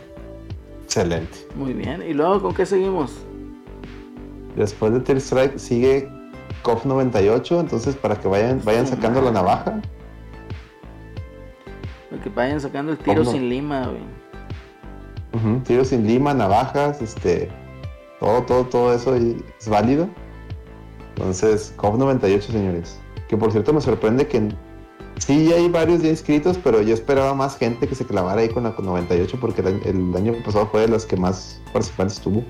Excelente. 0.85 1.39
Muy 1.57 1.73
bien. 1.73 2.03
¿Y 2.03 2.13
luego 2.13 2.43
con 2.43 2.55
qué 2.55 2.67
seguimos? 2.67 3.13
Después 4.57 4.93
de 4.93 5.01
Tier 5.01 5.19
Strike 5.19 5.59
sigue 5.59 6.09
KOF 6.65 6.85
98. 6.85 7.61
Entonces, 7.61 7.95
para 7.95 8.17
que 8.17 8.27
vayan, 8.27 8.61
vayan 8.65 8.89
sacando 8.89 9.21
la 9.21 9.31
navaja. 9.31 9.81
Para 12.11 12.23
que 12.23 12.31
vayan 12.31 12.61
sacando 12.61 12.91
el 12.91 12.99
tiro 12.99 13.25
sin 13.25 13.49
lima, 13.49 13.87
güey. 13.87 14.03
Ujú, 15.35 15.61
Tiros 15.61 15.89
sin 15.89 16.07
lima, 16.07 16.35
navajas, 16.35 17.01
este. 17.01 17.49
Todo, 18.19 18.43
todo, 18.43 18.65
todo 18.65 18.95
eso 18.95 19.15
es 19.15 19.69
válido. 19.69 20.09
Entonces, 21.17 21.73
KOF 21.77 21.97
98, 21.97 22.51
señores. 22.51 22.99
Que 23.29 23.37
por 23.37 23.53
cierto 23.53 23.73
me 23.73 23.81
sorprende 23.81 24.27
que 24.27 24.49
sí 25.19 25.53
hay 25.53 25.69
varios 25.69 26.03
ya 26.03 26.09
inscritos, 26.09 26.59
pero 26.63 26.83
yo 26.83 26.95
esperaba 26.95 27.35
más 27.35 27.57
gente 27.57 27.87
que 27.87 27.95
se 27.95 28.05
clavara 28.05 28.41
ahí 28.41 28.49
con 28.49 28.65
la 28.65 28.75
98 28.77 29.39
porque 29.41 29.61
el, 29.61 29.81
el 29.85 30.17
año 30.17 30.35
pasado 30.45 30.67
fue 30.67 30.83
de 30.83 30.89
las 30.89 31.07
que 31.07 31.17
más 31.17 31.61
participantes 31.73 32.21
tuvo. 32.21 32.45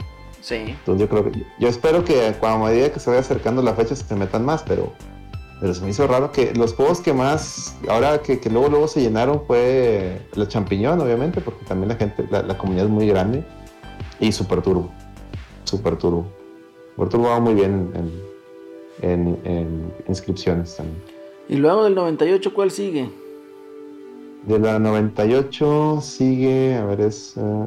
Sí. 0.44 0.56
Entonces 0.56 1.00
yo 1.00 1.08
creo 1.08 1.32
que, 1.32 1.42
yo 1.58 1.68
espero 1.68 2.04
que 2.04 2.34
cuando 2.38 2.66
a 2.66 2.68
medida 2.68 2.92
que 2.92 3.00
se 3.00 3.08
vaya 3.08 3.20
acercando 3.22 3.62
la 3.62 3.72
fecha 3.72 3.96
se 3.96 4.14
metan 4.14 4.44
más, 4.44 4.62
pero, 4.62 4.92
pero 5.58 5.72
se 5.72 5.82
me 5.82 5.88
hizo 5.88 6.06
raro 6.06 6.32
que 6.32 6.52
los 6.54 6.74
juegos 6.74 7.00
que 7.00 7.14
más, 7.14 7.74
ahora 7.88 8.20
que, 8.20 8.38
que 8.40 8.50
luego 8.50 8.68
luego 8.68 8.86
se 8.86 9.00
llenaron 9.00 9.40
fue 9.46 10.20
la 10.34 10.46
champiñón, 10.46 11.00
obviamente, 11.00 11.40
porque 11.40 11.64
también 11.64 11.88
la 11.88 11.96
gente, 11.96 12.26
la, 12.30 12.42
la 12.42 12.58
comunidad 12.58 12.84
es 12.84 12.90
muy 12.90 13.06
grande, 13.08 13.42
y 14.20 14.32
Super 14.32 14.60
Turbo. 14.60 14.90
Super 15.64 15.96
Turbo. 15.96 16.26
Super 16.94 17.08
Turbo 17.08 17.28
va 17.30 17.40
muy 17.40 17.54
bien 17.54 17.90
en, 17.94 19.10
en- 19.10 19.38
en 19.46 19.92
inscripciones 20.08 20.76
también. 20.76 21.02
Y 21.48 21.56
luego 21.56 21.84
del 21.84 21.94
98, 21.94 22.52
¿cuál 22.52 22.70
sigue? 22.70 23.08
De 24.46 24.58
la 24.58 24.78
98 24.78 26.00
sigue, 26.02 26.74
a 26.76 26.84
ver, 26.84 27.00
es. 27.00 27.34
eh, 27.38 27.40
eh, 27.40 27.66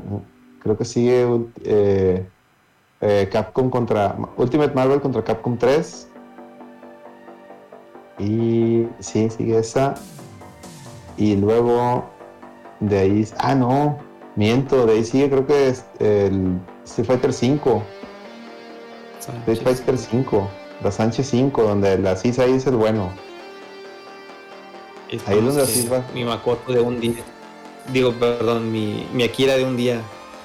creo 0.61 0.77
que 0.77 0.85
sigue 0.85 1.25
eh, 1.63 2.23
eh, 3.01 3.29
Capcom 3.31 3.69
contra. 3.69 4.17
Ultimate 4.37 4.73
Marvel 4.73 5.01
contra 5.01 5.23
Capcom 5.23 5.57
3. 5.57 6.07
Y 8.19 8.87
sí, 8.99 9.29
sigue 9.29 9.59
esa. 9.59 9.95
Y 11.17 11.35
luego 11.35 12.05
de 12.79 12.99
ahí. 12.99 13.27
Ah, 13.37 13.55
no, 13.55 13.97
miento, 14.35 14.85
de 14.85 14.93
ahí 14.93 15.05
sigue, 15.05 15.29
creo 15.29 15.45
que 15.45 15.69
es 15.69 15.85
el 15.99 16.59
Street 16.85 17.07
Fighter 17.07 17.33
5. 17.33 17.83
Street 19.19 19.61
Fighter 19.63 19.97
5. 19.97 20.49
La 20.83 20.91
Sánchez 20.91 21.27
5, 21.29 21.63
donde 21.63 21.97
la 21.97 22.15
CIS 22.15 22.37
ahí 22.39 22.53
es 22.53 22.67
el 22.67 22.75
bueno. 22.75 23.09
Ahí 25.25 25.37
es 25.37 25.55
donde 25.55 25.63
eh, 25.63 25.89
va. 25.89 26.03
Mi 26.13 26.23
Makoto 26.23 26.71
de 26.71 26.81
un 26.81 26.99
día. 26.99 27.23
Digo, 27.91 28.13
perdón, 28.13 28.71
mi, 28.71 29.07
mi 29.13 29.23
Akira 29.23 29.55
de 29.55 29.65
un 29.65 29.75
día. 29.75 30.01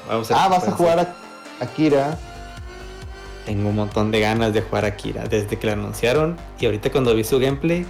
Vamos 0.08 0.30
Ah, 0.30 0.48
vas 0.48 0.66
a 0.66 0.72
jugar 0.72 1.00
a 1.00 1.14
Akira. 1.62 2.18
Tengo 3.46 3.68
un 3.70 3.76
montón 3.76 4.10
de 4.10 4.20
ganas 4.20 4.52
de 4.54 4.60
jugar 4.62 4.84
a 4.84 4.88
Akira 4.88 5.24
desde 5.24 5.58
que 5.58 5.66
la 5.66 5.72
anunciaron. 5.74 6.36
Y 6.60 6.66
ahorita 6.66 6.90
cuando 6.92 7.14
vi 7.14 7.24
su 7.24 7.38
gameplay. 7.38 7.84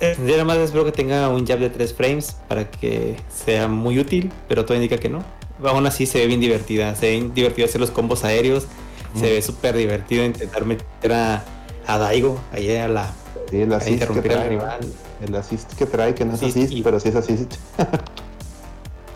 eh, 0.00 0.14
yo 0.18 0.24
nada 0.32 0.44
más 0.44 0.56
espero 0.58 0.84
que 0.84 0.92
tenga 0.92 1.28
un 1.28 1.46
jab 1.46 1.58
de 1.60 1.70
3 1.70 1.94
frames 1.94 2.36
para 2.48 2.70
que 2.70 3.16
sea 3.32 3.68
muy 3.68 3.98
útil, 3.98 4.32
pero 4.48 4.64
todo 4.64 4.74
indica 4.76 4.98
que 4.98 5.08
no. 5.08 5.22
Aún 5.64 5.86
así 5.86 6.06
se 6.06 6.18
ve 6.18 6.26
bien 6.26 6.40
divertida. 6.40 6.94
Se 6.94 7.06
ve 7.18 7.30
divertido 7.34 7.66
hacer 7.66 7.80
los 7.80 7.90
combos 7.90 8.24
aéreos. 8.24 8.66
Se 9.14 9.30
ve 9.30 9.40
súper 9.42 9.76
divertido 9.76 10.24
intentar 10.24 10.64
meter 10.66 11.12
a, 11.12 11.42
a 11.86 11.98
Daigo 11.98 12.40
ahí 12.52 12.76
a 12.76 12.86
la. 12.88 13.12
Sí, 13.50 13.62
el 13.62 13.72
assist 13.72 14.04
que 14.10 14.20
trae. 14.22 14.48
rival. 14.50 14.80
El 15.26 15.34
assist 15.34 15.72
que 15.74 15.86
trae, 15.86 16.14
que 16.14 16.24
no 16.24 16.34
es 16.34 16.42
assist, 16.42 16.70
y- 16.72 16.82
pero 16.82 17.00
sí 17.00 17.08
es 17.08 17.16
assist. 17.16 17.54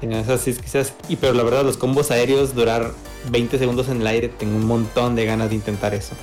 Esas 0.03 0.41
sí, 0.41 0.53
quizás. 0.55 0.93
Y 1.09 1.17
pero 1.17 1.33
la 1.33 1.43
verdad, 1.45 1.65
los 1.65 1.77
combos 1.77 2.11
aéreos, 2.11 2.55
durar 2.55 2.91
20 3.31 3.59
segundos 3.59 3.89
en 3.89 4.01
el 4.01 4.07
aire, 4.07 4.29
tengo 4.29 4.57
un 4.57 4.67
montón 4.67 5.15
de 5.15 5.25
ganas 5.25 5.49
de 5.51 5.55
intentar 5.55 5.95
eso. 5.95 6.15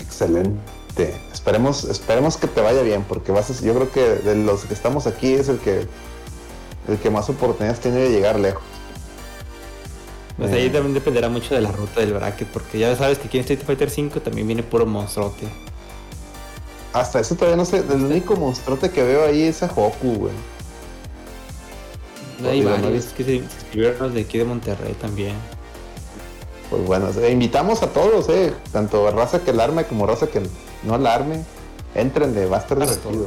Excelente. 0.00 0.60
Esperemos, 1.32 1.84
esperemos 1.84 2.36
que 2.36 2.46
te 2.46 2.60
vaya 2.60 2.82
bien, 2.82 3.04
porque 3.08 3.32
vas 3.32 3.50
a- 3.50 3.64
yo 3.64 3.74
creo 3.74 3.90
que 3.90 4.00
de 4.00 4.36
los 4.36 4.64
que 4.64 4.74
estamos 4.74 5.06
aquí 5.06 5.32
es 5.32 5.48
el 5.48 5.58
que 5.58 5.86
el 6.88 6.98
que 6.98 7.10
más 7.10 7.28
oportunidades 7.30 7.80
tiene 7.80 7.98
de 7.98 8.10
llegar 8.10 8.38
lejos. 8.40 8.62
Pues 10.36 10.50
Eh. 10.52 10.54
ahí 10.56 10.70
también 10.70 10.94
dependerá 10.94 11.28
mucho 11.28 11.54
de 11.54 11.60
la 11.60 11.70
ruta 11.72 12.00
del 12.00 12.12
bracket, 12.12 12.48
porque 12.48 12.78
ya 12.78 12.94
sabes 12.96 13.18
que 13.18 13.28
aquí 13.28 13.38
en 13.38 13.42
Street 13.42 13.60
Fighter 13.64 13.88
5 13.90 14.20
también 14.20 14.46
viene 14.46 14.62
puro 14.62 14.84
monstruote. 14.86 15.46
Hasta 16.92 17.20
eso 17.20 17.34
todavía 17.36 17.56
no 17.56 17.64
sé. 17.64 17.78
El 17.78 18.04
único 18.04 18.36
monstruote 18.36 18.90
que 18.90 19.02
veo 19.02 19.24
ahí 19.26 19.42
es 19.42 19.62
a 19.62 19.66
Hoku, 19.66 20.14
güey. 20.14 20.32
Hay 22.48 22.60
no 22.60 22.74
he 22.74 22.80
varios 22.80 23.06
que 23.06 23.24
se 23.24 23.34
inscribieron 23.36 23.98
los 23.98 24.14
de 24.14 24.22
aquí 24.22 24.38
de 24.38 24.44
Monterrey 24.44 24.94
también. 24.94 25.34
Pues 26.70 26.84
bueno, 26.86 27.08
invitamos 27.30 27.82
a 27.82 27.88
todos, 27.88 28.28
eh. 28.28 28.54
Tanto 28.72 29.10
raza 29.10 29.40
que 29.40 29.52
la 29.52 29.64
arme 29.64 29.84
como 29.84 30.06
raza 30.06 30.26
que 30.26 30.42
no 30.82 30.98
la 30.98 31.14
arme. 31.14 31.44
Entrenle, 31.94 32.46
va 32.46 32.58
a 32.58 32.60
estar 32.60 32.78
divertido. 32.78 33.26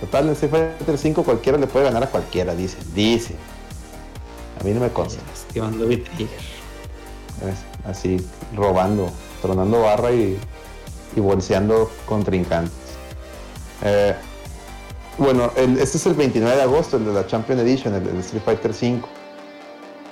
Total, 0.00 0.26
en 0.26 0.32
Street 0.32 0.50
Fighter 0.78 0.98
5 0.98 1.22
cualquiera 1.22 1.58
le 1.58 1.66
puede 1.66 1.84
ganar 1.84 2.02
a 2.04 2.06
cualquiera, 2.08 2.54
dice. 2.54 2.78
Dice. 2.94 3.34
A 4.60 4.64
mí 4.64 4.72
no 4.72 4.80
me 4.80 4.90
consta. 4.90 5.20
Así, 7.86 8.24
robando, 8.56 9.10
tronando 9.42 9.82
barra 9.82 10.12
y, 10.12 10.38
y 11.14 11.20
bolseando 11.20 11.90
contrincantes. 12.06 12.72
Eh, 13.84 14.14
Bueno, 15.22 15.52
el- 15.54 15.78
este 15.78 15.98
es 15.98 16.06
el 16.06 16.14
29 16.14 16.56
de 16.56 16.62
agosto, 16.62 16.96
el 16.96 17.04
de 17.04 17.12
la 17.12 17.24
Champion 17.26 17.60
Edition, 17.60 17.94
el 17.94 18.02
de 18.04 18.18
Street 18.20 18.42
Fighter 18.44 18.74
5. 18.74 19.08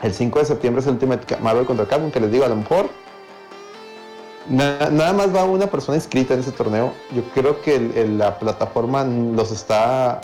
El 0.03 0.15
5 0.15 0.39
de 0.39 0.45
septiembre 0.45 0.81
es 0.81 0.87
el 0.87 0.93
Ultimate 0.95 1.37
Marvel 1.39 1.67
contra 1.67 1.85
Capcom, 1.87 2.13
que 2.13 2.21
les 2.21 2.31
digo, 2.31 2.45
a 2.45 2.49
lo 2.49 2.55
mejor 2.57 2.89
na- 4.49 4.89
nada 4.91 5.13
más 5.13 5.35
va 5.35 5.45
una 5.45 5.67
persona 5.67 5.97
inscrita 5.97 6.35
en 6.35 6.41
ese 6.41 6.53
torneo. 6.53 6.93
Yo 7.15 7.23
creo 7.35 7.61
que 7.61 7.75
el- 7.75 7.97
el- 7.99 8.19
la 8.19 8.39
plataforma 8.39 9.03
los 9.05 9.51
está 9.51 10.21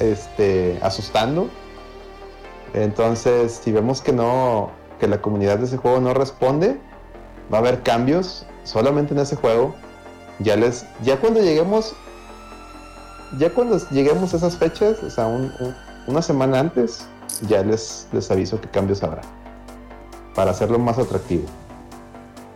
este, 0.00 0.78
asustando. 0.82 1.48
Entonces, 2.74 3.60
si 3.62 3.72
vemos 3.72 4.00
que 4.00 4.12
no, 4.12 4.70
que 5.00 5.06
la 5.08 5.20
comunidad 5.22 5.58
de 5.58 5.64
ese 5.66 5.76
juego 5.76 6.00
no 6.00 6.12
responde, 6.12 6.76
va 7.52 7.58
a 7.58 7.60
haber 7.60 7.82
cambios 7.82 8.46
solamente 8.64 9.14
en 9.14 9.20
ese 9.20 9.36
juego. 9.36 9.74
Ya 10.40 10.56
les, 10.56 10.86
ya 11.02 11.16
cuando 11.18 11.40
lleguemos, 11.40 11.94
ya 13.38 13.50
cuando 13.50 13.78
lleguemos 13.90 14.32
a 14.34 14.36
esas 14.38 14.56
fechas, 14.56 15.02
o 15.02 15.10
sea, 15.10 15.26
un- 15.26 15.52
un- 15.60 15.74
una 16.06 16.22
semana 16.22 16.58
antes, 16.60 17.06
ya 17.48 17.62
les, 17.62 18.08
les 18.12 18.30
aviso 18.30 18.60
qué 18.60 18.68
cambios 18.68 19.02
habrá. 19.02 19.22
Para 20.34 20.52
hacerlo 20.52 20.78
más 20.78 20.98
atractivo. 20.98 21.44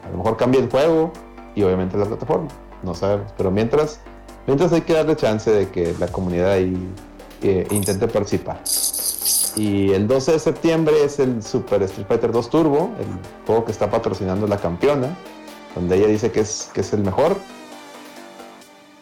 A 0.06 0.10
lo 0.10 0.18
mejor 0.18 0.36
cambia 0.36 0.60
el 0.60 0.70
juego 0.70 1.12
y 1.54 1.62
obviamente 1.62 1.96
la 1.96 2.06
plataforma. 2.06 2.48
No 2.82 2.94
sabemos. 2.94 3.32
Pero 3.36 3.50
mientras, 3.50 4.00
mientras 4.46 4.72
hay 4.72 4.80
que 4.82 4.92
darle 4.94 5.16
chance 5.16 5.50
de 5.50 5.68
que 5.68 5.94
la 5.98 6.08
comunidad 6.08 6.52
ahí 6.52 6.76
eh, 7.42 7.66
intente 7.70 8.08
participar. 8.08 8.60
Y 9.56 9.92
el 9.92 10.06
12 10.08 10.32
de 10.32 10.38
septiembre 10.38 10.94
es 11.04 11.18
el 11.18 11.42
Super 11.42 11.82
Street 11.82 12.06
Fighter 12.06 12.32
2 12.32 12.48
Turbo, 12.50 12.90
el 12.98 13.46
juego 13.46 13.64
que 13.64 13.72
está 13.72 13.90
patrocinando 13.90 14.46
la 14.46 14.56
campeona, 14.56 15.14
donde 15.74 15.96
ella 15.98 16.06
dice 16.06 16.30
que 16.30 16.40
es, 16.40 16.70
que 16.72 16.80
es 16.80 16.92
el 16.94 17.02
mejor. 17.02 17.36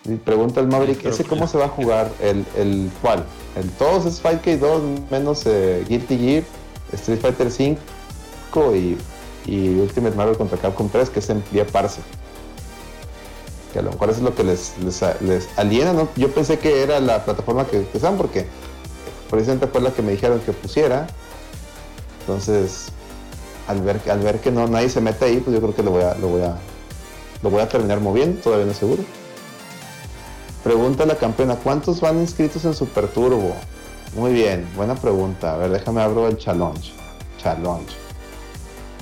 Y 0.05 0.14
pregunta 0.16 0.60
el 0.60 0.68
Maverick, 0.68 1.05
¿ese 1.05 1.24
cómo 1.24 1.47
se 1.47 1.59
va 1.59 1.66
a 1.66 1.68
jugar? 1.68 2.10
¿El, 2.20 2.47
el 2.56 2.90
cuál? 3.02 3.24
El 3.55 3.68
todos 3.72 4.06
es 4.06 4.20
Fight 4.20 4.43
K2 4.43 5.10
menos 5.10 5.43
eh, 5.44 5.85
Guilty 5.86 6.18
Gear, 6.18 6.44
Street 6.93 7.20
Fighter 7.20 7.51
5 7.51 7.81
y, 8.74 8.97
y 9.44 9.68
Ultimate 9.78 10.16
Marvel 10.16 10.39
contra 10.39 10.56
Capcom 10.56 10.89
3, 10.89 11.10
que 11.10 11.18
es 11.18 11.28
en 11.28 11.44
vía 11.52 11.66
parse. 11.66 12.01
Que 13.74 13.81
a 13.81 13.82
lo 13.82 13.93
mejor 13.93 14.09
eso 14.09 14.18
es 14.18 14.24
lo 14.24 14.35
que 14.35 14.43
les, 14.43 14.72
les, 14.78 15.02
les 15.20 15.48
aliena, 15.59 15.93
¿no? 15.93 16.09
Yo 16.16 16.32
pensé 16.32 16.59
que 16.59 16.82
era 16.82 16.98
la 16.98 17.22
plataforma 17.24 17.66
que, 17.66 17.86
usaban 17.93 18.16
porque 18.16 18.47
precisamente 19.28 19.66
fue 19.66 19.82
la 19.82 19.90
que 19.90 20.01
me 20.01 20.12
dijeron 20.12 20.40
que 20.40 20.52
pusiera. 20.52 21.09
Entonces, 22.20 22.86
al 23.68 23.82
ver, 23.82 24.01
al 24.10 24.20
ver 24.20 24.40
que 24.40 24.51
no 24.51 24.66
nadie 24.66 24.89
se 24.89 25.02
mete 25.02 25.27
ahí, 25.27 25.40
pues 25.40 25.55
yo 25.55 25.60
creo 25.60 25.74
que 25.74 25.82
lo 25.82 25.90
voy 25.90 26.05
a, 26.05 26.14
lo 26.14 26.28
voy 26.28 26.43
a, 26.43 26.56
lo 27.43 27.51
voy 27.51 27.60
a 27.60 27.68
terminar 27.68 28.01
moviendo, 28.01 28.40
todavía 28.40 28.64
no 28.64 28.72
es 28.72 28.78
seguro. 28.78 29.05
Pregunta 30.62 31.07
la 31.07 31.16
campeona, 31.16 31.57
¿cuántos 31.57 32.01
van 32.01 32.19
inscritos 32.19 32.65
en 32.66 32.74
Super 32.74 33.09
Turbo? 33.09 33.55
Muy 34.15 34.32
bien, 34.32 34.69
buena 34.77 34.95
pregunta. 34.95 35.55
A 35.55 35.57
ver, 35.57 35.70
déjame 35.70 36.03
abro 36.03 36.28
el 36.28 36.37
challenge. 36.37 36.93
Challenge. 37.43 37.95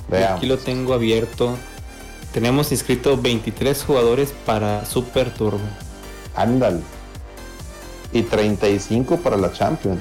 Veamos. 0.07 0.37
Aquí 0.37 0.45
lo 0.45 0.57
tengo 0.57 0.93
abierto. 0.93 1.57
Tenemos 2.31 2.71
inscrito 2.71 3.17
23 3.17 3.83
jugadores 3.83 4.33
para 4.45 4.85
Super 4.85 5.33
Turbo. 5.33 5.59
Ándale. 6.35 6.79
Y 8.13 8.21
35 8.21 9.17
para 9.17 9.35
la 9.35 9.51
Champion. 9.51 9.99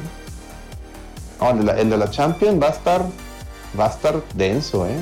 No, 1.40 1.50
el, 1.50 1.58
de 1.58 1.64
la, 1.64 1.72
el 1.80 1.90
de 1.90 1.96
la 1.96 2.10
Champion 2.10 2.60
va 2.62 2.68
a 2.68 2.70
estar. 2.70 3.04
Va 3.78 3.86
a 3.86 3.90
estar 3.90 4.22
denso, 4.34 4.86
eh. 4.86 4.96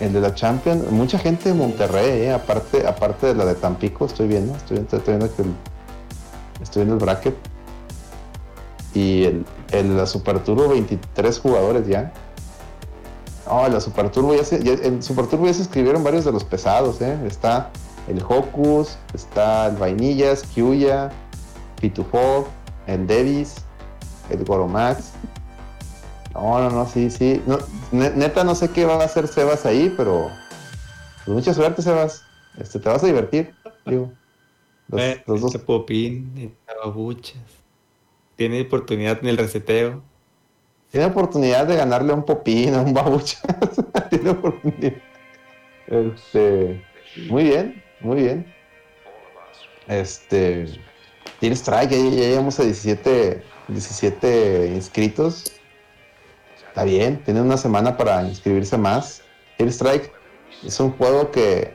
El 0.00 0.12
de 0.12 0.20
la 0.20 0.34
Champion, 0.34 0.84
mucha 0.92 1.18
gente 1.18 1.48
de 1.48 1.54
Monterrey, 1.54 2.22
eh. 2.22 2.32
Aparte, 2.32 2.86
aparte 2.86 3.26
de 3.28 3.34
la 3.34 3.44
de 3.44 3.54
Tampico, 3.54 4.06
estoy 4.06 4.28
viendo, 4.28 4.54
estoy, 4.54 4.78
viendo 5.06 5.34
que 5.34 5.42
el, 5.42 5.54
estoy 6.62 6.82
el 6.82 6.94
bracket. 6.94 7.34
Y 8.94 9.24
el, 9.24 9.46
el 9.72 9.96
la 9.96 10.06
Super 10.06 10.42
Turbo, 10.44 10.68
23 10.68 11.38
jugadores 11.40 11.86
ya. 11.86 12.12
En 13.50 13.72
la 13.72 13.80
Super 13.80 14.10
Turbo 14.10 14.34
ya 14.34 14.44
se, 14.44 14.56
en 14.86 15.02
Super 15.02 15.26
Turbo 15.26 15.46
ya 15.46 15.54
se 15.54 15.62
escribieron 15.62 16.04
varios 16.04 16.24
de 16.24 16.32
los 16.32 16.44
pesados, 16.44 17.00
¿eh? 17.00 17.18
Está 17.26 17.70
el 18.06 18.22
Hocus, 18.22 18.98
está 19.14 19.66
el 19.66 19.76
Vainillas, 19.76 20.42
Kyuya, 20.54 21.10
Pitufo, 21.80 22.46
el 22.86 23.06
Davis, 23.06 23.56
el 24.30 24.44
Goromax. 24.44 25.12
No, 26.40 26.60
no, 26.60 26.70
no, 26.70 26.86
sí, 26.86 27.10
sí. 27.10 27.42
No, 27.46 27.58
neta, 27.90 28.44
no 28.44 28.54
sé 28.54 28.70
qué 28.70 28.84
va 28.84 28.94
a 28.94 29.04
hacer 29.04 29.26
Sebas 29.26 29.66
ahí, 29.66 29.92
pero 29.96 30.30
pues 31.24 31.34
mucha 31.34 31.52
suerte, 31.52 31.82
Sebas. 31.82 32.24
Este, 32.58 32.78
te 32.78 32.88
vas 32.88 33.02
a 33.02 33.06
divertir, 33.06 33.54
digo. 33.84 34.12
Los, 34.88 35.00
Eh, 35.00 35.22
los 35.26 35.40
dos. 35.40 35.54
este 35.54 35.66
Popín, 35.66 36.56
babuchas. 36.84 37.42
Tiene 38.36 38.62
oportunidad 38.62 39.18
en 39.20 39.28
el 39.28 39.36
reseteo. 39.36 40.02
Tiene 40.90 41.06
oportunidad 41.06 41.66
de 41.66 41.76
ganarle 41.76 42.12
a 42.12 42.14
un 42.14 42.24
popín, 42.24 42.74
a 42.74 42.80
un 42.82 42.94
babucha. 42.94 43.38
Tiene 44.10 44.30
oportunidad. 44.30 44.94
Este, 45.88 46.84
muy 47.28 47.44
bien, 47.44 47.82
muy 48.00 48.22
bien. 48.22 48.54
Este, 49.88 50.66
tiene 51.40 51.54
strike, 51.56 51.90
ya, 51.90 51.96
ya 51.96 52.10
llegamos 52.10 52.58
a 52.60 52.62
17, 52.64 53.42
17 53.68 54.72
inscritos. 54.74 55.57
Está 56.78 56.86
bien, 56.86 57.20
tiene 57.24 57.40
una 57.40 57.56
semana 57.56 57.96
para 57.96 58.22
inscribirse 58.22 58.78
más. 58.78 59.22
Tiene 59.56 59.72
strike 59.72 60.12
es 60.64 60.78
un 60.78 60.92
juego 60.92 61.32
que, 61.32 61.74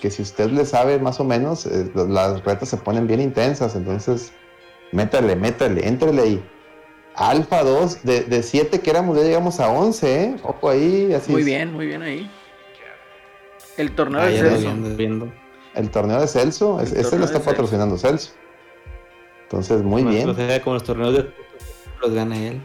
que 0.00 0.10
si 0.10 0.22
usted 0.22 0.50
le 0.50 0.64
sabe 0.66 0.98
más 0.98 1.20
o 1.20 1.24
menos, 1.24 1.64
eh, 1.64 1.88
las 1.94 2.42
retas 2.42 2.68
se 2.70 2.76
ponen 2.76 3.06
bien 3.06 3.20
intensas. 3.20 3.76
Entonces, 3.76 4.32
métale, 4.90 5.36
métale, 5.36 5.86
éntrele 5.86 6.22
ahí. 6.22 6.44
Alfa 7.14 7.62
2, 7.62 8.02
de, 8.02 8.22
de 8.22 8.42
7 8.42 8.80
que 8.80 8.90
éramos, 8.90 9.16
ya 9.16 9.22
llegamos 9.22 9.60
a 9.60 9.68
11, 9.70 10.24
¿eh? 10.24 10.36
Ojo 10.42 10.68
ahí, 10.70 11.14
así 11.14 11.30
Muy 11.30 11.42
es. 11.42 11.46
bien, 11.46 11.72
muy 11.72 11.86
bien 11.86 12.02
ahí. 12.02 12.28
El 13.76 13.92
torneo 13.94 14.22
de 14.22 14.38
Celso. 14.40 14.58
viendo, 14.60 14.96
viendo. 14.96 15.32
El 15.76 15.88
torneo 15.88 16.20
de 16.20 16.26
Celso, 16.26 16.80
es- 16.80 16.90
El 16.90 16.98
ese 16.98 17.10
torneo 17.10 17.20
lo 17.20 17.26
está 17.26 17.38
patrocinando 17.48 17.96
Celso. 17.96 18.32
Entonces, 19.44 19.82
muy 19.84 20.02
O 20.02 20.06
bien, 20.08 20.34
sea, 20.34 20.60
como 20.64 20.74
los 20.74 20.82
torneos 20.82 21.14
de 21.14 21.32
los 22.00 22.12
gana 22.12 22.36
él. 22.36 22.60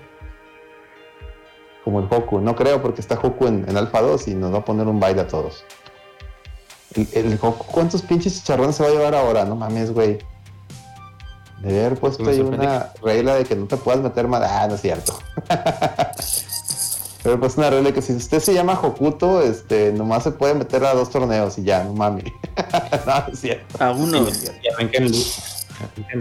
Como 1.87 2.01
el 2.01 2.07
Hoku. 2.11 2.41
No 2.41 2.53
creo 2.53 2.81
porque 2.81 2.99
está 2.99 3.15
Hoku 3.15 3.47
en, 3.47 3.63
en 3.65 3.77
Alfa 3.77 4.01
2 4.01 4.27
y 4.27 4.35
nos 4.35 4.53
va 4.53 4.57
a 4.57 4.65
poner 4.65 4.87
un 4.87 4.99
baile 4.99 5.21
a 5.21 5.27
todos. 5.27 5.63
El, 6.93 7.07
el 7.13 7.39
Hoku, 7.41 7.65
¿cuántos 7.71 8.01
pinches 8.01 8.33
chicharrones 8.33 8.75
se 8.75 8.83
va 8.83 8.89
a 8.89 8.91
llevar 8.91 9.15
ahora? 9.15 9.45
No 9.45 9.55
mames, 9.55 9.93
güey. 9.93 10.17
Debe 11.61 11.85
haber 11.85 11.97
puesto 11.97 12.29
ahí 12.29 12.41
una 12.41 12.91
regla 13.01 13.35
de 13.35 13.45
que 13.45 13.55
no 13.55 13.67
te 13.67 13.77
puedas 13.77 14.01
meter 14.01 14.27
más. 14.27 14.43
Ah, 14.43 14.67
no 14.67 14.75
es 14.75 14.81
cierto. 14.81 15.17
Pero 17.23 17.39
pues 17.39 17.55
una 17.55 17.69
regla 17.69 17.87
de 17.87 17.93
que 17.93 18.01
si 18.01 18.11
usted 18.11 18.41
se 18.41 18.53
llama 18.53 18.77
Hokuto, 18.83 19.41
este, 19.41 19.93
nomás 19.93 20.23
se 20.23 20.31
puede 20.31 20.55
meter 20.55 20.83
a 20.83 20.93
dos 20.93 21.09
torneos 21.09 21.57
y 21.57 21.63
ya, 21.63 21.85
no 21.85 21.93
mames. 21.93 22.25
no, 23.05 23.19
no 23.27 23.31
es 23.31 23.39
cierto. 23.39 23.81
A 23.81 23.91
uno. 23.91 24.27
Y 24.61 24.67
arranca 24.67 24.97
en 24.97 25.07
luz. 25.07 25.65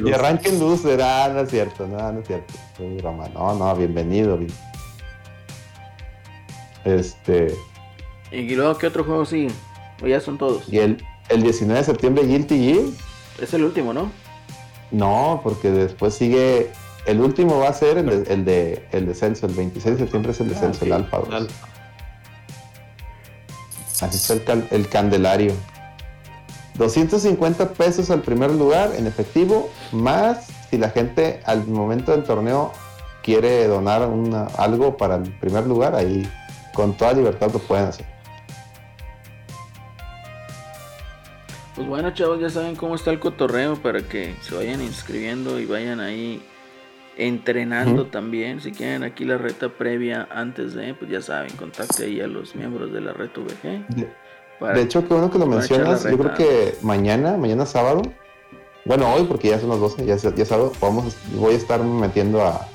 Y 0.05 0.13
arranquen 0.13 0.61
luz, 0.61 0.83
será, 0.83 1.29
no 1.29 1.41
es 1.41 1.51
cierto, 1.51 1.89
no, 1.89 2.13
no 2.13 2.21
es 2.21 2.27
cierto. 2.29 2.55
Es 2.79 2.97
broma. 2.99 3.29
No, 3.35 3.53
no, 3.57 3.75
bienvenido. 3.75 4.37
bien. 4.39 4.53
Este, 6.87 7.55
¿Y 8.33 8.55
luego 8.55 8.79
qué 8.79 8.87
otro 8.87 9.05
juego 9.05 9.25
sigue? 9.27 9.49
O 10.03 10.07
ya 10.07 10.21
son 10.21 10.39
todos. 10.39 10.65
y 10.73 10.79
el, 10.79 11.03
el 11.29 11.43
19 11.43 11.79
de 11.81 11.85
septiembre 11.85 12.25
Guilty 12.27 12.59
Gear, 12.73 12.85
Es 13.43 13.53
el 13.55 13.65
último, 13.65 13.93
¿no? 13.93 14.11
no, 14.93 15.41
porque 15.43 15.71
después 15.71 16.15
sigue, 16.15 16.71
el 17.07 17.21
último 17.21 17.59
va 17.59 17.69
a 17.69 17.73
ser 17.73 17.99
el 17.99 18.07
de, 18.25 18.33
el 18.33 18.45
de, 18.45 18.87
el 18.93 19.07
de 19.07 19.15
Celso, 19.15 19.47
el 19.47 19.55
26 19.55 19.97
de 19.97 20.01
septiembre 20.05 20.31
es 20.33 20.41
el 20.41 20.49
de 20.49 20.55
Ah, 20.57 20.61
Celso, 20.61 20.85
el 20.85 20.93
ok. 20.93 20.99
Alfa 20.99 21.19
2. 21.19 21.35
Alfa. 21.35 21.67
Así 24.03 24.17
está 24.17 24.35
el, 24.35 24.45
cal- 24.45 24.69
el 24.71 24.89
Candelario. 24.89 25.53
250 26.75 27.71
pesos 27.73 28.11
al 28.11 28.21
primer 28.23 28.51
lugar 28.51 28.93
en 28.97 29.07
efectivo, 29.07 29.71
más 29.93 30.49
si 30.71 30.77
la 30.79 30.91
gente 30.91 31.41
al 31.47 31.67
momento 31.67 32.13
del 32.13 32.23
torneo 32.25 32.73
quiere 33.23 33.67
donar 33.67 34.07
una- 34.07 34.45
algo 34.59 34.97
para 34.97 35.17
el 35.17 35.33
primer 35.39 35.67
lugar, 35.67 35.95
ahí 35.95 36.31
con 36.77 36.95
toda 36.97 37.15
libertad 37.15 37.51
lo 37.53 37.59
pueden 37.59 37.87
hacer. 37.87 38.07
Pues 41.75 41.87
bueno, 41.89 42.11
chavos, 42.15 42.41
ya 42.41 42.49
saben 42.49 42.75
cómo 42.77 42.95
está 42.95 43.11
el 43.11 43.19
cotorreo 43.19 43.77
para 43.77 44.01
que 44.03 44.35
se 44.43 44.55
vayan 44.55 44.81
inscribiendo 44.81 45.59
y 45.61 45.67
vayan 45.67 46.01
ahí 46.01 46.43
entrenando 47.19 48.07
también. 48.07 48.61
Si 48.63 48.73
quieren 48.73 49.03
aquí 49.03 49.25
la 49.25 49.37
reta 49.37 49.69
previa 49.69 50.27
antes 50.31 50.75
de, 50.75 50.95
pues 50.95 51.11
ya 51.11 51.21
saben, 51.21 51.51
contacte 51.57 52.05
ahí 52.05 52.21
a 52.21 52.27
los 52.29 52.55
miembros 52.55 52.93
de 52.93 53.01
la 53.03 53.13
reta 53.13 53.41
VG. 53.41 53.87
De, 53.95 54.09
para- 54.59 54.75
de 54.75 54.83
hecho, 54.83 55.03
qué 55.07 55.13
bueno 55.13 55.31
que 55.31 55.39
lo 55.39 55.47
mencionas. 55.47 56.05
Yo 56.05 56.17
creo 56.17 56.35
que 56.35 56.79
mañana, 56.81 57.37
mañana 57.37 57.67
sábado, 57.67 58.01
bueno, 58.87 59.13
hoy 59.13 59.25
porque 59.25 59.49
ya 59.49 59.59
son 59.61 59.69
las 59.69 59.81
12, 59.81 60.07
ya, 60.07 60.17
ya 60.17 60.45
sábado, 60.47 60.73
vamos, 60.81 61.15
voy 61.35 61.55
a 61.55 61.57
estar 61.59 61.83
metiendo 61.83 62.41
a, 62.43 62.67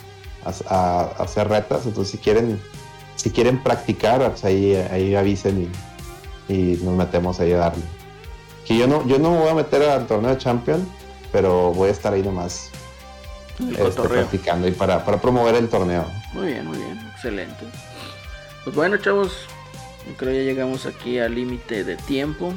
a- 0.46 0.54
a- 0.70 1.02
a 1.18 1.24
hacer 1.24 1.48
retas. 1.48 1.88
Entonces, 1.88 2.12
si 2.12 2.18
quieren, 2.20 2.62
si 3.22 3.32
quieren 3.32 3.62
practicar, 3.62 4.28
pues 4.30 4.44
ahí, 4.44 4.76
ahí 4.76 5.16
avisen 5.16 5.70
y, 6.50 6.54
y 6.54 6.78
nos 6.84 6.96
metemos 6.96 7.40
ahí 7.40 7.52
a 7.52 7.58
darle. 7.58 7.84
Que 8.66 8.78
yo 8.78 8.88
no, 8.88 9.06
yo 9.08 9.20
no 9.20 9.32
me 9.32 9.38
voy 9.40 9.50
a 9.50 9.54
meter 9.56 9.84
al 9.84 10.08
torneo 10.08 10.32
de 10.32 10.38
Champion 10.38 10.86
pero 11.32 11.74
voy 11.74 11.90
a 11.90 11.92
estar 11.92 12.14
ahí 12.14 12.22
nomás 12.22 12.70
este, 13.60 14.02
practicando 14.02 14.68
y 14.68 14.72
para, 14.72 15.04
para 15.06 15.22
promover 15.22 15.56
el 15.56 15.70
torneo. 15.70 16.06
Muy 16.34 16.48
bien, 16.48 16.66
muy 16.66 16.78
bien, 16.78 17.00
excelente. 17.14 17.66
Pues 18.64 18.76
bueno, 18.76 18.98
chavos, 18.98 19.46
creo 20.18 20.34
ya 20.34 20.42
llegamos 20.42 20.86
aquí 20.86 21.20
al 21.20 21.36
límite 21.36 21.84
de 21.84 21.96
tiempo. 21.96 22.54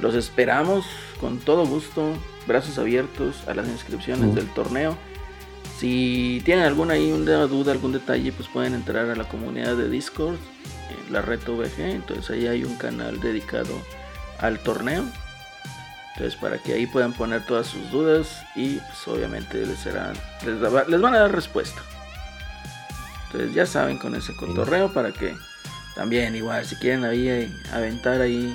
Los 0.00 0.14
esperamos 0.14 0.84
con 1.20 1.38
todo 1.38 1.66
gusto, 1.66 2.12
brazos 2.46 2.78
abiertos 2.78 3.42
a 3.46 3.54
las 3.54 3.68
inscripciones 3.68 4.34
del 4.34 4.48
torneo. 4.48 4.96
Si 5.78 6.40
tienen 6.44 6.64
alguna 6.64 6.94
ahí 6.94 7.10
una 7.10 7.46
duda, 7.46 7.72
algún 7.72 7.92
detalle, 7.92 8.32
pues 8.32 8.48
pueden 8.48 8.74
entrar 8.74 9.10
a 9.10 9.16
la 9.16 9.24
comunidad 9.24 9.76
de 9.76 9.88
Discord, 9.88 10.36
en 11.06 11.12
la 11.12 11.22
red 11.22 11.40
VG. 11.46 11.80
Entonces 11.80 12.30
ahí 12.30 12.46
hay 12.46 12.64
un 12.64 12.76
canal 12.76 13.20
dedicado 13.20 13.74
al 14.38 14.58
torneo. 14.60 15.04
Entonces 16.14 16.38
para 16.38 16.58
que 16.58 16.74
ahí 16.74 16.86
puedan 16.86 17.14
poner 17.14 17.44
todas 17.46 17.66
sus 17.66 17.90
dudas 17.90 18.42
y 18.54 18.74
pues 18.76 19.08
obviamente 19.08 19.64
les, 19.66 19.78
serán, 19.78 20.12
les, 20.46 20.60
da- 20.60 20.84
les 20.84 21.00
van 21.00 21.14
a 21.14 21.20
dar 21.20 21.32
respuesta. 21.32 21.80
Entonces 23.26 23.54
ya 23.54 23.64
saben 23.66 23.96
con 23.98 24.14
ese 24.14 24.34
cotorreo 24.36 24.92
para 24.92 25.10
que 25.12 25.34
también 25.94 26.36
igual 26.36 26.64
si 26.66 26.76
quieren 26.76 27.04
ahí 27.04 27.28
eh, 27.28 27.50
aventar 27.72 28.20
ahí 28.20 28.54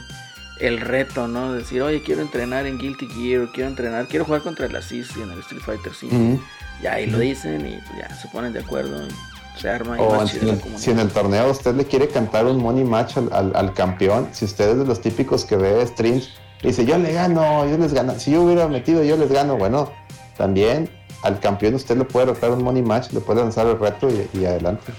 el 0.59 0.79
reto, 0.79 1.27
¿no? 1.27 1.53
Decir, 1.53 1.81
oye, 1.81 2.01
quiero 2.03 2.21
entrenar 2.21 2.65
en 2.67 2.77
Guilty 2.77 3.07
Gear, 3.07 3.49
quiero 3.53 3.69
entrenar, 3.69 4.07
quiero 4.07 4.25
jugar 4.25 4.41
contra 4.43 4.67
la 4.67 4.81
CIS 4.81 5.15
en 5.17 5.31
el 5.31 5.39
Street 5.39 5.61
Fighter 5.63 5.93
5. 5.93 6.15
Ujú. 6.15 6.41
Ya 6.81 6.93
ahí 6.93 7.07
lo 7.07 7.17
dicen 7.19 7.65
y 7.67 7.77
pues, 7.77 7.99
ya 7.99 8.15
se 8.15 8.27
ponen 8.27 8.53
de 8.53 8.59
acuerdo 8.59 9.05
y 9.07 9.59
se 9.59 9.69
arma 9.69 9.97
y 9.97 10.01
O 10.01 10.11
más 10.15 10.29
si, 10.29 10.37
en- 10.47 10.77
si 10.77 10.91
en 10.91 10.99
el 10.99 11.09
torneo 11.09 11.49
usted 11.49 11.73
le 11.75 11.85
quiere 11.85 12.07
cantar 12.07 12.45
un 12.45 12.57
money 12.61 12.83
match 12.83 13.17
al, 13.17 13.29
al- 13.33 13.55
al 13.55 13.73
campeón, 13.73 14.29
si 14.31 14.45
usted 14.45 14.69
es 14.71 14.77
de 14.77 14.85
los 14.85 15.01
típicos 15.01 15.43
que 15.45 15.55
ve 15.55 15.85
streams 15.87 16.29
y 16.61 16.67
dice 16.67 16.85
yo 16.85 16.97
le 16.99 17.13
gano, 17.13 17.67
yo 17.67 17.77
les 17.77 17.93
gano, 17.93 18.19
si 18.19 18.31
yo 18.31 18.43
hubiera 18.43 18.67
metido 18.67 19.03
yo 19.03 19.17
les 19.17 19.31
gano, 19.31 19.57
bueno, 19.57 19.91
también 20.37 20.89
al 21.23 21.39
campeón 21.39 21.73
usted 21.73 21.97
le 21.97 22.03
puede 22.05 22.27
rotar 22.27 22.51
un 22.51 22.63
money 22.63 22.83
match, 22.83 23.11
le 23.11 23.19
puede 23.21 23.41
lanzar 23.41 23.65
el 23.65 23.79
reto 23.79 24.07
y, 24.09 24.29
y 24.39 24.45
adelante. 24.45 24.93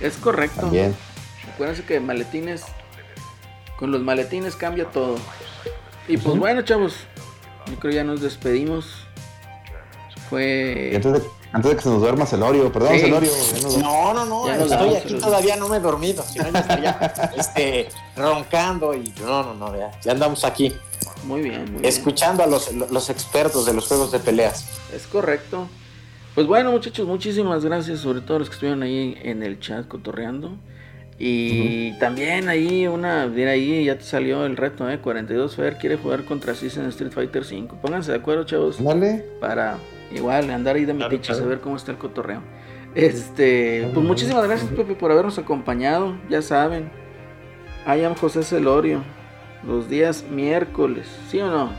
Es 0.00 0.16
correcto. 0.16 0.60
También. 0.60 0.94
Acuérdense 1.54 1.82
que 1.84 1.98
maletines, 2.00 2.62
con 3.78 3.90
los 3.90 4.02
maletines 4.02 4.54
cambia 4.56 4.84
todo. 4.86 5.16
Y 6.08 6.18
pues 6.18 6.36
bueno, 6.38 6.60
chavos, 6.62 6.96
yo 7.70 7.76
creo 7.76 7.92
ya 7.94 8.04
nos 8.04 8.20
despedimos. 8.20 9.03
Y 10.40 10.94
antes 10.96 11.12
de, 11.12 11.22
antes 11.52 11.70
de 11.70 11.76
que 11.76 11.82
se 11.82 11.88
nos 11.88 12.00
duerma 12.00 12.26
Celorio, 12.26 12.72
perdón 12.72 12.94
Sí. 12.94 13.00
Celorio, 13.00 13.30
nos- 13.62 13.78
No, 13.78 14.14
no, 14.14 14.24
no, 14.24 14.48
estoy 14.50 14.68
vamos, 14.76 14.96
aquí 14.96 15.14
todavía 15.14 15.56
no 15.56 15.68
me 15.68 15.76
he 15.76 15.80
dormido, 15.80 16.22
si 16.22 16.38
no 16.38 16.50
ya 16.50 16.58
estaría 16.60 17.12
este, 17.36 17.88
roncando 18.16 18.94
y 18.94 19.12
no, 19.20 19.42
no, 19.42 19.54
no, 19.54 19.76
ya, 19.78 19.90
ya 20.02 20.12
andamos 20.12 20.44
aquí, 20.44 20.72
Muy 21.24 21.42
bien, 21.42 21.62
muy 21.64 21.70
bien. 21.80 21.84
escuchando 21.84 22.42
a 22.42 22.46
los, 22.46 22.72
los 22.72 23.10
expertos 23.10 23.66
de 23.66 23.72
los 23.74 23.86
juegos 23.86 24.12
de 24.12 24.18
peleas. 24.18 24.66
Es 24.94 25.06
correcto. 25.06 25.68
Pues 26.34 26.46
bueno, 26.48 26.72
muchachos, 26.72 27.06
muchísimas 27.06 27.64
gracias, 27.64 28.00
sobre 28.00 28.20
todo 28.20 28.40
los 28.40 28.48
que 28.48 28.54
estuvieron 28.54 28.82
ahí 28.82 29.16
en 29.22 29.42
el 29.44 29.60
chat 29.60 29.86
cotorreando. 29.86 30.56
Y 31.16 31.92
también 32.00 32.48
ahí 32.48 32.88
una, 32.88 33.26
mira 33.28 33.52
ahí 33.52 33.84
ya 33.84 33.96
te 33.96 34.02
salió 34.04 34.44
el 34.46 34.56
reto, 34.56 34.90
¿eh? 34.90 34.98
42 34.98 35.54
Fer 35.54 35.78
quiere 35.78 35.96
jugar 35.96 36.24
contra 36.24 36.56
Cis 36.56 36.76
en 36.76 36.86
Street 36.86 37.12
Fighter 37.12 37.44
5. 37.44 37.76
Pónganse 37.80 38.10
de 38.10 38.18
acuerdo, 38.18 38.42
chavos, 38.42 38.80
Ándale. 38.80 39.24
para 39.40 39.78
igual 40.10 40.50
andar 40.50 40.76
ahí 40.76 40.84
de 40.84 40.94
metiches 40.94 41.40
a 41.40 41.44
ver 41.44 41.60
cómo 41.60 41.76
está 41.76 41.92
el 41.92 41.98
cotorreo. 41.98 42.42
Este, 42.94 43.88
pues 43.92 44.06
muchísimas 44.06 44.44
gracias, 44.44 44.70
Pepe, 44.70 44.94
por 44.94 45.10
habernos 45.10 45.38
acompañado. 45.38 46.16
Ya 46.30 46.42
saben, 46.42 46.90
I 47.86 48.04
am 48.04 48.14
José 48.14 48.42
Celorio, 48.42 49.02
los 49.66 49.88
días 49.88 50.24
miércoles, 50.30 51.08
¿sí 51.30 51.40
o 51.40 51.50
no? 51.50 51.72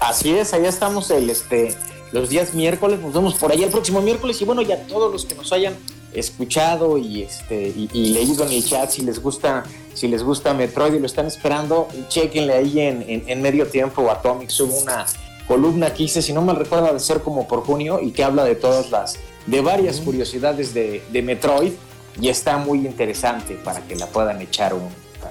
Así 0.00 0.36
es, 0.36 0.52
allá 0.52 0.68
estamos 0.68 1.10
el, 1.12 1.30
este, 1.30 1.76
los 2.10 2.28
días 2.28 2.54
miércoles, 2.54 2.98
nos 3.00 3.12
vemos 3.14 3.34
por 3.34 3.52
allá 3.52 3.66
el 3.66 3.70
próximo 3.70 4.02
miércoles 4.02 4.40
y 4.42 4.44
bueno, 4.44 4.62
ya 4.62 4.84
todos 4.86 5.12
los 5.12 5.24
que 5.24 5.36
nos 5.36 5.52
hayan 5.52 5.74
escuchado 6.12 6.98
y 6.98 7.22
este 7.22 7.68
y, 7.68 7.88
y 7.92 8.12
leído 8.12 8.44
en 8.44 8.52
el 8.52 8.62
chat 8.62 8.90
si 8.90 9.00
les 9.00 9.18
gusta 9.18 9.64
si 9.94 10.08
les 10.08 10.22
gusta 10.22 10.52
Metroid 10.52 10.92
y 10.92 10.98
lo 10.98 11.06
están 11.06 11.26
esperando 11.26 11.88
chequenle 12.08 12.52
ahí 12.52 12.80
en, 12.80 13.02
en, 13.08 13.24
en 13.26 13.40
medio 13.40 13.66
tiempo 13.66 14.10
Atomic 14.10 14.50
sube 14.50 14.74
una 14.82 15.06
columna 15.52 15.92
que 15.92 16.04
hice 16.04 16.22
si 16.22 16.32
no 16.32 16.40
mal 16.40 16.56
recuerdo 16.56 16.92
de 16.94 16.98
ser 16.98 17.20
como 17.20 17.46
por 17.46 17.62
junio 17.62 18.00
y 18.00 18.10
que 18.12 18.24
habla 18.24 18.42
de 18.44 18.54
todas 18.54 18.90
las 18.90 19.16
de 19.46 19.60
varias 19.60 20.00
curiosidades 20.00 20.72
de, 20.72 21.02
de 21.12 21.20
Metroid 21.22 21.72
y 22.18 22.28
está 22.30 22.56
muy 22.56 22.78
interesante 22.86 23.54
para 23.62 23.80
que 23.82 23.94
la 23.96 24.06
puedan 24.06 24.40
echar 24.40 24.72
un, 24.72 24.88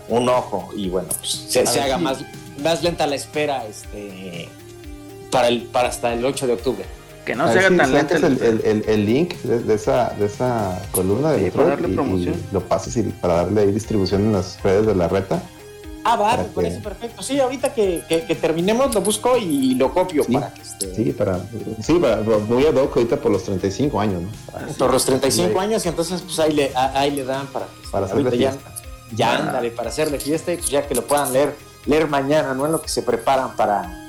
un 0.09 0.29
ojo 0.29 0.69
y 0.75 0.89
bueno 0.89 1.07
pues 1.17 1.45
se, 1.49 1.61
haga 1.79 1.97
más 1.97 2.19
más 2.63 2.83
lenta 2.83 3.07
la 3.07 3.15
espera 3.15 3.65
este 3.65 4.47
para 5.31 5.47
el 5.47 5.63
para 5.63 5.89
hasta 5.89 6.13
el 6.13 6.23
8 6.23 6.45
de 6.45 6.53
octubre. 6.53 6.85
Que 7.25 7.35
no 7.35 7.45
A 7.45 7.53
se 7.53 7.59
haga 7.59 7.69
si- 7.69 7.77
tan 7.77 7.93
lenta 7.93 8.15
el- 8.17 8.61
el, 8.63 8.83
el- 8.87 9.05
link 9.05 9.35
de, 9.43 9.59
de 9.59 9.73
esa, 9.75 10.09
de 10.19 10.25
esa 10.25 10.79
columna 10.91 11.31
de 11.31 11.37
Sí, 11.37 11.43
Metroid 11.45 11.65
para 11.67 11.81
darle 11.81 12.15
y- 12.17 12.43
lo 12.51 12.61
pases 12.61 12.97
y 12.97 13.03
para 13.03 13.35
darle 13.37 13.61
ahí 13.61 13.71
distribución 13.71 14.21
en 14.23 14.33
las 14.33 14.61
redes 14.61 14.85
de 14.87 14.95
la 14.95 15.07
reta. 15.07 15.41
Ah, 16.03 16.15
va, 16.15 16.31
Para 16.31 16.43
me 16.43 16.49
parece 16.49 16.77
que- 16.77 16.83
perfecto. 16.83 17.21
Sí, 17.21 17.39
ahorita 17.39 17.73
que, 17.73 18.03
que- 18.09 18.23
que 18.25 18.35
terminemos 18.35 18.93
lo 18.95 19.01
busco 19.01 19.37
y 19.37 19.75
lo 19.75 19.93
copio 19.93 20.23
Sí, 20.23 20.33
para 20.33 20.53
que 20.53 20.61
esté. 20.61 20.95
Sí, 20.95 21.11
para, 21.11 21.39
sí, 21.81 21.93
para, 21.99 22.17
muy 22.21 22.65
ad 22.65 22.75
hoc 22.75 22.95
ahorita 22.97 23.17
por 23.17 23.31
los 23.31 23.43
35 23.43 23.99
años, 23.99 24.21
¿no? 24.23 24.29
Así 24.57 24.73
Por 24.79 24.91
los 24.91 25.05
35 25.05 25.51
Sí. 25.53 25.57
años 25.59 25.85
y 25.85 25.89
entonces 25.89 26.21
pues 26.21 26.39
ahí 26.39 26.53
le, 26.53 26.71
a- 26.75 26.99
ahí 26.99 27.11
le 27.11 27.23
dan 27.23 27.45
para 27.47 27.65
que 27.67 27.87
Para 27.91 28.05
hacerle 28.07 28.37
ya, 29.15 29.33
Ah. 29.33 29.37
ándale, 29.37 29.71
para 29.71 29.89
hacerle 29.89 30.19
fiesta 30.19 30.53
y 30.53 30.57
pues 30.57 30.69
ya 30.69 30.87
que 30.87 30.95
lo 30.95 31.03
puedan 31.03 31.31
leer, 31.33 31.55
leer 31.85 32.07
mañana, 32.07 32.53
¿no? 32.53 32.65
En 32.65 32.71
lo 32.71 32.81
que 32.81 32.87
se 32.89 33.03
preparan 33.03 33.55
para, 33.55 34.07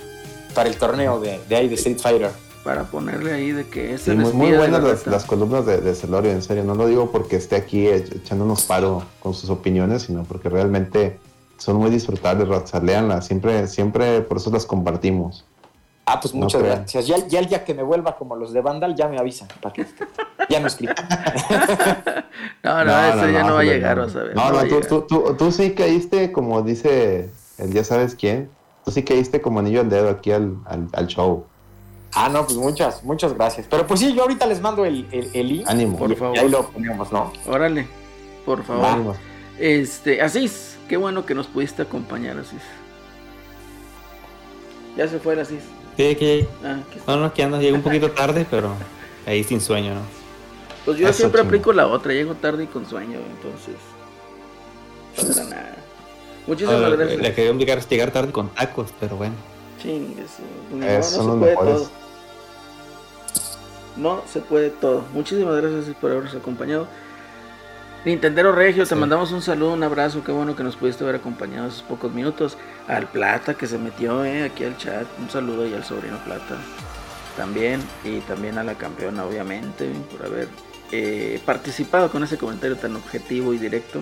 para 0.54 0.68
el 0.68 0.76
torneo 0.76 1.20
de, 1.20 1.40
de 1.48 1.56
ahí 1.56 1.68
de 1.68 1.74
Street 1.74 1.98
Fighter. 1.98 2.30
para 2.62 2.84
ponerle 2.84 3.32
ahí 3.32 3.50
de 3.50 3.66
que 3.66 3.94
es 3.94 4.02
Sí, 4.02 4.12
el 4.12 4.18
muy, 4.18 4.32
muy 4.32 4.52
buenas 4.52 4.80
la 4.84 4.96
las, 5.10 5.24
columnas 5.24 5.66
de, 5.66 5.78
de 5.80 5.94
Celorio, 5.96 6.30
en 6.30 6.42
serio. 6.42 6.62
No 6.62 6.76
lo 6.76 6.86
digo 6.86 7.10
porque 7.10 7.34
esté 7.34 7.56
aquí 7.56 7.86
ech- 7.86 8.14
echándonos 8.14 8.62
paro 8.62 9.02
con 9.18 9.34
sus 9.34 9.50
opiniones, 9.50 10.02
sino 10.02 10.22
porque 10.22 10.48
realmente 10.48 11.18
son 11.62 11.76
muy 11.76 11.90
disfrutables, 11.90 12.48
raza. 12.48 12.80
Léanlas, 12.80 13.26
siempre, 13.26 13.66
siempre 13.68 14.20
por 14.22 14.38
eso 14.38 14.50
las 14.50 14.66
compartimos. 14.66 15.44
Ah, 16.04 16.18
pues 16.20 16.34
muchas 16.34 16.60
gracias. 16.62 17.06
Ya, 17.06 17.16
ya 17.28 17.38
el 17.38 17.46
día 17.46 17.64
que 17.64 17.74
me 17.74 17.84
vuelva 17.84 18.16
como 18.16 18.34
los 18.34 18.52
de 18.52 18.60
Vandal, 18.60 18.96
ya 18.96 19.06
me 19.06 19.18
avisan. 19.18 19.46
Para 19.60 19.72
que 19.72 19.86
ya 20.50 20.58
no 20.60 20.66
escribo. 20.66 20.92
No, 22.64 22.84
no, 22.84 23.04
ese 23.04 23.32
ya 23.32 23.44
no, 23.44 23.54
va 23.54 23.60
a 23.60 23.64
llegar, 23.64 23.98
vas 23.98 24.16
a 24.16 24.22
ver. 24.24 24.34
No, 24.34 24.50
no, 24.50 24.64
tú, 24.66 24.80
tú, 24.88 25.02
tú, 25.02 25.36
tú 25.38 25.52
sí 25.52 25.72
caíste, 25.74 26.32
como 26.32 26.62
dice 26.62 27.30
el 27.58 27.72
ya 27.72 27.84
sabes 27.84 28.16
quién, 28.16 28.50
tú 28.84 28.90
sí 28.90 29.04
caíste 29.04 29.40
como 29.40 29.60
anillo 29.60 29.80
al 29.80 29.88
dedo 29.90 30.10
aquí 30.10 30.32
al, 30.32 30.56
al, 30.66 30.88
al 30.92 31.06
show. 31.06 31.44
Ah, 32.14 32.28
no, 32.28 32.44
pues 32.44 32.56
muchas, 32.58 33.04
muchas 33.04 33.32
gracias. 33.34 33.66
Pero 33.70 33.86
pues 33.86 34.00
sí, 34.00 34.12
yo 34.12 34.22
ahorita 34.22 34.44
les 34.46 34.60
mando 34.60 34.84
el, 34.84 35.06
el, 35.12 35.30
el 35.32 35.48
link. 35.48 35.68
Ánimo. 35.68 35.96
Por 35.96 36.10
y- 36.10 36.16
favor. 36.16 36.36
Y 36.36 36.40
ahí 36.40 36.48
lo 36.48 36.68
ponemos, 36.68 37.12
¿no? 37.12 37.32
Órale, 37.46 37.86
por 38.44 38.62
favor. 38.64 38.84
Ánimo. 38.84 39.14
Este, 39.58 40.20
Asís, 40.22 40.76
qué 40.88 40.96
bueno 40.96 41.24
que 41.26 41.34
nos 41.34 41.46
pudiste 41.46 41.82
acompañar, 41.82 42.38
Asís. 42.38 42.62
Ya 44.96 45.08
se 45.08 45.18
fue 45.18 45.34
el 45.34 45.40
Asís. 45.40 45.62
Sí, 45.96 46.14
que 46.16 46.48
Ah, 46.64 46.78
aquí 46.88 46.98
está. 46.98 47.14
no, 47.16 47.20
no, 47.22 47.34
que 47.34 47.42
ando, 47.42 47.60
llego 47.60 47.76
un 47.76 47.82
poquito 47.82 48.10
tarde, 48.10 48.46
pero 48.50 48.74
ahí 49.26 49.44
sin 49.44 49.60
sueño, 49.60 49.94
¿no? 49.94 50.00
Pues 50.84 50.98
yo 50.98 51.06
Eso, 51.08 51.18
siempre 51.18 51.40
chingo. 51.40 51.48
aplico 51.48 51.72
la 51.72 51.86
otra, 51.86 52.12
llego 52.12 52.34
tarde 52.34 52.64
y 52.64 52.66
con 52.66 52.86
sueño, 52.86 53.18
entonces. 53.36 53.76
No 55.18 55.28
pasa 55.28 55.44
nada. 55.44 55.76
Muchísimas 56.46 56.82
Ah, 56.82 56.88
gracias. 56.88 57.20
Le 57.20 57.34
quería 57.34 57.50
obligar 57.52 57.78
a 57.78 57.82
llegar 57.82 58.10
tarde 58.10 58.32
con 58.32 58.48
tacos, 58.48 58.92
pero 58.98 59.16
bueno. 59.16 59.34
Chingues, 59.80 60.30
no, 60.72 60.78
no 60.78 60.86
Esos 60.86 61.12
se 61.12 61.18
puede 61.38 61.50
mejores. 61.50 61.74
todo. 61.74 61.90
No 63.96 64.22
se 64.32 64.40
puede 64.40 64.70
todo. 64.70 65.04
Muchísimas 65.12 65.60
gracias 65.60 65.94
por 65.96 66.10
habernos 66.10 66.34
acompañado. 66.34 66.86
Nintendero 68.04 68.50
Regio, 68.50 68.84
te 68.84 68.96
mandamos 68.96 69.30
un 69.30 69.42
saludo, 69.42 69.74
un 69.74 69.82
abrazo. 69.84 70.24
Qué 70.24 70.32
bueno 70.32 70.56
que 70.56 70.64
nos 70.64 70.74
pudiste 70.74 71.04
haber 71.04 71.16
acompañado 71.16 71.68
esos 71.68 71.82
pocos 71.82 72.12
minutos. 72.12 72.58
Al 72.88 73.06
Plata 73.06 73.54
que 73.54 73.68
se 73.68 73.78
metió 73.78 74.24
eh, 74.24 74.44
aquí 74.44 74.64
al 74.64 74.76
chat. 74.76 75.06
Un 75.20 75.30
saludo 75.30 75.68
y 75.68 75.74
al 75.74 75.84
sobrino 75.84 76.18
Plata 76.24 76.56
también. 77.36 77.80
Y 78.02 78.18
también 78.20 78.58
a 78.58 78.64
la 78.64 78.74
campeona, 78.74 79.24
obviamente, 79.24 79.88
por 80.10 80.26
haber 80.26 80.48
eh, 80.90 81.40
participado 81.46 82.10
con 82.10 82.24
ese 82.24 82.36
comentario 82.38 82.76
tan 82.76 82.96
objetivo 82.96 83.54
y 83.54 83.58
directo. 83.58 84.00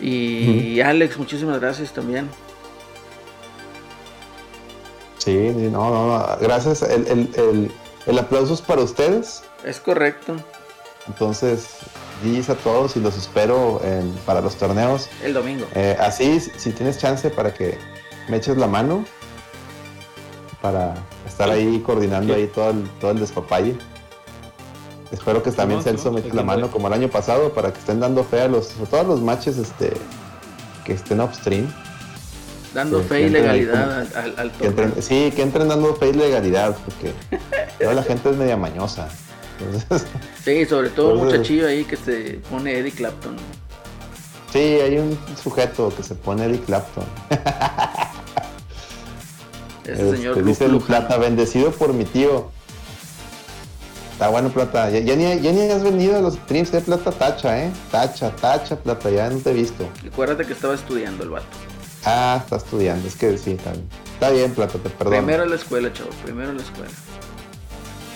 Y 0.00 0.80
Alex, 0.80 1.18
muchísimas 1.18 1.60
gracias 1.60 1.92
también. 1.92 2.28
Sí, 5.18 5.36
no, 5.36 5.90
no. 5.90 6.36
Gracias. 6.40 6.82
El, 6.82 7.06
el, 7.06 7.30
el, 7.36 7.72
el 8.06 8.18
aplauso 8.18 8.54
es 8.54 8.60
para 8.60 8.82
ustedes. 8.82 9.44
Es 9.64 9.78
correcto. 9.78 10.36
Entonces, 11.06 11.78
GG's 12.22 12.50
a 12.50 12.54
todos 12.54 12.96
y 12.96 13.00
los 13.00 13.16
espero 13.16 13.80
en- 13.84 14.12
para 14.26 14.40
los 14.40 14.56
torneos. 14.56 15.08
El 15.22 15.34
domingo. 15.34 15.66
Eh, 15.74 15.96
así, 16.00 16.40
si- 16.40 16.72
tienes 16.72 16.98
chance 16.98 17.30
para 17.30 17.52
que 17.54 17.78
me 18.28 18.36
eches 18.38 18.56
la 18.56 18.66
mano, 18.66 19.04
para 20.60 20.94
estar 21.26 21.50
ahí 21.50 21.80
coordinando 21.84 22.34
ahí 22.34 22.46
todo 22.48 22.70
el, 22.70 22.88
todo 23.00 23.10
el 23.12 23.20
despapalle. 23.20 23.76
Espero 25.12 25.42
que 25.42 25.50
también 25.52 25.82
Celso 25.82 26.10
me 26.12 26.18
Simón, 26.18 26.26
eche 26.26 26.36
la 26.36 26.42
mano 26.42 26.70
como 26.70 26.88
el 26.88 26.92
año 26.94 27.08
pasado 27.08 27.52
para 27.54 27.72
que 27.72 27.78
estén 27.78 28.00
dando 28.00 28.24
fe 28.24 28.42
a 28.42 28.48
los, 28.48 28.72
a 28.80 28.84
todos 28.90 29.06
los 29.06 29.20
matches 29.22 29.56
este, 29.56 29.92
que 30.84 30.92
estén 30.92 31.20
upstream. 31.20 31.72
Dando 32.74 32.98
Que- 32.98 33.04
fe 33.08 33.20
y 33.22 33.30
legalidad 33.30 34.04
como- 34.04 34.18
al, 34.18 34.24
al, 34.30 34.38
al 34.38 34.52
Que 34.52 34.66
entren- 34.68 34.74
torneo. 34.90 35.02
sí, 35.02 35.32
que 35.34 35.42
entren 35.42 35.68
dando 35.68 35.94
fe 35.96 36.10
y 36.10 36.12
legalidad, 36.12 36.76
porque 36.84 37.14
toda 37.80 37.94
la 37.94 38.02
gente 38.02 38.28
es 38.30 38.36
media 38.36 38.56
mañosa. 38.58 39.08
Entonces, 39.60 40.06
Sí, 40.44 40.64
sobre 40.66 40.90
todo 40.90 41.10
Por 41.10 41.16
eso- 41.28 41.36
muchachillo 41.36 41.66
ahí 41.66 41.84
que 41.84 41.96
se 41.96 42.40
pone 42.50 42.78
Eddie 42.78 42.92
Clapton. 42.92 43.36
sí, 44.52 44.58
hay 44.58 44.98
un 44.98 45.18
sujeto 45.42 45.92
que 45.96 46.02
se 46.02 46.14
pone 46.14 46.44
Eddie 46.46 46.60
Clapton. 46.60 47.04
Ese 49.84 49.92
Este, 49.92 50.16
señor 50.16 50.44
dice 50.44 50.64
el. 50.66 50.78
Plata, 50.80 51.16
bendecido 51.16 51.70
por 51.70 51.92
mi 51.94 52.04
tío. 52.04 52.50
Está 54.12 54.28
bueno, 54.28 54.48
Plata. 54.50 54.90
Ya, 54.90 54.98
ya 55.00 55.16
ni, 55.16 55.40
ya 55.40 55.52
ni 55.52 55.62
has 55.70 55.82
venido 55.82 56.16
a 56.16 56.20
los 56.20 56.34
streams 56.34 56.72
de 56.72 56.80
Plata 56.80 57.10
Tacha, 57.12 57.64
¿eh? 57.64 57.70
Tacha, 57.90 58.30
Tacha, 58.36 58.76
Plata, 58.76 59.10
ya 59.10 59.30
no 59.30 59.38
te 59.38 59.50
he 59.50 59.54
visto. 59.54 59.88
Acuérdate 60.12 60.44
que 60.44 60.52
estaba 60.52 60.74
estudiando 60.74 61.22
el 61.24 61.30
vato. 61.30 61.46
Ah, 62.04 62.40
está 62.42 62.56
estudiando, 62.56 63.06
es 63.08 63.16
que 63.16 63.38
sí, 63.38 63.52
está 63.52 63.70
bien. 63.72 63.88
Está 64.14 64.30
bien, 64.30 64.52
Plata, 64.54 64.72
te 64.78 64.90
perdono. 64.90 65.16
Primero 65.16 65.46
la 65.46 65.54
escuela, 65.56 65.92
chavos, 65.92 66.14
primero 66.24 66.52
la 66.52 66.62
escuela. 66.62 66.90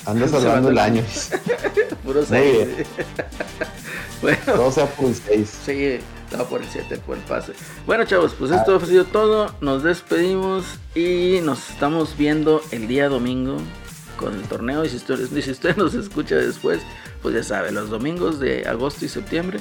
Hablando 0.06 0.40
va 0.42 0.58
el 0.70 0.78
año. 0.78 1.02
Puro 2.04 2.20
Muy 2.20 2.26
6. 2.26 2.68
bueno, 4.20 4.38
Todo 4.46 4.72
sea 4.72 4.86
por 4.86 5.06
el 5.06 5.14
6. 5.14 5.58
sí, 5.64 5.98
estaba 6.24 6.48
por 6.48 6.62
el 6.62 6.68
7, 6.68 6.96
por 6.98 7.16
el 7.16 7.22
pase. 7.24 7.52
Bueno, 7.86 8.04
chavos, 8.04 8.34
pues 8.38 8.50
esto 8.50 8.76
ha 8.76 8.86
sido 8.86 9.04
todo. 9.04 9.54
Nos 9.60 9.82
despedimos 9.82 10.64
y 10.94 11.40
nos 11.42 11.70
estamos 11.70 12.16
viendo 12.16 12.62
el 12.70 12.88
día 12.88 13.08
domingo 13.08 13.58
con 14.16 14.34
el 14.34 14.42
torneo. 14.42 14.84
Y 14.84 14.88
si 14.88 14.96
usted, 14.96 15.18
y 15.34 15.42
si 15.42 15.50
usted 15.50 15.76
nos 15.78 15.94
escucha 15.94 16.36
después, 16.36 16.80
pues 17.22 17.34
ya 17.34 17.42
sabe, 17.42 17.70
los 17.72 17.90
domingos 17.90 18.40
de 18.40 18.66
agosto 18.66 19.04
y 19.04 19.08
septiembre 19.08 19.60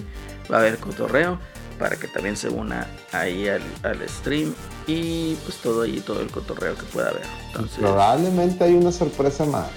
va 0.51 0.57
a 0.57 0.59
haber 0.61 0.77
cotorreo 0.77 1.39
para 1.77 1.95
que 1.95 2.07
también 2.07 2.37
se 2.37 2.47
una 2.49 2.85
ahí 3.11 3.47
al, 3.47 3.61
al 3.81 4.07
stream 4.07 4.53
y 4.85 5.33
pues 5.45 5.57
todo 5.57 5.81
ahí, 5.81 5.99
todo 5.99 6.21
el 6.21 6.27
cotorreo 6.29 6.75
que 6.75 6.83
pueda 6.83 7.09
haber. 7.09 7.23
Entonces, 7.47 7.79
Probablemente 7.79 8.63
hay 8.63 8.73
una 8.75 8.91
sorpresa 8.91 9.45
más. 9.45 9.69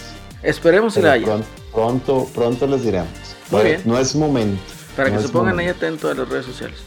Esperemos 0.45 0.95
Pero 0.95 1.07
la 1.09 1.12
haya. 1.15 1.25
pronto, 1.27 1.47
pronto, 1.73 2.29
pronto 2.35 2.66
les 2.66 2.83
diremos. 2.85 3.09
Muy 3.51 3.59
No- 3.61 3.65
bien. 3.69 3.83
No 3.85 3.99
es 3.99 4.15
momento. 4.15 4.62
Para 4.97 5.11
que 5.11 5.21
se 5.21 5.29
pongan 5.29 5.59
ahí 5.59 5.69
atentos 5.69 6.11
a 6.11 6.15
las 6.15 6.29
redes 6.29 6.47
sociales. 6.47 6.79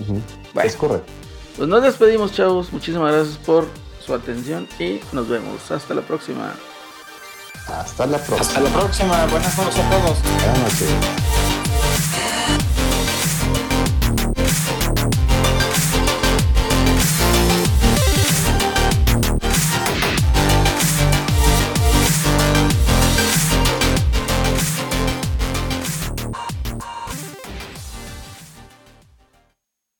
Ujú. 0.00 0.20
Bueno. 0.54 0.68
Es 0.68 0.76
correcto. 0.76 1.12
Pues 1.56 1.68
nos 1.68 1.82
despedimos, 1.82 2.32
chavos. 2.32 2.72
Muchísimas 2.72 3.12
gracias 3.12 3.36
por 3.38 3.66
su 4.04 4.14
atención 4.14 4.66
y 4.78 5.00
nos 5.12 5.28
vemos. 5.28 5.70
Hasta 5.70 5.94
la 5.94 6.02
próxima. 6.02 6.54
Hasta 7.68 8.06
la 8.06 8.18
próxima. 8.18 8.40
Hasta 8.40 8.60
la 8.60 8.70
próxima. 8.70 9.26
Buenas 9.26 9.58
noches 9.58 9.78
a 9.78 9.90
todos. 9.90 10.18
Buenas 10.22 10.58
noches. 10.58 11.41